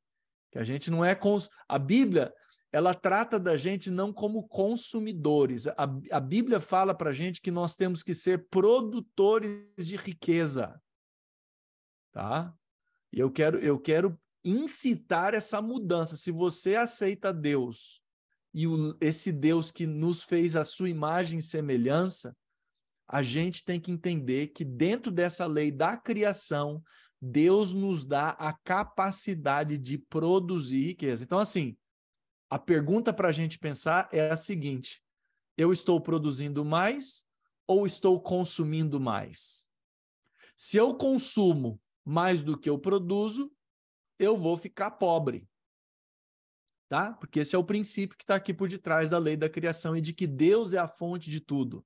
Que 0.50 0.58
a 0.58 0.64
gente 0.64 0.90
não 0.90 1.04
é 1.04 1.14
cons... 1.14 1.50
a 1.68 1.78
Bíblia, 1.78 2.32
ela 2.72 2.94
trata 2.94 3.38
da 3.38 3.56
gente 3.58 3.90
não 3.90 4.12
como 4.12 4.48
consumidores. 4.48 5.66
A, 5.66 5.84
a 6.10 6.20
Bíblia 6.20 6.58
fala 6.58 6.94
para 6.94 7.12
gente 7.12 7.40
que 7.40 7.50
nós 7.50 7.76
temos 7.76 8.02
que 8.02 8.14
ser 8.14 8.48
produtores 8.48 9.68
de 9.76 9.96
riqueza, 9.96 10.80
tá? 12.12 12.52
E 13.12 13.20
eu 13.20 13.30
quero, 13.30 13.58
eu 13.58 13.78
quero 13.78 14.18
incitar 14.42 15.34
essa 15.34 15.60
mudança. 15.60 16.16
Se 16.16 16.30
você 16.30 16.76
aceita 16.76 17.32
Deus 17.32 18.02
e 18.56 18.66
o, 18.66 18.96
esse 19.02 19.30
Deus 19.30 19.70
que 19.70 19.86
nos 19.86 20.22
fez 20.22 20.56
a 20.56 20.64
sua 20.64 20.88
imagem 20.88 21.40
e 21.40 21.42
semelhança, 21.42 22.34
a 23.06 23.22
gente 23.22 23.62
tem 23.62 23.78
que 23.78 23.92
entender 23.92 24.46
que 24.46 24.64
dentro 24.64 25.12
dessa 25.12 25.44
lei 25.44 25.70
da 25.70 25.94
criação, 25.94 26.82
Deus 27.20 27.74
nos 27.74 28.02
dá 28.02 28.30
a 28.30 28.54
capacidade 28.54 29.76
de 29.76 29.98
produzir 29.98 30.86
riqueza. 30.86 31.22
Então, 31.22 31.38
assim, 31.38 31.76
a 32.48 32.58
pergunta 32.58 33.12
para 33.12 33.28
a 33.28 33.32
gente 33.32 33.58
pensar 33.58 34.08
é 34.10 34.30
a 34.30 34.38
seguinte: 34.38 35.04
eu 35.58 35.70
estou 35.70 36.00
produzindo 36.00 36.64
mais 36.64 37.26
ou 37.66 37.86
estou 37.86 38.18
consumindo 38.18 38.98
mais? 38.98 39.68
Se 40.56 40.78
eu 40.78 40.94
consumo 40.94 41.78
mais 42.02 42.40
do 42.40 42.56
que 42.56 42.70
eu 42.70 42.78
produzo, 42.78 43.52
eu 44.18 44.34
vou 44.34 44.56
ficar 44.56 44.92
pobre 44.92 45.46
tá? 46.88 47.12
Porque 47.14 47.40
esse 47.40 47.54
é 47.54 47.58
o 47.58 47.64
princípio 47.64 48.16
que 48.16 48.24
está 48.24 48.34
aqui 48.34 48.54
por 48.54 48.68
detrás 48.68 49.10
da 49.10 49.18
lei 49.18 49.36
da 49.36 49.48
criação 49.48 49.96
e 49.96 50.00
de 50.00 50.12
que 50.12 50.26
Deus 50.26 50.72
é 50.72 50.78
a 50.78 50.88
fonte 50.88 51.30
de 51.30 51.40
tudo, 51.40 51.84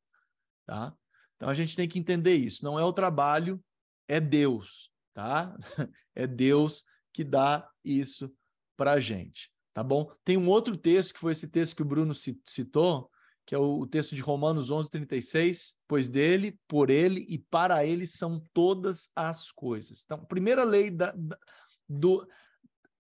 tá? 0.67 0.95
Então 1.37 1.49
a 1.49 1.55
gente 1.55 1.75
tem 1.75 1.89
que 1.89 1.99
entender 1.99 2.37
isso. 2.37 2.65
Não 2.65 2.79
é 2.79 2.85
o 2.85 2.93
trabalho, 2.93 3.63
é 4.07 4.21
Deus, 4.21 4.91
tá? 5.15 5.57
É 6.13 6.27
Deus 6.27 6.85
que 7.13 7.23
dá 7.23 7.67
isso 7.85 8.31
para 8.77 8.93
a 8.93 9.01
gente, 9.01 9.51
tá 9.73 9.83
bom? 9.83 10.13
Tem 10.25 10.37
um 10.37 10.49
outro 10.49 10.77
texto 10.77 11.15
que 11.15 11.21
foi 11.21 11.33
esse 11.33 11.47
texto 11.47 11.77
que 11.77 11.83
o 11.83 11.85
Bruno 11.85 12.13
citou, 12.15 13.11
que 13.47 13.55
é 13.55 13.59
o 13.59 13.87
texto 13.87 14.15
de 14.15 14.21
Romanos 14.21 14.71
11:36, 14.71 15.77
pois 15.89 16.09
dele, 16.09 16.59
por 16.69 16.91
ele 16.91 17.25
e 17.29 17.39
para 17.39 17.87
ele 17.87 18.07
são 18.07 18.45
todas 18.53 19.11
as 19.15 19.51
coisas. 19.51 20.03
Então, 20.05 20.25
primeira 20.25 20.65
lei 20.65 20.91
da, 20.91 21.13
da 21.13 21.39
do 21.89 22.27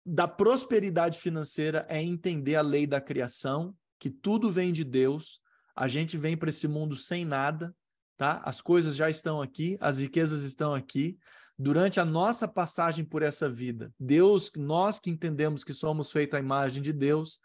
da 0.08 0.28
prosperidade 0.28 1.18
financeira 1.18 1.84
é 1.88 2.00
entender 2.00 2.54
a 2.54 2.62
lei 2.62 2.86
da 2.86 3.00
criação, 3.00 3.74
que 3.98 4.08
tudo 4.08 4.52
vem 4.52 4.72
de 4.72 4.84
Deus, 4.84 5.40
a 5.74 5.88
gente 5.88 6.16
vem 6.16 6.36
para 6.36 6.50
esse 6.50 6.68
mundo 6.68 6.94
sem 6.94 7.24
nada, 7.24 7.74
tá? 8.16 8.40
As 8.44 8.60
coisas 8.60 8.94
já 8.94 9.10
estão 9.10 9.42
aqui, 9.42 9.76
as 9.80 9.98
riquezas 9.98 10.44
estão 10.44 10.72
aqui. 10.72 11.18
Durante 11.58 11.98
a 11.98 12.04
nossa 12.04 12.46
passagem 12.46 13.04
por 13.04 13.20
essa 13.22 13.50
vida, 13.50 13.92
Deus, 13.98 14.52
nós 14.56 15.00
que 15.00 15.10
entendemos 15.10 15.64
que 15.64 15.72
somos 15.72 16.12
feitos 16.12 16.36
à 16.36 16.40
imagem 16.40 16.82
de 16.82 16.92
Deus, 16.92 17.40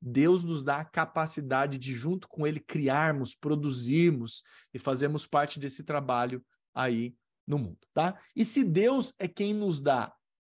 Deus 0.00 0.42
nos 0.42 0.62
dá 0.62 0.78
a 0.78 0.84
capacidade 0.84 1.76
de, 1.76 1.92
junto 1.92 2.28
com 2.28 2.46
Ele, 2.46 2.60
criarmos, 2.60 3.34
produzirmos 3.34 4.42
e 4.72 4.78
fazermos 4.78 5.26
parte 5.26 5.58
desse 5.58 5.82
trabalho 5.82 6.42
aí 6.74 7.14
no 7.46 7.58
mundo, 7.58 7.78
tá? 7.92 8.18
E 8.34 8.44
se 8.44 8.64
Deus 8.64 9.12
é 9.18 9.28
quem 9.28 9.52
nos 9.52 9.80
dá 9.80 10.15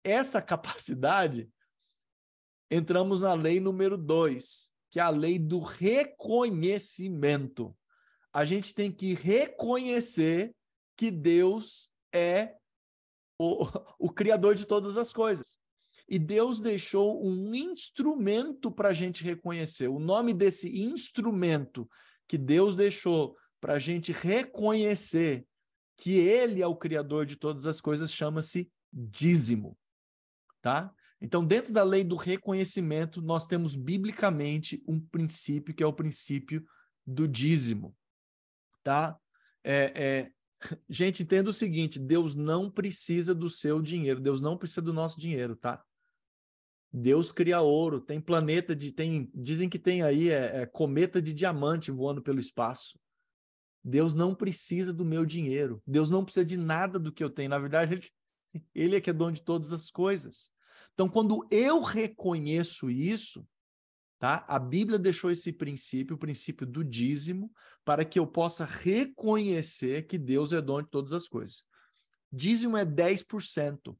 essa 0.06 0.40
capacidade, 0.40 1.50
entramos 2.70 3.22
na 3.22 3.34
lei 3.34 3.58
número 3.58 3.98
dois, 3.98 4.70
que 4.90 5.00
é 5.00 5.02
a 5.02 5.10
lei 5.10 5.36
do 5.38 5.58
reconhecimento. 5.58 7.76
A 8.32 8.44
gente 8.44 8.72
tem 8.72 8.92
que 8.92 9.14
reconhecer 9.14 10.54
que 10.96 11.10
Deus 11.10 11.90
é 12.14 12.54
o, 13.38 13.66
o 13.98 14.10
Criador 14.10 14.54
de 14.54 14.64
todas 14.64 14.96
as 14.96 15.12
coisas. 15.12 15.58
E 16.08 16.20
Deus 16.20 16.60
deixou 16.60 17.20
um 17.26 17.52
instrumento 17.52 18.70
para 18.70 18.90
a 18.90 18.94
gente 18.94 19.24
reconhecer. 19.24 19.88
O 19.88 19.98
nome 19.98 20.32
desse 20.32 20.80
instrumento 20.80 21.90
que 22.28 22.38
Deus 22.38 22.76
deixou 22.76 23.36
para 23.60 23.72
a 23.74 23.80
gente 23.80 24.12
reconhecer 24.12 25.44
que 25.96 26.16
Ele 26.16 26.62
é 26.62 26.66
o 26.66 26.76
Criador 26.76 27.26
de 27.26 27.34
todas 27.34 27.66
as 27.66 27.80
coisas 27.80 28.12
chama-se 28.12 28.70
dízimo 28.92 29.76
tá? 30.66 30.92
Então, 31.20 31.46
dentro 31.46 31.72
da 31.72 31.84
lei 31.84 32.02
do 32.02 32.16
reconhecimento, 32.16 33.22
nós 33.22 33.46
temos 33.46 33.76
biblicamente 33.76 34.82
um 34.84 34.98
princípio 34.98 35.72
que 35.72 35.80
é 35.80 35.86
o 35.86 35.92
princípio 35.92 36.66
do 37.06 37.28
dízimo, 37.28 37.96
tá? 38.82 39.16
É, 39.62 39.92
é... 39.94 40.30
Gente, 40.90 41.22
entenda 41.22 41.50
o 41.50 41.54
seguinte: 41.54 42.00
Deus 42.00 42.34
não 42.34 42.68
precisa 42.68 43.32
do 43.32 43.48
seu 43.48 43.80
dinheiro, 43.80 44.20
Deus 44.20 44.40
não 44.40 44.58
precisa 44.58 44.82
do 44.82 44.92
nosso 44.92 45.20
dinheiro, 45.20 45.54
tá? 45.54 45.80
Deus 46.92 47.30
cria 47.30 47.60
ouro, 47.60 48.00
tem 48.00 48.20
planeta 48.20 48.74
de. 48.74 48.90
tem 48.90 49.30
Dizem 49.32 49.68
que 49.68 49.78
tem 49.78 50.02
aí 50.02 50.30
é, 50.30 50.62
é, 50.62 50.66
cometa 50.66 51.22
de 51.22 51.32
diamante 51.32 51.92
voando 51.92 52.20
pelo 52.20 52.40
espaço. 52.40 52.98
Deus 53.84 54.16
não 54.16 54.34
precisa 54.34 54.92
do 54.92 55.04
meu 55.04 55.24
dinheiro. 55.24 55.80
Deus 55.86 56.10
não 56.10 56.24
precisa 56.24 56.44
de 56.44 56.56
nada 56.56 56.98
do 56.98 57.12
que 57.12 57.22
eu 57.22 57.30
tenho. 57.30 57.50
Na 57.50 57.58
verdade, 57.60 57.94
ele, 57.94 58.08
ele 58.74 58.96
é 58.96 59.00
que 59.00 59.10
é 59.10 59.12
dono 59.12 59.30
de 59.30 59.42
todas 59.42 59.72
as 59.72 59.92
coisas. 59.92 60.50
Então, 60.96 61.10
quando 61.10 61.46
eu 61.50 61.82
reconheço 61.82 62.88
isso, 62.88 63.46
tá? 64.18 64.46
A 64.48 64.58
Bíblia 64.58 64.98
deixou 64.98 65.30
esse 65.30 65.52
princípio, 65.52 66.16
o 66.16 66.18
princípio 66.18 66.66
do 66.66 66.82
dízimo, 66.82 67.52
para 67.84 68.02
que 68.02 68.18
eu 68.18 68.26
possa 68.26 68.64
reconhecer 68.64 70.06
que 70.06 70.16
Deus 70.16 70.54
é 70.54 70.60
dono 70.62 70.84
de 70.84 70.90
todas 70.90 71.12
as 71.12 71.28
coisas. 71.28 71.66
Dízimo 72.32 72.78
é 72.78 72.84
10%, 72.86 73.94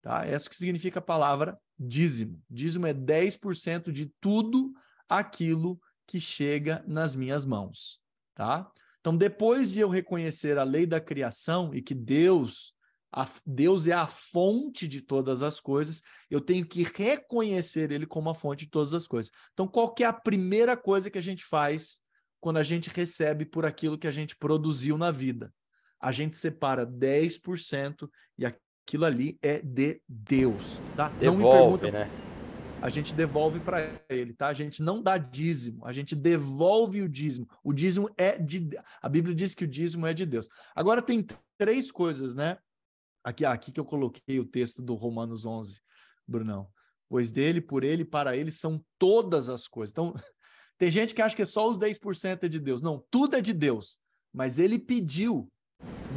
tá? 0.00 0.24
É 0.24 0.36
isso 0.36 0.48
que 0.48 0.54
significa 0.54 1.00
a 1.00 1.02
palavra 1.02 1.60
dízimo. 1.76 2.40
Dízimo 2.48 2.86
é 2.86 2.94
10% 2.94 3.90
de 3.90 4.06
tudo 4.20 4.72
aquilo 5.08 5.80
que 6.06 6.20
chega 6.20 6.84
nas 6.86 7.16
minhas 7.16 7.44
mãos, 7.44 8.00
tá? 8.32 8.70
Então, 9.00 9.16
depois 9.16 9.72
de 9.72 9.80
eu 9.80 9.88
reconhecer 9.88 10.56
a 10.56 10.62
lei 10.62 10.86
da 10.86 11.00
criação 11.00 11.74
e 11.74 11.82
que 11.82 11.96
Deus 11.96 12.71
a, 13.12 13.28
Deus 13.46 13.86
é 13.86 13.92
a 13.92 14.06
fonte 14.06 14.88
de 14.88 15.02
todas 15.02 15.42
as 15.42 15.60
coisas, 15.60 16.00
eu 16.30 16.40
tenho 16.40 16.66
que 16.66 16.82
reconhecer 16.82 17.92
Ele 17.92 18.06
como 18.06 18.30
a 18.30 18.34
fonte 18.34 18.64
de 18.64 18.70
todas 18.70 18.94
as 18.94 19.06
coisas. 19.06 19.30
Então, 19.52 19.68
qual 19.68 19.94
é 20.00 20.04
a 20.04 20.12
primeira 20.12 20.76
coisa 20.76 21.10
que 21.10 21.18
a 21.18 21.22
gente 21.22 21.44
faz 21.44 22.00
quando 22.40 22.56
a 22.56 22.62
gente 22.62 22.88
recebe 22.88 23.44
por 23.44 23.66
aquilo 23.66 23.98
que 23.98 24.08
a 24.08 24.12
gente 24.12 24.34
produziu 24.36 24.96
na 24.96 25.10
vida? 25.10 25.52
A 26.00 26.10
gente 26.10 26.36
separa 26.36 26.86
10% 26.86 28.08
e 28.38 28.46
aquilo 28.46 29.04
ali 29.04 29.38
é 29.42 29.60
de 29.60 30.00
Deus, 30.08 30.80
tá? 30.96 31.10
Devolve, 31.10 31.42
não 31.42 31.50
me 31.50 31.58
pergunta, 31.58 31.90
né? 31.90 32.10
A 32.80 32.88
gente 32.88 33.14
devolve 33.14 33.60
para 33.60 34.02
ele, 34.08 34.34
tá? 34.34 34.48
A 34.48 34.54
gente 34.54 34.82
não 34.82 35.00
dá 35.00 35.16
dízimo, 35.16 35.86
a 35.86 35.92
gente 35.92 36.16
devolve 36.16 37.02
o 37.02 37.08
dízimo. 37.08 37.46
O 37.62 37.72
dízimo 37.72 38.10
é 38.16 38.36
de 38.36 38.70
a 39.00 39.08
Bíblia 39.08 39.36
diz 39.36 39.54
que 39.54 39.64
o 39.64 39.68
dízimo 39.68 40.04
é 40.04 40.12
de 40.12 40.26
Deus. 40.26 40.48
Agora 40.74 41.00
tem 41.00 41.24
três 41.56 41.92
coisas, 41.92 42.34
né? 42.34 42.58
Aqui, 43.24 43.44
aqui 43.44 43.72
que 43.72 43.80
eu 43.80 43.84
coloquei 43.84 44.40
o 44.40 44.44
texto 44.44 44.82
do 44.82 44.94
Romanos 44.94 45.44
11, 45.44 45.80
Brunão. 46.26 46.68
Pois 47.08 47.30
dele, 47.30 47.60
por 47.60 47.84
ele, 47.84 48.04
para 48.04 48.36
ele 48.36 48.50
são 48.50 48.82
todas 48.98 49.48
as 49.48 49.68
coisas. 49.68 49.92
Então, 49.92 50.14
tem 50.78 50.90
gente 50.90 51.14
que 51.14 51.22
acha 51.22 51.36
que 51.36 51.42
é 51.42 51.46
só 51.46 51.68
os 51.68 51.78
10% 51.78 52.44
é 52.44 52.48
de 52.48 52.58
Deus. 52.58 52.82
Não, 52.82 53.04
tudo 53.10 53.36
é 53.36 53.40
de 53.40 53.52
Deus. 53.52 53.98
Mas 54.32 54.58
ele 54.58 54.78
pediu 54.78 55.48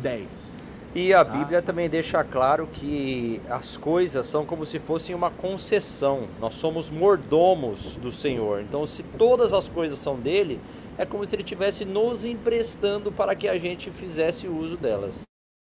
10. 0.02 0.56
E 0.96 1.14
a 1.14 1.26
tá? 1.26 1.32
Bíblia 1.32 1.62
também 1.62 1.90
deixa 1.90 2.24
claro 2.24 2.68
que 2.68 3.42
as 3.50 3.76
coisas 3.76 4.26
são 4.26 4.46
como 4.46 4.66
se 4.66 4.80
fossem 4.80 5.14
uma 5.14 5.30
concessão. 5.30 6.30
Nós 6.40 6.54
somos 6.54 6.90
mordomos 6.90 7.98
do 7.98 8.14
Senhor. 8.14 8.62
Então, 8.62 8.88
se 8.88 9.04
todas 9.04 9.54
as 9.54 9.68
coisas 9.68 10.00
são 10.00 10.18
dele, 10.18 10.58
é 10.98 11.06
como 11.06 11.26
se 11.26 11.36
ele 11.36 11.44
estivesse 11.44 11.84
nos 11.84 12.24
emprestando 12.24 13.12
para 13.12 13.36
que 13.36 13.50
a 13.50 13.58
gente 13.58 13.92
fizesse 13.92 14.48
uso 14.48 14.78
delas. 14.78 15.24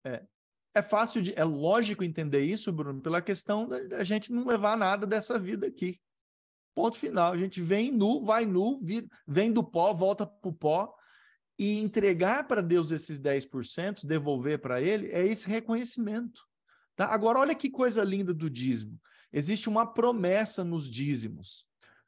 É, 0.07 0.23
é 0.79 0.83
fácil 0.83 1.21
de, 1.21 1.33
é 1.37 1.45
lógico 1.45 2.05
entender 2.05 2.41
isso, 2.41 2.73
Bruno, 2.73 3.01
pela 3.01 3.21
questão 3.21 3.69
da, 3.69 4.03
gente 4.05 4.33
não 4.33 4.47
levar 4.47 4.77
nada 4.77 5.07
dessa 5.07 5.39
vida 5.39 5.67
aqui. 5.67 6.01
Ponto 6.75 6.97
final. 6.97 7.33
A 7.33 7.37
gente 7.37 7.61
vem 7.61 7.91
nu, 7.91 8.25
vai 8.25 8.45
nu, 8.45 8.81
vem 9.27 9.53
do 9.53 9.65
pó, 9.65 9.93
volta 9.93 10.27
para 10.27 10.49
o 10.49 10.53
pó. 10.53 10.95
E 11.59 11.79
entregar 11.79 12.47
para 12.47 12.63
Deus 12.63 12.93
esses 12.93 13.21
10%, 13.21 14.07
devolver 14.07 14.61
para 14.61 14.81
Ele, 14.81 15.09
é 15.09 15.27
esse 15.27 15.49
reconhecimento. 15.49 16.41
Tá? 16.95 17.07
Agora, 17.07 17.41
olha 17.41 17.55
que 17.55 17.69
coisa 17.69 18.05
linda 18.05 18.33
do 18.33 18.49
dízimo. 18.49 18.97
Existe 19.33 19.69
uma 19.69 19.85
promessa 19.85 20.63
nos 20.63 20.89
dízimos. 20.89 21.67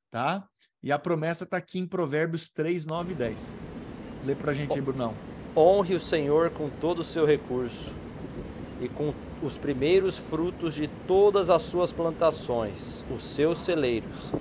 Tá? 0.08 0.48
E 0.80 0.92
a 0.92 0.98
promessa 1.00 1.42
está 1.42 1.56
aqui 1.56 1.80
em 1.80 1.86
Provérbios 1.86 2.48
3, 2.48 2.86
9 2.86 3.12
e 3.12 3.16
10. 3.16 3.54
Lê 4.24 4.36
para 4.36 4.52
a 4.52 4.54
gente 4.54 4.74
aí, 4.74 4.80
Brunão. 4.80 5.16
Honre 5.56 5.96
o 5.96 6.00
Senhor 6.00 6.50
com 6.50 6.70
todo 6.70 7.00
o 7.00 7.04
seu 7.04 7.26
recurso 7.26 7.92
e 8.80 8.88
com 8.88 9.14
os 9.42 9.58
primeiros 9.58 10.18
frutos 10.18 10.74
de 10.74 10.88
todas 11.06 11.50
as 11.50 11.62
suas 11.62 11.92
plantações, 11.92 13.04
os 13.10 13.22
seus 13.22 13.58
celeiros, 13.58 14.32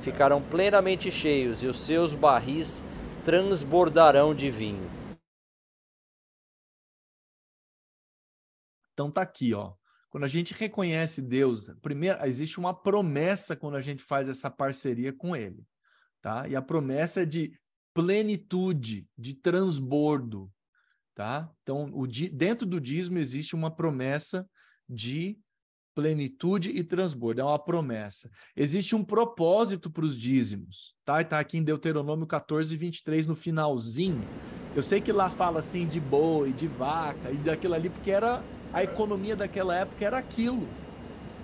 ficarão 0.00 0.42
plenamente 0.42 1.10
cheios 1.10 1.62
e 1.62 1.66
os 1.66 1.80
seus 1.80 2.12
barris 2.12 2.84
transbordarão 3.24 4.34
de 4.34 4.50
vinho. 4.50 4.90
Então 8.92 9.10
tá 9.10 9.22
aqui, 9.22 9.54
ó. 9.54 9.72
Quando 10.10 10.24
a 10.24 10.28
gente 10.28 10.54
reconhece 10.54 11.20
Deus, 11.20 11.68
primeiro 11.82 12.24
existe 12.24 12.58
uma 12.58 12.72
promessa 12.72 13.56
quando 13.56 13.76
a 13.76 13.82
gente 13.82 14.02
faz 14.02 14.28
essa 14.28 14.48
parceria 14.48 15.12
com 15.12 15.34
Ele, 15.34 15.66
tá? 16.22 16.46
E 16.46 16.54
a 16.54 16.62
promessa 16.62 17.22
é 17.22 17.26
de 17.26 17.58
plenitude, 17.92 19.08
de 19.18 19.34
transbordo, 19.34 20.48
tá? 21.14 21.48
Então, 21.62 21.90
o, 21.92 22.06
dentro 22.06 22.66
do 22.66 22.80
dízimo 22.80 23.18
existe 23.18 23.54
uma 23.54 23.70
promessa 23.70 24.46
de 24.88 25.38
plenitude 25.94 26.70
e 26.70 26.82
transbordo, 26.82 27.40
é 27.40 27.44
uma 27.44 27.58
promessa. 27.58 28.28
Existe 28.56 28.96
um 28.96 29.04
propósito 29.04 29.90
para 29.90 30.04
os 30.04 30.18
dízimos, 30.18 30.94
tá? 31.04 31.20
Está 31.20 31.38
aqui 31.38 31.58
em 31.58 31.62
Deuteronômio 31.62 32.26
14, 32.26 32.76
23, 32.76 33.26
no 33.28 33.36
finalzinho. 33.36 34.22
Eu 34.74 34.82
sei 34.82 35.00
que 35.00 35.12
lá 35.12 35.30
fala 35.30 35.60
assim 35.60 35.86
de 35.86 36.00
boi, 36.00 36.52
de 36.52 36.66
vaca 36.66 37.30
e 37.30 37.36
daquilo 37.36 37.74
ali, 37.74 37.88
porque 37.88 38.10
era 38.10 38.42
a 38.72 38.82
economia 38.82 39.36
daquela 39.36 39.76
época 39.76 40.04
era 40.04 40.18
aquilo. 40.18 40.68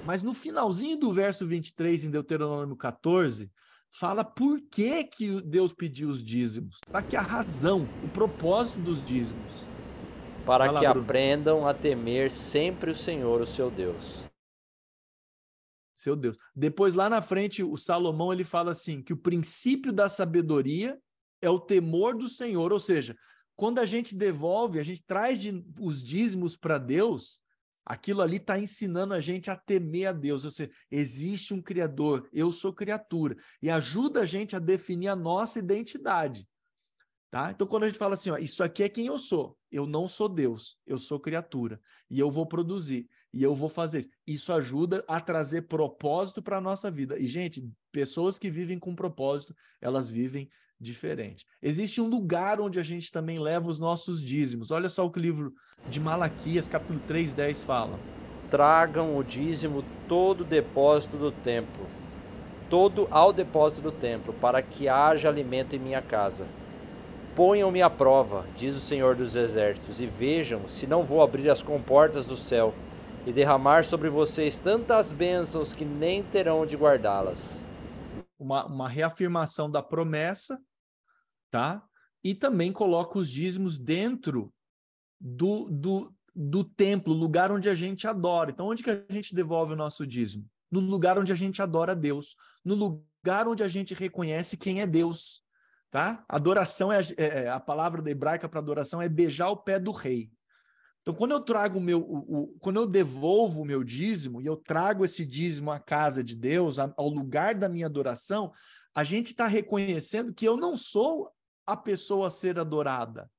Mas 0.05 0.21
no 0.21 0.35
finalzinho 0.35 0.97
do 0.97 1.13
verso 1.13 1.47
23, 1.47 2.07
em 2.07 2.11
Deuteronômio 2.11 2.75
14, 2.75 3.49
fala 3.89 4.25
por 4.25 4.61
que, 4.63 5.05
que 5.05 5.41
Deus 5.43 5.73
pediu 5.73 6.09
os 6.09 6.25
dízimos. 6.25 6.79
Para 6.91 7.03
que 7.03 7.17
a 7.17 7.21
razão, 7.21 7.89
o 8.03 8.09
propósito 8.09 8.81
dos 8.81 9.05
dízimos. 9.05 9.60
Para 10.59 10.81
que 10.81 10.87
Bruno. 10.87 11.03
aprendam 11.03 11.67
a 11.67 11.73
temer 11.73 12.31
sempre 12.31 12.91
o 12.91 12.97
Senhor, 12.97 13.41
o 13.41 13.47
seu 13.47 13.71
Deus 13.71 14.31
seu 16.01 16.17
Deus. 16.17 16.37
Depois, 16.57 16.95
lá 16.95 17.11
na 17.11 17.21
frente, 17.21 17.63
o 17.63 17.77
Salomão 17.77 18.33
ele 18.33 18.45
fala 18.45 18.73
assim: 18.73 19.03
que 19.03 19.13
o 19.13 19.19
princípio 19.19 19.93
da 19.93 20.09
sabedoria 20.09 20.99
é 21.43 21.51
o 21.51 21.61
temor 21.61 22.17
do 22.17 22.29
Senhor. 22.29 22.73
Ou 22.73 22.81
seja, 22.81 23.17
quando 23.55 23.79
a 23.79 23.87
gente 23.87 24.15
devolve, 24.15 24.81
a 24.81 24.83
gente 24.83 25.03
traz 25.07 25.39
de, 25.39 25.63
os 25.79 26.03
dízimos 26.03 26.57
para 26.57 26.79
Deus, 26.79 27.41
aquilo 27.85 28.23
ali 28.23 28.37
está 28.37 28.59
ensinando 28.59 29.13
a 29.13 29.21
gente 29.21 29.51
a 29.51 29.57
temer 29.57 30.09
a 30.09 30.13
Deus. 30.13 30.45
Ou 30.45 30.51
seja, 30.51 30.71
existe 30.91 31.53
um 31.53 31.61
Criador, 31.61 32.27
eu 32.33 32.51
sou 32.51 32.73
criatura. 32.73 33.37
E 33.63 33.69
ajuda 33.69 34.23
a 34.23 34.27
gente 34.27 34.57
a 34.57 34.59
definir 34.59 35.09
a 35.09 35.17
nossa 35.17 35.59
identidade. 35.59 36.49
Tá? 37.31 37.53
Então, 37.53 37.65
quando 37.65 37.85
a 37.85 37.87
gente 37.87 37.99
fala 37.99 38.15
assim, 38.15 38.31
ó, 38.31 38.39
isso 38.39 38.61
aqui 38.61 38.83
é 38.83 38.89
quem 38.89 39.07
eu 39.07 39.17
sou, 39.17 39.57
eu 39.71 39.87
não 39.87 40.09
sou 40.09 40.29
Deus, 40.29 40.77
eu 40.85 40.99
sou 40.99 41.21
criatura, 41.21 41.81
e 42.11 42.19
eu 42.19 42.29
vou 42.29 42.45
produzir, 42.45 43.09
e 43.33 43.41
eu 43.41 43.55
vou 43.55 43.69
fazer 43.69 44.01
isso. 44.01 44.11
Isso 44.27 44.53
ajuda 44.53 45.05
a 45.07 45.21
trazer 45.21 45.63
propósito 45.63 46.43
para 46.43 46.57
a 46.57 46.61
nossa 46.61 46.91
vida. 46.91 47.17
E, 47.21 47.29
gente, 47.29 47.71
pessoas 47.93 48.37
que 48.37 48.51
vivem 48.51 48.81
com 48.81 48.97
propósito, 48.97 49.55
elas 49.81 50.09
vivem 50.09 50.51
diferente. 50.81 51.47
Existe 51.63 52.01
um 52.01 52.09
lugar 52.09 52.61
onde 52.61 52.81
a 52.81 52.83
gente 52.83 53.13
também 53.13 53.39
leva 53.39 53.69
os 53.69 53.79
nossos 53.79 54.21
dízimos. 54.21 54.73
Olha 54.73 54.91
só 54.91 55.07
o 55.07 55.11
que 55.11 55.21
o 55.21 55.23
livro 55.23 55.55
de 55.89 56.01
Malaquias, 56.01 56.67
capítulo 56.67 57.01
3, 57.07 57.33
10 57.33 57.63
fala. 57.63 57.97
Tragam 58.51 59.17
o 59.17 59.23
dízimo 59.23 59.85
todo 60.09 60.41
o 60.41 60.45
depósito 60.45 61.17
do 61.17 61.31
templo, 61.31 61.87
todo 62.69 63.07
ao 63.09 63.33
depósito 63.33 63.83
do 63.83 63.93
templo, 63.93 64.33
para 64.33 64.61
que 64.61 64.89
haja 64.89 65.29
alimento 65.29 65.77
em 65.77 65.79
minha 65.79 66.03
casa 66.03 66.49
Ponham-me 67.41 67.81
à 67.81 67.89
prova, 67.89 68.47
diz 68.55 68.77
o 68.77 68.81
Senhor 68.81 69.17
dos 69.17 69.35
Exércitos, 69.35 69.99
e 69.99 70.05
vejam 70.05 70.69
se 70.69 70.87
não 70.87 71.03
vou 71.03 71.23
abrir 71.23 71.49
as 71.49 71.63
comportas 71.63 72.27
do 72.27 72.37
céu 72.37 72.75
e 73.27 73.33
derramar 73.33 73.83
sobre 73.83 74.11
vocês 74.11 74.59
tantas 74.59 75.11
bênçãos 75.11 75.73
que 75.73 75.83
nem 75.83 76.23
terão 76.23 76.67
de 76.67 76.77
guardá-las. 76.77 77.65
Uma, 78.39 78.67
uma 78.67 78.87
reafirmação 78.87 79.71
da 79.71 79.83
promessa, 79.83 80.61
tá? 81.51 81.83
E 82.23 82.35
também 82.35 82.71
coloca 82.71 83.19
os 83.19 83.31
dízimos 83.31 83.79
dentro 83.79 84.53
do, 85.19 85.67
do, 85.71 86.15
do 86.37 86.63
templo, 86.63 87.15
lugar 87.15 87.51
onde 87.51 87.71
a 87.71 87.75
gente 87.75 88.07
adora. 88.07 88.51
Então, 88.51 88.67
onde 88.67 88.83
que 88.83 88.91
a 88.91 89.03
gente 89.09 89.35
devolve 89.35 89.73
o 89.73 89.77
nosso 89.77 90.07
dízimo? 90.07 90.45
No 90.71 90.81
lugar 90.81 91.19
onde 91.19 91.33
a 91.33 91.37
gente 91.37 91.63
adora 91.63 91.97
Deus, 91.97 92.37
no 92.63 92.75
lugar 92.75 93.49
onde 93.49 93.63
a 93.63 93.69
gente 93.69 93.95
reconhece 93.95 94.59
quem 94.59 94.83
é 94.83 94.87
Deus 94.87 95.43
tá? 95.91 96.25
Adoração 96.29 96.93
é, 96.93 97.03
é, 97.17 97.25
é 97.45 97.49
a 97.49 97.59
palavra 97.59 98.09
hebraica 98.09 98.49
para 98.49 98.61
adoração 98.61 99.03
é 99.03 99.09
beijar 99.09 99.51
o 99.51 99.57
pé 99.57 99.79
do 99.79 99.91
rei. 99.91 100.31
Então, 101.03 101.15
quando 101.15 101.33
eu 101.33 101.41
trago 101.41 101.81
meu, 101.81 102.01
o, 102.01 102.43
o, 102.43 102.47
quando 102.61 102.77
eu 102.77 102.87
devolvo 102.87 103.63
o 103.63 103.65
meu 103.65 103.83
dízimo 103.83 104.41
e 104.41 104.47
eu 104.47 104.57
trago 104.57 105.05
esse 105.05 105.25
dízimo 105.25 105.71
à 105.71 105.81
casa 105.81 106.23
de 106.23 106.37
Deus, 106.37 106.79
ao 106.79 107.09
lugar 107.09 107.55
da 107.55 107.69
minha 107.69 107.87
adoração, 107.87 108.53
a 108.95 109.03
gente 109.03 109.29
está 109.29 109.47
reconhecendo 109.47 110.33
que 110.33 110.47
eu 110.47 110.57
não 110.57 110.77
sou 110.77 111.31
a 111.67 111.77
pessoa 111.77 112.29
a 112.29 112.31
ser 112.31 112.59
adorada, 112.59 113.31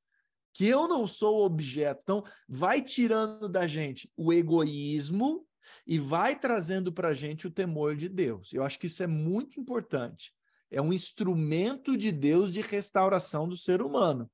que 0.54 0.66
eu 0.66 0.88
não 0.88 1.08
sou 1.08 1.42
o 1.42 1.46
objeto. 1.46 2.02
Então, 2.04 2.24
vai 2.50 2.82
tirando 2.82 3.48
da 3.48 3.68
gente 3.68 4.12
o 4.18 4.34
egoísmo 4.34 5.46
e 5.86 6.00
vai 6.00 6.38
trazendo 6.38 6.92
para 6.92 7.10
a 7.10 7.14
gente 7.14 7.48
o 7.48 7.52
temor 7.52 7.96
de 7.96 8.10
Deus. 8.10 8.52
Eu 8.52 8.64
acho 8.64 8.80
que 8.80 8.88
isso 8.88 9.04
é 9.04 9.08
muito 9.08 9.60
importante 9.60 10.34
é 10.72 10.82
um 10.82 10.94
instrumento 10.94 11.98
de 11.98 12.12
Deus 12.12 12.54
de 12.54 12.62
restauração 12.62 13.48
do 13.48 13.58
ser 13.58 13.82
humano, 13.82 14.32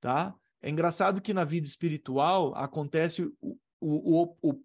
tá? 0.00 0.34
É 0.62 0.68
engraçado 0.68 1.20
que 1.20 1.34
na 1.34 1.44
vida 1.44 1.66
espiritual 1.66 2.54
acontece 2.54 3.22
o, 3.40 3.58
o, 3.80 4.36
o, 4.42 4.60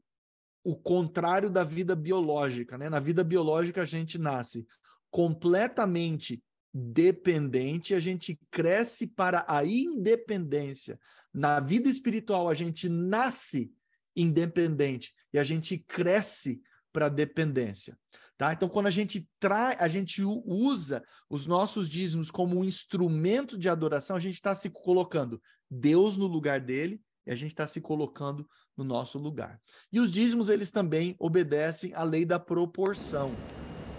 o 0.64 0.76
contrário 0.76 1.50
da 1.50 1.64
vida 1.64 1.96
biológica, 1.96 2.78
né? 2.78 2.90
Na 2.90 3.00
vida 3.00 3.24
biológica 3.24 3.82
a 3.82 3.86
gente 3.86 4.18
nasce 4.18 4.68
completamente 5.10 6.44
dependente, 6.74 7.96
a 7.96 8.00
gente 8.00 8.40
cresce 8.52 9.08
para 9.08 9.44
a 9.48 9.66
independência. 9.66 11.00
Na 11.34 11.60
vida 11.60 11.90
espiritual 11.90 12.48
a 12.48 12.54
gente 12.54 12.88
nasce 12.88 13.72
independente 14.16 15.14
e 15.34 15.40
a 15.40 15.44
gente 15.44 15.78
cresce 15.78 16.62
para 16.92 17.06
a 17.06 17.10
dependência. 17.10 17.98
Tá? 18.40 18.54
Então, 18.54 18.70
quando 18.70 18.88
a 18.88 18.92
gente 18.92 19.30
traz, 19.38 19.76
a 19.82 19.90
gente 19.90 20.24
usa 20.24 21.04
os 21.30 21.46
nossos 21.46 21.90
dízimos 21.90 22.32
como 22.32 22.58
um 22.58 22.64
instrumento 22.64 23.58
de 23.58 23.68
adoração, 23.68 24.16
a 24.16 24.20
gente 24.20 24.36
está 24.36 24.56
se 24.56 24.70
colocando 24.70 25.42
Deus 25.70 26.16
no 26.16 26.26
lugar 26.26 26.62
dele 26.62 27.02
e 27.28 27.32
a 27.32 27.36
gente 27.36 27.52
está 27.52 27.68
se 27.68 27.82
colocando 27.82 28.48
no 28.78 28.86
nosso 28.86 29.20
lugar. 29.20 29.60
E 29.92 30.00
os 30.00 30.10
dízimos, 30.10 30.48
eles 30.48 30.72
também 30.72 31.18
obedecem 31.20 31.94
à 31.94 32.02
lei 32.02 32.24
da 32.24 32.40
proporção. 32.40 33.36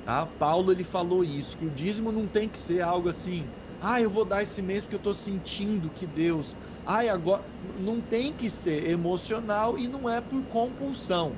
Tá? 0.07 0.25
Paulo 0.25 0.73
ele 0.73 0.85
falou 0.85 1.23
isso, 1.23 1.55
que 1.59 1.67
o 1.67 1.71
dízimo 1.71 2.11
não 2.11 2.27
tem 2.27 2.49
que 2.49 2.59
ser 2.59 2.81
algo 2.81 3.11
assim, 3.11 3.47
ah, 3.83 4.01
eu 4.01 4.09
vou 4.09 4.25
dar 4.25 4.43
esse 4.43 4.63
mês 4.63 4.81
porque 4.81 4.97
eu 4.97 5.01
estou 5.01 5.15
sentindo 5.15 5.91
que 5.91 6.07
Deus. 6.07 6.57
Ah, 6.87 7.01
agora. 7.13 7.45
Não 7.79 8.01
tem 8.01 8.33
que 8.33 8.49
ser 8.49 8.89
emocional 8.89 9.79
e 9.79 9.87
não 9.87 10.09
é 10.09 10.23
por 10.23 10.43
compulsão. 10.45 11.35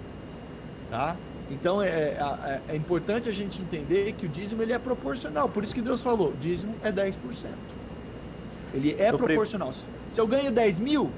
Tá? 0.88 1.16
Então 1.52 1.82
é, 1.82 1.88
é, 1.88 2.60
é, 2.70 2.76
importante 2.76 3.28
a 3.28 3.32
gente 3.32 3.60
entender 3.60 4.12
que 4.12 4.24
o 4.24 4.28
dízimo 4.28 4.62
ele 4.62 4.72
é 4.72 4.78
proporcional. 4.78 5.50
Por 5.50 5.62
isso 5.62 5.74
que 5.74 5.82
Deus 5.82 6.00
falou: 6.00 6.32
dízimo 6.40 6.74
é 6.82 6.90
10%. 6.90 7.14
Ele 8.72 8.96
é 8.98 9.12
proporcional. 9.12 9.70
Se 9.72 10.18
eu 10.18 10.26
ganho 10.26 10.50
10 10.50 10.80
mil, 10.80 11.10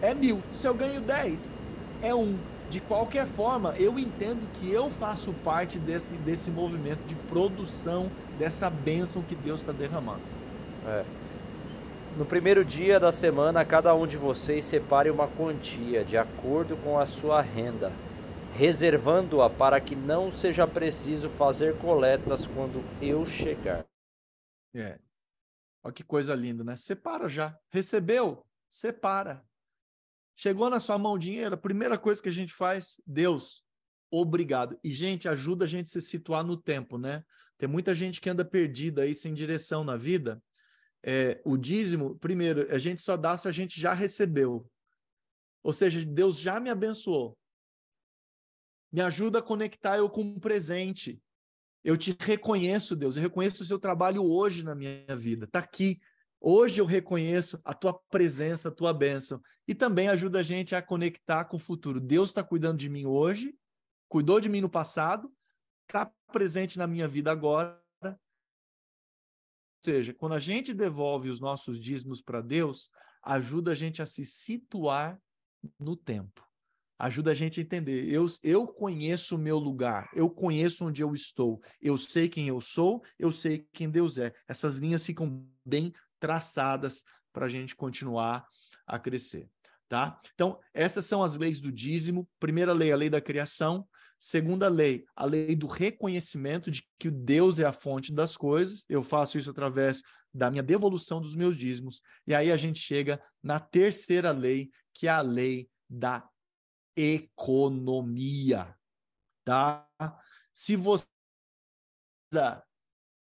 é 0.00 0.14
mil. 0.14 0.42
Se 0.54 0.66
eu 0.66 0.72
ganho 0.72 1.02
10, 1.02 1.58
é 2.02 2.14
um. 2.14 2.36
De 2.70 2.80
qualquer 2.80 3.26
forma, 3.26 3.74
eu 3.78 3.98
entendo 3.98 4.46
que 4.54 4.70
eu 4.70 4.90
faço 4.90 5.32
parte 5.42 5.78
desse, 5.78 6.12
desse 6.14 6.50
movimento 6.50 7.00
de 7.06 7.14
produção 7.14 8.10
dessa 8.38 8.68
bênção 8.68 9.22
que 9.22 9.34
Deus 9.34 9.60
está 9.60 9.72
derramando. 9.72 10.20
É. 10.86 11.02
No 12.16 12.26
primeiro 12.26 12.64
dia 12.66 13.00
da 13.00 13.10
semana, 13.10 13.64
cada 13.64 13.94
um 13.94 14.06
de 14.06 14.18
vocês 14.18 14.66
separe 14.66 15.08
uma 15.08 15.26
quantia 15.26 16.04
de 16.04 16.18
acordo 16.18 16.76
com 16.76 16.98
a 16.98 17.06
sua 17.06 17.40
renda 17.40 17.90
reservando-a 18.58 19.48
para 19.48 19.80
que 19.80 19.94
não 19.94 20.32
seja 20.32 20.66
preciso 20.66 21.30
fazer 21.30 21.78
coletas 21.78 22.44
quando 22.44 22.82
eu 23.00 23.24
chegar. 23.24 23.86
É. 24.74 24.98
Olha 25.80 25.94
que 25.94 26.02
coisa 26.02 26.34
linda, 26.34 26.64
né? 26.64 26.74
Separa 26.74 27.28
já. 27.28 27.56
Recebeu? 27.70 28.44
Separa. 28.68 29.46
Chegou 30.34 30.68
na 30.68 30.80
sua 30.80 30.98
mão 30.98 31.12
o 31.12 31.18
dinheiro, 31.18 31.54
a 31.54 31.58
primeira 31.58 31.96
coisa 31.96 32.20
que 32.20 32.28
a 32.28 32.32
gente 32.32 32.52
faz, 32.52 33.00
Deus, 33.06 33.62
obrigado. 34.10 34.76
E, 34.82 34.90
gente, 34.90 35.28
ajuda 35.28 35.64
a 35.64 35.68
gente 35.68 35.86
a 35.86 35.90
se 35.90 36.00
situar 36.00 36.42
no 36.42 36.56
tempo, 36.56 36.98
né? 36.98 37.24
Tem 37.56 37.68
muita 37.68 37.94
gente 37.94 38.20
que 38.20 38.28
anda 38.28 38.44
perdida 38.44 39.02
aí, 39.02 39.14
sem 39.14 39.32
direção 39.32 39.84
na 39.84 39.96
vida. 39.96 40.42
É, 41.04 41.40
o 41.44 41.56
dízimo, 41.56 42.18
primeiro, 42.18 42.66
a 42.74 42.78
gente 42.78 43.02
só 43.02 43.16
dá 43.16 43.38
se 43.38 43.46
a 43.46 43.52
gente 43.52 43.80
já 43.80 43.92
recebeu. 43.92 44.68
Ou 45.62 45.72
seja, 45.72 46.04
Deus 46.04 46.40
já 46.40 46.58
me 46.58 46.70
abençoou. 46.70 47.37
Me 48.90 49.00
ajuda 49.02 49.40
a 49.40 49.42
conectar 49.42 49.98
eu 49.98 50.08
com 50.08 50.22
o 50.22 50.40
presente. 50.40 51.22
Eu 51.84 51.96
te 51.96 52.16
reconheço, 52.18 52.96
Deus. 52.96 53.16
Eu 53.16 53.22
reconheço 53.22 53.62
o 53.62 53.66
seu 53.66 53.78
trabalho 53.78 54.24
hoje 54.24 54.64
na 54.64 54.74
minha 54.74 55.16
vida. 55.16 55.44
Está 55.44 55.58
aqui. 55.60 56.00
Hoje 56.40 56.80
eu 56.80 56.86
reconheço 56.86 57.60
a 57.64 57.74
tua 57.74 57.92
presença, 58.10 58.68
a 58.68 58.72
tua 58.72 58.92
bênção. 58.92 59.42
E 59.66 59.74
também 59.74 60.08
ajuda 60.08 60.40
a 60.40 60.42
gente 60.42 60.74
a 60.74 60.82
conectar 60.82 61.44
com 61.44 61.56
o 61.56 61.60
futuro. 61.60 62.00
Deus 62.00 62.30
está 62.30 62.42
cuidando 62.42 62.78
de 62.78 62.88
mim 62.88 63.04
hoje, 63.04 63.54
cuidou 64.08 64.40
de 64.40 64.48
mim 64.48 64.60
no 64.60 64.70
passado, 64.70 65.32
está 65.86 66.10
presente 66.32 66.78
na 66.78 66.86
minha 66.86 67.06
vida 67.06 67.30
agora. 67.30 67.78
Ou 68.02 68.16
seja, 69.84 70.14
quando 70.14 70.32
a 70.32 70.38
gente 70.38 70.72
devolve 70.72 71.28
os 71.28 71.40
nossos 71.40 71.78
dízimos 71.80 72.22
para 72.22 72.40
Deus, 72.40 72.90
ajuda 73.22 73.72
a 73.72 73.74
gente 73.74 74.00
a 74.00 74.06
se 74.06 74.24
situar 74.24 75.20
no 75.78 75.94
tempo 75.96 76.47
Ajuda 76.98 77.30
a 77.30 77.34
gente 77.34 77.60
a 77.60 77.62
entender. 77.62 78.12
Eu, 78.12 78.26
eu 78.42 78.66
conheço 78.66 79.36
o 79.36 79.38
meu 79.38 79.56
lugar, 79.58 80.10
eu 80.14 80.28
conheço 80.28 80.84
onde 80.84 81.00
eu 81.00 81.14
estou, 81.14 81.62
eu 81.80 81.96
sei 81.96 82.28
quem 82.28 82.48
eu 82.48 82.60
sou, 82.60 83.02
eu 83.18 83.30
sei 83.30 83.66
quem 83.72 83.88
Deus 83.88 84.18
é. 84.18 84.32
Essas 84.48 84.78
linhas 84.78 85.04
ficam 85.04 85.46
bem 85.64 85.92
traçadas 86.18 87.04
para 87.32 87.46
a 87.46 87.48
gente 87.48 87.76
continuar 87.76 88.44
a 88.86 88.98
crescer. 88.98 89.48
Tá? 89.88 90.20
Então, 90.34 90.58
essas 90.74 91.06
são 91.06 91.22
as 91.22 91.36
leis 91.36 91.60
do 91.60 91.72
dízimo. 91.72 92.28
Primeira 92.40 92.72
lei, 92.72 92.92
a 92.92 92.96
lei 92.96 93.08
da 93.08 93.20
criação. 93.20 93.86
Segunda 94.18 94.68
lei, 94.68 95.04
a 95.14 95.24
lei 95.24 95.54
do 95.54 95.68
reconhecimento 95.68 96.70
de 96.70 96.82
que 96.98 97.08
Deus 97.08 97.60
é 97.60 97.64
a 97.64 97.72
fonte 97.72 98.12
das 98.12 98.36
coisas. 98.36 98.84
Eu 98.88 99.02
faço 99.02 99.38
isso 99.38 99.50
através 99.50 100.02
da 100.34 100.50
minha 100.50 100.62
devolução 100.62 101.20
dos 101.20 101.36
meus 101.36 101.56
dízimos. 101.56 102.02
E 102.26 102.34
aí 102.34 102.50
a 102.50 102.56
gente 102.56 102.80
chega 102.80 103.22
na 103.40 103.60
terceira 103.60 104.32
lei, 104.32 104.70
que 104.92 105.06
é 105.06 105.10
a 105.10 105.20
lei 105.20 105.68
da 105.88 106.28
economia, 106.98 108.76
tá? 109.44 109.88
Se 110.52 110.74
você 110.74 111.06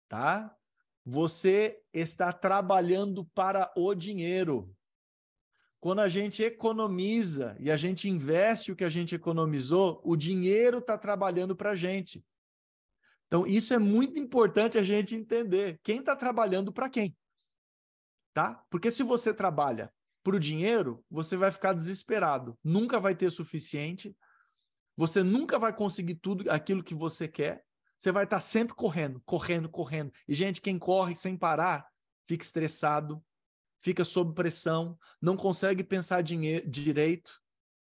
tá? 0.08 0.56
Você 1.04 1.80
está 1.92 2.32
trabalhando 2.32 3.24
para 3.26 3.70
o 3.76 3.94
dinheiro. 3.94 4.74
Quando 5.80 6.00
a 6.00 6.08
gente 6.08 6.42
economiza 6.42 7.56
e 7.60 7.70
a 7.70 7.76
gente 7.76 8.08
investe 8.08 8.72
o 8.72 8.76
que 8.76 8.84
a 8.84 8.88
gente 8.88 9.14
economizou, 9.14 10.00
o 10.04 10.16
dinheiro 10.16 10.78
está 10.78 10.98
trabalhando 10.98 11.54
para 11.54 11.70
a 11.70 11.74
gente. 11.76 12.24
Então, 13.26 13.46
isso 13.46 13.72
é 13.74 13.78
muito 13.78 14.18
importante 14.18 14.78
a 14.78 14.82
gente 14.82 15.14
entender. 15.14 15.78
Quem 15.82 15.98
está 15.98 16.16
trabalhando 16.16 16.72
para 16.72 16.88
quem? 16.88 17.16
Tá? 18.34 18.64
Porque 18.70 18.90
se 18.90 19.02
você 19.02 19.32
trabalha 19.32 19.92
para 20.28 20.36
o 20.36 20.40
dinheiro, 20.40 21.02
você 21.10 21.38
vai 21.38 21.50
ficar 21.50 21.72
desesperado. 21.72 22.58
Nunca 22.62 23.00
vai 23.00 23.14
ter 23.14 23.30
suficiente. 23.30 24.14
Você 24.94 25.22
nunca 25.22 25.58
vai 25.58 25.74
conseguir 25.74 26.16
tudo 26.16 26.50
aquilo 26.50 26.84
que 26.84 26.94
você 26.94 27.26
quer. 27.26 27.64
Você 27.96 28.12
vai 28.12 28.24
estar 28.24 28.38
sempre 28.38 28.74
correndo, 28.74 29.22
correndo, 29.24 29.70
correndo. 29.70 30.12
E, 30.28 30.34
gente, 30.34 30.60
quem 30.60 30.78
corre 30.78 31.16
sem 31.16 31.34
parar 31.34 31.88
fica 32.26 32.44
estressado, 32.44 33.24
fica 33.80 34.04
sob 34.04 34.34
pressão, 34.34 34.98
não 35.18 35.34
consegue 35.34 35.82
pensar 35.82 36.22
direito 36.22 37.40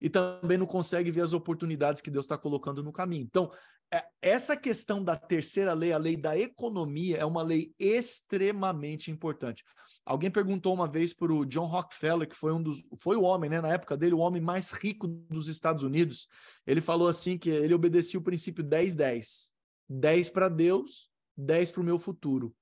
e 0.01 0.09
também 0.09 0.57
não 0.57 0.67
consegue 0.67 1.11
ver 1.11 1.23
as 1.23 1.33
oportunidades 1.33 2.01
que 2.01 2.13
Deus 2.13 2.27
está 2.27 2.39
colocando 2.39 2.81
no 2.81 2.93
caminho. 2.93 3.25
Então, 3.25 3.51
é, 3.93 4.05
essa 4.23 4.57
questão 4.57 5.03
da 5.03 5.17
terceira 5.17 5.73
lei, 5.73 5.93
a 5.93 5.99
lei 5.99 6.17
da 6.17 6.39
economia, 6.39 7.17
é 7.17 7.25
uma 7.25 7.43
lei 7.43 7.75
extremamente 7.77 9.11
importante. 9.11 9.65
Alguém 10.05 10.31
perguntou 10.31 10.75
uma 10.75 10.89
vez 10.89 11.13
para 11.13 11.33
o 11.33 11.45
John 11.45 11.67
Rockefeller, 11.67 12.29
que 12.29 12.35
foi 12.35 12.53
um 12.53 12.63
dos, 12.63 12.83
foi 12.99 13.17
o 13.17 13.23
homem, 13.23 13.51
né, 13.51 13.61
na 13.61 13.69
época 13.69 13.97
dele, 13.97 14.15
o 14.15 14.19
homem 14.19 14.41
mais 14.41 14.71
rico 14.73 15.07
dos 15.07 15.47
Estados 15.47 15.83
Unidos. 15.83 16.27
Ele 16.67 16.81
falou 16.81 17.07
assim 17.07 17.39
que 17.39 17.51
ele 17.51 17.75
obedecia 17.75 18.19
o 18.19 18.23
princípio 18.23 18.65
10-10. 18.65 19.51
10 19.89 20.31
para 20.31 20.49
Deus, 20.49 21.11
10 21.37 21.73
para 21.73 21.81
o 21.81 21.85
meu 21.85 21.99
futuro. 21.99 22.55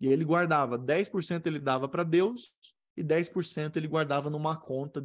E 0.00 0.06
ele 0.06 0.24
guardava 0.24 0.78
10% 0.78 1.46
ele 1.46 1.58
dava 1.58 1.88
para 1.88 2.04
Deus 2.04 2.52
e 2.96 3.02
10% 3.02 3.76
ele 3.76 3.88
guardava 3.88 4.30
numa 4.30 4.56
conta 4.56 5.04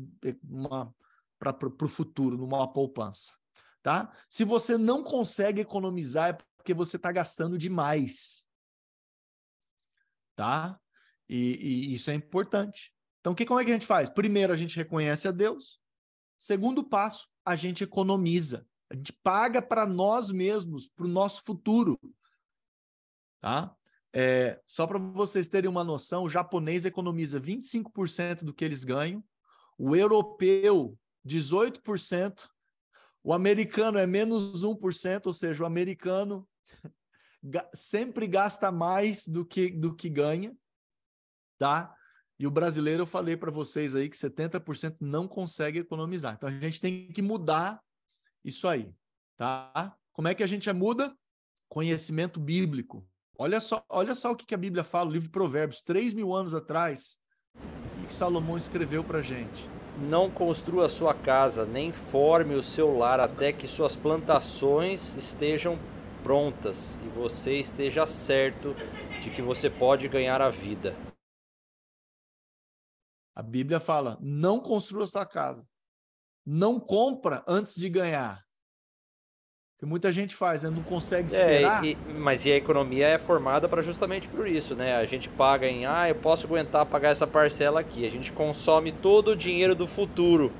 para 1.39 1.85
o 1.85 1.89
futuro, 1.89 2.37
numa 2.37 2.71
poupança. 2.71 3.33
Tá? 3.81 4.15
Se 4.29 4.43
você 4.45 4.77
não 4.77 5.03
consegue 5.03 5.61
economizar, 5.61 6.29
é 6.29 6.37
porque 6.57 6.73
você 6.73 6.95
está 6.95 7.11
gastando 7.11 7.57
demais. 7.57 8.47
Tá? 10.35 10.79
E, 11.33 11.57
e, 11.59 11.93
isso 11.95 12.11
é 12.11 12.13
importante. 12.13 12.93
Então, 13.19 13.33
que, 13.33 13.43
como 13.43 13.59
é 13.59 13.65
que 13.65 13.71
a 13.71 13.73
gente 13.73 13.87
faz? 13.87 14.07
Primeiro, 14.07 14.53
a 14.53 14.55
gente 14.55 14.75
reconhece 14.75 15.27
a 15.27 15.31
Deus. 15.31 15.79
Segundo 16.37 16.83
passo, 16.83 17.27
a 17.43 17.55
gente 17.55 17.83
economiza. 17.83 18.67
A 18.91 18.95
gente 18.95 19.11
paga 19.23 19.59
para 19.59 19.87
nós 19.87 20.29
mesmos, 20.29 20.87
para 20.87 21.05
o 21.05 21.09
nosso 21.09 21.43
futuro. 21.43 21.99
Tá? 23.41 23.75
É, 24.13 24.61
só 24.67 24.85
para 24.85 24.99
vocês 24.99 25.47
terem 25.47 25.67
uma 25.67 25.83
noção, 25.83 26.25
o 26.25 26.29
japonês 26.29 26.85
economiza 26.85 27.41
25% 27.41 28.43
do 28.43 28.53
que 28.53 28.63
eles 28.63 28.83
ganham, 28.83 29.23
o 29.75 29.95
europeu, 29.95 30.95
18%, 31.25 32.47
o 33.23 33.33
americano 33.33 33.97
é 33.97 34.05
menos 34.05 34.63
1%, 34.63 35.25
ou 35.25 35.33
seja, 35.33 35.63
o 35.63 35.65
americano 35.65 36.47
sempre 37.73 38.27
gasta 38.27 38.71
mais 38.71 39.27
do 39.27 39.43
que, 39.43 39.71
do 39.71 39.95
que 39.95 40.09
ganha, 40.09 40.55
tá? 41.63 41.95
E 42.37 42.45
o 42.45 42.51
brasileiro, 42.51 43.03
eu 43.03 43.07
falei 43.07 43.37
para 43.37 43.49
vocês 43.49 43.95
aí 43.95 44.09
que 44.09 44.17
70% 44.17 44.97
não 44.99 45.29
consegue 45.29 45.79
economizar. 45.79 46.33
Então 46.33 46.49
a 46.49 46.51
gente 46.51 46.81
tem 46.81 47.07
que 47.07 47.21
mudar 47.21 47.79
isso 48.43 48.67
aí, 48.67 48.93
tá? 49.37 49.95
Como 50.11 50.27
é 50.27 50.35
que 50.35 50.43
a 50.43 50.47
gente 50.47 50.71
muda? 50.73 51.15
Conhecimento 51.69 52.37
bíblico. 52.37 53.07
Olha 53.37 53.61
só, 53.61 53.81
olha 53.87 54.13
só 54.13 54.33
o 54.33 54.35
que, 54.35 54.53
a 54.53 54.57
Bíblia 54.57 54.83
fala, 54.83 55.09
o 55.09 55.13
livro 55.13 55.29
de 55.29 55.31
Provérbios, 55.31 55.81
3 55.81 56.13
mil 56.13 56.33
anos 56.33 56.53
atrás, 56.53 57.17
o 57.55 58.07
que 58.07 58.13
Salomão 58.13 58.57
escreveu 58.57 59.01
para 59.01 59.21
gente. 59.21 59.65
Não 60.09 60.29
construa 60.29 60.89
sua 60.89 61.13
casa, 61.13 61.65
nem 61.65 61.93
forme 61.93 62.55
o 62.55 62.63
seu 62.63 62.97
lar 62.97 63.21
até 63.21 63.53
que 63.53 63.69
suas 63.69 63.95
plantações 63.95 65.15
estejam 65.15 65.79
prontas 66.23 66.99
e 67.05 67.07
você 67.07 67.53
esteja 67.53 68.05
certo 68.05 68.75
de 69.21 69.29
que 69.29 69.41
você 69.41 69.69
pode 69.69 70.09
ganhar 70.09 70.41
a 70.41 70.49
vida. 70.49 70.93
A 73.35 73.41
Bíblia 73.41 73.79
fala: 73.79 74.17
não 74.21 74.59
construa 74.59 75.07
sua 75.07 75.25
casa. 75.25 75.67
Não 76.45 76.79
compra 76.79 77.43
antes 77.47 77.75
de 77.75 77.89
ganhar 77.89 78.43
que 79.83 79.87
muita 79.87 80.13
gente 80.13 80.33
faz, 80.33 80.63
né? 80.63 80.69
não 80.69 80.81
consegue 80.81 81.27
esperar. 81.27 81.83
É, 81.83 81.89
e, 81.89 81.95
mas 82.13 82.45
e 82.45 82.51
a 82.53 82.55
economia 82.55 83.05
é 83.05 83.19
formada 83.19 83.67
para 83.67 83.81
justamente 83.81 84.29
por 84.29 84.47
isso, 84.47 84.73
né? 84.73 84.95
A 84.95 85.03
gente 85.03 85.27
paga 85.27 85.67
em, 85.67 85.85
ah, 85.85 86.07
eu 86.07 86.15
posso 86.15 86.47
aguentar 86.47 86.85
pagar 86.85 87.09
essa 87.09 87.27
parcela 87.27 87.81
aqui. 87.81 88.07
A 88.07 88.09
gente 88.09 88.31
consome 88.31 88.93
todo 88.93 89.31
o 89.31 89.35
dinheiro 89.35 89.75
do 89.75 89.85
futuro. 89.85 90.53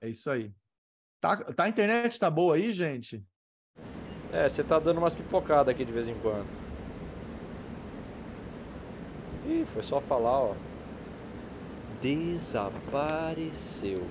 É 0.00 0.08
isso 0.08 0.28
aí. 0.28 0.52
Tá, 1.20 1.36
tá 1.36 1.62
a 1.62 1.68
internet 1.68 2.18
tá 2.18 2.28
boa 2.28 2.56
aí, 2.56 2.72
gente? 2.72 3.24
É, 4.32 4.48
você 4.48 4.64
tá 4.64 4.80
dando 4.80 4.98
umas 4.98 5.14
pipocadas 5.14 5.72
aqui 5.72 5.84
de 5.84 5.92
vez 5.92 6.08
em 6.08 6.18
quando. 6.18 6.67
Foi 9.72 9.82
só 9.82 10.00
falar, 10.00 10.40
ó. 10.40 10.54
Desapareceu 12.00 14.02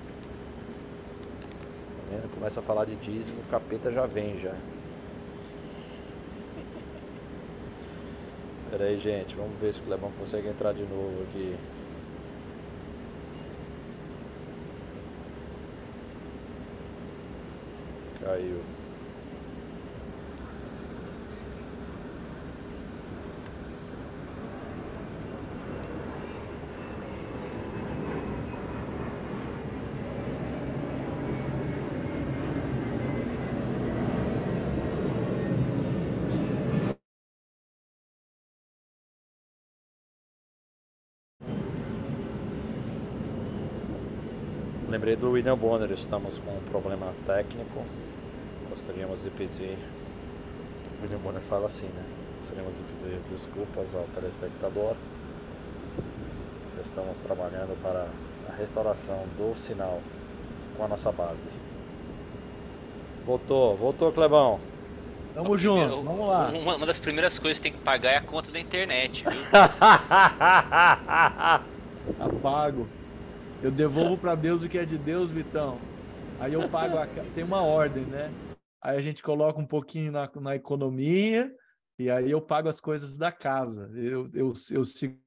vendo? 2.18 2.34
Começa 2.34 2.60
a 2.60 2.62
falar 2.62 2.84
de 2.84 2.96
dízimo, 2.96 3.40
o 3.40 3.50
capeta 3.50 3.92
já 3.92 4.06
vem 4.06 4.38
já. 4.38 4.54
Pera 8.70 8.84
aí, 8.84 8.98
gente, 8.98 9.34
vamos 9.36 9.58
ver 9.60 9.72
se 9.72 9.80
o 9.80 9.84
Clebão 9.84 10.12
consegue 10.18 10.48
entrar 10.48 10.72
de 10.72 10.82
novo 10.82 11.22
aqui. 11.22 11.56
Caiu. 18.22 18.60
Lembrei 44.88 45.16
do 45.16 45.32
William 45.32 45.56
Bonner, 45.56 45.90
estamos 45.92 46.38
com 46.38 46.50
um 46.50 46.60
problema 46.60 47.12
técnico. 47.26 47.84
Gostaríamos 48.70 49.22
de 49.22 49.28
pedir. 49.28 49.76
O 50.98 51.02
William 51.02 51.18
Bonner 51.18 51.42
fala 51.42 51.66
assim, 51.66 51.88
né? 51.88 52.02
Gostaríamos 52.38 52.78
de 52.78 52.84
pedir 52.84 53.20
desculpas 53.30 53.94
ao 53.94 54.04
telespectador. 54.14 54.94
Já 56.76 56.82
estamos 56.82 57.20
trabalhando 57.20 57.78
para 57.82 58.06
a 58.48 58.52
restauração 58.56 59.26
do 59.36 59.54
sinal 59.58 60.00
com 60.78 60.84
a 60.86 60.88
nossa 60.88 61.12
base. 61.12 61.50
Voltou, 63.26 63.76
voltou, 63.76 64.10
Clebão. 64.10 64.58
Tamo 65.34 65.58
junto, 65.58 66.00
vamos 66.02 66.28
lá. 66.28 66.48
Uma, 66.48 66.76
uma, 66.76 66.86
das 66.86 66.96
primeiras 66.96 67.38
coisas 67.38 67.58
que 67.58 67.64
tem 67.64 67.72
que 67.72 67.84
pagar 67.84 68.12
é 68.12 68.16
a 68.16 68.22
conta 68.22 68.50
da 68.50 68.58
internet, 68.58 69.22
viu? 69.22 69.32
Apago. 72.18 72.88
Eu 73.60 73.72
devolvo 73.72 74.16
para 74.16 74.36
Deus 74.36 74.62
o 74.62 74.68
que 74.68 74.78
é 74.78 74.84
de 74.84 74.96
Deus, 74.96 75.30
Vitão. 75.30 75.80
Aí 76.38 76.52
eu 76.52 76.68
pago 76.68 76.96
a... 76.96 77.06
tem 77.34 77.42
uma 77.42 77.60
ordem, 77.60 78.04
né? 78.04 78.30
Aí 78.80 78.96
a 78.96 79.02
gente 79.02 79.20
coloca 79.20 79.58
um 79.58 79.66
pouquinho 79.66 80.12
na, 80.12 80.30
na 80.36 80.54
economia 80.54 81.52
e 81.98 82.08
aí 82.08 82.30
eu 82.30 82.40
pago 82.40 82.68
as 82.68 82.80
coisas 82.80 83.18
da 83.18 83.32
casa. 83.32 83.90
Eu, 83.96 84.30
eu, 84.32 84.52
eu 84.70 84.84
sigo 84.84 85.18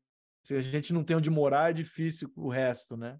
Se 0.45 0.55
a 0.55 0.61
gente 0.61 0.93
não 0.93 1.03
tem 1.03 1.17
onde 1.17 1.29
morar, 1.29 1.71
é 1.71 1.73
difícil 1.73 2.31
o 2.37 2.47
resto, 2.47 2.95
né? 2.95 3.19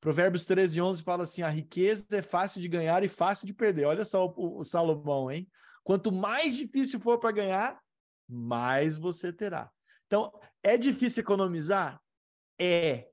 Provérbios 0.00 0.44
13, 0.44 0.80
11 0.80 1.02
fala 1.02 1.24
assim: 1.24 1.42
a 1.42 1.48
riqueza 1.48 2.06
é 2.12 2.22
fácil 2.22 2.60
de 2.60 2.68
ganhar 2.68 3.02
e 3.02 3.08
fácil 3.08 3.44
de 3.44 3.52
perder. 3.52 3.86
Olha 3.86 4.04
só 4.04 4.28
o, 4.28 4.60
o 4.60 4.62
Salomão, 4.62 5.28
hein? 5.28 5.50
Quanto 5.82 6.12
mais 6.12 6.56
difícil 6.56 7.00
for 7.00 7.18
para 7.18 7.32
ganhar, 7.32 7.80
mais 8.28 8.96
você 8.96 9.32
terá. 9.32 9.68
Então, 10.06 10.32
é 10.62 10.76
difícil 10.76 11.22
economizar? 11.22 12.00
É. 12.56 13.07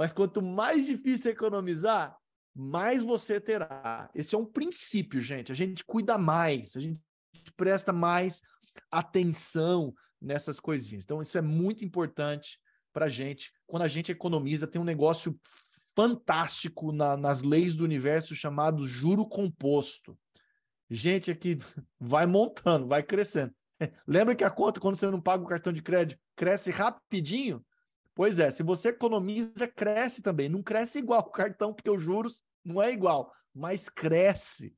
Mas 0.00 0.14
quanto 0.14 0.40
mais 0.40 0.86
difícil 0.86 1.30
economizar, 1.30 2.16
mais 2.56 3.02
você 3.02 3.38
terá. 3.38 4.08
Esse 4.14 4.34
é 4.34 4.38
um 4.38 4.46
princípio, 4.46 5.20
gente. 5.20 5.52
A 5.52 5.54
gente 5.54 5.84
cuida 5.84 6.16
mais, 6.16 6.74
a 6.74 6.80
gente 6.80 6.98
presta 7.54 7.92
mais 7.92 8.40
atenção 8.90 9.94
nessas 10.18 10.58
coisinhas. 10.58 11.04
Então, 11.04 11.20
isso 11.20 11.36
é 11.36 11.42
muito 11.42 11.84
importante 11.84 12.58
para 12.94 13.04
a 13.04 13.08
gente. 13.10 13.52
Quando 13.66 13.82
a 13.82 13.88
gente 13.88 14.10
economiza, 14.10 14.66
tem 14.66 14.80
um 14.80 14.84
negócio 14.84 15.38
fantástico 15.94 16.92
na, 16.92 17.14
nas 17.14 17.42
leis 17.42 17.74
do 17.74 17.84
universo 17.84 18.34
chamado 18.34 18.88
juro 18.88 19.26
composto. 19.26 20.18
Gente, 20.88 21.30
aqui 21.30 21.58
vai 22.00 22.24
montando, 22.24 22.88
vai 22.88 23.02
crescendo. 23.02 23.54
Lembra 24.08 24.34
que 24.34 24.44
a 24.44 24.50
conta, 24.50 24.80
quando 24.80 24.96
você 24.96 25.10
não 25.10 25.20
paga 25.20 25.44
o 25.44 25.46
cartão 25.46 25.74
de 25.74 25.82
crédito, 25.82 26.18
cresce 26.34 26.70
rapidinho? 26.70 27.62
Pois 28.14 28.38
é, 28.38 28.50
se 28.50 28.62
você 28.62 28.88
economiza, 28.88 29.66
cresce 29.66 30.22
também. 30.22 30.48
Não 30.48 30.62
cresce 30.62 30.98
igual 30.98 31.20
o 31.20 31.30
cartão, 31.30 31.72
porque 31.72 31.90
os 31.90 32.02
juros 32.02 32.42
não 32.64 32.82
é 32.82 32.92
igual, 32.92 33.32
mas 33.54 33.88
cresce, 33.88 34.76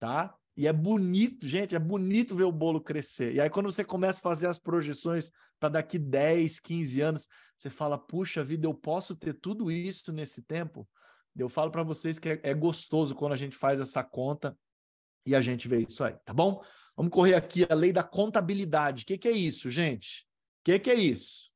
tá? 0.00 0.34
E 0.56 0.68
é 0.68 0.72
bonito, 0.72 1.48
gente, 1.48 1.74
é 1.74 1.78
bonito 1.78 2.34
ver 2.34 2.44
o 2.44 2.52
bolo 2.52 2.80
crescer. 2.80 3.34
E 3.34 3.40
aí, 3.40 3.50
quando 3.50 3.70
você 3.70 3.84
começa 3.84 4.20
a 4.20 4.22
fazer 4.22 4.46
as 4.46 4.58
projeções 4.58 5.30
para 5.58 5.68
daqui 5.68 5.98
10, 5.98 6.60
15 6.60 7.00
anos, 7.00 7.28
você 7.56 7.68
fala: 7.68 7.98
puxa 7.98 8.44
vida, 8.44 8.66
eu 8.66 8.74
posso 8.74 9.16
ter 9.16 9.34
tudo 9.34 9.70
isso 9.70 10.12
nesse 10.12 10.42
tempo? 10.42 10.88
Eu 11.36 11.48
falo 11.48 11.70
para 11.70 11.82
vocês 11.82 12.18
que 12.18 12.28
é, 12.28 12.40
é, 12.44 12.54
gostoso 12.54 13.14
quando 13.14 13.32
a 13.32 13.36
gente 13.36 13.56
faz 13.56 13.80
essa 13.80 14.04
conta 14.04 14.56
e 15.26 15.34
a 15.34 15.40
gente 15.40 15.66
vê 15.66 15.80
isso 15.80 16.04
aí, 16.04 16.14
tá 16.24 16.32
bom? 16.32 16.62
Vamos 16.96 17.10
correr 17.10 17.34
aqui 17.34 17.66
a 17.68 17.74
lei 17.74 17.92
da 17.92 18.04
contabilidade. 18.04 19.02
O 19.02 19.06
que, 19.06 19.18
que 19.18 19.26
é 19.26 19.32
isso, 19.32 19.68
gente? 19.68 20.24
O 20.60 20.64
que, 20.64 20.78
que 20.78 20.90
é 20.90 20.94
isso? 20.94 21.50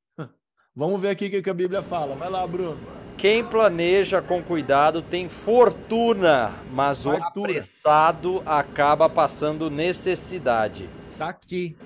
Vamos 0.74 1.00
ver 1.00 1.10
aqui 1.10 1.26
o 1.26 1.42
que, 1.42 1.50
a 1.50 1.54
Bíblia 1.54 1.82
fala. 1.82 2.14
Vai 2.14 2.30
lá, 2.30 2.46
Bruno. 2.46 2.78
Quem 3.16 3.44
planeja 3.44 4.22
com 4.22 4.40
cuidado 4.42 5.02
tem 5.02 5.28
fortuna, 5.28 6.52
mas 6.72 7.04
o 7.04 7.10
apressado 7.10 8.40
acaba 8.46 9.08
passando 9.08 9.68
necessidade. 9.68 10.88
Tá 11.18 11.30
aqui. 11.30 11.76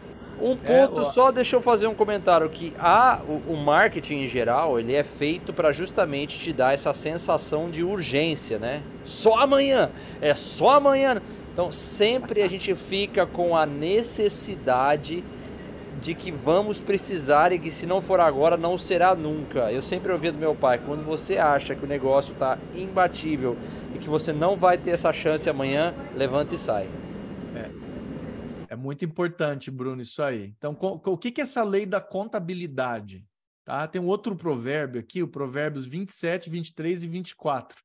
Um 0.41 0.57
ponto 0.57 1.03
é, 1.03 1.05
só, 1.05 1.31
deixa 1.31 1.57
eu 1.57 1.63
fazer 1.63 1.87
um 1.87 1.95
comentário 1.95 2.51
que 2.51 2.75
a, 2.79 3.21
o, 3.27 3.53
o 3.53 3.57
marketing 3.57 4.25
em 4.25 4.29
geral, 4.29 4.79
ele 4.79 4.95
é 4.95 5.05
feito 5.05 5.53
para 5.53 5.71
justamente 5.73 6.39
te 6.39 6.53
dar 6.53 6.75
essa 6.75 6.93
sensação 6.93 7.71
de 7.71 7.85
urgência, 7.85 8.59
né? 8.59 8.83
Só 9.05 9.39
amanhã, 9.39 9.91
é 10.21 10.35
só 10.35 10.71
amanhã. 10.71 11.23
Então 11.53 11.71
sempre 11.71 12.43
a 12.43 12.49
gente 12.49 12.75
fica 12.75 13.25
com 13.25 13.57
a 13.57 13.65
necessidade 13.65 15.23
de 16.03 16.17
que 16.17 16.33
vamos 16.33 16.81
precisar 16.81 17.53
e 17.53 17.61
que 17.61 17.71
se 17.71 17.87
não 17.87 18.03
for 18.03 18.19
agora 18.19 18.57
não 18.57 18.77
será 18.77 19.15
nunca. 19.15 19.71
Eu 19.71 19.81
sempre 19.81 20.11
ouvi 20.11 20.33
do 20.33 20.37
meu 20.37 20.53
pai, 20.53 20.79
quando 20.85 21.05
você 21.05 21.39
acha 21.39 21.77
que 21.77 21.85
o 21.85 21.89
negócio 21.89 22.33
está 22.33 22.59
imbatível 22.75 23.57
e 23.95 23.99
que 24.01 24.09
você 24.09 24.33
não 24.33 24.57
vai 24.57 24.77
ter 24.77 24.91
essa 24.91 25.13
chance 25.13 25.49
amanhã, 25.49 25.95
levanta 26.17 26.57
e 26.57 26.59
sai. 26.59 26.89
É, 27.55 28.73
é 28.75 28.77
muito 28.77 29.05
importante, 29.05 29.71
Bruno, 29.71 30.03
isso 30.03 30.21
aí. 30.25 30.53
Então, 30.59 30.77
o 30.81 31.17
que 31.17 31.41
é 31.41 31.45
essa 31.45 31.63
lei 31.63 31.87
da 31.87 32.01
contabilidade? 32.01 33.25
Tá? 33.65 33.87
Tem 33.87 34.03
um 34.03 34.09
outro 34.09 34.35
provérbio 34.35 35.01
aqui, 35.01 35.23
o 35.23 35.29
Provérbios 35.29 35.87
27, 35.87 36.51
23 36.51 37.05
e 37.05 37.07
24. 37.07 37.81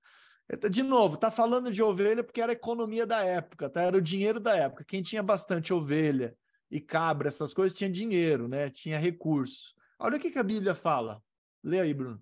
De 0.72 0.82
novo, 0.82 1.18
tá 1.18 1.30
falando 1.30 1.72
de 1.72 1.84
ovelha 1.84 2.24
porque 2.24 2.42
era 2.42 2.52
a 2.52 2.54
economia 2.54 3.06
da 3.06 3.24
época, 3.24 3.70
tá? 3.70 3.84
Era 3.84 3.98
o 3.98 4.02
dinheiro 4.02 4.40
da 4.40 4.56
época. 4.56 4.86
Quem 4.88 5.04
tinha 5.04 5.22
bastante 5.22 5.74
ovelha, 5.74 6.34
e 6.70 6.80
cabra, 6.80 7.28
essas 7.28 7.54
coisas, 7.54 7.78
tinha 7.78 7.90
dinheiro, 7.90 8.48
né? 8.48 8.70
Tinha 8.70 9.00
recurso. 9.00 9.74
Olha 10.00 10.18
o 10.18 10.20
que, 10.20 10.32
que 10.32 10.40
a 10.40 10.44
Bíblia 10.44 10.76
fala. 10.76 11.22
Lê 11.64 11.80
aí, 11.80 11.94
Bruno. 11.94 12.22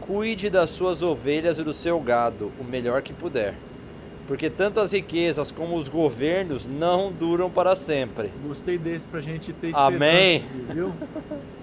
Cuide 0.00 0.50
das 0.50 0.70
suas 0.70 1.02
ovelhas 1.02 1.58
e 1.58 1.64
do 1.64 1.72
seu 1.72 1.98
gado, 2.00 2.52
o 2.60 2.64
melhor 2.64 3.02
que 3.02 3.12
puder. 3.12 3.54
Porque 4.26 4.48
tanto 4.48 4.80
as 4.80 4.92
riquezas 4.92 5.50
como 5.50 5.76
os 5.76 5.88
governos 5.88 6.66
não 6.66 7.12
duram 7.12 7.50
para 7.50 7.74
sempre. 7.76 8.28
Gostei 8.42 8.78
desse 8.78 9.06
pra 9.06 9.20
gente 9.20 9.52
ter 9.52 9.68
esperança. 9.68 9.96
Amém. 9.96 10.44
Viu? 10.72 10.94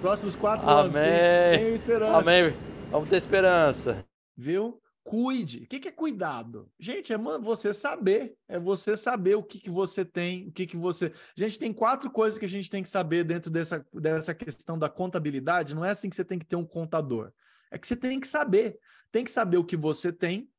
Próximos 0.02 0.36
quatro 0.36 0.70
Amém. 0.70 1.02
anos. 1.02 1.74
Esperança. 1.74 2.18
Amém. 2.18 2.54
Vamos 2.92 3.10
ter 3.10 3.16
esperança. 3.16 4.06
Viu? 4.38 4.81
Cuide. 5.04 5.64
O 5.64 5.68
que, 5.68 5.88
é 5.88 5.92
cuidado? 5.92 6.72
Gente, 6.80 7.12
é 7.12 7.18
você 7.18 7.74
saber. 7.74 8.36
É 8.48 8.60
você 8.60 8.96
saber 8.96 9.36
o 9.36 9.44
que, 9.44 9.60
que 9.60 9.70
você 9.70 10.06
tem, 10.06 10.48
o 10.48 10.52
que, 10.52 10.68
que 10.68 10.78
você. 10.78 11.12
Gente 11.36 11.58
tem 11.58 11.74
quatro 11.74 12.10
coisas 12.12 12.38
que 12.38 12.46
a 12.46 12.50
gente 12.50 12.70
tem 12.70 12.84
que 12.84 12.90
saber 12.90 13.24
dentro 13.24 13.50
dessa, 13.50 13.86
dessa 13.94 14.34
questão 14.34 14.78
da 14.78 14.90
contabilidade. 14.90 15.74
Não 15.74 15.84
é 15.84 15.90
assim 15.90 16.10
que 16.10 16.16
você 16.16 16.26
tem 16.26 16.38
que 16.38 16.46
ter 16.46 16.56
um 16.56 16.66
contador. 16.66 17.32
É 17.72 17.80
que 17.80 17.88
você 17.88 17.96
tem 17.96 18.20
que 18.20 18.28
saber. 18.28 18.78
Tem 19.12 19.26
que 19.26 19.32
saber 19.32 19.58
o 19.58 19.66
que 19.66 19.76
você 19.76 20.12
tem, 20.12 20.50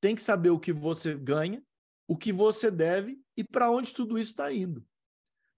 tem 0.00 0.14
que 0.14 0.22
saber 0.22 0.50
o 0.50 0.60
que 0.60 0.72
você 0.72 1.14
ganha, 1.14 1.62
o 2.06 2.16
que 2.16 2.32
você 2.32 2.70
deve 2.70 3.18
e 3.36 3.42
para 3.42 3.70
onde 3.70 3.92
tudo 3.92 4.18
isso 4.18 4.30
está 4.30 4.52
indo. 4.52 4.84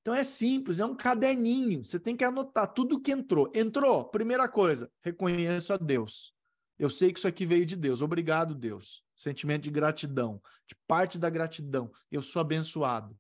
Então 0.01 0.15
é 0.15 0.25
simples, 0.25 0.81
é 0.81 0.85
um 0.85 0.97
caderninho. 0.97 1.85
Você 1.85 2.01
tem 2.01 2.17
que 2.17 2.25
anotar 2.25 2.73
tudo 2.73 3.01
que 3.01 3.13
entrou. 3.13 3.51
Entrou, 3.55 4.07
primeira 4.07 4.49
coisa, 4.49 4.91
reconheço 5.03 5.73
a 5.73 5.77
Deus. 5.77 6.33
Eu 6.81 6.89
sei 6.89 7.13
que 7.13 7.19
isso 7.19 7.29
aqui 7.29 7.45
veio 7.45 7.67
de 7.67 7.77
Deus. 7.77 8.01
Obrigado, 8.01 8.55
Deus. 8.55 9.05
Sentimento 9.15 9.65
de 9.65 9.71
gratidão, 9.71 10.41
de 10.67 10.75
parte 10.89 11.19
da 11.19 11.29
gratidão. 11.29 11.93
Eu 12.11 12.23
sou 12.23 12.41
abençoado. 12.41 13.15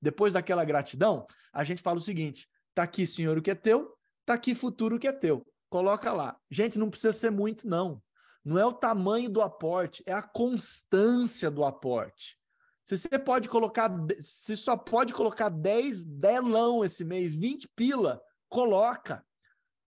Depois 0.00 0.32
daquela 0.32 0.64
gratidão, 0.64 1.26
a 1.52 1.62
gente 1.64 1.82
fala 1.82 1.98
o 1.98 2.02
seguinte: 2.02 2.48
tá 2.74 2.84
aqui, 2.84 3.06
Senhor, 3.06 3.36
o 3.36 3.42
que 3.42 3.50
é 3.50 3.54
teu, 3.54 3.94
tá 4.24 4.32
aqui, 4.32 4.54
futuro, 4.54 4.96
o 4.96 4.98
que 4.98 5.06
é 5.06 5.12
teu. 5.12 5.46
Coloca 5.68 6.14
lá. 6.14 6.34
Gente, 6.50 6.78
não 6.78 6.88
precisa 6.88 7.12
ser 7.12 7.30
muito, 7.30 7.68
não. 7.68 8.02
Não 8.42 8.58
é 8.58 8.64
o 8.64 8.72
tamanho 8.72 9.28
do 9.28 9.42
aporte, 9.42 10.02
é 10.06 10.14
a 10.14 10.22
constância 10.22 11.50
do 11.50 11.62
aporte. 11.62 12.38
Se 12.86 12.96
você 12.96 13.18
pode 13.18 13.50
colocar, 13.50 13.90
se 14.18 14.56
só 14.56 14.78
pode 14.78 15.12
colocar 15.12 15.50
10 15.50 16.06
delão 16.06 16.82
esse 16.82 17.04
mês, 17.04 17.34
20 17.34 17.68
pila, 17.76 18.18
coloca. 18.48 19.22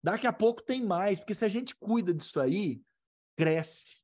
Daqui 0.03 0.26
a 0.26 0.34
pouco 0.34 0.64
tem 0.64 0.84
mais, 0.84 1.20
porque 1.20 1.36
se 1.36 1.45
a 1.45 1.49
gente 1.49 1.76
cuida 1.76 2.11
disso 2.11 2.39
aí, 2.39 2.82
cresce, 3.36 3.97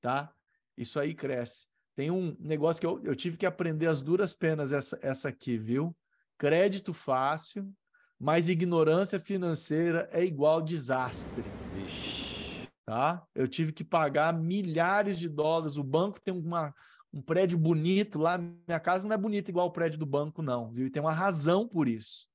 tá? 0.00 0.32
Isso 0.76 0.98
aí 1.00 1.14
cresce. 1.14 1.66
Tem 1.96 2.10
um 2.10 2.36
negócio 2.38 2.80
que 2.80 2.86
eu, 2.86 3.02
eu 3.02 3.16
tive 3.16 3.36
que 3.36 3.44
aprender 3.44 3.86
as 3.86 4.02
duras 4.02 4.32
penas 4.32 4.72
essa, 4.72 4.98
essa 5.02 5.28
aqui, 5.28 5.58
viu? 5.58 5.96
Crédito 6.38 6.94
fácil, 6.94 7.74
mas 8.18 8.48
ignorância 8.48 9.18
financeira 9.18 10.08
é 10.12 10.24
igual 10.24 10.62
desastre. 10.62 11.44
Vixe. 11.74 12.68
Tá? 12.86 13.26
Eu 13.34 13.46
tive 13.46 13.72
que 13.72 13.84
pagar 13.84 14.32
milhares 14.32 15.18
de 15.18 15.28
dólares. 15.28 15.76
O 15.76 15.84
banco 15.84 16.20
tem 16.20 16.32
uma, 16.32 16.74
um 17.12 17.20
prédio 17.20 17.58
bonito 17.58 18.18
lá. 18.18 18.38
Minha 18.38 18.80
casa 18.80 19.06
não 19.06 19.14
é 19.14 19.18
bonita 19.18 19.50
igual 19.50 19.66
o 19.66 19.72
prédio 19.72 19.98
do 19.98 20.06
banco, 20.06 20.40
não, 20.40 20.70
viu? 20.70 20.86
E 20.86 20.90
tem 20.90 21.02
uma 21.02 21.12
razão 21.12 21.66
por 21.66 21.88
isso, 21.88 22.26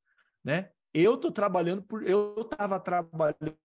né? 0.43 0.69
Eu 0.93 1.17
tô 1.17 1.31
trabalhando 1.31 1.81
por. 1.81 2.03
Eu 2.03 2.35
estava 2.41 2.79
trabalhando 2.79 3.57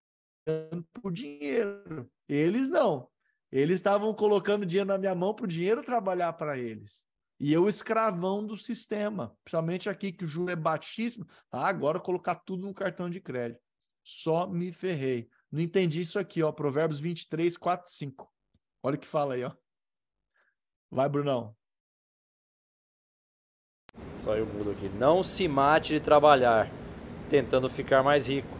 por 0.94 1.12
dinheiro. 1.12 2.10
Eles 2.28 2.68
não. 2.68 3.08
Eles 3.50 3.76
estavam 3.76 4.12
colocando 4.12 4.66
dinheiro 4.66 4.88
na 4.88 4.98
minha 4.98 5.14
mão 5.14 5.34
para 5.34 5.44
o 5.44 5.48
dinheiro 5.48 5.82
trabalhar 5.82 6.34
para 6.34 6.58
eles. 6.58 7.06
E 7.40 7.52
eu 7.52 7.68
escravão 7.68 8.44
do 8.44 8.56
sistema, 8.56 9.34
principalmente 9.44 9.88
aqui 9.88 10.12
que 10.12 10.24
o 10.24 10.28
juro 10.28 10.50
é 10.50 10.56
baixíssimo. 10.56 11.26
Ah, 11.50 11.68
agora 11.68 12.00
colocar 12.00 12.34
tudo 12.34 12.66
no 12.66 12.74
cartão 12.74 13.08
de 13.08 13.20
crédito. 13.20 13.60
Só 14.02 14.46
me 14.46 14.72
ferrei. 14.72 15.28
Não 15.50 15.60
entendi 15.60 16.00
isso 16.00 16.18
aqui, 16.18 16.42
ó. 16.42 16.52
Provérbios 16.52 17.00
23, 17.00 17.56
4, 17.56 17.90
5. 17.90 18.30
Olha 18.82 18.96
o 18.96 18.98
que 18.98 19.06
fala 19.06 19.34
aí, 19.34 19.44
ó. 19.44 19.52
Vai, 20.90 21.08
Brunão. 21.08 21.56
Só 24.18 24.36
eu 24.36 24.46
mudo 24.46 24.72
aqui. 24.72 24.88
Não 24.88 25.22
se 25.22 25.46
mate 25.46 25.94
de 25.94 26.00
trabalhar, 26.00 26.68
tentando 27.30 27.70
ficar 27.70 28.02
mais 28.02 28.26
rico 28.26 28.57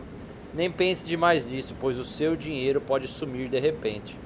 nem 0.55 0.71
pense 0.71 1.05
demais 1.05 1.45
nisso, 1.45 1.75
pois 1.81 1.99
o 1.99 2.05
seu 2.05 2.37
dinheiro 2.37 2.81
pode 2.81 3.07
sumir 3.09 3.49
de 3.49 3.59
repente, 3.59 4.19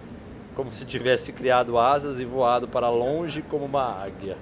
como 0.55 0.73
se 0.73 0.85
tivesse 0.85 1.33
criado 1.33 1.79
asas 1.79 2.21
e 2.21 2.25
voado 2.25 2.69
para 2.69 2.89
longe 2.89 3.43
como 3.43 3.65
uma 3.65 3.85
águia. 3.85 4.37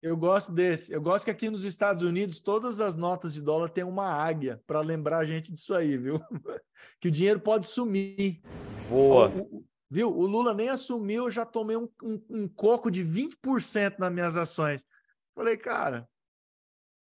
Eu 0.00 0.16
gosto 0.16 0.52
desse. 0.52 0.92
Eu 0.92 1.02
gosto 1.02 1.24
que 1.24 1.30
aqui 1.30 1.50
nos 1.50 1.64
Estados 1.64 2.02
Unidos 2.04 2.38
todas 2.38 2.80
as 2.80 2.94
notas 2.94 3.34
de 3.34 3.42
dólar 3.42 3.68
têm 3.68 3.82
uma 3.82 4.06
águia 4.06 4.62
para 4.66 4.80
lembrar 4.80 5.18
a 5.18 5.24
gente 5.24 5.52
disso 5.52 5.74
aí, 5.74 5.98
viu? 5.98 6.20
que 7.00 7.08
o 7.08 7.10
dinheiro 7.10 7.40
pode 7.40 7.66
sumir. 7.66 8.40
Voa. 8.88 9.28
O, 9.28 9.64
Viu? 9.90 10.14
O 10.14 10.26
Lula 10.26 10.52
nem 10.52 10.68
assumiu, 10.68 11.24
eu 11.24 11.30
já 11.30 11.46
tomei 11.46 11.76
um, 11.76 11.88
um, 12.02 12.22
um 12.30 12.48
coco 12.48 12.90
de 12.90 13.02
20% 13.02 13.98
nas 13.98 14.12
minhas 14.12 14.36
ações. 14.36 14.84
Falei, 15.34 15.56
cara, 15.56 16.08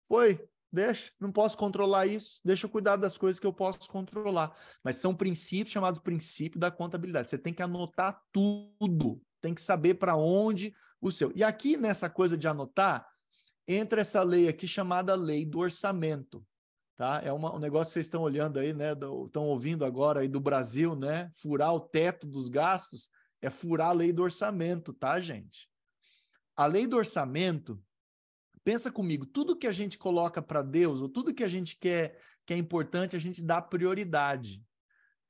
foi, 0.07 0.39
deixa, 0.71 1.11
não 1.19 1.31
posso 1.31 1.57
controlar 1.57 2.07
isso, 2.07 2.39
deixa 2.43 2.65
eu 2.65 2.69
cuidar 2.69 2.95
das 2.95 3.17
coisas 3.17 3.39
que 3.39 3.45
eu 3.45 3.53
posso 3.53 3.87
controlar. 3.87 4.55
Mas 4.83 4.95
são 4.95 5.15
princípios 5.15 5.71
chamados 5.71 6.01
princípio 6.01 6.59
da 6.59 6.71
contabilidade. 6.71 7.29
Você 7.29 7.37
tem 7.37 7.53
que 7.53 7.61
anotar 7.61 8.19
tudo, 8.31 9.21
tem 9.39 9.53
que 9.53 9.61
saber 9.61 9.95
para 9.95 10.15
onde 10.15 10.73
o 10.99 11.11
seu. 11.11 11.31
E 11.35 11.43
aqui 11.43 11.77
nessa 11.77 12.09
coisa 12.09 12.37
de 12.37 12.47
anotar, 12.47 13.07
entra 13.67 14.01
essa 14.01 14.23
lei 14.23 14.47
aqui 14.47 14.67
chamada 14.67 15.13
lei 15.15 15.45
do 15.45 15.59
orçamento. 15.59 16.43
Tá? 17.03 17.19
É 17.21 17.33
uma, 17.33 17.53
um 17.53 17.59
negócio 17.59 17.89
que 17.89 17.95
vocês 17.95 18.05
estão 18.05 18.21
olhando 18.21 18.57
aí, 18.57 18.71
né? 18.71 18.93
Estão 18.93 19.43
ouvindo 19.43 19.83
agora 19.83 20.21
aí 20.21 20.27
do 20.29 20.39
Brasil, 20.39 20.95
né? 20.95 21.29
Furar 21.35 21.75
o 21.75 21.79
teto 21.81 22.25
dos 22.25 22.47
gastos 22.47 23.09
é 23.41 23.49
furar 23.49 23.89
a 23.89 23.91
lei 23.91 24.13
do 24.13 24.23
orçamento, 24.23 24.93
tá, 24.93 25.19
gente? 25.19 25.69
A 26.55 26.65
lei 26.65 26.87
do 26.87 26.95
orçamento, 26.95 27.77
pensa 28.63 28.89
comigo, 28.89 29.25
tudo 29.25 29.57
que 29.57 29.67
a 29.67 29.71
gente 29.73 29.97
coloca 29.97 30.41
para 30.41 30.61
Deus, 30.61 31.01
ou 31.01 31.09
tudo 31.09 31.33
que 31.33 31.43
a 31.43 31.47
gente 31.49 31.75
quer 31.77 32.17
que 32.45 32.53
é 32.53 32.57
importante, 32.57 33.17
a 33.17 33.19
gente 33.19 33.43
dá 33.43 33.61
prioridade. 33.61 34.63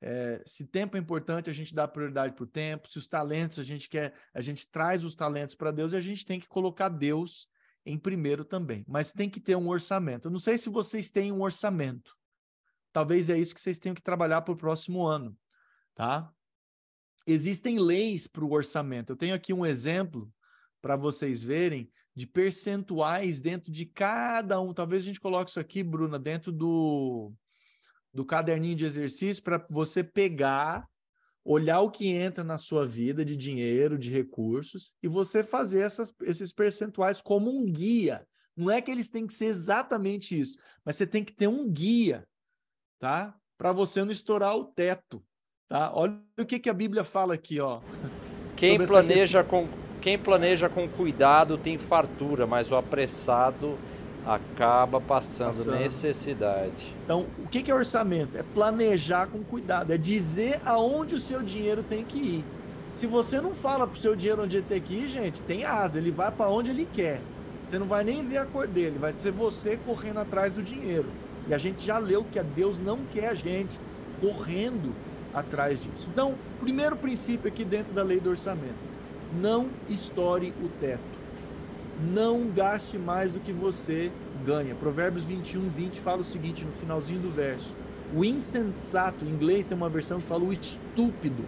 É, 0.00 0.44
se 0.46 0.64
tempo 0.64 0.96
é 0.96 1.00
importante, 1.00 1.50
a 1.50 1.52
gente 1.52 1.74
dá 1.74 1.88
prioridade 1.88 2.36
para 2.36 2.44
o 2.44 2.46
tempo. 2.46 2.88
Se 2.88 2.98
os 2.98 3.08
talentos 3.08 3.58
a 3.58 3.64
gente 3.64 3.88
quer, 3.88 4.14
a 4.32 4.40
gente 4.40 4.70
traz 4.70 5.02
os 5.02 5.16
talentos 5.16 5.56
para 5.56 5.72
Deus 5.72 5.92
e 5.92 5.96
a 5.96 6.00
gente 6.00 6.24
tem 6.24 6.38
que 6.38 6.46
colocar 6.46 6.88
Deus 6.88 7.48
em 7.84 7.98
primeiro 7.98 8.44
também. 8.44 8.84
Mas 8.88 9.12
tem 9.12 9.28
que 9.28 9.40
ter 9.40 9.56
um 9.56 9.68
orçamento. 9.68 10.28
Eu 10.28 10.32
não 10.32 10.38
sei 10.38 10.58
se 10.58 10.68
vocês 10.68 11.10
têm 11.10 11.32
um 11.32 11.42
orçamento. 11.42 12.16
Talvez 12.92 13.28
é 13.28 13.38
isso 13.38 13.54
que 13.54 13.60
vocês 13.60 13.78
tenham 13.78 13.94
que 13.94 14.02
trabalhar 14.02 14.42
para 14.42 14.54
o 14.54 14.56
próximo 14.56 15.04
ano, 15.04 15.36
tá? 15.94 16.32
Existem 17.26 17.78
leis 17.78 18.26
para 18.26 18.44
o 18.44 18.52
orçamento. 18.52 19.10
Eu 19.10 19.16
tenho 19.16 19.34
aqui 19.34 19.52
um 19.52 19.66
exemplo 19.66 20.32
para 20.80 20.96
vocês 20.96 21.42
verem 21.42 21.90
de 22.14 22.26
percentuais 22.26 23.40
dentro 23.40 23.72
de 23.72 23.84
cada 23.84 24.60
um. 24.60 24.72
Talvez 24.72 25.02
a 25.02 25.06
gente 25.06 25.20
coloque 25.20 25.50
isso 25.50 25.58
aqui, 25.58 25.82
Bruna, 25.82 26.18
dentro 26.18 26.52
do, 26.52 27.32
do 28.12 28.24
caderninho 28.24 28.76
de 28.76 28.84
exercício 28.84 29.42
para 29.42 29.66
você 29.68 30.04
pegar, 30.04 30.88
olhar 31.44 31.80
o 31.80 31.90
que 31.90 32.08
entra 32.08 32.42
na 32.42 32.56
sua 32.56 32.86
vida 32.86 33.24
de 33.24 33.36
dinheiro, 33.36 33.98
de 33.98 34.10
recursos, 34.10 34.94
e 35.02 35.08
você 35.08 35.44
fazer 35.44 35.80
essas, 35.80 36.12
esses 36.22 36.52
percentuais 36.52 37.20
como 37.20 37.50
um 37.50 37.64
guia. 37.64 38.26
Não 38.56 38.70
é 38.70 38.80
que 38.80 38.90
eles 38.90 39.08
têm 39.08 39.26
que 39.26 39.34
ser 39.34 39.46
exatamente 39.46 40.38
isso, 40.38 40.58
mas 40.84 40.96
você 40.96 41.06
tem 41.06 41.24
que 41.24 41.32
ter 41.32 41.48
um 41.48 41.68
guia, 41.70 42.26
tá? 42.98 43.36
Para 43.58 43.72
você 43.72 44.02
não 44.04 44.12
estourar 44.12 44.56
o 44.56 44.64
teto. 44.64 45.22
Tá? 45.68 45.92
Olha 45.94 46.18
o 46.38 46.46
que, 46.46 46.58
que 46.58 46.70
a 46.70 46.74
Bíblia 46.74 47.04
fala 47.04 47.34
aqui, 47.34 47.60
ó. 47.60 47.80
Quem 48.56 48.78
planeja, 48.86 49.42
com, 49.42 49.68
quem 50.00 50.16
planeja 50.16 50.68
com 50.68 50.88
cuidado 50.88 51.58
tem 51.58 51.76
fartura, 51.76 52.46
mas 52.46 52.70
o 52.70 52.76
apressado 52.76 53.76
acaba 54.26 55.00
passando, 55.00 55.48
passando. 55.48 55.78
necessidade. 55.78 56.94
Então, 57.04 57.26
o 57.38 57.48
que, 57.48 57.70
é 57.70 57.74
orçamento? 57.74 58.36
É 58.36 58.42
planejar 58.42 59.26
com 59.26 59.42
cuidado, 59.42 59.92
é 59.92 59.98
dizer 59.98 60.60
aonde 60.64 61.14
o 61.14 61.20
seu 61.20 61.42
dinheiro 61.42 61.82
tem 61.82 62.04
que 62.04 62.18
ir. 62.18 62.44
Se 62.94 63.06
você 63.06 63.40
não 63.40 63.54
fala 63.54 63.86
pro 63.86 63.98
seu 63.98 64.14
dinheiro 64.14 64.42
onde 64.42 64.56
ele 64.56 64.66
tem 64.68 64.80
que 64.80 64.94
ir, 64.94 65.08
gente, 65.08 65.42
tem 65.42 65.64
asa, 65.64 65.98
ele 65.98 66.10
vai 66.10 66.30
para 66.30 66.50
onde 66.50 66.70
ele 66.70 66.88
quer. 66.92 67.20
Você 67.68 67.78
não 67.78 67.86
vai 67.86 68.04
nem 68.04 68.26
ver 68.26 68.38
a 68.38 68.46
cor 68.46 68.66
dele, 68.66 68.98
vai 68.98 69.12
ser 69.16 69.32
você 69.32 69.76
correndo 69.76 70.20
atrás 70.20 70.52
do 70.52 70.62
dinheiro. 70.62 71.06
E 71.48 71.52
a 71.52 71.58
gente 71.58 71.84
já 71.84 71.98
leu 71.98 72.24
que 72.24 72.38
a 72.38 72.42
Deus 72.42 72.78
não 72.78 73.00
quer 73.12 73.28
a 73.28 73.34
gente 73.34 73.80
correndo 74.20 74.94
atrás 75.34 75.82
disso. 75.82 76.08
Então, 76.10 76.34
primeiro 76.60 76.96
princípio 76.96 77.48
aqui 77.48 77.64
dentro 77.64 77.92
da 77.92 78.02
lei 78.02 78.20
do 78.20 78.30
orçamento: 78.30 78.78
não 79.34 79.68
estoure 79.88 80.54
o 80.62 80.68
teto. 80.80 81.13
Não 82.00 82.48
gaste 82.48 82.98
mais 82.98 83.32
do 83.32 83.40
que 83.40 83.52
você 83.52 84.10
ganha. 84.44 84.74
Provérbios 84.74 85.24
21, 85.24 85.68
20 85.68 86.00
fala 86.00 86.22
o 86.22 86.24
seguinte 86.24 86.64
no 86.64 86.72
finalzinho 86.72 87.20
do 87.20 87.30
verso: 87.30 87.76
o 88.14 88.24
insensato, 88.24 89.24
em 89.24 89.28
inglês 89.28 89.66
tem 89.66 89.76
uma 89.76 89.88
versão 89.88 90.18
que 90.18 90.26
fala 90.26 90.44
o 90.44 90.52
estúpido, 90.52 91.44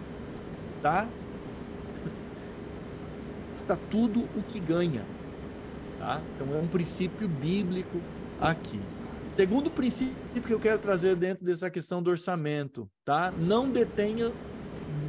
tá? 0.81 1.07
Está 3.53 3.77
tudo 3.89 4.21
o 4.35 4.43
que 4.43 4.59
ganha, 4.59 5.03
tá? 5.99 6.21
Então 6.35 6.55
é 6.55 6.59
um 6.59 6.67
princípio 6.67 7.27
bíblico 7.27 7.99
aqui. 8.39 8.79
Segundo 9.27 9.69
princípio 9.69 10.15
que 10.45 10.53
eu 10.53 10.59
quero 10.59 10.79
trazer 10.79 11.15
dentro 11.15 11.43
dessa 11.43 11.69
questão 11.69 12.01
do 12.01 12.09
orçamento, 12.09 12.89
tá? 13.03 13.33
Não 13.37 13.69
detenha 13.69 14.31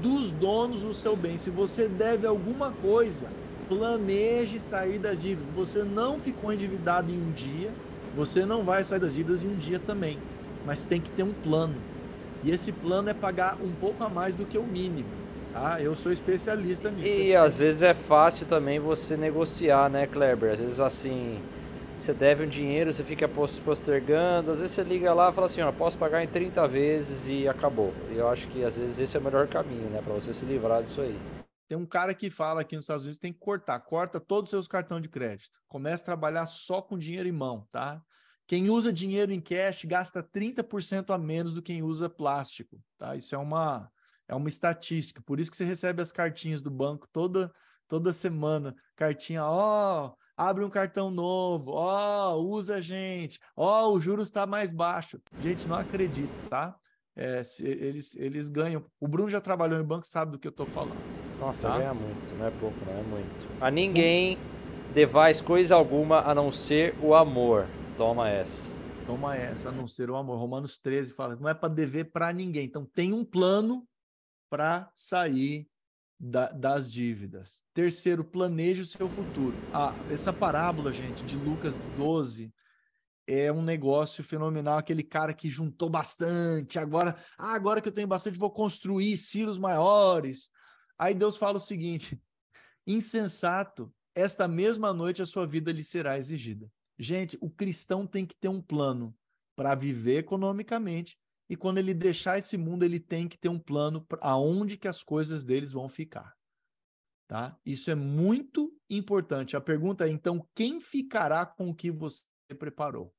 dos 0.02 0.30
donos 0.30 0.84
o 0.84 0.92
seu 0.92 1.16
bem. 1.16 1.38
Se 1.38 1.50
você 1.50 1.88
deve 1.88 2.26
alguma 2.26 2.72
coisa, 2.72 3.28
planeje 3.68 4.60
sair 4.60 4.98
das 4.98 5.20
dívidas. 5.20 5.46
Você 5.54 5.82
não 5.82 6.18
ficou 6.18 6.52
endividado 6.52 7.10
em 7.10 7.18
um 7.18 7.30
dia, 7.32 7.70
você 8.16 8.44
não 8.44 8.64
vai 8.64 8.82
sair 8.82 9.00
das 9.00 9.14
dívidas 9.14 9.44
em 9.44 9.48
um 9.48 9.56
dia 9.56 9.78
também. 9.78 10.18
Mas 10.66 10.84
tem 10.84 11.00
que 11.00 11.10
ter 11.10 11.22
um 11.22 11.32
plano. 11.32 11.74
E 12.42 12.50
esse 12.50 12.72
plano 12.72 13.08
é 13.10 13.14
pagar 13.14 13.56
um 13.62 13.72
pouco 13.72 14.02
a 14.04 14.08
mais 14.08 14.34
do 14.34 14.44
que 14.44 14.58
o 14.58 14.62
mínimo. 14.62 15.08
Tá? 15.52 15.80
Eu 15.80 15.96
sou 15.96 16.12
especialista 16.12 16.90
nisso. 16.90 17.08
E 17.08 17.34
às 17.34 17.58
vezes 17.58 17.82
é 17.82 17.94
fácil 17.94 18.46
também 18.46 18.78
você 18.78 19.16
negociar, 19.16 19.88
né, 19.90 20.06
Kleber? 20.06 20.52
Às 20.52 20.60
vezes 20.60 20.80
assim, 20.80 21.38
você 21.98 22.12
deve 22.12 22.44
um 22.44 22.48
dinheiro, 22.48 22.92
você 22.92 23.02
fica 23.02 23.26
postergando, 23.26 24.52
às 24.52 24.60
vezes 24.60 24.74
você 24.74 24.82
liga 24.82 25.12
lá 25.12 25.30
e 25.30 25.32
fala 25.32 25.46
assim, 25.46 25.62
ó, 25.62 25.72
posso 25.72 25.98
pagar 25.98 26.22
em 26.22 26.28
30 26.28 26.68
vezes 26.68 27.26
e 27.28 27.48
acabou. 27.48 27.92
Eu 28.14 28.28
acho 28.28 28.46
que 28.48 28.62
às 28.62 28.78
vezes 28.78 29.00
esse 29.00 29.16
é 29.16 29.20
o 29.20 29.22
melhor 29.22 29.46
caminho, 29.48 29.88
né, 29.90 30.00
para 30.04 30.14
você 30.14 30.32
se 30.32 30.44
livrar 30.44 30.82
disso 30.82 31.00
aí. 31.00 31.16
Tem 31.68 31.76
um 31.76 31.84
cara 31.84 32.14
que 32.14 32.30
fala 32.30 32.62
aqui 32.62 32.74
nos 32.74 32.84
Estados 32.84 33.02
Unidos 33.04 33.20
tem 33.20 33.32
que 33.32 33.38
cortar, 33.38 33.78
corta 33.80 34.18
todos 34.18 34.44
os 34.44 34.50
seus 34.50 34.66
cartões 34.66 35.02
de 35.02 35.08
crédito. 35.08 35.60
Começa 35.68 36.02
a 36.02 36.06
trabalhar 36.06 36.46
só 36.46 36.80
com 36.80 36.98
dinheiro 36.98 37.28
em 37.28 37.32
mão, 37.32 37.68
tá? 37.70 38.02
Quem 38.46 38.70
usa 38.70 38.90
dinheiro 38.90 39.30
em 39.30 39.40
cash 39.40 39.84
gasta 39.84 40.22
30% 40.22 41.14
a 41.14 41.18
menos 41.18 41.52
do 41.52 41.60
que 41.60 41.74
quem 41.74 41.82
usa 41.82 42.08
plástico, 42.08 42.82
tá? 42.96 43.14
Isso 43.14 43.34
é 43.34 43.38
uma 43.38 43.90
é 44.26 44.34
uma 44.34 44.48
estatística. 44.48 45.22
Por 45.22 45.38
isso 45.38 45.50
que 45.50 45.56
você 45.56 45.64
recebe 45.64 46.02
as 46.02 46.10
cartinhas 46.10 46.62
do 46.62 46.70
banco 46.70 47.06
toda 47.12 47.52
toda 47.86 48.12
semana, 48.12 48.74
cartinha, 48.96 49.44
ó, 49.44 50.08
oh, 50.08 50.16
abre 50.36 50.62
um 50.62 50.70
cartão 50.70 51.10
novo, 51.10 51.72
ó, 51.72 52.34
oh, 52.34 52.46
usa 52.48 52.76
a 52.76 52.80
gente, 52.80 53.40
ó, 53.56 53.86
oh, 53.86 53.94
o 53.94 54.00
juros 54.00 54.28
está 54.28 54.46
mais 54.46 54.70
baixo. 54.70 55.20
Gente, 55.42 55.66
não 55.66 55.76
acredito, 55.76 56.48
tá? 56.48 56.76
É, 57.16 57.42
eles, 57.60 58.14
eles 58.14 58.48
ganham. 58.48 58.84
O 59.00 59.08
Bruno 59.08 59.28
já 59.28 59.40
trabalhou 59.40 59.80
em 59.80 59.84
banco, 59.84 60.06
sabe 60.06 60.32
do 60.32 60.38
que 60.38 60.46
eu 60.46 60.50
estou 60.50 60.66
falando. 60.66 61.17
Nossa, 61.38 61.68
tá? 61.68 61.78
ganha 61.78 61.94
muito, 61.94 62.34
não 62.36 62.46
é 62.46 62.50
pouco, 62.50 62.76
não 62.84 62.98
é 62.98 63.02
muito. 63.02 63.48
A 63.60 63.70
ninguém 63.70 64.38
devais 64.92 65.40
coisa 65.40 65.74
alguma 65.74 66.20
a 66.20 66.34
não 66.34 66.50
ser 66.50 66.94
o 67.00 67.14
amor. 67.14 67.66
Toma 67.96 68.28
essa. 68.28 68.68
Toma 69.06 69.36
essa, 69.36 69.68
a 69.68 69.72
não 69.72 69.86
ser 69.86 70.10
o 70.10 70.16
amor. 70.16 70.38
Romanos 70.38 70.78
13 70.78 71.12
fala, 71.12 71.36
não 71.36 71.48
é 71.48 71.54
para 71.54 71.68
dever 71.68 72.10
para 72.10 72.32
ninguém. 72.32 72.64
Então 72.64 72.84
tem 72.84 73.12
um 73.12 73.24
plano 73.24 73.86
para 74.50 74.90
sair 74.94 75.68
da, 76.18 76.48
das 76.48 76.90
dívidas. 76.90 77.62
Terceiro, 77.72 78.24
planeje 78.24 78.82
o 78.82 78.86
seu 78.86 79.08
futuro. 79.08 79.54
Ah, 79.72 79.94
essa 80.10 80.32
parábola, 80.32 80.92
gente, 80.92 81.22
de 81.24 81.36
Lucas 81.36 81.80
12 81.96 82.52
é 83.26 83.52
um 83.52 83.62
negócio 83.62 84.24
fenomenal. 84.24 84.78
Aquele 84.78 85.02
cara 85.02 85.32
que 85.32 85.50
juntou 85.50 85.88
bastante, 85.88 86.78
agora, 86.78 87.16
ah, 87.38 87.54
agora 87.54 87.80
que 87.80 87.88
eu 87.88 87.92
tenho 87.92 88.08
bastante, 88.08 88.38
vou 88.38 88.50
construir 88.50 89.16
silos 89.16 89.58
maiores. 89.58 90.50
Aí 90.98 91.14
Deus 91.14 91.36
fala 91.36 91.58
o 91.58 91.60
seguinte: 91.60 92.20
insensato, 92.86 93.92
esta 94.14 94.48
mesma 94.48 94.92
noite 94.92 95.22
a 95.22 95.26
sua 95.26 95.46
vida 95.46 95.70
lhe 95.70 95.84
será 95.84 96.18
exigida. 96.18 96.70
Gente, 96.98 97.38
o 97.40 97.48
cristão 97.48 98.06
tem 98.06 98.26
que 98.26 98.34
ter 98.34 98.48
um 98.48 98.60
plano 98.60 99.16
para 99.54 99.74
viver 99.74 100.18
economicamente 100.18 101.16
e 101.48 101.56
quando 101.56 101.78
ele 101.78 101.94
deixar 101.94 102.38
esse 102.38 102.58
mundo, 102.58 102.84
ele 102.84 103.00
tem 103.00 103.26
que 103.26 103.38
ter 103.38 103.48
um 103.48 103.58
plano 103.58 104.06
aonde 104.20 104.76
que 104.76 104.86
as 104.86 105.02
coisas 105.02 105.44
deles 105.44 105.72
vão 105.72 105.88
ficar. 105.88 106.36
Tá? 107.26 107.58
Isso 107.64 107.90
é 107.90 107.94
muito 107.94 108.74
importante. 108.88 109.56
A 109.56 109.60
pergunta 109.60 110.06
é, 110.06 110.10
então, 110.10 110.46
quem 110.54 110.80
ficará 110.80 111.46
com 111.46 111.70
o 111.70 111.74
que 111.74 111.90
você 111.90 112.24
preparou? 112.58 113.14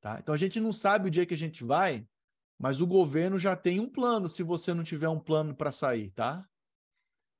Tá? 0.00 0.18
Então, 0.20 0.34
a 0.34 0.38
gente 0.38 0.60
não 0.60 0.72
sabe 0.72 1.08
o 1.08 1.10
dia 1.10 1.26
que 1.26 1.34
a 1.34 1.38
gente 1.38 1.64
vai, 1.64 2.06
mas 2.58 2.80
o 2.80 2.86
governo 2.86 3.38
já 3.38 3.56
tem 3.56 3.80
um 3.80 3.88
plano 3.88 4.28
se 4.28 4.42
você 4.42 4.72
não 4.72 4.84
tiver 4.84 5.08
um 5.08 5.20
plano 5.20 5.54
para 5.54 5.72
sair, 5.72 6.10
tá? 6.10 6.48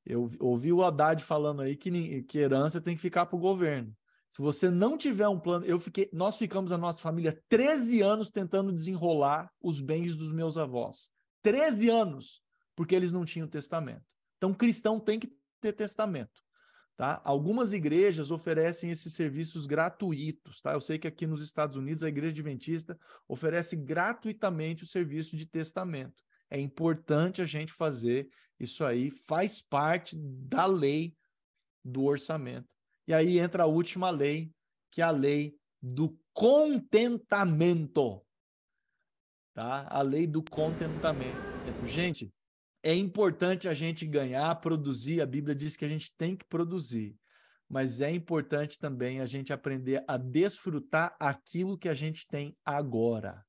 Eu 0.08 0.30
ouvi 0.40 0.72
o 0.72 0.82
Haddad 0.82 1.22
falando 1.22 1.60
aí 1.60 1.76
que, 1.76 2.22
que 2.22 2.38
herança 2.38 2.80
tem 2.80 2.96
que 2.96 3.02
ficar 3.02 3.26
para 3.26 3.36
o 3.36 3.40
governo. 3.40 3.94
Se 4.30 4.40
você 4.40 4.70
não 4.70 4.96
tiver 4.96 5.28
um 5.28 5.38
plano, 5.38 5.64
eu 5.64 5.78
fiquei, 5.78 6.08
nós 6.12 6.36
ficamos 6.36 6.72
a 6.72 6.78
nossa 6.78 7.00
família 7.00 7.38
13 7.48 8.00
anos 8.00 8.30
tentando 8.30 8.72
desenrolar 8.72 9.50
os 9.60 9.80
bens 9.80 10.16
dos 10.16 10.32
meus 10.32 10.56
avós. 10.56 11.10
13 11.42 11.90
anos, 11.90 12.42
porque 12.74 12.94
eles 12.94 13.12
não 13.12 13.24
tinham 13.24 13.46
testamento. 13.46 14.02
Então, 14.36 14.54
cristão 14.54 14.98
tem 14.98 15.18
que 15.18 15.30
ter 15.60 15.72
testamento. 15.72 16.42
Tá? 16.96 17.20
Algumas 17.24 17.72
igrejas 17.72 18.30
oferecem 18.30 18.90
esses 18.90 19.14
serviços 19.14 19.66
gratuitos. 19.66 20.60
Tá? 20.60 20.72
Eu 20.72 20.80
sei 20.80 20.98
que 20.98 21.06
aqui 21.06 21.26
nos 21.26 21.42
Estados 21.42 21.76
Unidos 21.76 22.02
a 22.02 22.08
Igreja 22.08 22.32
Adventista 22.32 22.98
oferece 23.28 23.76
gratuitamente 23.76 24.82
o 24.84 24.86
serviço 24.86 25.36
de 25.36 25.46
testamento. 25.46 26.24
É 26.50 26.58
importante 26.58 27.42
a 27.42 27.46
gente 27.46 27.72
fazer 27.72 28.28
isso 28.58 28.84
aí, 28.84 29.10
faz 29.10 29.60
parte 29.60 30.16
da 30.16 30.66
lei 30.66 31.16
do 31.84 32.04
orçamento. 32.04 32.68
E 33.06 33.14
aí 33.14 33.38
entra 33.38 33.62
a 33.62 33.66
última 33.66 34.10
lei, 34.10 34.52
que 34.90 35.00
é 35.00 35.04
a 35.04 35.10
lei 35.10 35.56
do 35.80 36.18
contentamento. 36.32 38.24
Tá? 39.54 39.86
A 39.90 40.02
lei 40.02 40.26
do 40.26 40.42
contentamento. 40.42 41.36
Gente, 41.86 42.32
é 42.82 42.94
importante 42.94 43.68
a 43.68 43.74
gente 43.74 44.06
ganhar, 44.06 44.54
produzir. 44.56 45.20
A 45.20 45.26
Bíblia 45.26 45.54
diz 45.54 45.76
que 45.76 45.84
a 45.84 45.88
gente 45.88 46.14
tem 46.16 46.36
que 46.36 46.44
produzir. 46.44 47.16
Mas 47.68 48.00
é 48.00 48.10
importante 48.10 48.78
também 48.78 49.20
a 49.20 49.26
gente 49.26 49.52
aprender 49.52 50.02
a 50.08 50.16
desfrutar 50.16 51.14
aquilo 51.20 51.76
que 51.76 51.88
a 51.88 51.94
gente 51.94 52.26
tem 52.26 52.56
agora. 52.64 53.44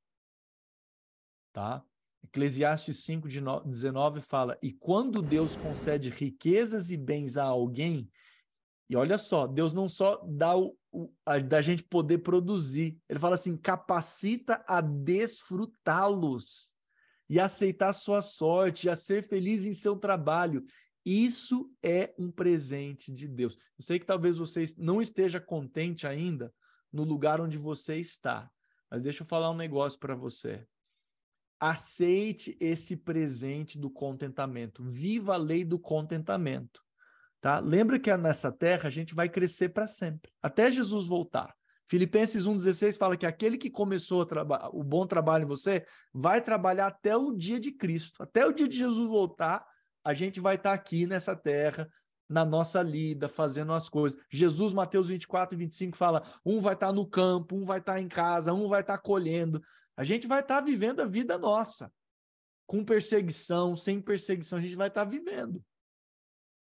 Tá? 1.54 1.84
Eclesiastes 2.24 3.04
5, 3.04 3.28
19 3.66 4.22
fala: 4.22 4.58
E 4.62 4.72
quando 4.72 5.22
Deus 5.22 5.56
concede 5.56 6.10
riquezas 6.10 6.92
e 6.92 6.98
bens 6.98 7.38
a 7.38 7.44
alguém, 7.44 8.10
e 8.90 8.96
olha 8.96 9.18
só, 9.18 9.46
Deus 9.46 9.74
não 9.74 9.88
só 9.88 10.24
dá 10.28 10.58
o, 10.58 10.76
o 10.92 11.12
a, 11.26 11.38
da 11.38 11.62
gente 11.62 11.84
poder 11.84 12.20
produzir, 12.20 12.98
ele 13.08 13.20
fala 13.20 13.36
assim: 13.36 13.56
capacita 13.56 14.64
a 14.68 14.82
desfrutá-los 14.82 16.76
e 17.30 17.40
aceitar 17.40 17.94
sua 17.94 18.22
sorte, 18.22 18.90
a 18.90 18.96
ser 18.96 19.24
feliz 19.24 19.66
em 19.66 19.74
seu 19.74 19.96
trabalho. 19.96 20.66
Isso 21.06 21.72
é 21.84 22.14
um 22.18 22.30
presente 22.30 23.12
de 23.12 23.28
Deus. 23.28 23.58
Eu 23.78 23.84
sei 23.84 24.00
que 24.00 24.06
talvez 24.06 24.38
você 24.38 24.66
não 24.78 25.02
esteja 25.02 25.40
contente 25.40 26.06
ainda 26.06 26.54
no 26.92 27.04
lugar 27.04 27.40
onde 27.40 27.58
você 27.58 27.98
está, 27.98 28.52
mas 28.90 29.02
deixa 29.02 29.24
eu 29.24 29.28
falar 29.28 29.52
um 29.52 29.56
negócio 29.56 29.98
para 30.00 30.16
você. 30.16 30.68
Aceite 31.60 32.58
esse 32.60 32.96
presente 32.96 33.78
do 33.78 33.90
contentamento. 33.90 34.84
Viva 34.84 35.34
a 35.34 35.38
lei 35.38 35.66
do 35.66 35.78
contentamento. 35.78 36.82
Tá? 37.42 37.60
Lembra 37.60 38.00
que 38.00 38.16
nessa 38.18 38.52
terra 38.52 38.88
a 38.88 38.92
gente 38.92 39.16
vai 39.16 39.30
crescer 39.30 39.70
para 39.70 39.88
sempre, 39.88 40.32
até 40.42 40.70
Jesus 40.70 41.08
voltar. 41.08 41.54
Filipenses 41.88 42.46
1,16 42.46 42.98
fala 42.98 43.18
que 43.18 43.26
aquele 43.26 43.58
que 43.58 43.70
começou 43.70 44.28
o 44.74 44.84
bom 44.84 45.08
trabalho 45.08 45.44
em 45.44 45.48
você 45.48 45.84
vai 46.14 46.40
trabalhar 46.40 46.88
até 46.88 47.18
o 47.18 47.32
dia 47.32 47.60
de 47.60 47.72
Cristo, 47.72 48.22
até 48.22 48.46
o 48.46 48.52
dia 48.52 48.68
de 48.68 48.78
Jesus 48.78 49.08
voltar, 49.10 49.66
a 50.04 50.14
gente 50.14 50.40
vai 50.40 50.56
estar 50.56 50.70
tá 50.70 50.76
aqui 50.76 51.08
nessa 51.08 51.36
terra, 51.36 51.90
na 52.30 52.46
nossa 52.46 52.84
lida, 52.84 53.28
fazendo 53.28 53.74
as 53.74 53.90
coisas. 53.90 54.20
Jesus, 54.32 54.72
Mateus 54.72 55.08
24 55.08 55.56
e 55.56 55.58
25, 55.58 55.98
fala: 55.98 56.24
um 56.46 56.62
vai 56.62 56.76
estar 56.76 56.88
tá 56.88 56.94
no 56.94 57.08
campo, 57.08 57.56
um 57.56 57.66
vai 57.66 57.80
estar 57.80 57.94
tá 57.94 58.02
em 58.02 58.08
casa, 58.08 58.54
um 58.54 58.68
vai 58.68 58.82
estar 58.82 59.00
colhendo. 59.00 59.60
A 60.00 60.06
gente 60.06 60.28
vai 60.28 60.40
estar 60.40 60.62
vivendo 60.62 61.02
a 61.02 61.06
vida 61.06 61.38
nossa, 61.38 61.92
com 62.66 62.86
perseguição, 62.86 63.76
sem 63.76 64.00
perseguição, 64.02 64.58
a 64.58 64.62
gente 64.62 64.78
vai 64.78 64.88
estar 64.88 65.04
vivendo. 65.04 65.62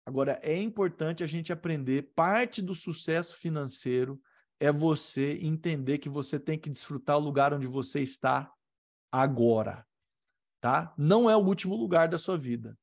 Agora, 0.04 0.40
é 0.42 0.58
importante 0.58 1.24
a 1.24 1.28
gente 1.28 1.54
aprender 1.54 2.14
parte 2.16 2.64
do 2.64 2.74
sucesso 2.74 3.38
financeiro 3.38 4.20
é 4.60 4.72
você 4.72 5.38
entender 5.44 6.00
que 6.00 6.10
você 6.10 6.40
tem 6.40 6.58
que 6.58 6.68
desfrutar 6.68 7.16
o 7.16 7.22
lugar 7.22 7.54
onde 7.54 7.68
você 7.68 8.02
está 8.02 8.52
agora, 9.12 9.86
tá? 10.60 10.92
Não 10.98 11.30
é 11.30 11.38
o 11.38 11.46
último 11.46 11.76
lugar 11.76 12.08
da 12.08 12.18
sua 12.18 12.40
vida, 12.40 12.76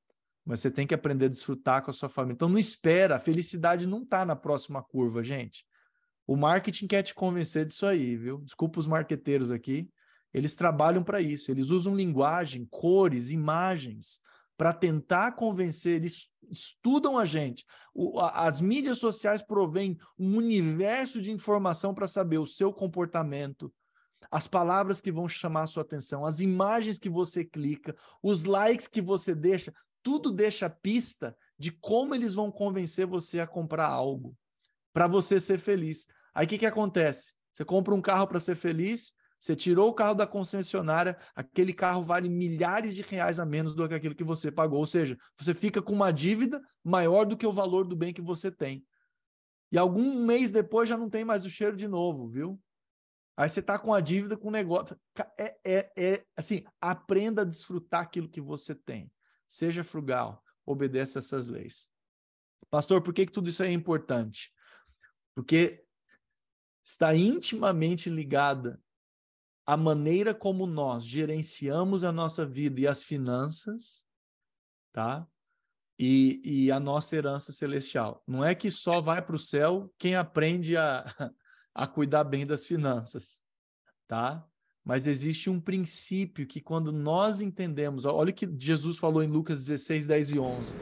mas 0.44 0.60
você 0.60 0.70
tem 0.70 0.86
que 0.86 0.94
aprender 0.94 1.24
a 1.24 1.30
desfrutar 1.30 1.82
com 1.82 1.90
a 1.90 1.94
sua 1.94 2.08
família. 2.08 2.34
Então 2.34 2.48
não 2.48 2.60
espera, 2.60 3.16
a 3.16 3.18
felicidade 3.18 3.88
não 3.88 4.04
está 4.04 4.24
na 4.24 4.36
próxima 4.36 4.84
curva, 4.84 5.24
gente. 5.24 5.66
O 6.24 6.36
marketing 6.36 6.86
quer 6.86 7.02
te 7.02 7.12
convencer 7.12 7.66
disso 7.66 7.84
aí, 7.84 8.16
viu? 8.16 8.38
Desculpa 8.38 8.78
os 8.78 8.86
marqueteiros 8.86 9.50
aqui, 9.50 9.90
eles 10.32 10.54
trabalham 10.54 11.02
para 11.02 11.20
isso, 11.20 11.50
eles 11.50 11.70
usam 11.70 11.94
linguagem, 11.94 12.66
cores, 12.70 13.30
imagens 13.30 14.20
para 14.56 14.72
tentar 14.72 15.32
convencer, 15.32 15.96
eles 15.96 16.28
estudam 16.50 17.16
a 17.16 17.24
gente. 17.24 17.64
O, 17.94 18.18
a, 18.18 18.46
as 18.46 18.60
mídias 18.60 18.98
sociais 18.98 19.40
provêm 19.40 19.96
um 20.18 20.36
universo 20.36 21.22
de 21.22 21.30
informação 21.30 21.94
para 21.94 22.08
saber 22.08 22.38
o 22.38 22.46
seu 22.46 22.72
comportamento, 22.72 23.72
as 24.30 24.48
palavras 24.48 25.00
que 25.00 25.12
vão 25.12 25.28
chamar 25.28 25.62
a 25.62 25.66
sua 25.66 25.82
atenção, 25.82 26.26
as 26.26 26.40
imagens 26.40 26.98
que 26.98 27.08
você 27.08 27.44
clica, 27.44 27.96
os 28.22 28.44
likes 28.44 28.88
que 28.88 29.00
você 29.00 29.34
deixa, 29.34 29.72
tudo 30.02 30.32
deixa 30.32 30.68
pista 30.68 31.36
de 31.58 31.70
como 31.70 32.14
eles 32.14 32.34
vão 32.34 32.50
convencer 32.50 33.06
você 33.06 33.40
a 33.40 33.46
comprar 33.46 33.86
algo 33.86 34.36
para 34.92 35.06
você 35.06 35.40
ser 35.40 35.58
feliz. 35.58 36.06
Aí 36.34 36.46
o 36.46 36.48
que, 36.48 36.58
que 36.58 36.66
acontece? 36.66 37.34
Você 37.52 37.64
compra 37.64 37.94
um 37.94 38.02
carro 38.02 38.26
para 38.26 38.40
ser 38.40 38.56
feliz, 38.56 39.12
você 39.38 39.54
tirou 39.54 39.88
o 39.88 39.94
carro 39.94 40.14
da 40.14 40.26
concessionária, 40.26 41.16
aquele 41.34 41.72
carro 41.72 42.02
vale 42.02 42.28
milhares 42.28 42.94
de 42.94 43.02
reais 43.02 43.38
a 43.38 43.46
menos 43.46 43.74
do 43.74 43.88
que 43.88 43.94
aquilo 43.94 44.14
que 44.14 44.24
você 44.24 44.50
pagou. 44.50 44.80
Ou 44.80 44.86
seja, 44.86 45.16
você 45.36 45.54
fica 45.54 45.80
com 45.80 45.92
uma 45.92 46.10
dívida 46.10 46.60
maior 46.82 47.24
do 47.24 47.36
que 47.36 47.46
o 47.46 47.52
valor 47.52 47.86
do 47.86 47.94
bem 47.94 48.12
que 48.12 48.20
você 48.20 48.50
tem. 48.50 48.84
E 49.70 49.78
algum 49.78 50.24
mês 50.24 50.50
depois 50.50 50.88
já 50.88 50.96
não 50.96 51.08
tem 51.08 51.24
mais 51.24 51.44
o 51.44 51.50
cheiro 51.50 51.76
de 51.76 51.86
novo, 51.86 52.26
viu? 52.26 52.60
Aí 53.36 53.48
você 53.48 53.60
está 53.60 53.78
com 53.78 53.94
a 53.94 54.00
dívida 54.00 54.36
com 54.36 54.48
o 54.48 54.52
negócio. 54.52 54.98
É, 55.38 55.56
é, 55.64 55.92
é 55.96 56.24
assim, 56.36 56.64
aprenda 56.80 57.42
a 57.42 57.44
desfrutar 57.44 58.00
aquilo 58.00 58.28
que 58.28 58.40
você 58.40 58.74
tem. 58.74 59.12
Seja 59.48 59.84
frugal, 59.84 60.42
obedeça 60.66 61.20
essas 61.20 61.48
leis. 61.48 61.88
Pastor, 62.68 63.00
por 63.00 63.14
que, 63.14 63.26
que 63.26 63.32
tudo 63.32 63.48
isso 63.48 63.62
é 63.62 63.70
importante? 63.70 64.52
Porque 65.34 65.84
está 66.82 67.14
intimamente 67.14 68.10
ligada 68.10 68.82
a 69.68 69.76
maneira 69.76 70.34
como 70.34 70.66
nós 70.66 71.04
gerenciamos 71.04 72.02
a 72.02 72.10
nossa 72.10 72.46
vida 72.46 72.80
e 72.80 72.86
as 72.86 73.02
finanças, 73.02 74.06
tá? 74.94 75.28
E, 75.98 76.40
e 76.42 76.72
a 76.72 76.80
nossa 76.80 77.14
herança 77.14 77.52
celestial. 77.52 78.22
Não 78.26 78.42
é 78.42 78.54
que 78.54 78.70
só 78.70 79.02
vai 79.02 79.20
para 79.20 79.36
o 79.36 79.38
céu 79.38 79.92
quem 79.98 80.14
aprende 80.14 80.74
a, 80.74 81.04
a 81.74 81.86
cuidar 81.86 82.24
bem 82.24 82.46
das 82.46 82.64
finanças, 82.64 83.42
tá? 84.06 84.42
Mas 84.82 85.06
existe 85.06 85.50
um 85.50 85.60
princípio 85.60 86.46
que 86.46 86.62
quando 86.62 86.90
nós 86.90 87.42
entendemos, 87.42 88.06
olha 88.06 88.30
o 88.30 88.34
que 88.34 88.48
Jesus 88.58 88.96
falou 88.96 89.22
em 89.22 89.28
Lucas 89.28 89.66
16, 89.66 90.06
10 90.06 90.30
e 90.30 90.38
11. 90.38 90.72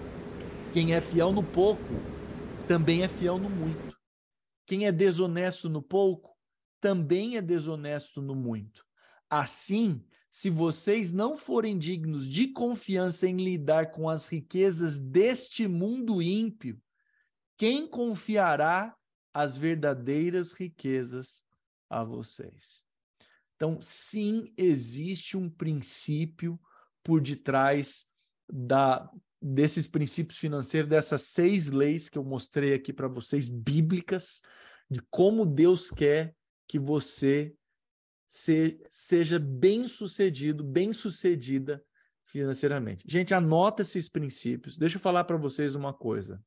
Quem 0.72 0.94
é 0.94 1.00
fiel 1.00 1.32
no 1.32 1.42
pouco, 1.42 1.82
também 2.68 3.02
é 3.02 3.08
fiel 3.08 3.36
no 3.36 3.50
muito. 3.50 3.98
Quem 4.64 4.86
é 4.86 4.92
desonesto 4.92 5.68
no 5.68 5.82
pouco, 5.82 6.35
também 6.80 7.36
é 7.36 7.42
desonesto 7.42 8.20
no 8.20 8.34
muito. 8.34 8.84
Assim, 9.28 10.04
se 10.30 10.50
vocês 10.50 11.12
não 11.12 11.36
forem 11.36 11.78
dignos 11.78 12.28
de 12.28 12.48
confiança 12.48 13.26
em 13.26 13.36
lidar 13.36 13.90
com 13.90 14.08
as 14.08 14.26
riquezas 14.26 14.98
deste 14.98 15.66
mundo 15.66 16.20
ímpio, 16.20 16.78
quem 17.56 17.88
confiará 17.88 18.94
as 19.32 19.56
verdadeiras 19.56 20.52
riquezas 20.52 21.42
a 21.88 22.04
vocês? 22.04 22.84
Então, 23.54 23.80
sim, 23.80 24.44
existe 24.58 25.38
um 25.38 25.48
princípio 25.48 26.60
por 27.02 27.22
detrás 27.22 28.04
da, 28.52 29.10
desses 29.40 29.86
princípios 29.86 30.38
financeiros, 30.38 30.90
dessas 30.90 31.22
seis 31.22 31.70
leis 31.70 32.10
que 32.10 32.18
eu 32.18 32.24
mostrei 32.24 32.74
aqui 32.74 32.92
para 32.92 33.08
vocês, 33.08 33.48
bíblicas, 33.48 34.42
de 34.90 35.00
como 35.08 35.46
Deus 35.46 35.90
quer 35.90 36.35
que 36.66 36.78
você 36.78 37.54
se, 38.26 38.80
seja 38.90 39.38
bem 39.38 39.88
sucedido, 39.88 40.64
bem 40.64 40.92
sucedida 40.92 41.82
financeiramente. 42.24 43.04
Gente, 43.06 43.32
anota 43.34 43.82
esses 43.82 44.08
princípios. 44.08 44.76
Deixa 44.76 44.96
eu 44.96 45.00
falar 45.00 45.24
para 45.24 45.36
vocês 45.36 45.74
uma 45.74 45.94
coisa. 45.94 46.42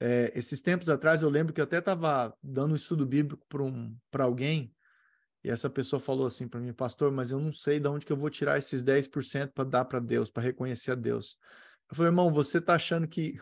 É, 0.00 0.32
esses 0.38 0.60
tempos 0.60 0.88
atrás 0.88 1.22
eu 1.22 1.30
lembro 1.30 1.52
que 1.52 1.60
eu 1.60 1.64
até 1.64 1.78
estava 1.78 2.36
dando 2.42 2.72
um 2.72 2.76
estudo 2.76 3.06
bíblico 3.06 3.46
para 3.48 3.62
um, 3.62 3.96
alguém 4.18 4.74
e 5.44 5.50
essa 5.50 5.68
pessoa 5.68 6.00
falou 6.00 6.26
assim 6.26 6.48
para 6.48 6.58
mim, 6.58 6.72
pastor, 6.72 7.12
mas 7.12 7.30
eu 7.30 7.38
não 7.38 7.52
sei 7.52 7.78
de 7.78 7.86
onde 7.86 8.06
que 8.06 8.12
eu 8.12 8.16
vou 8.16 8.30
tirar 8.30 8.56
esses 8.56 8.82
10% 8.82 9.52
para 9.52 9.64
dar 9.64 9.84
para 9.84 10.00
Deus, 10.00 10.30
para 10.30 10.42
reconhecer 10.42 10.92
a 10.92 10.94
Deus. 10.94 11.36
Eu 11.90 11.96
falei, 11.96 12.08
irmão, 12.08 12.32
você 12.32 12.58
está 12.58 12.74
achando 12.74 13.06
que 13.06 13.38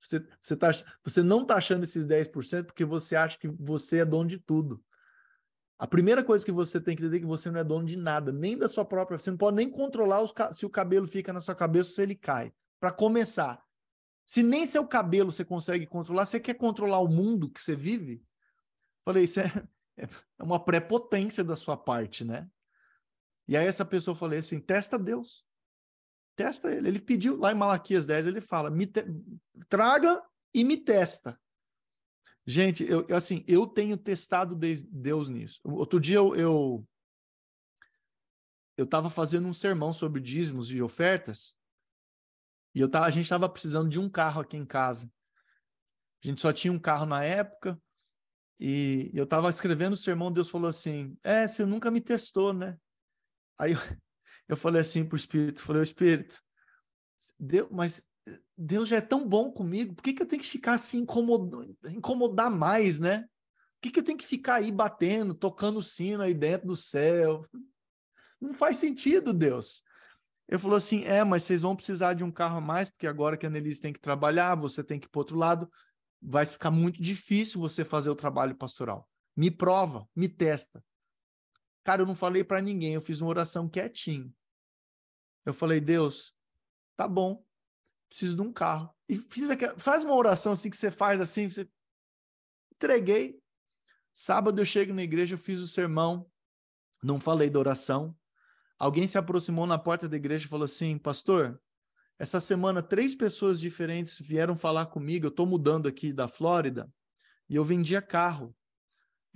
você, 0.00 0.24
você, 0.40 0.56
tá, 0.56 0.70
você 1.02 1.22
não 1.22 1.42
está 1.42 1.56
achando 1.56 1.84
esses 1.84 2.06
10% 2.06 2.66
porque 2.66 2.84
você 2.84 3.16
acha 3.16 3.38
que 3.38 3.48
você 3.48 3.98
é 3.98 4.04
dono 4.04 4.28
de 4.28 4.38
tudo. 4.38 4.82
A 5.78 5.86
primeira 5.86 6.24
coisa 6.24 6.44
que 6.44 6.52
você 6.52 6.80
tem 6.80 6.96
que 6.96 7.02
entender 7.02 7.18
é 7.18 7.20
que 7.20 7.26
você 7.26 7.50
não 7.50 7.60
é 7.60 7.64
dono 7.64 7.84
de 7.84 7.96
nada, 7.96 8.32
nem 8.32 8.56
da 8.56 8.68
sua 8.68 8.84
própria. 8.84 9.18
Você 9.18 9.30
não 9.30 9.36
pode 9.36 9.56
nem 9.56 9.70
controlar 9.70 10.22
os, 10.22 10.32
se 10.56 10.64
o 10.64 10.70
cabelo 10.70 11.06
fica 11.06 11.32
na 11.32 11.40
sua 11.40 11.54
cabeça 11.54 11.90
ou 11.90 11.94
se 11.94 12.02
ele 12.02 12.14
cai. 12.14 12.52
Para 12.80 12.90
começar, 12.90 13.62
se 14.24 14.42
nem 14.42 14.66
seu 14.66 14.86
cabelo 14.86 15.30
você 15.30 15.44
consegue 15.44 15.86
controlar, 15.86 16.26
você 16.26 16.40
quer 16.40 16.54
controlar 16.54 17.00
o 17.00 17.08
mundo 17.08 17.50
que 17.50 17.60
você 17.60 17.76
vive? 17.76 18.24
Falei, 19.04 19.24
isso 19.24 19.40
é, 19.40 19.52
é 20.38 20.42
uma 20.42 20.62
prepotência 20.62 21.44
da 21.44 21.56
sua 21.56 21.76
parte, 21.76 22.24
né? 22.24 22.48
E 23.46 23.56
aí 23.56 23.66
essa 23.66 23.84
pessoa 23.84 24.16
falou 24.16 24.36
assim: 24.36 24.58
testa 24.58 24.98
Deus. 24.98 25.45
Testa 26.36 26.70
ele. 26.70 26.88
Ele 26.88 27.00
pediu 27.00 27.36
lá 27.36 27.50
em 27.50 27.56
Malaquias 27.56 28.06
10, 28.06 28.26
ele 28.26 28.40
fala: 28.40 28.70
te... 28.86 29.04
traga 29.68 30.22
e 30.54 30.62
me 30.62 30.76
testa. 30.76 31.40
Gente, 32.46 32.84
eu, 32.84 33.04
assim, 33.14 33.42
eu 33.48 33.66
tenho 33.66 33.96
testado 33.96 34.54
Deus 34.54 35.28
nisso. 35.28 35.60
Outro 35.64 35.98
dia 35.98 36.18
eu, 36.18 36.36
eu 36.36 36.88
eu 38.76 38.84
estava 38.84 39.10
fazendo 39.10 39.48
um 39.48 39.54
sermão 39.54 39.92
sobre 39.92 40.20
dízimos 40.20 40.70
e 40.70 40.82
ofertas 40.82 41.56
e 42.76 42.80
eu 42.80 42.90
tava, 42.90 43.06
a 43.06 43.10
gente 43.10 43.24
estava 43.24 43.48
precisando 43.48 43.88
de 43.88 43.98
um 43.98 44.06
carro 44.06 44.42
aqui 44.42 44.54
em 44.54 44.66
casa. 44.66 45.10
A 46.22 46.26
gente 46.26 46.42
só 46.42 46.52
tinha 46.52 46.70
um 46.70 46.78
carro 46.78 47.06
na 47.06 47.24
época 47.24 47.80
E 48.60 49.10
eu 49.14 49.24
estava 49.24 49.48
escrevendo 49.48 49.94
o 49.94 49.96
sermão, 49.96 50.30
Deus 50.30 50.50
falou 50.50 50.68
assim: 50.68 51.18
É, 51.24 51.48
você 51.48 51.64
nunca 51.64 51.90
me 51.90 52.02
testou, 52.02 52.52
né? 52.52 52.78
Aí 53.58 53.72
eu, 53.72 53.78
eu 54.48 54.56
falei 54.56 54.80
assim 54.80 55.04
para 55.04 55.14
o 55.14 55.18
Espírito: 55.18 55.62
falei, 55.62 55.80
o 55.80 55.84
Espírito, 55.84 56.42
Deus, 57.38 57.68
mas 57.70 58.02
Deus 58.56 58.88
já 58.88 58.96
é 58.96 59.00
tão 59.00 59.26
bom 59.26 59.50
comigo, 59.50 59.94
por 59.94 60.02
que, 60.02 60.12
que 60.12 60.22
eu 60.22 60.26
tenho 60.26 60.42
que 60.42 60.48
ficar 60.48 60.74
assim, 60.74 60.98
incomodar, 60.98 61.66
incomodar 61.90 62.50
mais, 62.50 62.98
né? 62.98 63.20
Por 63.20 63.82
que, 63.82 63.90
que 63.90 64.00
eu 64.00 64.04
tenho 64.04 64.18
que 64.18 64.26
ficar 64.26 64.56
aí 64.56 64.72
batendo, 64.72 65.34
tocando 65.34 65.82
sino 65.82 66.22
aí 66.22 66.34
dentro 66.34 66.68
do 66.68 66.76
céu? 66.76 67.46
Não 68.40 68.52
faz 68.52 68.78
sentido, 68.78 69.32
Deus. 69.32 69.82
Ele 70.48 70.58
falou 70.58 70.76
assim: 70.76 71.04
é, 71.04 71.22
mas 71.24 71.44
vocês 71.44 71.62
vão 71.62 71.76
precisar 71.76 72.14
de 72.14 72.24
um 72.24 72.30
carro 72.30 72.58
a 72.58 72.60
mais, 72.60 72.88
porque 72.88 73.06
agora 73.06 73.36
que 73.36 73.46
a 73.46 73.48
Annelise 73.48 73.80
tem 73.80 73.92
que 73.92 74.00
trabalhar, 74.00 74.54
você 74.54 74.82
tem 74.82 74.98
que 74.98 75.06
ir 75.06 75.10
para 75.10 75.20
outro 75.20 75.36
lado, 75.36 75.70
vai 76.20 76.46
ficar 76.46 76.70
muito 76.70 77.00
difícil 77.00 77.60
você 77.60 77.84
fazer 77.84 78.10
o 78.10 78.16
trabalho 78.16 78.54
pastoral. 78.54 79.08
Me 79.36 79.50
prova, 79.50 80.08
me 80.14 80.28
testa. 80.28 80.82
Cara, 81.86 82.02
eu 82.02 82.06
não 82.06 82.16
falei 82.16 82.42
para 82.42 82.60
ninguém, 82.60 82.94
eu 82.94 83.00
fiz 83.00 83.20
uma 83.20 83.30
oração 83.30 83.68
quietinho. 83.68 84.34
Eu 85.44 85.54
falei, 85.54 85.80
Deus, 85.80 86.34
tá 86.96 87.06
bom, 87.06 87.46
preciso 88.08 88.34
de 88.34 88.42
um 88.42 88.52
carro. 88.52 88.92
E 89.08 89.16
fiz 89.18 89.50
aquela, 89.50 89.78
faz 89.78 90.02
uma 90.02 90.16
oração 90.16 90.50
assim 90.50 90.68
que 90.68 90.76
você 90.76 90.90
faz 90.90 91.20
assim, 91.20 91.48
você 91.48 91.70
entreguei. 92.74 93.40
Sábado 94.12 94.60
eu 94.60 94.66
chego 94.66 94.92
na 94.92 95.04
igreja, 95.04 95.34
eu 95.34 95.38
fiz 95.38 95.60
o 95.60 95.68
sermão, 95.68 96.28
não 97.04 97.20
falei 97.20 97.48
da 97.48 97.60
oração. 97.60 98.18
Alguém 98.80 99.06
se 99.06 99.16
aproximou 99.16 99.64
na 99.64 99.78
porta 99.78 100.08
da 100.08 100.16
igreja 100.16 100.44
e 100.44 100.48
falou 100.48 100.64
assim: 100.64 100.98
Pastor, 100.98 101.56
essa 102.18 102.40
semana 102.40 102.82
três 102.82 103.14
pessoas 103.14 103.60
diferentes 103.60 104.18
vieram 104.18 104.56
falar 104.56 104.86
comigo. 104.86 105.26
Eu 105.26 105.30
estou 105.30 105.46
mudando 105.46 105.86
aqui 105.86 106.12
da 106.12 106.26
Flórida 106.26 106.92
e 107.48 107.54
eu 107.54 107.64
vendia 107.64 108.02
carro. 108.02 108.52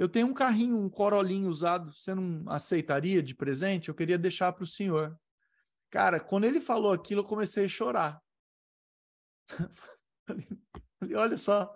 Eu 0.01 0.09
tenho 0.09 0.28
um 0.28 0.32
carrinho, 0.32 0.78
um 0.78 0.89
Corolinho 0.89 1.51
usado. 1.51 1.93
Você 1.93 2.14
não 2.14 2.51
aceitaria 2.51 3.22
de 3.22 3.35
presente? 3.35 3.90
Eu 3.90 3.94
queria 3.94 4.16
deixar 4.16 4.51
para 4.51 4.64
o 4.64 4.66
senhor. 4.66 5.14
Cara, 5.90 6.18
quando 6.18 6.44
ele 6.44 6.59
falou 6.59 6.90
aquilo, 6.90 7.20
eu 7.20 7.27
comecei 7.27 7.66
a 7.66 7.68
chorar. 7.68 8.18
Falei, 10.27 10.47
olha 11.14 11.36
só, 11.36 11.70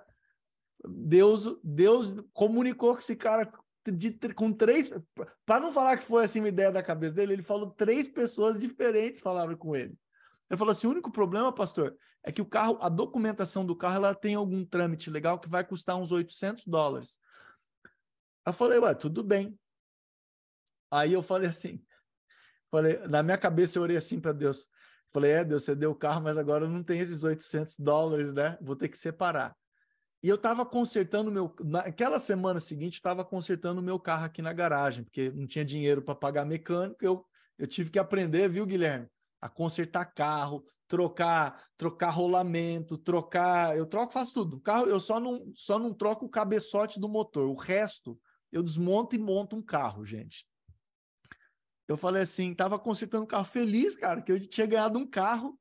Deus, 0.88 1.60
Deus 1.62 2.14
comunicou 2.32 2.94
com 2.94 3.00
esse 3.00 3.14
cara 3.14 3.52
de, 3.92 4.18
com 4.32 4.50
três. 4.54 4.90
Para 5.44 5.60
não 5.60 5.70
falar 5.70 5.98
que 5.98 6.04
foi 6.04 6.24
assim 6.24 6.38
uma 6.38 6.48
ideia 6.48 6.72
da 6.72 6.82
cabeça 6.82 7.14
dele, 7.14 7.34
ele 7.34 7.42
falou 7.42 7.72
três 7.72 8.08
pessoas 8.08 8.58
diferentes 8.58 9.20
falaram 9.20 9.54
com 9.54 9.76
ele. 9.76 9.98
Ele 10.48 10.56
falou 10.56 10.72
assim: 10.72 10.86
o 10.86 10.90
único 10.90 11.12
problema, 11.12 11.52
pastor, 11.52 11.94
é 12.22 12.32
que 12.32 12.40
o 12.40 12.46
carro, 12.46 12.78
a 12.80 12.88
documentação 12.88 13.66
do 13.66 13.76
carro, 13.76 13.96
ela 13.96 14.14
tem 14.14 14.34
algum 14.34 14.64
trâmite 14.64 15.10
legal 15.10 15.38
que 15.38 15.50
vai 15.50 15.62
custar 15.62 15.96
uns 15.96 16.10
800 16.10 16.64
dólares. 16.64 17.22
Eu 18.46 18.52
falei, 18.52 18.78
ué, 18.78 18.94
tudo 18.94 19.22
bem. 19.22 19.58
Aí 20.90 21.12
eu 21.12 21.22
falei 21.22 21.48
assim, 21.48 21.82
falei, 22.70 22.98
na 23.08 23.22
minha 23.22 23.38
cabeça 23.38 23.78
eu 23.78 23.82
orei 23.82 23.96
assim 23.96 24.20
para 24.20 24.32
Deus. 24.32 24.68
Falei, 25.10 25.32
é, 25.32 25.44
Deus, 25.44 25.64
você 25.64 25.74
deu 25.74 25.92
o 25.92 25.94
carro, 25.94 26.22
mas 26.22 26.36
agora 26.36 26.68
não 26.68 26.82
tem 26.82 27.00
esses 27.00 27.24
800 27.24 27.76
dólares, 27.78 28.32
né? 28.32 28.58
Vou 28.60 28.76
ter 28.76 28.88
que 28.88 28.98
separar. 28.98 29.56
E 30.24 30.28
eu 30.28 30.36
estava 30.36 30.64
consertando 30.64 31.30
meu. 31.30 31.54
Naquela 31.62 32.18
semana 32.18 32.58
seguinte, 32.58 32.94
estava 32.94 33.24
consertando 33.24 33.80
o 33.80 33.84
meu 33.84 33.98
carro 33.98 34.24
aqui 34.24 34.40
na 34.40 34.52
garagem, 34.52 35.04
porque 35.04 35.30
não 35.30 35.46
tinha 35.46 35.64
dinheiro 35.64 36.02
para 36.02 36.14
pagar 36.14 36.46
mecânico. 36.46 37.04
Eu, 37.04 37.24
eu 37.58 37.66
tive 37.66 37.90
que 37.90 37.98
aprender, 37.98 38.48
viu, 38.48 38.64
Guilherme? 38.64 39.06
A 39.38 39.48
consertar 39.50 40.06
carro, 40.06 40.64
trocar, 40.88 41.62
trocar 41.76 42.08
rolamento, 42.08 42.96
trocar. 42.96 43.76
Eu 43.76 43.84
troco, 43.84 44.14
faço 44.14 44.32
tudo. 44.32 44.56
O 44.56 44.60
carro, 44.60 44.86
eu 44.86 44.98
só 44.98 45.20
não, 45.20 45.52
só 45.54 45.78
não 45.78 45.92
troco 45.92 46.24
o 46.24 46.30
cabeçote 46.30 46.98
do 46.98 47.08
motor. 47.08 47.46
O 47.48 47.54
resto, 47.54 48.18
eu 48.54 48.62
desmonto 48.62 49.14
e 49.14 49.18
monto 49.18 49.56
um 49.56 49.62
carro, 49.62 50.04
gente. 50.04 50.46
Eu 51.86 51.96
falei 51.96 52.22
assim, 52.22 52.52
estava 52.52 52.78
consertando 52.78 53.24
o 53.24 53.26
carro 53.26 53.44
feliz, 53.44 53.94
cara, 53.94 54.22
que 54.22 54.32
eu 54.32 54.40
tinha 54.40 54.66
ganhado 54.66 54.98
um 54.98 55.06
carro 55.06 55.58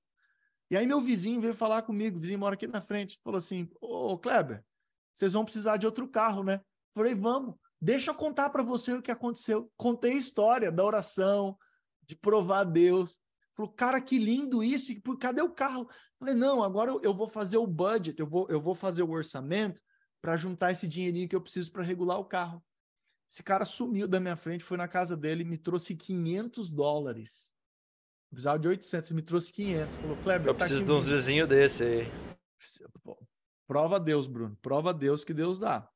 e 0.74 0.76
aí 0.76 0.88
meu 0.88 1.00
vizinho 1.00 1.40
veio 1.40 1.54
falar 1.54 1.84
comigo, 1.84 2.18
o 2.18 2.20
vizinho 2.20 2.40
mora 2.40 2.56
aqui 2.56 2.66
na 2.66 2.82
frente, 2.82 3.20
falou 3.24 3.38
assim: 3.38 3.70
"Ô, 3.80 4.18
Kleber, 4.18 4.66
vocês 5.14 5.34
vão 5.34 5.46
precisar 5.46 5.78
de 5.78 5.86
outro 5.86 6.08
carro, 6.08 6.44
né?" 6.44 6.62
Falei: 6.96 7.14
"Vamos. 7.14 7.54
Deixa 7.80 8.10
eu 8.10 8.16
contar 8.16 8.50
para 8.50 8.64
você 8.64 8.92
o 8.94 9.02
que 9.02 9.12
aconteceu." 9.12 9.72
Contei 9.78 10.14
a 10.14 10.16
história 10.16 10.72
da 10.72 10.84
oração, 10.84 11.56
de 12.08 12.16
provar 12.16 12.62
a 12.62 12.64
Deus. 12.64 13.20
Falou: 13.56 13.72
"Cara, 13.72 14.02
que 14.02 14.18
lindo 14.18 14.64
isso. 14.64 14.92
E 14.92 15.00
cadê 15.20 15.44
o 15.44 15.54
carro?" 15.54 15.88
Falei: 16.18 16.34
"Não, 16.34 16.64
agora 16.64 16.92
eu 17.04 17.14
vou 17.14 17.28
fazer 17.28 17.58
o 17.58 17.68
budget, 17.68 18.20
eu 18.20 18.28
vou 18.28 18.48
eu 18.50 18.60
vou 18.60 18.74
fazer 18.74 19.04
o 19.04 19.12
orçamento 19.12 19.80
para 20.20 20.38
juntar 20.38 20.72
esse 20.72 20.88
dinheirinho 20.88 21.30
que 21.30 21.36
eu 21.36 21.42
preciso 21.42 21.72
para 21.72 21.84
regular 21.84 22.18
o 22.18 22.26
carro." 22.26 22.64
Esse 23.34 23.42
cara 23.42 23.66
sumiu 23.66 24.08
da 24.08 24.20
minha 24.20 24.36
frente, 24.36 24.64
foi 24.64 24.78
na 24.78 24.88
casa 24.88 25.18
dele, 25.18 25.44
me 25.44 25.58
trouxe 25.58 25.96
500 25.96 26.70
dólares 26.70 27.54
precisava 28.34 28.60
de 28.60 28.68
800, 28.68 29.12
me 29.12 29.22
trouxe 29.22 29.54
500. 29.54 29.96
Falou, 29.96 30.18
Kleber, 30.18 30.48
Eu 30.48 30.54
tá 30.54 30.60
preciso 30.60 30.86
de 30.86 30.92
uns 30.92 31.06
vizinhos 31.06 31.48
desse 31.48 31.84
aí. 31.84 32.12
Prova 33.68 33.98
a 33.98 34.00
Deus, 34.00 34.28
Bruno. 34.28 34.58
Prova 34.62 34.90
a 34.90 34.94
Deus 34.94 35.24
que 35.24 35.34
Deus 35.34 35.60
dá. 35.60 35.90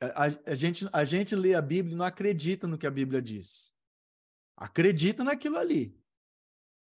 A, 0.00 0.26
a, 0.26 0.26
a, 0.46 0.54
gente, 0.54 0.88
a 0.92 1.04
gente 1.04 1.34
lê 1.34 1.54
a 1.54 1.60
Bíblia 1.60 1.94
e 1.94 1.96
não 1.96 2.04
acredita 2.04 2.66
no 2.66 2.78
que 2.78 2.86
a 2.86 2.90
Bíblia 2.90 3.20
diz. 3.20 3.74
Acredita 4.56 5.24
naquilo 5.24 5.58
ali. 5.58 5.98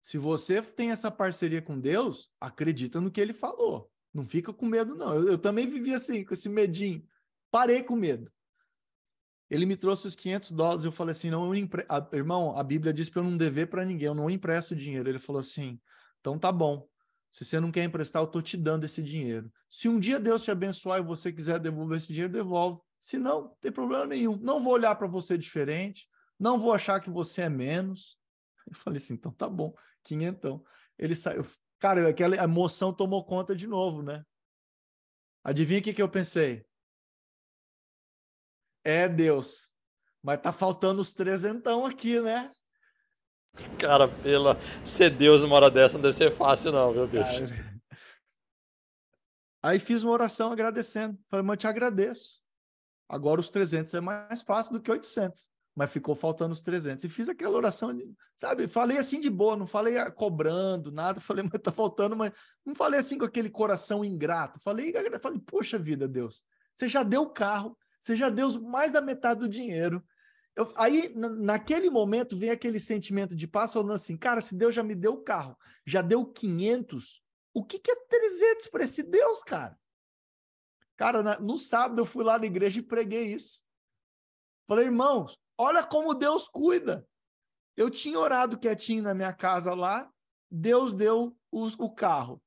Se 0.02 0.18
você 0.18 0.62
tem 0.62 0.90
essa 0.90 1.10
parceria 1.10 1.60
com 1.60 1.78
Deus, 1.78 2.30
acredita 2.40 3.01
no 3.01 3.10
que 3.10 3.20
ele 3.20 3.32
falou. 3.32 3.90
Não 4.12 4.26
fica 4.26 4.52
com 4.52 4.66
medo, 4.66 4.94
não. 4.94 5.14
Eu, 5.14 5.28
eu 5.28 5.38
também 5.38 5.68
vivi 5.68 5.94
assim, 5.94 6.24
com 6.24 6.34
esse 6.34 6.48
medinho. 6.48 7.06
Parei 7.51 7.82
com 7.82 7.97
medo. 7.97 8.30
Ele 9.51 9.66
me 9.66 9.77
trouxe 9.77 10.06
os 10.06 10.14
500 10.14 10.52
dólares. 10.52 10.85
Eu 10.85 10.93
falei 10.93 11.12
assim: 11.12 11.31
não, 11.31 11.47
eu 11.47 11.55
empre... 11.55 11.85
a, 11.89 12.06
irmão, 12.12 12.56
a 12.56 12.62
Bíblia 12.62 12.93
diz 12.93 13.10
para 13.10 13.20
eu 13.20 13.24
não 13.24 13.36
dever 13.36 13.68
para 13.68 13.85
ninguém, 13.85 14.06
eu 14.06 14.14
não 14.14 14.31
empresto 14.31 14.77
dinheiro. 14.77 15.09
Ele 15.09 15.18
falou 15.18 15.40
assim: 15.40 15.81
então 16.20 16.39
tá 16.39 16.52
bom. 16.52 16.89
Se 17.31 17.44
você 17.44 17.60
não 17.60 17.70
quer 17.70 17.85
emprestar, 17.85 18.22
eu 18.22 18.27
tô 18.27 18.40
te 18.40 18.56
dando 18.56 18.85
esse 18.85 19.02
dinheiro. 19.02 19.52
Se 19.68 19.89
um 19.89 19.98
dia 19.98 20.18
Deus 20.18 20.43
te 20.43 20.51
abençoar 20.51 21.01
e 21.01 21.05
você 21.05 21.32
quiser 21.32 21.59
devolver 21.59 21.98
esse 21.98 22.09
dinheiro, 22.09 22.32
devolve. 22.32 22.81
Se 22.98 23.18
não, 23.18 23.43
não 23.43 23.56
tem 23.60 23.72
problema 23.72 24.06
nenhum. 24.06 24.36
Não 24.36 24.60
vou 24.60 24.72
olhar 24.72 24.94
para 24.94 25.06
você 25.06 25.39
diferente, 25.39 26.09
não 26.39 26.59
vou 26.59 26.72
achar 26.72 27.01
que 27.01 27.10
você 27.10 27.43
é 27.43 27.48
menos. 27.48 28.18
Eu 28.66 28.77
falei 28.77 28.98
assim: 28.98 29.14
então 29.14 29.32
tá 29.32 29.48
bom, 29.48 29.74
quinhentão. 30.05 30.64
Ele 30.97 31.16
saiu. 31.16 31.44
Cara, 31.78 32.09
aquela 32.09 32.36
emoção 32.36 32.93
tomou 32.93 33.24
conta 33.24 33.56
de 33.56 33.66
novo, 33.66 34.02
né? 34.02 34.22
Adivinha 35.43 35.81
o 35.81 35.82
que, 35.82 35.94
que 35.94 36.02
eu 36.02 36.09
pensei? 36.09 36.64
É 38.85 39.09
Deus. 39.09 39.70
Mas 40.23 40.40
tá 40.40 40.52
faltando 40.52 41.01
os 41.01 41.12
trezentão 41.12 41.86
aqui, 41.86 42.20
né? 42.20 42.51
Cara, 43.78 44.07
pela 44.07 44.57
ser 44.85 45.11
Deus 45.11 45.43
numa 45.43 45.57
hora 45.57 45.70
dessa 45.70 45.94
não 45.94 46.02
deve 46.02 46.16
ser 46.16 46.31
fácil, 46.31 46.73
não, 46.73 46.93
meu 46.93 47.07
bicho. 47.07 47.44
Aí 49.62 49.78
fiz 49.78 50.02
uma 50.02 50.12
oração 50.12 50.52
agradecendo. 50.52 51.19
Falei, 51.28 51.44
mas 51.44 51.59
te 51.59 51.66
agradeço. 51.66 52.40
Agora 53.09 53.40
os 53.40 53.51
300 53.51 53.93
é 53.94 54.01
mais 54.01 54.43
fácil 54.43 54.73
do 54.73 54.81
que 54.81 54.90
800. 54.90 55.51
Mas 55.74 55.90
ficou 55.90 56.15
faltando 56.15 56.52
os 56.52 56.62
300. 56.62 57.05
E 57.05 57.09
fiz 57.09 57.28
aquela 57.28 57.57
oração, 57.57 57.97
sabe? 58.36 58.69
Falei 58.69 58.98
assim 58.98 59.20
de 59.20 59.28
boa, 59.28 59.57
não 59.57 59.66
falei 59.66 59.98
cobrando 60.12 60.90
nada. 60.90 61.20
Falei, 61.20 61.44
mas 61.44 61.61
tá 61.61 61.73
faltando, 61.73 62.16
mas 62.16 62.32
não 62.65 62.74
falei 62.74 63.01
assim 63.01 63.19
com 63.19 63.24
aquele 63.24 63.51
coração 63.51 64.05
ingrato. 64.05 64.61
Falei, 64.61 64.93
falei, 65.20 65.40
poxa 65.40 65.78
vida, 65.78 66.09
Deus, 66.09 66.43
você 66.74 66.89
já 66.89 67.02
deu 67.02 67.23
o 67.23 67.31
carro, 67.31 67.77
você 68.01 68.16
já 68.16 68.31
deu 68.31 68.60
mais 68.60 68.90
da 68.90 69.01
metade 69.01 69.40
do 69.40 69.48
dinheiro. 69.48 70.02
Eu, 70.56 70.72
aí, 70.77 71.12
naquele 71.14 71.89
momento, 71.90 72.36
vem 72.36 72.51
aquele 72.51 72.81
sentimento 72.81 73.36
de 73.36 73.47
paz 73.47 73.72
falando 73.72 73.93
assim, 73.93 74.16
cara, 74.16 74.40
se 74.40 74.56
Deus 74.56 74.74
já 74.74 74.82
me 74.82 74.94
deu 74.94 75.14
o 75.14 75.22
carro, 75.22 75.56
já 75.86 76.02
deu 76.02 76.27
500, 76.27 77.22
o 77.55 77.64
que, 77.64 77.78
que 77.78 77.90
é 77.90 77.97
300 77.97 78.66
para 78.68 78.85
esse 78.85 79.02
Deus, 79.02 79.43
cara? 79.43 79.78
Cara, 80.97 81.22
na, 81.22 81.40
no 81.40 81.56
sábado 81.56 82.01
eu 82.01 82.05
fui 82.05 82.24
lá 82.24 82.39
na 82.39 82.47
igreja 82.47 82.81
e 82.81 82.82
preguei 82.82 83.32
isso. 83.32 83.64
Falei, 84.66 84.86
irmãos, 84.86 85.39
olha 85.56 85.85
como 85.85 86.14
Deus 86.14 86.47
cuida. 86.47 87.06
Eu 87.77 87.89
tinha 87.89 88.18
orado 88.18 88.59
quietinho 88.59 89.02
na 89.02 89.14
minha 89.14 89.32
casa 89.32 89.74
lá, 89.74 90.10
Deus 90.51 90.93
deu 90.93 91.36
os, 91.51 91.74
o 91.78 91.90
carro. 91.90 92.43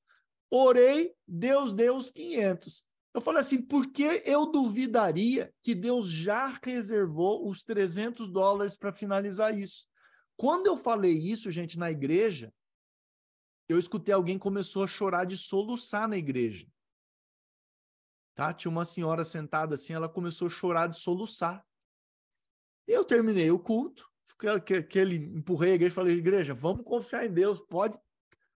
Orei, 0.51 1.15
Deus 1.27 1.73
deu 1.73 1.95
os 1.95 2.11
500. 2.11 2.85
Eu 3.13 3.21
falei 3.21 3.41
assim, 3.41 3.61
por 3.61 3.91
que 3.91 4.23
eu 4.25 4.47
duvidaria 4.47 5.53
que 5.61 5.75
Deus 5.75 6.09
já 6.09 6.59
reservou 6.63 7.47
os 7.47 7.63
300 7.63 8.27
dólares 8.29 8.75
para 8.75 8.91
finalizar 8.91 9.55
isso? 9.57 9.87
Quando 10.35 10.65
eu 10.65 10.75
falei 10.75 11.13
isso, 11.13 11.51
gente, 11.51 11.77
na 11.77 11.91
igreja, 11.91 12.51
eu 13.69 13.77
escutei 13.77 14.13
alguém 14.13 14.39
começou 14.39 14.83
a 14.83 14.87
chorar 14.87 15.25
de 15.25 15.37
soluçar 15.37 16.07
na 16.07 16.17
igreja. 16.17 16.67
Tá? 18.33 18.51
Tinha 18.51 18.71
uma 18.71 18.85
senhora 18.85 19.23
sentada 19.23 19.75
assim, 19.75 19.93
ela 19.93 20.09
começou 20.09 20.47
a 20.47 20.51
chorar 20.51 20.87
de 20.87 20.97
soluçar. 20.97 21.63
Eu 22.87 23.05
terminei 23.05 23.51
o 23.51 23.59
culto, 23.59 24.09
aquele 24.75 25.17
empurrei 25.17 25.71
a 25.71 25.75
igreja 25.75 25.95
falei, 25.95 26.17
igreja, 26.17 26.53
vamos 26.53 26.83
confiar 26.83 27.25
em 27.25 27.31
Deus, 27.31 27.61
pode, 27.69 27.99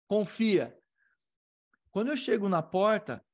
confia. 0.08 0.78
Quando 1.92 2.10
eu 2.10 2.18
chego 2.18 2.50
na 2.50 2.64
porta, 2.64 3.25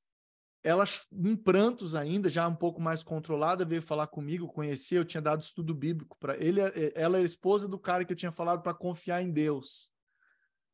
ela, 0.63 0.85
em 1.11 1.35
prantos 1.35 1.95
ainda, 1.95 2.29
já 2.29 2.47
um 2.47 2.55
pouco 2.55 2.79
mais 2.79 3.03
controlada, 3.03 3.65
veio 3.65 3.81
falar 3.81 4.07
comigo, 4.07 4.47
conhecia, 4.47 4.99
eu 4.99 5.05
tinha 5.05 5.21
dado 5.21 5.41
estudo 5.41 5.73
bíblico 5.73 6.17
para 6.19 6.37
ele. 6.37 6.61
é- 6.61 6.91
Ela 6.95 7.17
era 7.17 7.25
esposa 7.25 7.67
do 7.67 7.79
cara 7.79 8.05
que 8.05 8.13
eu 8.13 8.17
tinha 8.17 8.31
falado 8.31 8.61
para 8.61 8.73
confiar 8.73 9.21
em 9.21 9.31
Deus, 9.31 9.91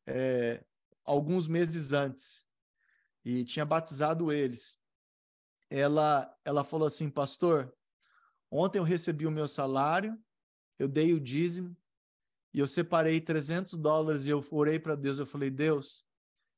é, 0.06 0.62
alguns 1.04 1.48
meses 1.48 1.92
antes, 1.92 2.44
e 3.24 3.44
tinha 3.44 3.64
batizado 3.64 4.30
eles. 4.30 4.78
Ela, 5.70 6.34
ela 6.44 6.64
falou 6.64 6.86
assim, 6.86 7.10
pastor, 7.10 7.74
ontem 8.50 8.78
eu 8.78 8.84
recebi 8.84 9.26
o 9.26 9.30
meu 9.30 9.48
salário, 9.48 10.18
eu 10.78 10.88
dei 10.88 11.12
o 11.14 11.20
dízimo, 11.20 11.76
e 12.52 12.58
eu 12.60 12.66
separei 12.66 13.20
300 13.20 13.74
dólares 13.74 14.24
e 14.24 14.30
eu 14.30 14.44
orei 14.50 14.78
para 14.78 14.94
Deus, 14.94 15.18
eu 15.18 15.26
falei, 15.26 15.50
Deus, 15.50 16.04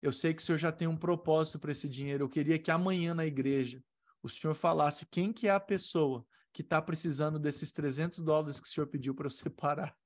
eu 0.02 0.12
sei 0.12 0.32
que 0.34 0.42
o 0.42 0.44
senhor 0.44 0.58
já 0.58 0.72
tem 0.72 0.88
um 0.88 0.96
propósito 0.96 1.58
para 1.58 1.72
esse 1.72 1.88
dinheiro. 1.88 2.24
Eu 2.24 2.28
queria 2.28 2.58
que 2.58 2.70
amanhã 2.70 3.14
na 3.14 3.26
igreja 3.26 3.82
o 4.22 4.28
senhor 4.28 4.54
falasse 4.54 5.06
quem 5.06 5.32
que 5.32 5.48
é 5.48 5.50
a 5.50 5.60
pessoa 5.60 6.26
que 6.52 6.62
está 6.62 6.80
precisando 6.82 7.38
desses 7.38 7.70
300 7.72 8.18
dólares 8.20 8.58
que 8.58 8.66
o 8.66 8.70
senhor 8.70 8.86
pediu 8.86 9.14
para 9.14 9.26
eu 9.26 9.30
separar. 9.30 9.96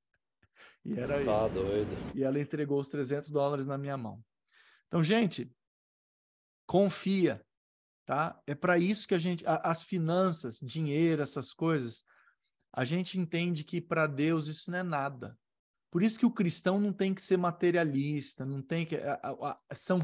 E 0.84 0.98
era 0.98 1.16
ele. 1.16 1.24
Tá 1.26 1.48
doido. 1.48 1.90
E 2.14 2.22
ela 2.22 2.38
entregou 2.38 2.78
os 2.78 2.88
300 2.88 3.30
dólares 3.30 3.66
na 3.66 3.78
minha 3.78 3.96
mão. 3.96 4.22
Então, 4.86 5.02
gente, 5.02 5.50
confia, 6.66 7.44
tá? 8.04 8.40
É 8.46 8.54
para 8.54 8.78
isso 8.78 9.08
que 9.08 9.14
a 9.14 9.18
gente, 9.18 9.46
a- 9.46 9.62
as 9.64 9.82
finanças, 9.82 10.58
dinheiro, 10.62 11.22
essas 11.22 11.52
coisas, 11.52 12.04
a 12.72 12.84
gente 12.84 13.18
entende 13.18 13.64
que 13.64 13.80
para 13.80 14.06
Deus 14.06 14.46
isso 14.46 14.70
não 14.70 14.78
é 14.78 14.82
nada. 14.82 15.38
Por 15.94 16.02
isso 16.02 16.18
que 16.18 16.26
o 16.26 16.30
cristão 16.32 16.80
não 16.80 16.92
tem 16.92 17.14
que 17.14 17.22
ser 17.22 17.36
materialista, 17.36 18.44
não 18.44 18.60
tem 18.60 18.84
que. 18.84 18.96
são, 19.76 20.00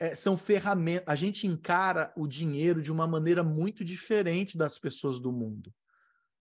é, 0.00 0.14
são 0.14 0.34
ferramentas. 0.34 1.04
A 1.06 1.14
gente 1.14 1.46
encara 1.46 2.10
o 2.16 2.26
dinheiro 2.26 2.80
de 2.80 2.90
uma 2.90 3.06
maneira 3.06 3.44
muito 3.44 3.84
diferente 3.84 4.56
das 4.56 4.78
pessoas 4.78 5.20
do 5.20 5.30
mundo. 5.30 5.70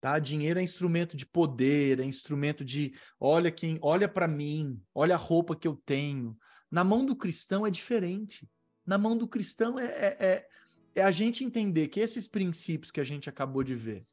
Tá? 0.02 0.18
Dinheiro 0.18 0.60
é 0.60 0.64
instrumento 0.64 1.16
de 1.16 1.28
poder, 1.28 2.00
é 2.00 2.04
instrumento 2.04 2.66
de 2.66 2.92
olha 3.20 3.52
quem, 3.52 3.78
olha 3.84 4.10
para 4.10 4.28
mim, 4.28 4.82
olha 4.96 5.14
a 5.14 5.20
roupa 5.20 5.56
que 5.56 5.68
eu 5.68 5.80
tenho. 5.86 6.36
Na 6.72 6.84
mão 6.84 7.06
do 7.06 7.16
cristão 7.16 7.68
é 7.68 7.70
diferente. 7.70 8.50
Na 8.84 8.98
mão 8.98 9.16
do 9.16 9.28
cristão 9.28 9.78
é, 9.78 9.86
é, 9.86 10.18
é, 10.20 10.48
é 10.96 11.04
a 11.04 11.12
gente 11.12 11.44
entender 11.44 11.88
que 11.90 12.00
esses 12.00 12.28
princípios 12.28 12.90
que 12.90 13.00
a 13.00 13.04
gente 13.04 13.30
acabou 13.30 13.64
de 13.64 13.76
ver, 13.76 14.08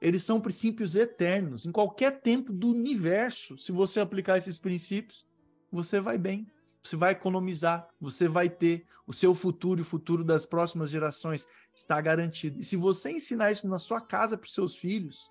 eles 0.00 0.22
são 0.22 0.40
princípios 0.40 0.94
eternos. 0.94 1.66
Em 1.66 1.72
qualquer 1.72 2.20
tempo 2.20 2.52
do 2.52 2.68
universo, 2.70 3.58
se 3.58 3.72
você 3.72 4.00
aplicar 4.00 4.36
esses 4.36 4.58
princípios, 4.58 5.26
você 5.70 6.00
vai 6.00 6.16
bem. 6.16 6.46
Você 6.82 6.96
vai 6.96 7.12
economizar, 7.12 7.88
você 8.00 8.28
vai 8.28 8.48
ter 8.48 8.86
o 9.06 9.12
seu 9.12 9.34
futuro 9.34 9.80
e 9.80 9.82
o 9.82 9.84
futuro 9.84 10.24
das 10.24 10.46
próximas 10.46 10.88
gerações 10.88 11.46
está 11.74 12.00
garantido. 12.00 12.60
E 12.60 12.64
se 12.64 12.76
você 12.76 13.10
ensinar 13.10 13.50
isso 13.50 13.68
na 13.68 13.78
sua 13.78 14.00
casa 14.00 14.38
para 14.38 14.46
os 14.46 14.54
seus 14.54 14.76
filhos, 14.76 15.30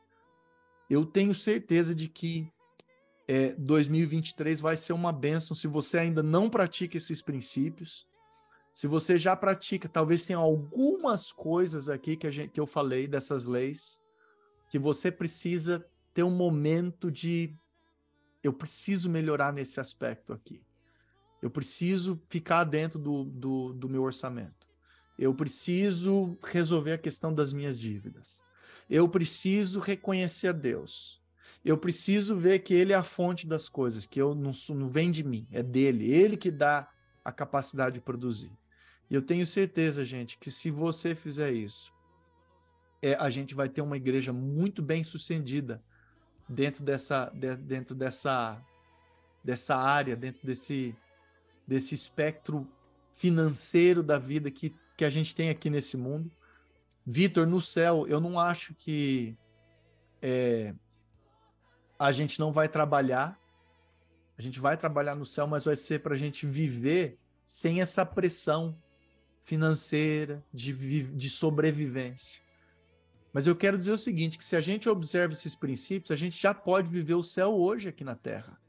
eu 0.90 1.06
tenho 1.06 1.34
certeza 1.34 1.96
de 1.96 2.10
que 2.10 2.52
é, 3.28 3.54
2023 3.56 4.62
vai 4.62 4.78
ser 4.78 4.94
uma 4.94 5.12
bênção 5.12 5.56
se 5.56 5.68
você 5.68 5.98
ainda 5.98 6.22
não 6.22 6.50
pratica 6.50 6.98
esses 6.98 7.22
princípios. 7.22 8.06
Se 8.74 8.86
você 8.86 9.18
já 9.18 9.36
pratica, 9.36 9.90
talvez 9.90 10.26
tenha 10.26 10.40
algumas 10.40 11.32
coisas 11.32 11.90
aqui 11.90 12.16
que, 12.16 12.30
gente, 12.30 12.52
que 12.52 12.60
eu 12.60 12.68
falei 12.68 13.08
dessas 13.08 13.46
leis, 13.46 14.00
que 14.70 14.80
você 14.80 15.12
precisa 15.12 15.86
ter 16.14 16.24
um 16.24 16.32
momento 16.32 17.12
de 17.12 17.56
eu 18.44 18.54
preciso 18.54 19.10
melhorar 19.10 19.52
nesse 19.54 19.80
aspecto 19.80 20.34
aqui. 20.34 20.64
Eu 21.42 21.50
preciso 21.50 22.22
ficar 22.30 22.64
dentro 22.64 23.00
do, 23.00 23.24
do, 23.26 23.74
do 23.74 23.90
meu 23.90 24.04
orçamento. 24.04 24.68
Eu 25.18 25.34
preciso 25.34 26.38
resolver 26.44 26.94
a 26.94 26.98
questão 26.98 27.34
das 27.34 27.54
minhas 27.54 27.80
dívidas. 27.80 28.44
Eu 28.90 29.08
preciso 29.10 29.80
reconhecer 29.80 30.48
a 30.48 30.52
Deus. 30.52 31.22
Eu 31.66 31.78
preciso 31.78 32.36
ver 32.36 32.60
que 32.60 32.74
Ele 32.74 32.94
é 32.94 32.96
a 32.96 33.04
fonte 33.04 33.46
das 33.46 33.68
coisas, 33.68 34.08
que 34.08 34.22
eu 34.22 34.34
não, 34.34 34.52
não 34.70 34.88
vem 34.88 35.12
de 35.12 35.24
mim, 35.24 35.48
é 35.52 35.62
dele. 35.62 36.12
Ele 36.12 36.38
que 36.38 36.52
dá 36.52 36.90
a 37.26 37.32
capacidade 37.32 37.96
de 37.96 38.02
produzir. 38.02 38.52
E 39.10 39.16
eu 39.16 39.22
tenho 39.22 39.46
certeza, 39.46 40.06
gente, 40.06 40.38
que 40.38 40.50
se 40.50 40.72
você 40.72 41.14
fizer 41.14 41.52
isso, 41.52 41.92
é, 43.08 43.16
a 43.16 43.30
gente 43.30 43.54
vai 43.56 43.70
ter 43.70 43.82
uma 43.82 43.98
igreja 43.98 44.34
muito 44.34 44.82
bem 44.82 45.04
sucedida 45.04 45.82
dentro 46.48 46.84
dessa, 46.84 47.30
de- 47.34 47.56
dentro 47.56 47.96
dessa, 47.96 48.62
dessa 49.44 49.76
área, 49.76 50.16
dentro 50.16 50.46
desse, 50.46 50.96
desse 51.68 51.94
espectro 51.96 52.68
financeiro 53.14 54.04
da 54.04 54.20
vida 54.20 54.52
que, 54.52 54.76
que 54.96 55.06
a 55.06 55.10
gente 55.10 55.36
tem 55.36 55.50
aqui 55.50 55.70
nesse 55.70 55.98
mundo. 55.98 56.32
Vitor, 57.06 57.48
no 57.48 57.62
céu, 57.62 58.06
eu 58.08 58.20
não 58.20 58.40
acho 58.40 58.74
que 58.76 59.38
é, 60.22 60.74
a 61.98 62.12
gente 62.12 62.40
não 62.40 62.52
vai 62.52 62.68
trabalhar. 62.68 63.40
A 64.38 64.42
gente 64.42 64.60
vai 64.60 64.78
trabalhar 64.78 65.16
no 65.16 65.26
céu, 65.26 65.48
mas 65.48 65.64
vai 65.66 65.76
ser 65.76 66.00
para 66.02 66.14
a 66.14 66.18
gente 66.18 66.46
viver 66.46 67.18
sem 67.46 67.82
essa 67.82 68.06
pressão 68.06 68.78
financeira, 69.44 70.44
de, 70.54 70.74
de 71.04 71.30
sobrevivência. 71.30 72.47
Mas 73.38 73.46
eu 73.46 73.56
quero 73.56 73.78
dizer 73.78 73.92
o 73.92 74.00
seguinte, 74.00 74.36
que 74.36 74.44
se 74.44 74.56
a 74.56 74.62
gente 74.62 74.90
observa 74.90 75.32
esses 75.32 75.54
princípios, 75.54 76.10
a 76.10 76.16
gente 76.16 76.36
já 76.42 76.56
pode 76.56 76.90
viver 76.90 77.14
o 77.14 77.22
céu 77.22 77.54
hoje 77.54 77.88
aqui 77.88 78.04
na 78.04 78.16
Terra. 78.16 78.60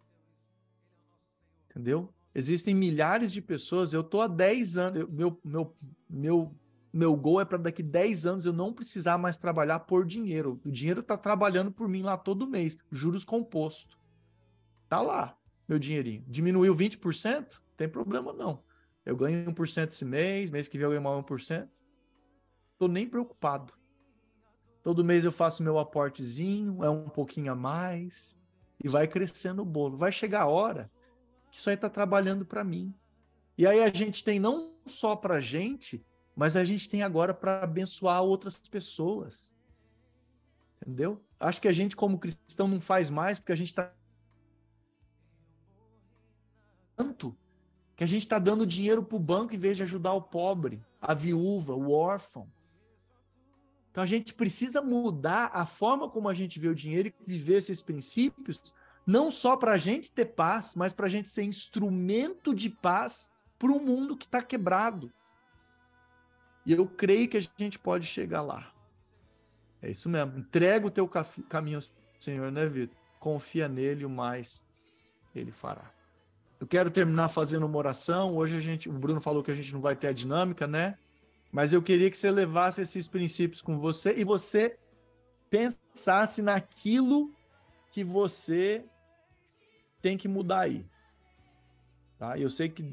Entendeu? 1.71 2.13
Existem 2.35 2.75
milhares 2.75 3.33
de 3.33 3.41
pessoas, 3.41 3.95
eu 3.95 4.05
tô 4.05 4.21
há 4.21 4.29
10 4.29 4.77
anos, 4.77 5.01
eu- 5.01 5.09
meu, 5.11 5.41
meu, 5.43 5.75
meu, 6.07 6.55
meu 6.93 7.17
gol 7.17 7.41
é 7.41 7.47
para 7.47 7.57
daqui 7.57 7.83
10 7.83 8.27
anos 8.27 8.45
eu 8.45 8.53
não 8.53 8.71
precisar 8.71 9.17
mais 9.17 9.39
trabalhar 9.39 9.79
por 9.81 10.05
dinheiro. 10.05 10.61
O 10.63 10.71
dinheiro 10.71 11.03
tá 11.03 11.17
trabalhando 11.17 11.73
por 11.73 11.89
mim 11.89 12.03
lá 12.03 12.19
todo 12.19 12.47
mês, 12.47 12.77
juros 12.93 13.25
composto. 13.25 13.99
Tá 14.87 15.01
lá, 15.01 15.35
meu 15.67 15.79
dinheirinho. 15.79 16.23
Diminuiu 16.29 16.75
20%? 16.75 17.63
Tem 17.75 17.89
problema 17.89 18.35
não. 18.35 18.63
Eu 19.07 19.17
ganho 19.17 19.51
1% 19.51 19.93
esse 19.93 20.05
mês, 20.05 20.51
mês 20.51 20.69
que 20.69 20.77
vem 20.77 20.85
eu 20.85 20.91
ganho 20.91 21.01
mais 21.01 21.17
1%. 21.17 21.71
Tô 22.77 22.87
nem 22.87 23.09
preocupado. 23.09 23.78
Todo 24.89 25.05
mês 25.05 25.23
eu 25.23 25.31
faço 25.31 25.63
meu 25.63 25.79
aportezinho, 25.79 26.83
é 26.83 26.89
um 26.89 27.11
pouquinho 27.11 27.53
a 27.53 27.55
mais, 27.55 28.39
e 28.83 28.89
vai 28.89 29.07
crescendo 29.07 29.61
o 29.61 29.65
bolo. 29.67 29.99
Vai 29.99 30.11
chegar 30.11 30.45
a 30.45 30.49
hora 30.49 30.91
que 31.51 31.59
isso 31.59 31.69
aí 31.69 31.77
tá 31.77 31.91
trabalhando 31.91 32.47
para 32.47 32.65
mim. 32.65 32.95
E 33.59 33.67
aí 33.67 33.81
a 33.81 33.93
gente 33.93 34.25
tem 34.25 34.41
não 34.41 34.73
só 34.87 35.15
pra 35.15 35.43
gente, 35.43 36.03
mas 36.35 36.57
a 36.57 36.65
gente 36.65 36.89
tem 36.89 37.03
agora 37.03 37.35
para 37.35 37.65
abençoar 37.65 38.23
outras 38.23 38.57
pessoas. 38.57 39.55
Entendeu? 40.81 41.23
Acho 41.39 41.61
que 41.61 41.69
a 41.69 41.73
gente 41.75 41.95
como 41.95 42.19
cristão 42.19 42.67
não 42.67 42.81
faz 42.81 43.11
mais 43.11 43.39
porque 43.39 43.53
a 43.53 43.57
gente 43.57 43.75
tá 43.75 43.93
tanto 46.97 47.37
que 47.95 48.05
a 48.05 48.09
gente 48.09 48.23
está 48.23 48.39
dando 48.39 48.65
dinheiro 48.65 49.03
para 49.03 49.17
o 49.17 49.21
banco 49.21 49.55
em 49.55 49.59
vez 49.59 49.77
de 49.77 49.83
ajudar 49.83 50.15
o 50.15 50.23
pobre, 50.23 50.83
a 50.99 51.13
viúva, 51.13 51.75
o 51.75 51.93
órfão. 51.93 52.51
Então 53.91 54.05
a 54.05 54.07
gente 54.07 54.35
precisa 54.35 54.81
mudar 54.81 55.51
a 55.53 55.67
forma 55.67 56.09
como 56.09 56.29
a 56.29 56.35
gente 56.35 56.59
vê 56.59 56.69
o 56.69 56.75
dinheiro 56.75 57.09
e 57.09 57.15
viver 57.27 57.57
esses 57.57 57.83
princípios, 57.83 58.75
não 59.07 59.31
só 59.31 59.57
para 59.57 59.73
a 59.73 59.79
gente 59.79 60.11
ter 60.11 60.27
paz, 60.27 60.75
mas 60.77 60.93
para 60.93 61.07
a 61.07 61.11
gente 61.11 61.29
ser 61.31 61.43
instrumento 61.43 62.55
de 62.55 62.69
paz 62.69 63.31
para 63.59 63.71
um 63.71 63.83
mundo 63.83 64.17
que 64.17 64.27
está 64.27 64.43
quebrado. 64.43 65.13
E 66.65 66.73
eu 66.73 66.87
creio 66.87 67.29
que 67.29 67.39
a 67.39 67.49
gente 67.59 67.79
pode 67.79 68.07
chegar 68.07 68.43
lá. 68.43 68.73
É 69.81 69.91
isso 69.91 70.09
mesmo. 70.09 70.39
Entrega 70.39 70.87
o 70.87 70.91
teu 70.91 71.09
caminho 71.49 71.79
ao 71.79 71.85
Senhor, 72.21 72.53
né, 72.53 72.67
Vitor? 72.69 72.97
Confia 73.19 73.69
nele, 73.69 74.05
o 74.05 74.11
mais 74.11 74.63
ele 75.35 75.53
fará. 75.53 75.91
Eu 76.61 76.67
quero 76.67 76.91
terminar 76.91 77.29
fazendo 77.29 77.65
uma 77.67 77.79
oração. 77.79 78.37
Hoje 78.37 78.57
a 78.57 78.61
gente, 78.61 78.89
o 78.89 78.93
Bruno 78.93 79.21
falou 79.21 79.43
que 79.43 79.51
a 79.51 79.55
gente 79.55 79.73
não 79.73 79.81
vai 79.81 79.95
ter 79.95 80.09
a 80.09 80.13
dinâmica, 80.13 80.67
né? 80.67 80.99
Mas 81.51 81.73
eu 81.73 81.83
queria 81.83 82.11
que 82.11 82.19
você 82.19 82.31
levasse 82.31 82.81
esses 82.83 83.09
princípios 83.09 83.63
com 83.63 83.79
você 83.79 84.15
e 84.17 84.25
você 84.25 84.79
pensasse 85.49 86.43
naquilo 86.43 87.33
que 87.91 88.05
você 88.05 88.85
tem 90.03 90.17
que 90.17 90.29
mudar 90.29 90.61
aí. 90.61 90.87
Tá? 92.19 92.39
Eu 92.39 92.51
sei 92.51 92.69
que 92.69 92.85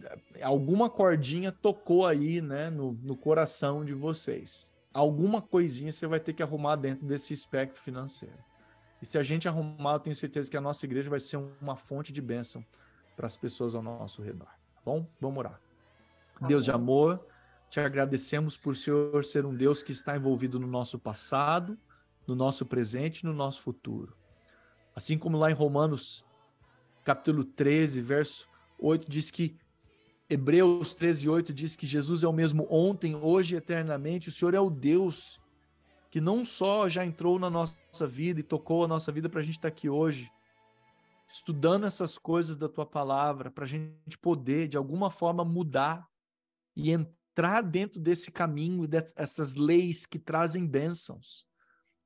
alguma 0.41 0.90
cordinha 0.90 1.52
tocou 1.52 2.06
aí, 2.06 2.41
né, 2.41 2.69
no, 2.69 2.94
no 2.94 3.18
coração 3.18 3.84
de 3.84 3.94
vocês. 3.94 4.72
Alguma 4.94 5.41
coisinha 5.41 5.91
você 5.91 6.07
vai 6.07 6.19
ter 6.19 6.34
que 6.34 6.44
arrumar 6.44 6.76
dentro 6.76 7.06
desse 7.06 7.34
espectro 7.34 7.82
financeiro. 7.82 8.38
E 9.02 9.06
se 9.06 9.18
a 9.18 9.23
gente 9.23 9.48
arrumar, 9.48 9.94
eu 9.94 9.99
tenho 9.99 10.15
certeza 10.15 10.49
que 10.49 10.56
a 10.56 10.61
nossa 10.61 10.86
igreja 10.86 11.10
vai 11.10 11.19
ser 11.19 11.38
uma 11.61 11.76
fonte 11.76 12.14
de 12.14 12.22
bênção 12.22 12.65
para 13.15 13.27
as 13.27 13.36
pessoas 13.36 13.76
ao 13.76 13.82
nosso 13.82 14.22
redor. 14.22 14.48
Tá 14.48 14.82
bom? 14.86 15.06
Vamos 15.19 15.40
orar. 15.40 15.60
Deus 16.48 16.64
de 16.64 16.72
amor, 16.72 17.26
te 17.76 17.81
agradecemos 17.81 18.56
por 18.56 18.77
Senhor 18.77 19.26
ser 19.26 19.45
um 19.45 19.53
Deus 19.53 19.84
que 19.84 19.91
está 19.91 20.15
envolvido 20.15 20.57
no 20.57 20.65
nosso 20.65 20.97
passado, 20.97 21.77
no 22.26 22.34
nosso 22.34 22.65
presente 22.65 23.19
e 23.19 23.26
no 23.26 23.34
nosso 23.34 23.61
futuro. 23.61 24.15
Assim 24.95 25.18
como 25.18 25.38
lá 25.38 25.52
em 25.52 25.53
Romanos, 25.53 26.23
capítulo 27.03 27.43
13, 27.43 27.99
verso 27.99 28.47
8, 28.80 29.11
diz 29.11 29.30
que 29.30 29.57
Hebreus 30.30 30.93
13, 30.93 31.27
8 31.27 31.53
diz 31.53 31.76
que 31.76 31.85
Jesus 31.85 32.23
é 32.23 32.27
o 32.30 32.31
mesmo 32.31 32.65
ontem, 32.69 33.14
hoje 33.14 33.56
e 33.56 33.57
eternamente. 33.57 34.30
O 34.30 34.31
Senhor 34.31 34.53
é 34.53 34.60
o 34.60 34.69
Deus 34.69 35.38
que 36.10 36.22
não 36.22 36.45
só 36.45 36.88
já 36.88 37.06
entrou 37.06 37.38
na 37.38 37.49
nossa 37.49 38.07
vida 38.07 38.39
e 38.39 38.43
tocou 38.43 38.85
a 38.85 38.88
nossa 38.88 39.11
vida 39.11 39.27
para 39.27 39.41
a 39.41 39.43
gente 39.43 39.57
estar 39.57 39.69
tá 39.69 39.76
aqui 39.76 39.89
hoje, 39.89 40.31
estudando 41.27 41.85
essas 41.85 42.18
coisas 42.18 42.56
da 42.56 42.69
tua 42.69 42.85
palavra, 42.85 43.52
para 43.52 43.65
a 43.65 43.68
gente 43.68 44.18
poder, 44.22 44.69
de 44.69 44.77
alguma 44.77 45.11
forma, 45.11 45.43
mudar 45.43 46.07
e 46.73 46.89
entrar 46.89 47.24
dentro 47.70 47.99
desse 47.99 48.32
caminho, 48.32 48.88
dessas 48.88 49.56
leis 49.56 50.06
que 50.06 50.18
trazem 50.18 50.66
bênçãos, 50.66 51.45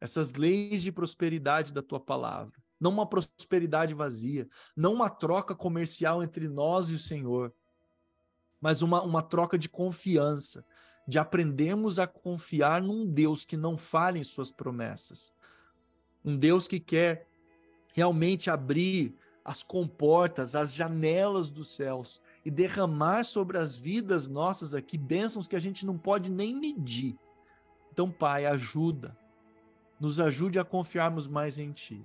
essas 0.01 0.33
leis 0.33 0.81
de 0.81 0.91
prosperidade 0.91 1.71
da 1.71 1.81
tua 1.81 1.99
palavra. 1.99 2.59
Não 2.79 2.91
uma 2.91 3.05
prosperidade 3.05 3.93
vazia, 3.93 4.47
não 4.75 4.93
uma 4.93 5.09
troca 5.09 5.53
comercial 5.53 6.23
entre 6.23 6.47
nós 6.47 6.89
e 6.89 6.93
o 6.93 6.99
Senhor, 6.99 7.53
mas 8.61 8.81
uma, 8.81 9.01
uma 9.03 9.21
troca 9.21 9.57
de 9.57 9.69
confiança, 9.69 10.65
de 11.07 11.19
aprendermos 11.19 11.99
a 11.99 12.07
confiar 12.07 12.81
num 12.81 13.05
Deus 13.05 13.43
que 13.43 13.57
não 13.57 13.77
falha 13.77 14.19
em 14.19 14.23
suas 14.23 14.51
promessas. 14.51 15.33
Um 16.23 16.37
Deus 16.37 16.67
que 16.67 16.79
quer 16.79 17.27
realmente 17.93 18.49
abrir 18.49 19.15
as 19.43 19.63
comportas, 19.63 20.55
as 20.55 20.73
janelas 20.73 21.49
dos 21.49 21.75
céus 21.75 22.21
e 22.49 22.51
derramar 22.51 23.25
sobre 23.25 23.59
as 23.59 23.77
vidas 23.77 24.27
nossas 24.27 24.73
aqui 24.73 24.97
bênçãos 24.97 25.47
que 25.47 25.55
a 25.55 25.59
gente 25.59 25.85
não 25.85 25.99
pode 25.99 26.31
nem 26.31 26.55
medir. 26.55 27.15
Então, 27.93 28.09
Pai, 28.09 28.47
ajuda, 28.47 29.15
nos 29.99 30.19
ajude 30.19 30.57
a 30.57 30.65
confiarmos 30.65 31.27
mais 31.27 31.59
em 31.59 31.71
Ti, 31.71 32.03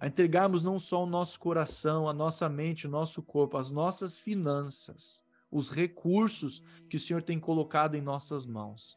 a 0.00 0.06
entregarmos 0.06 0.62
não 0.62 0.78
só 0.78 1.02
o 1.02 1.06
nosso 1.06 1.38
coração, 1.38 2.08
a 2.08 2.14
nossa 2.14 2.48
mente, 2.48 2.86
o 2.86 2.90
nosso 2.90 3.22
corpo, 3.22 3.58
as 3.58 3.70
nossas 3.70 4.18
finanças, 4.18 5.22
os 5.50 5.68
recursos 5.68 6.62
que 6.88 6.96
o 6.96 7.00
Senhor 7.00 7.22
tem 7.22 7.38
colocado 7.38 7.94
em 7.94 8.00
nossas 8.00 8.46
mãos, 8.46 8.96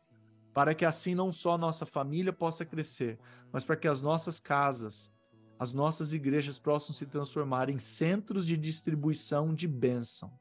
para 0.54 0.74
que 0.74 0.86
assim 0.86 1.14
não 1.14 1.34
só 1.34 1.56
a 1.56 1.58
nossa 1.58 1.86
família 1.86 2.32
possa 2.32 2.64
crescer, 2.64 3.20
mas 3.52 3.66
para 3.66 3.76
que 3.76 3.90
as 3.90 4.00
nossas 4.00 4.40
casas, 4.40 5.12
as 5.60 5.74
nossas 5.74 6.14
igrejas 6.14 6.58
possam 6.58 6.96
se 6.96 7.06
transformar 7.06 7.70
em 7.70 7.80
centros 7.80 8.48
de 8.48 8.56
distribuição 8.56 9.54
de 9.54 9.68
bênção 9.68 10.32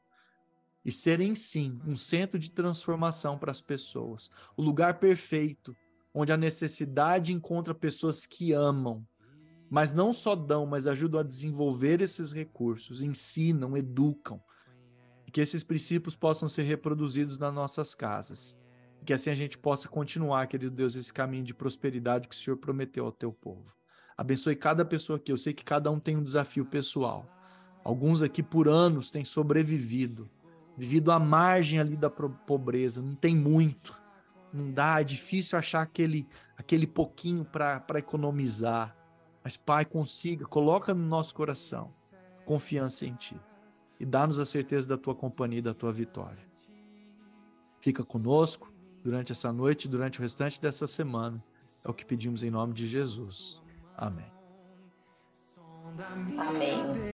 e 0.84 0.92
serem 0.92 1.34
sim 1.34 1.80
um 1.86 1.96
centro 1.96 2.38
de 2.38 2.50
transformação 2.50 3.38
para 3.38 3.50
as 3.50 3.60
pessoas, 3.60 4.30
o 4.56 4.62
lugar 4.62 4.98
perfeito 4.98 5.74
onde 6.14 6.32
a 6.32 6.36
necessidade 6.36 7.32
encontra 7.32 7.74
pessoas 7.74 8.24
que 8.24 8.52
amam, 8.52 9.04
mas 9.68 9.92
não 9.92 10.12
só 10.12 10.36
dão, 10.36 10.64
mas 10.64 10.86
ajudam 10.86 11.18
a 11.18 11.24
desenvolver 11.24 12.00
esses 12.00 12.32
recursos, 12.32 13.02
ensinam, 13.02 13.76
educam, 13.76 14.40
e 15.26 15.30
que 15.32 15.40
esses 15.40 15.64
princípios 15.64 16.14
possam 16.14 16.48
ser 16.48 16.62
reproduzidos 16.62 17.38
nas 17.38 17.52
nossas 17.52 17.94
casas. 17.94 18.56
E 19.02 19.04
que 19.04 19.12
assim 19.12 19.30
a 19.30 19.34
gente 19.34 19.58
possa 19.58 19.88
continuar, 19.88 20.46
querido 20.46 20.70
Deus, 20.70 20.94
esse 20.94 21.12
caminho 21.12 21.42
de 21.42 21.52
prosperidade 21.52 22.28
que 22.28 22.34
o 22.36 22.38
Senhor 22.38 22.56
prometeu 22.56 23.06
ao 23.06 23.12
teu 23.12 23.32
povo. 23.32 23.72
Abençoe 24.16 24.54
cada 24.54 24.84
pessoa 24.84 25.16
aqui. 25.16 25.32
Eu 25.32 25.36
sei 25.36 25.52
que 25.52 25.64
cada 25.64 25.90
um 25.90 25.98
tem 25.98 26.16
um 26.16 26.22
desafio 26.22 26.64
pessoal. 26.64 27.26
Alguns 27.82 28.22
aqui 28.22 28.42
por 28.42 28.68
anos 28.68 29.10
têm 29.10 29.24
sobrevivido, 29.24 30.30
vivido 30.76 31.10
à 31.12 31.18
margem 31.18 31.78
ali 31.78 31.96
da 31.96 32.10
pobreza, 32.10 33.00
não 33.00 33.14
tem 33.14 33.36
muito. 33.36 33.94
Não 34.52 34.70
dá, 34.70 35.00
é 35.00 35.04
difícil 35.04 35.58
achar 35.58 35.82
aquele, 35.82 36.28
aquele 36.56 36.86
pouquinho 36.86 37.44
para 37.44 37.98
economizar. 37.98 38.96
Mas, 39.42 39.56
Pai, 39.56 39.84
consiga, 39.84 40.46
coloca 40.46 40.94
no 40.94 41.04
nosso 41.04 41.34
coração 41.34 41.92
confiança 42.44 43.06
em 43.06 43.14
Ti 43.14 43.40
e 43.98 44.04
dá-nos 44.04 44.38
a 44.38 44.46
certeza 44.46 44.86
da 44.88 44.96
Tua 44.96 45.14
companhia 45.14 45.58
e 45.58 45.62
da 45.62 45.74
Tua 45.74 45.92
vitória. 45.92 46.44
Fica 47.80 48.04
conosco 48.04 48.72
durante 49.02 49.32
essa 49.32 49.52
noite 49.52 49.88
durante 49.88 50.18
o 50.18 50.22
restante 50.22 50.60
dessa 50.60 50.86
semana. 50.86 51.44
É 51.84 51.90
o 51.90 51.94
que 51.94 52.04
pedimos 52.04 52.42
em 52.42 52.50
nome 52.50 52.72
de 52.72 52.86
Jesus. 52.86 53.62
Amém. 53.96 54.32
Amém. 56.38 57.12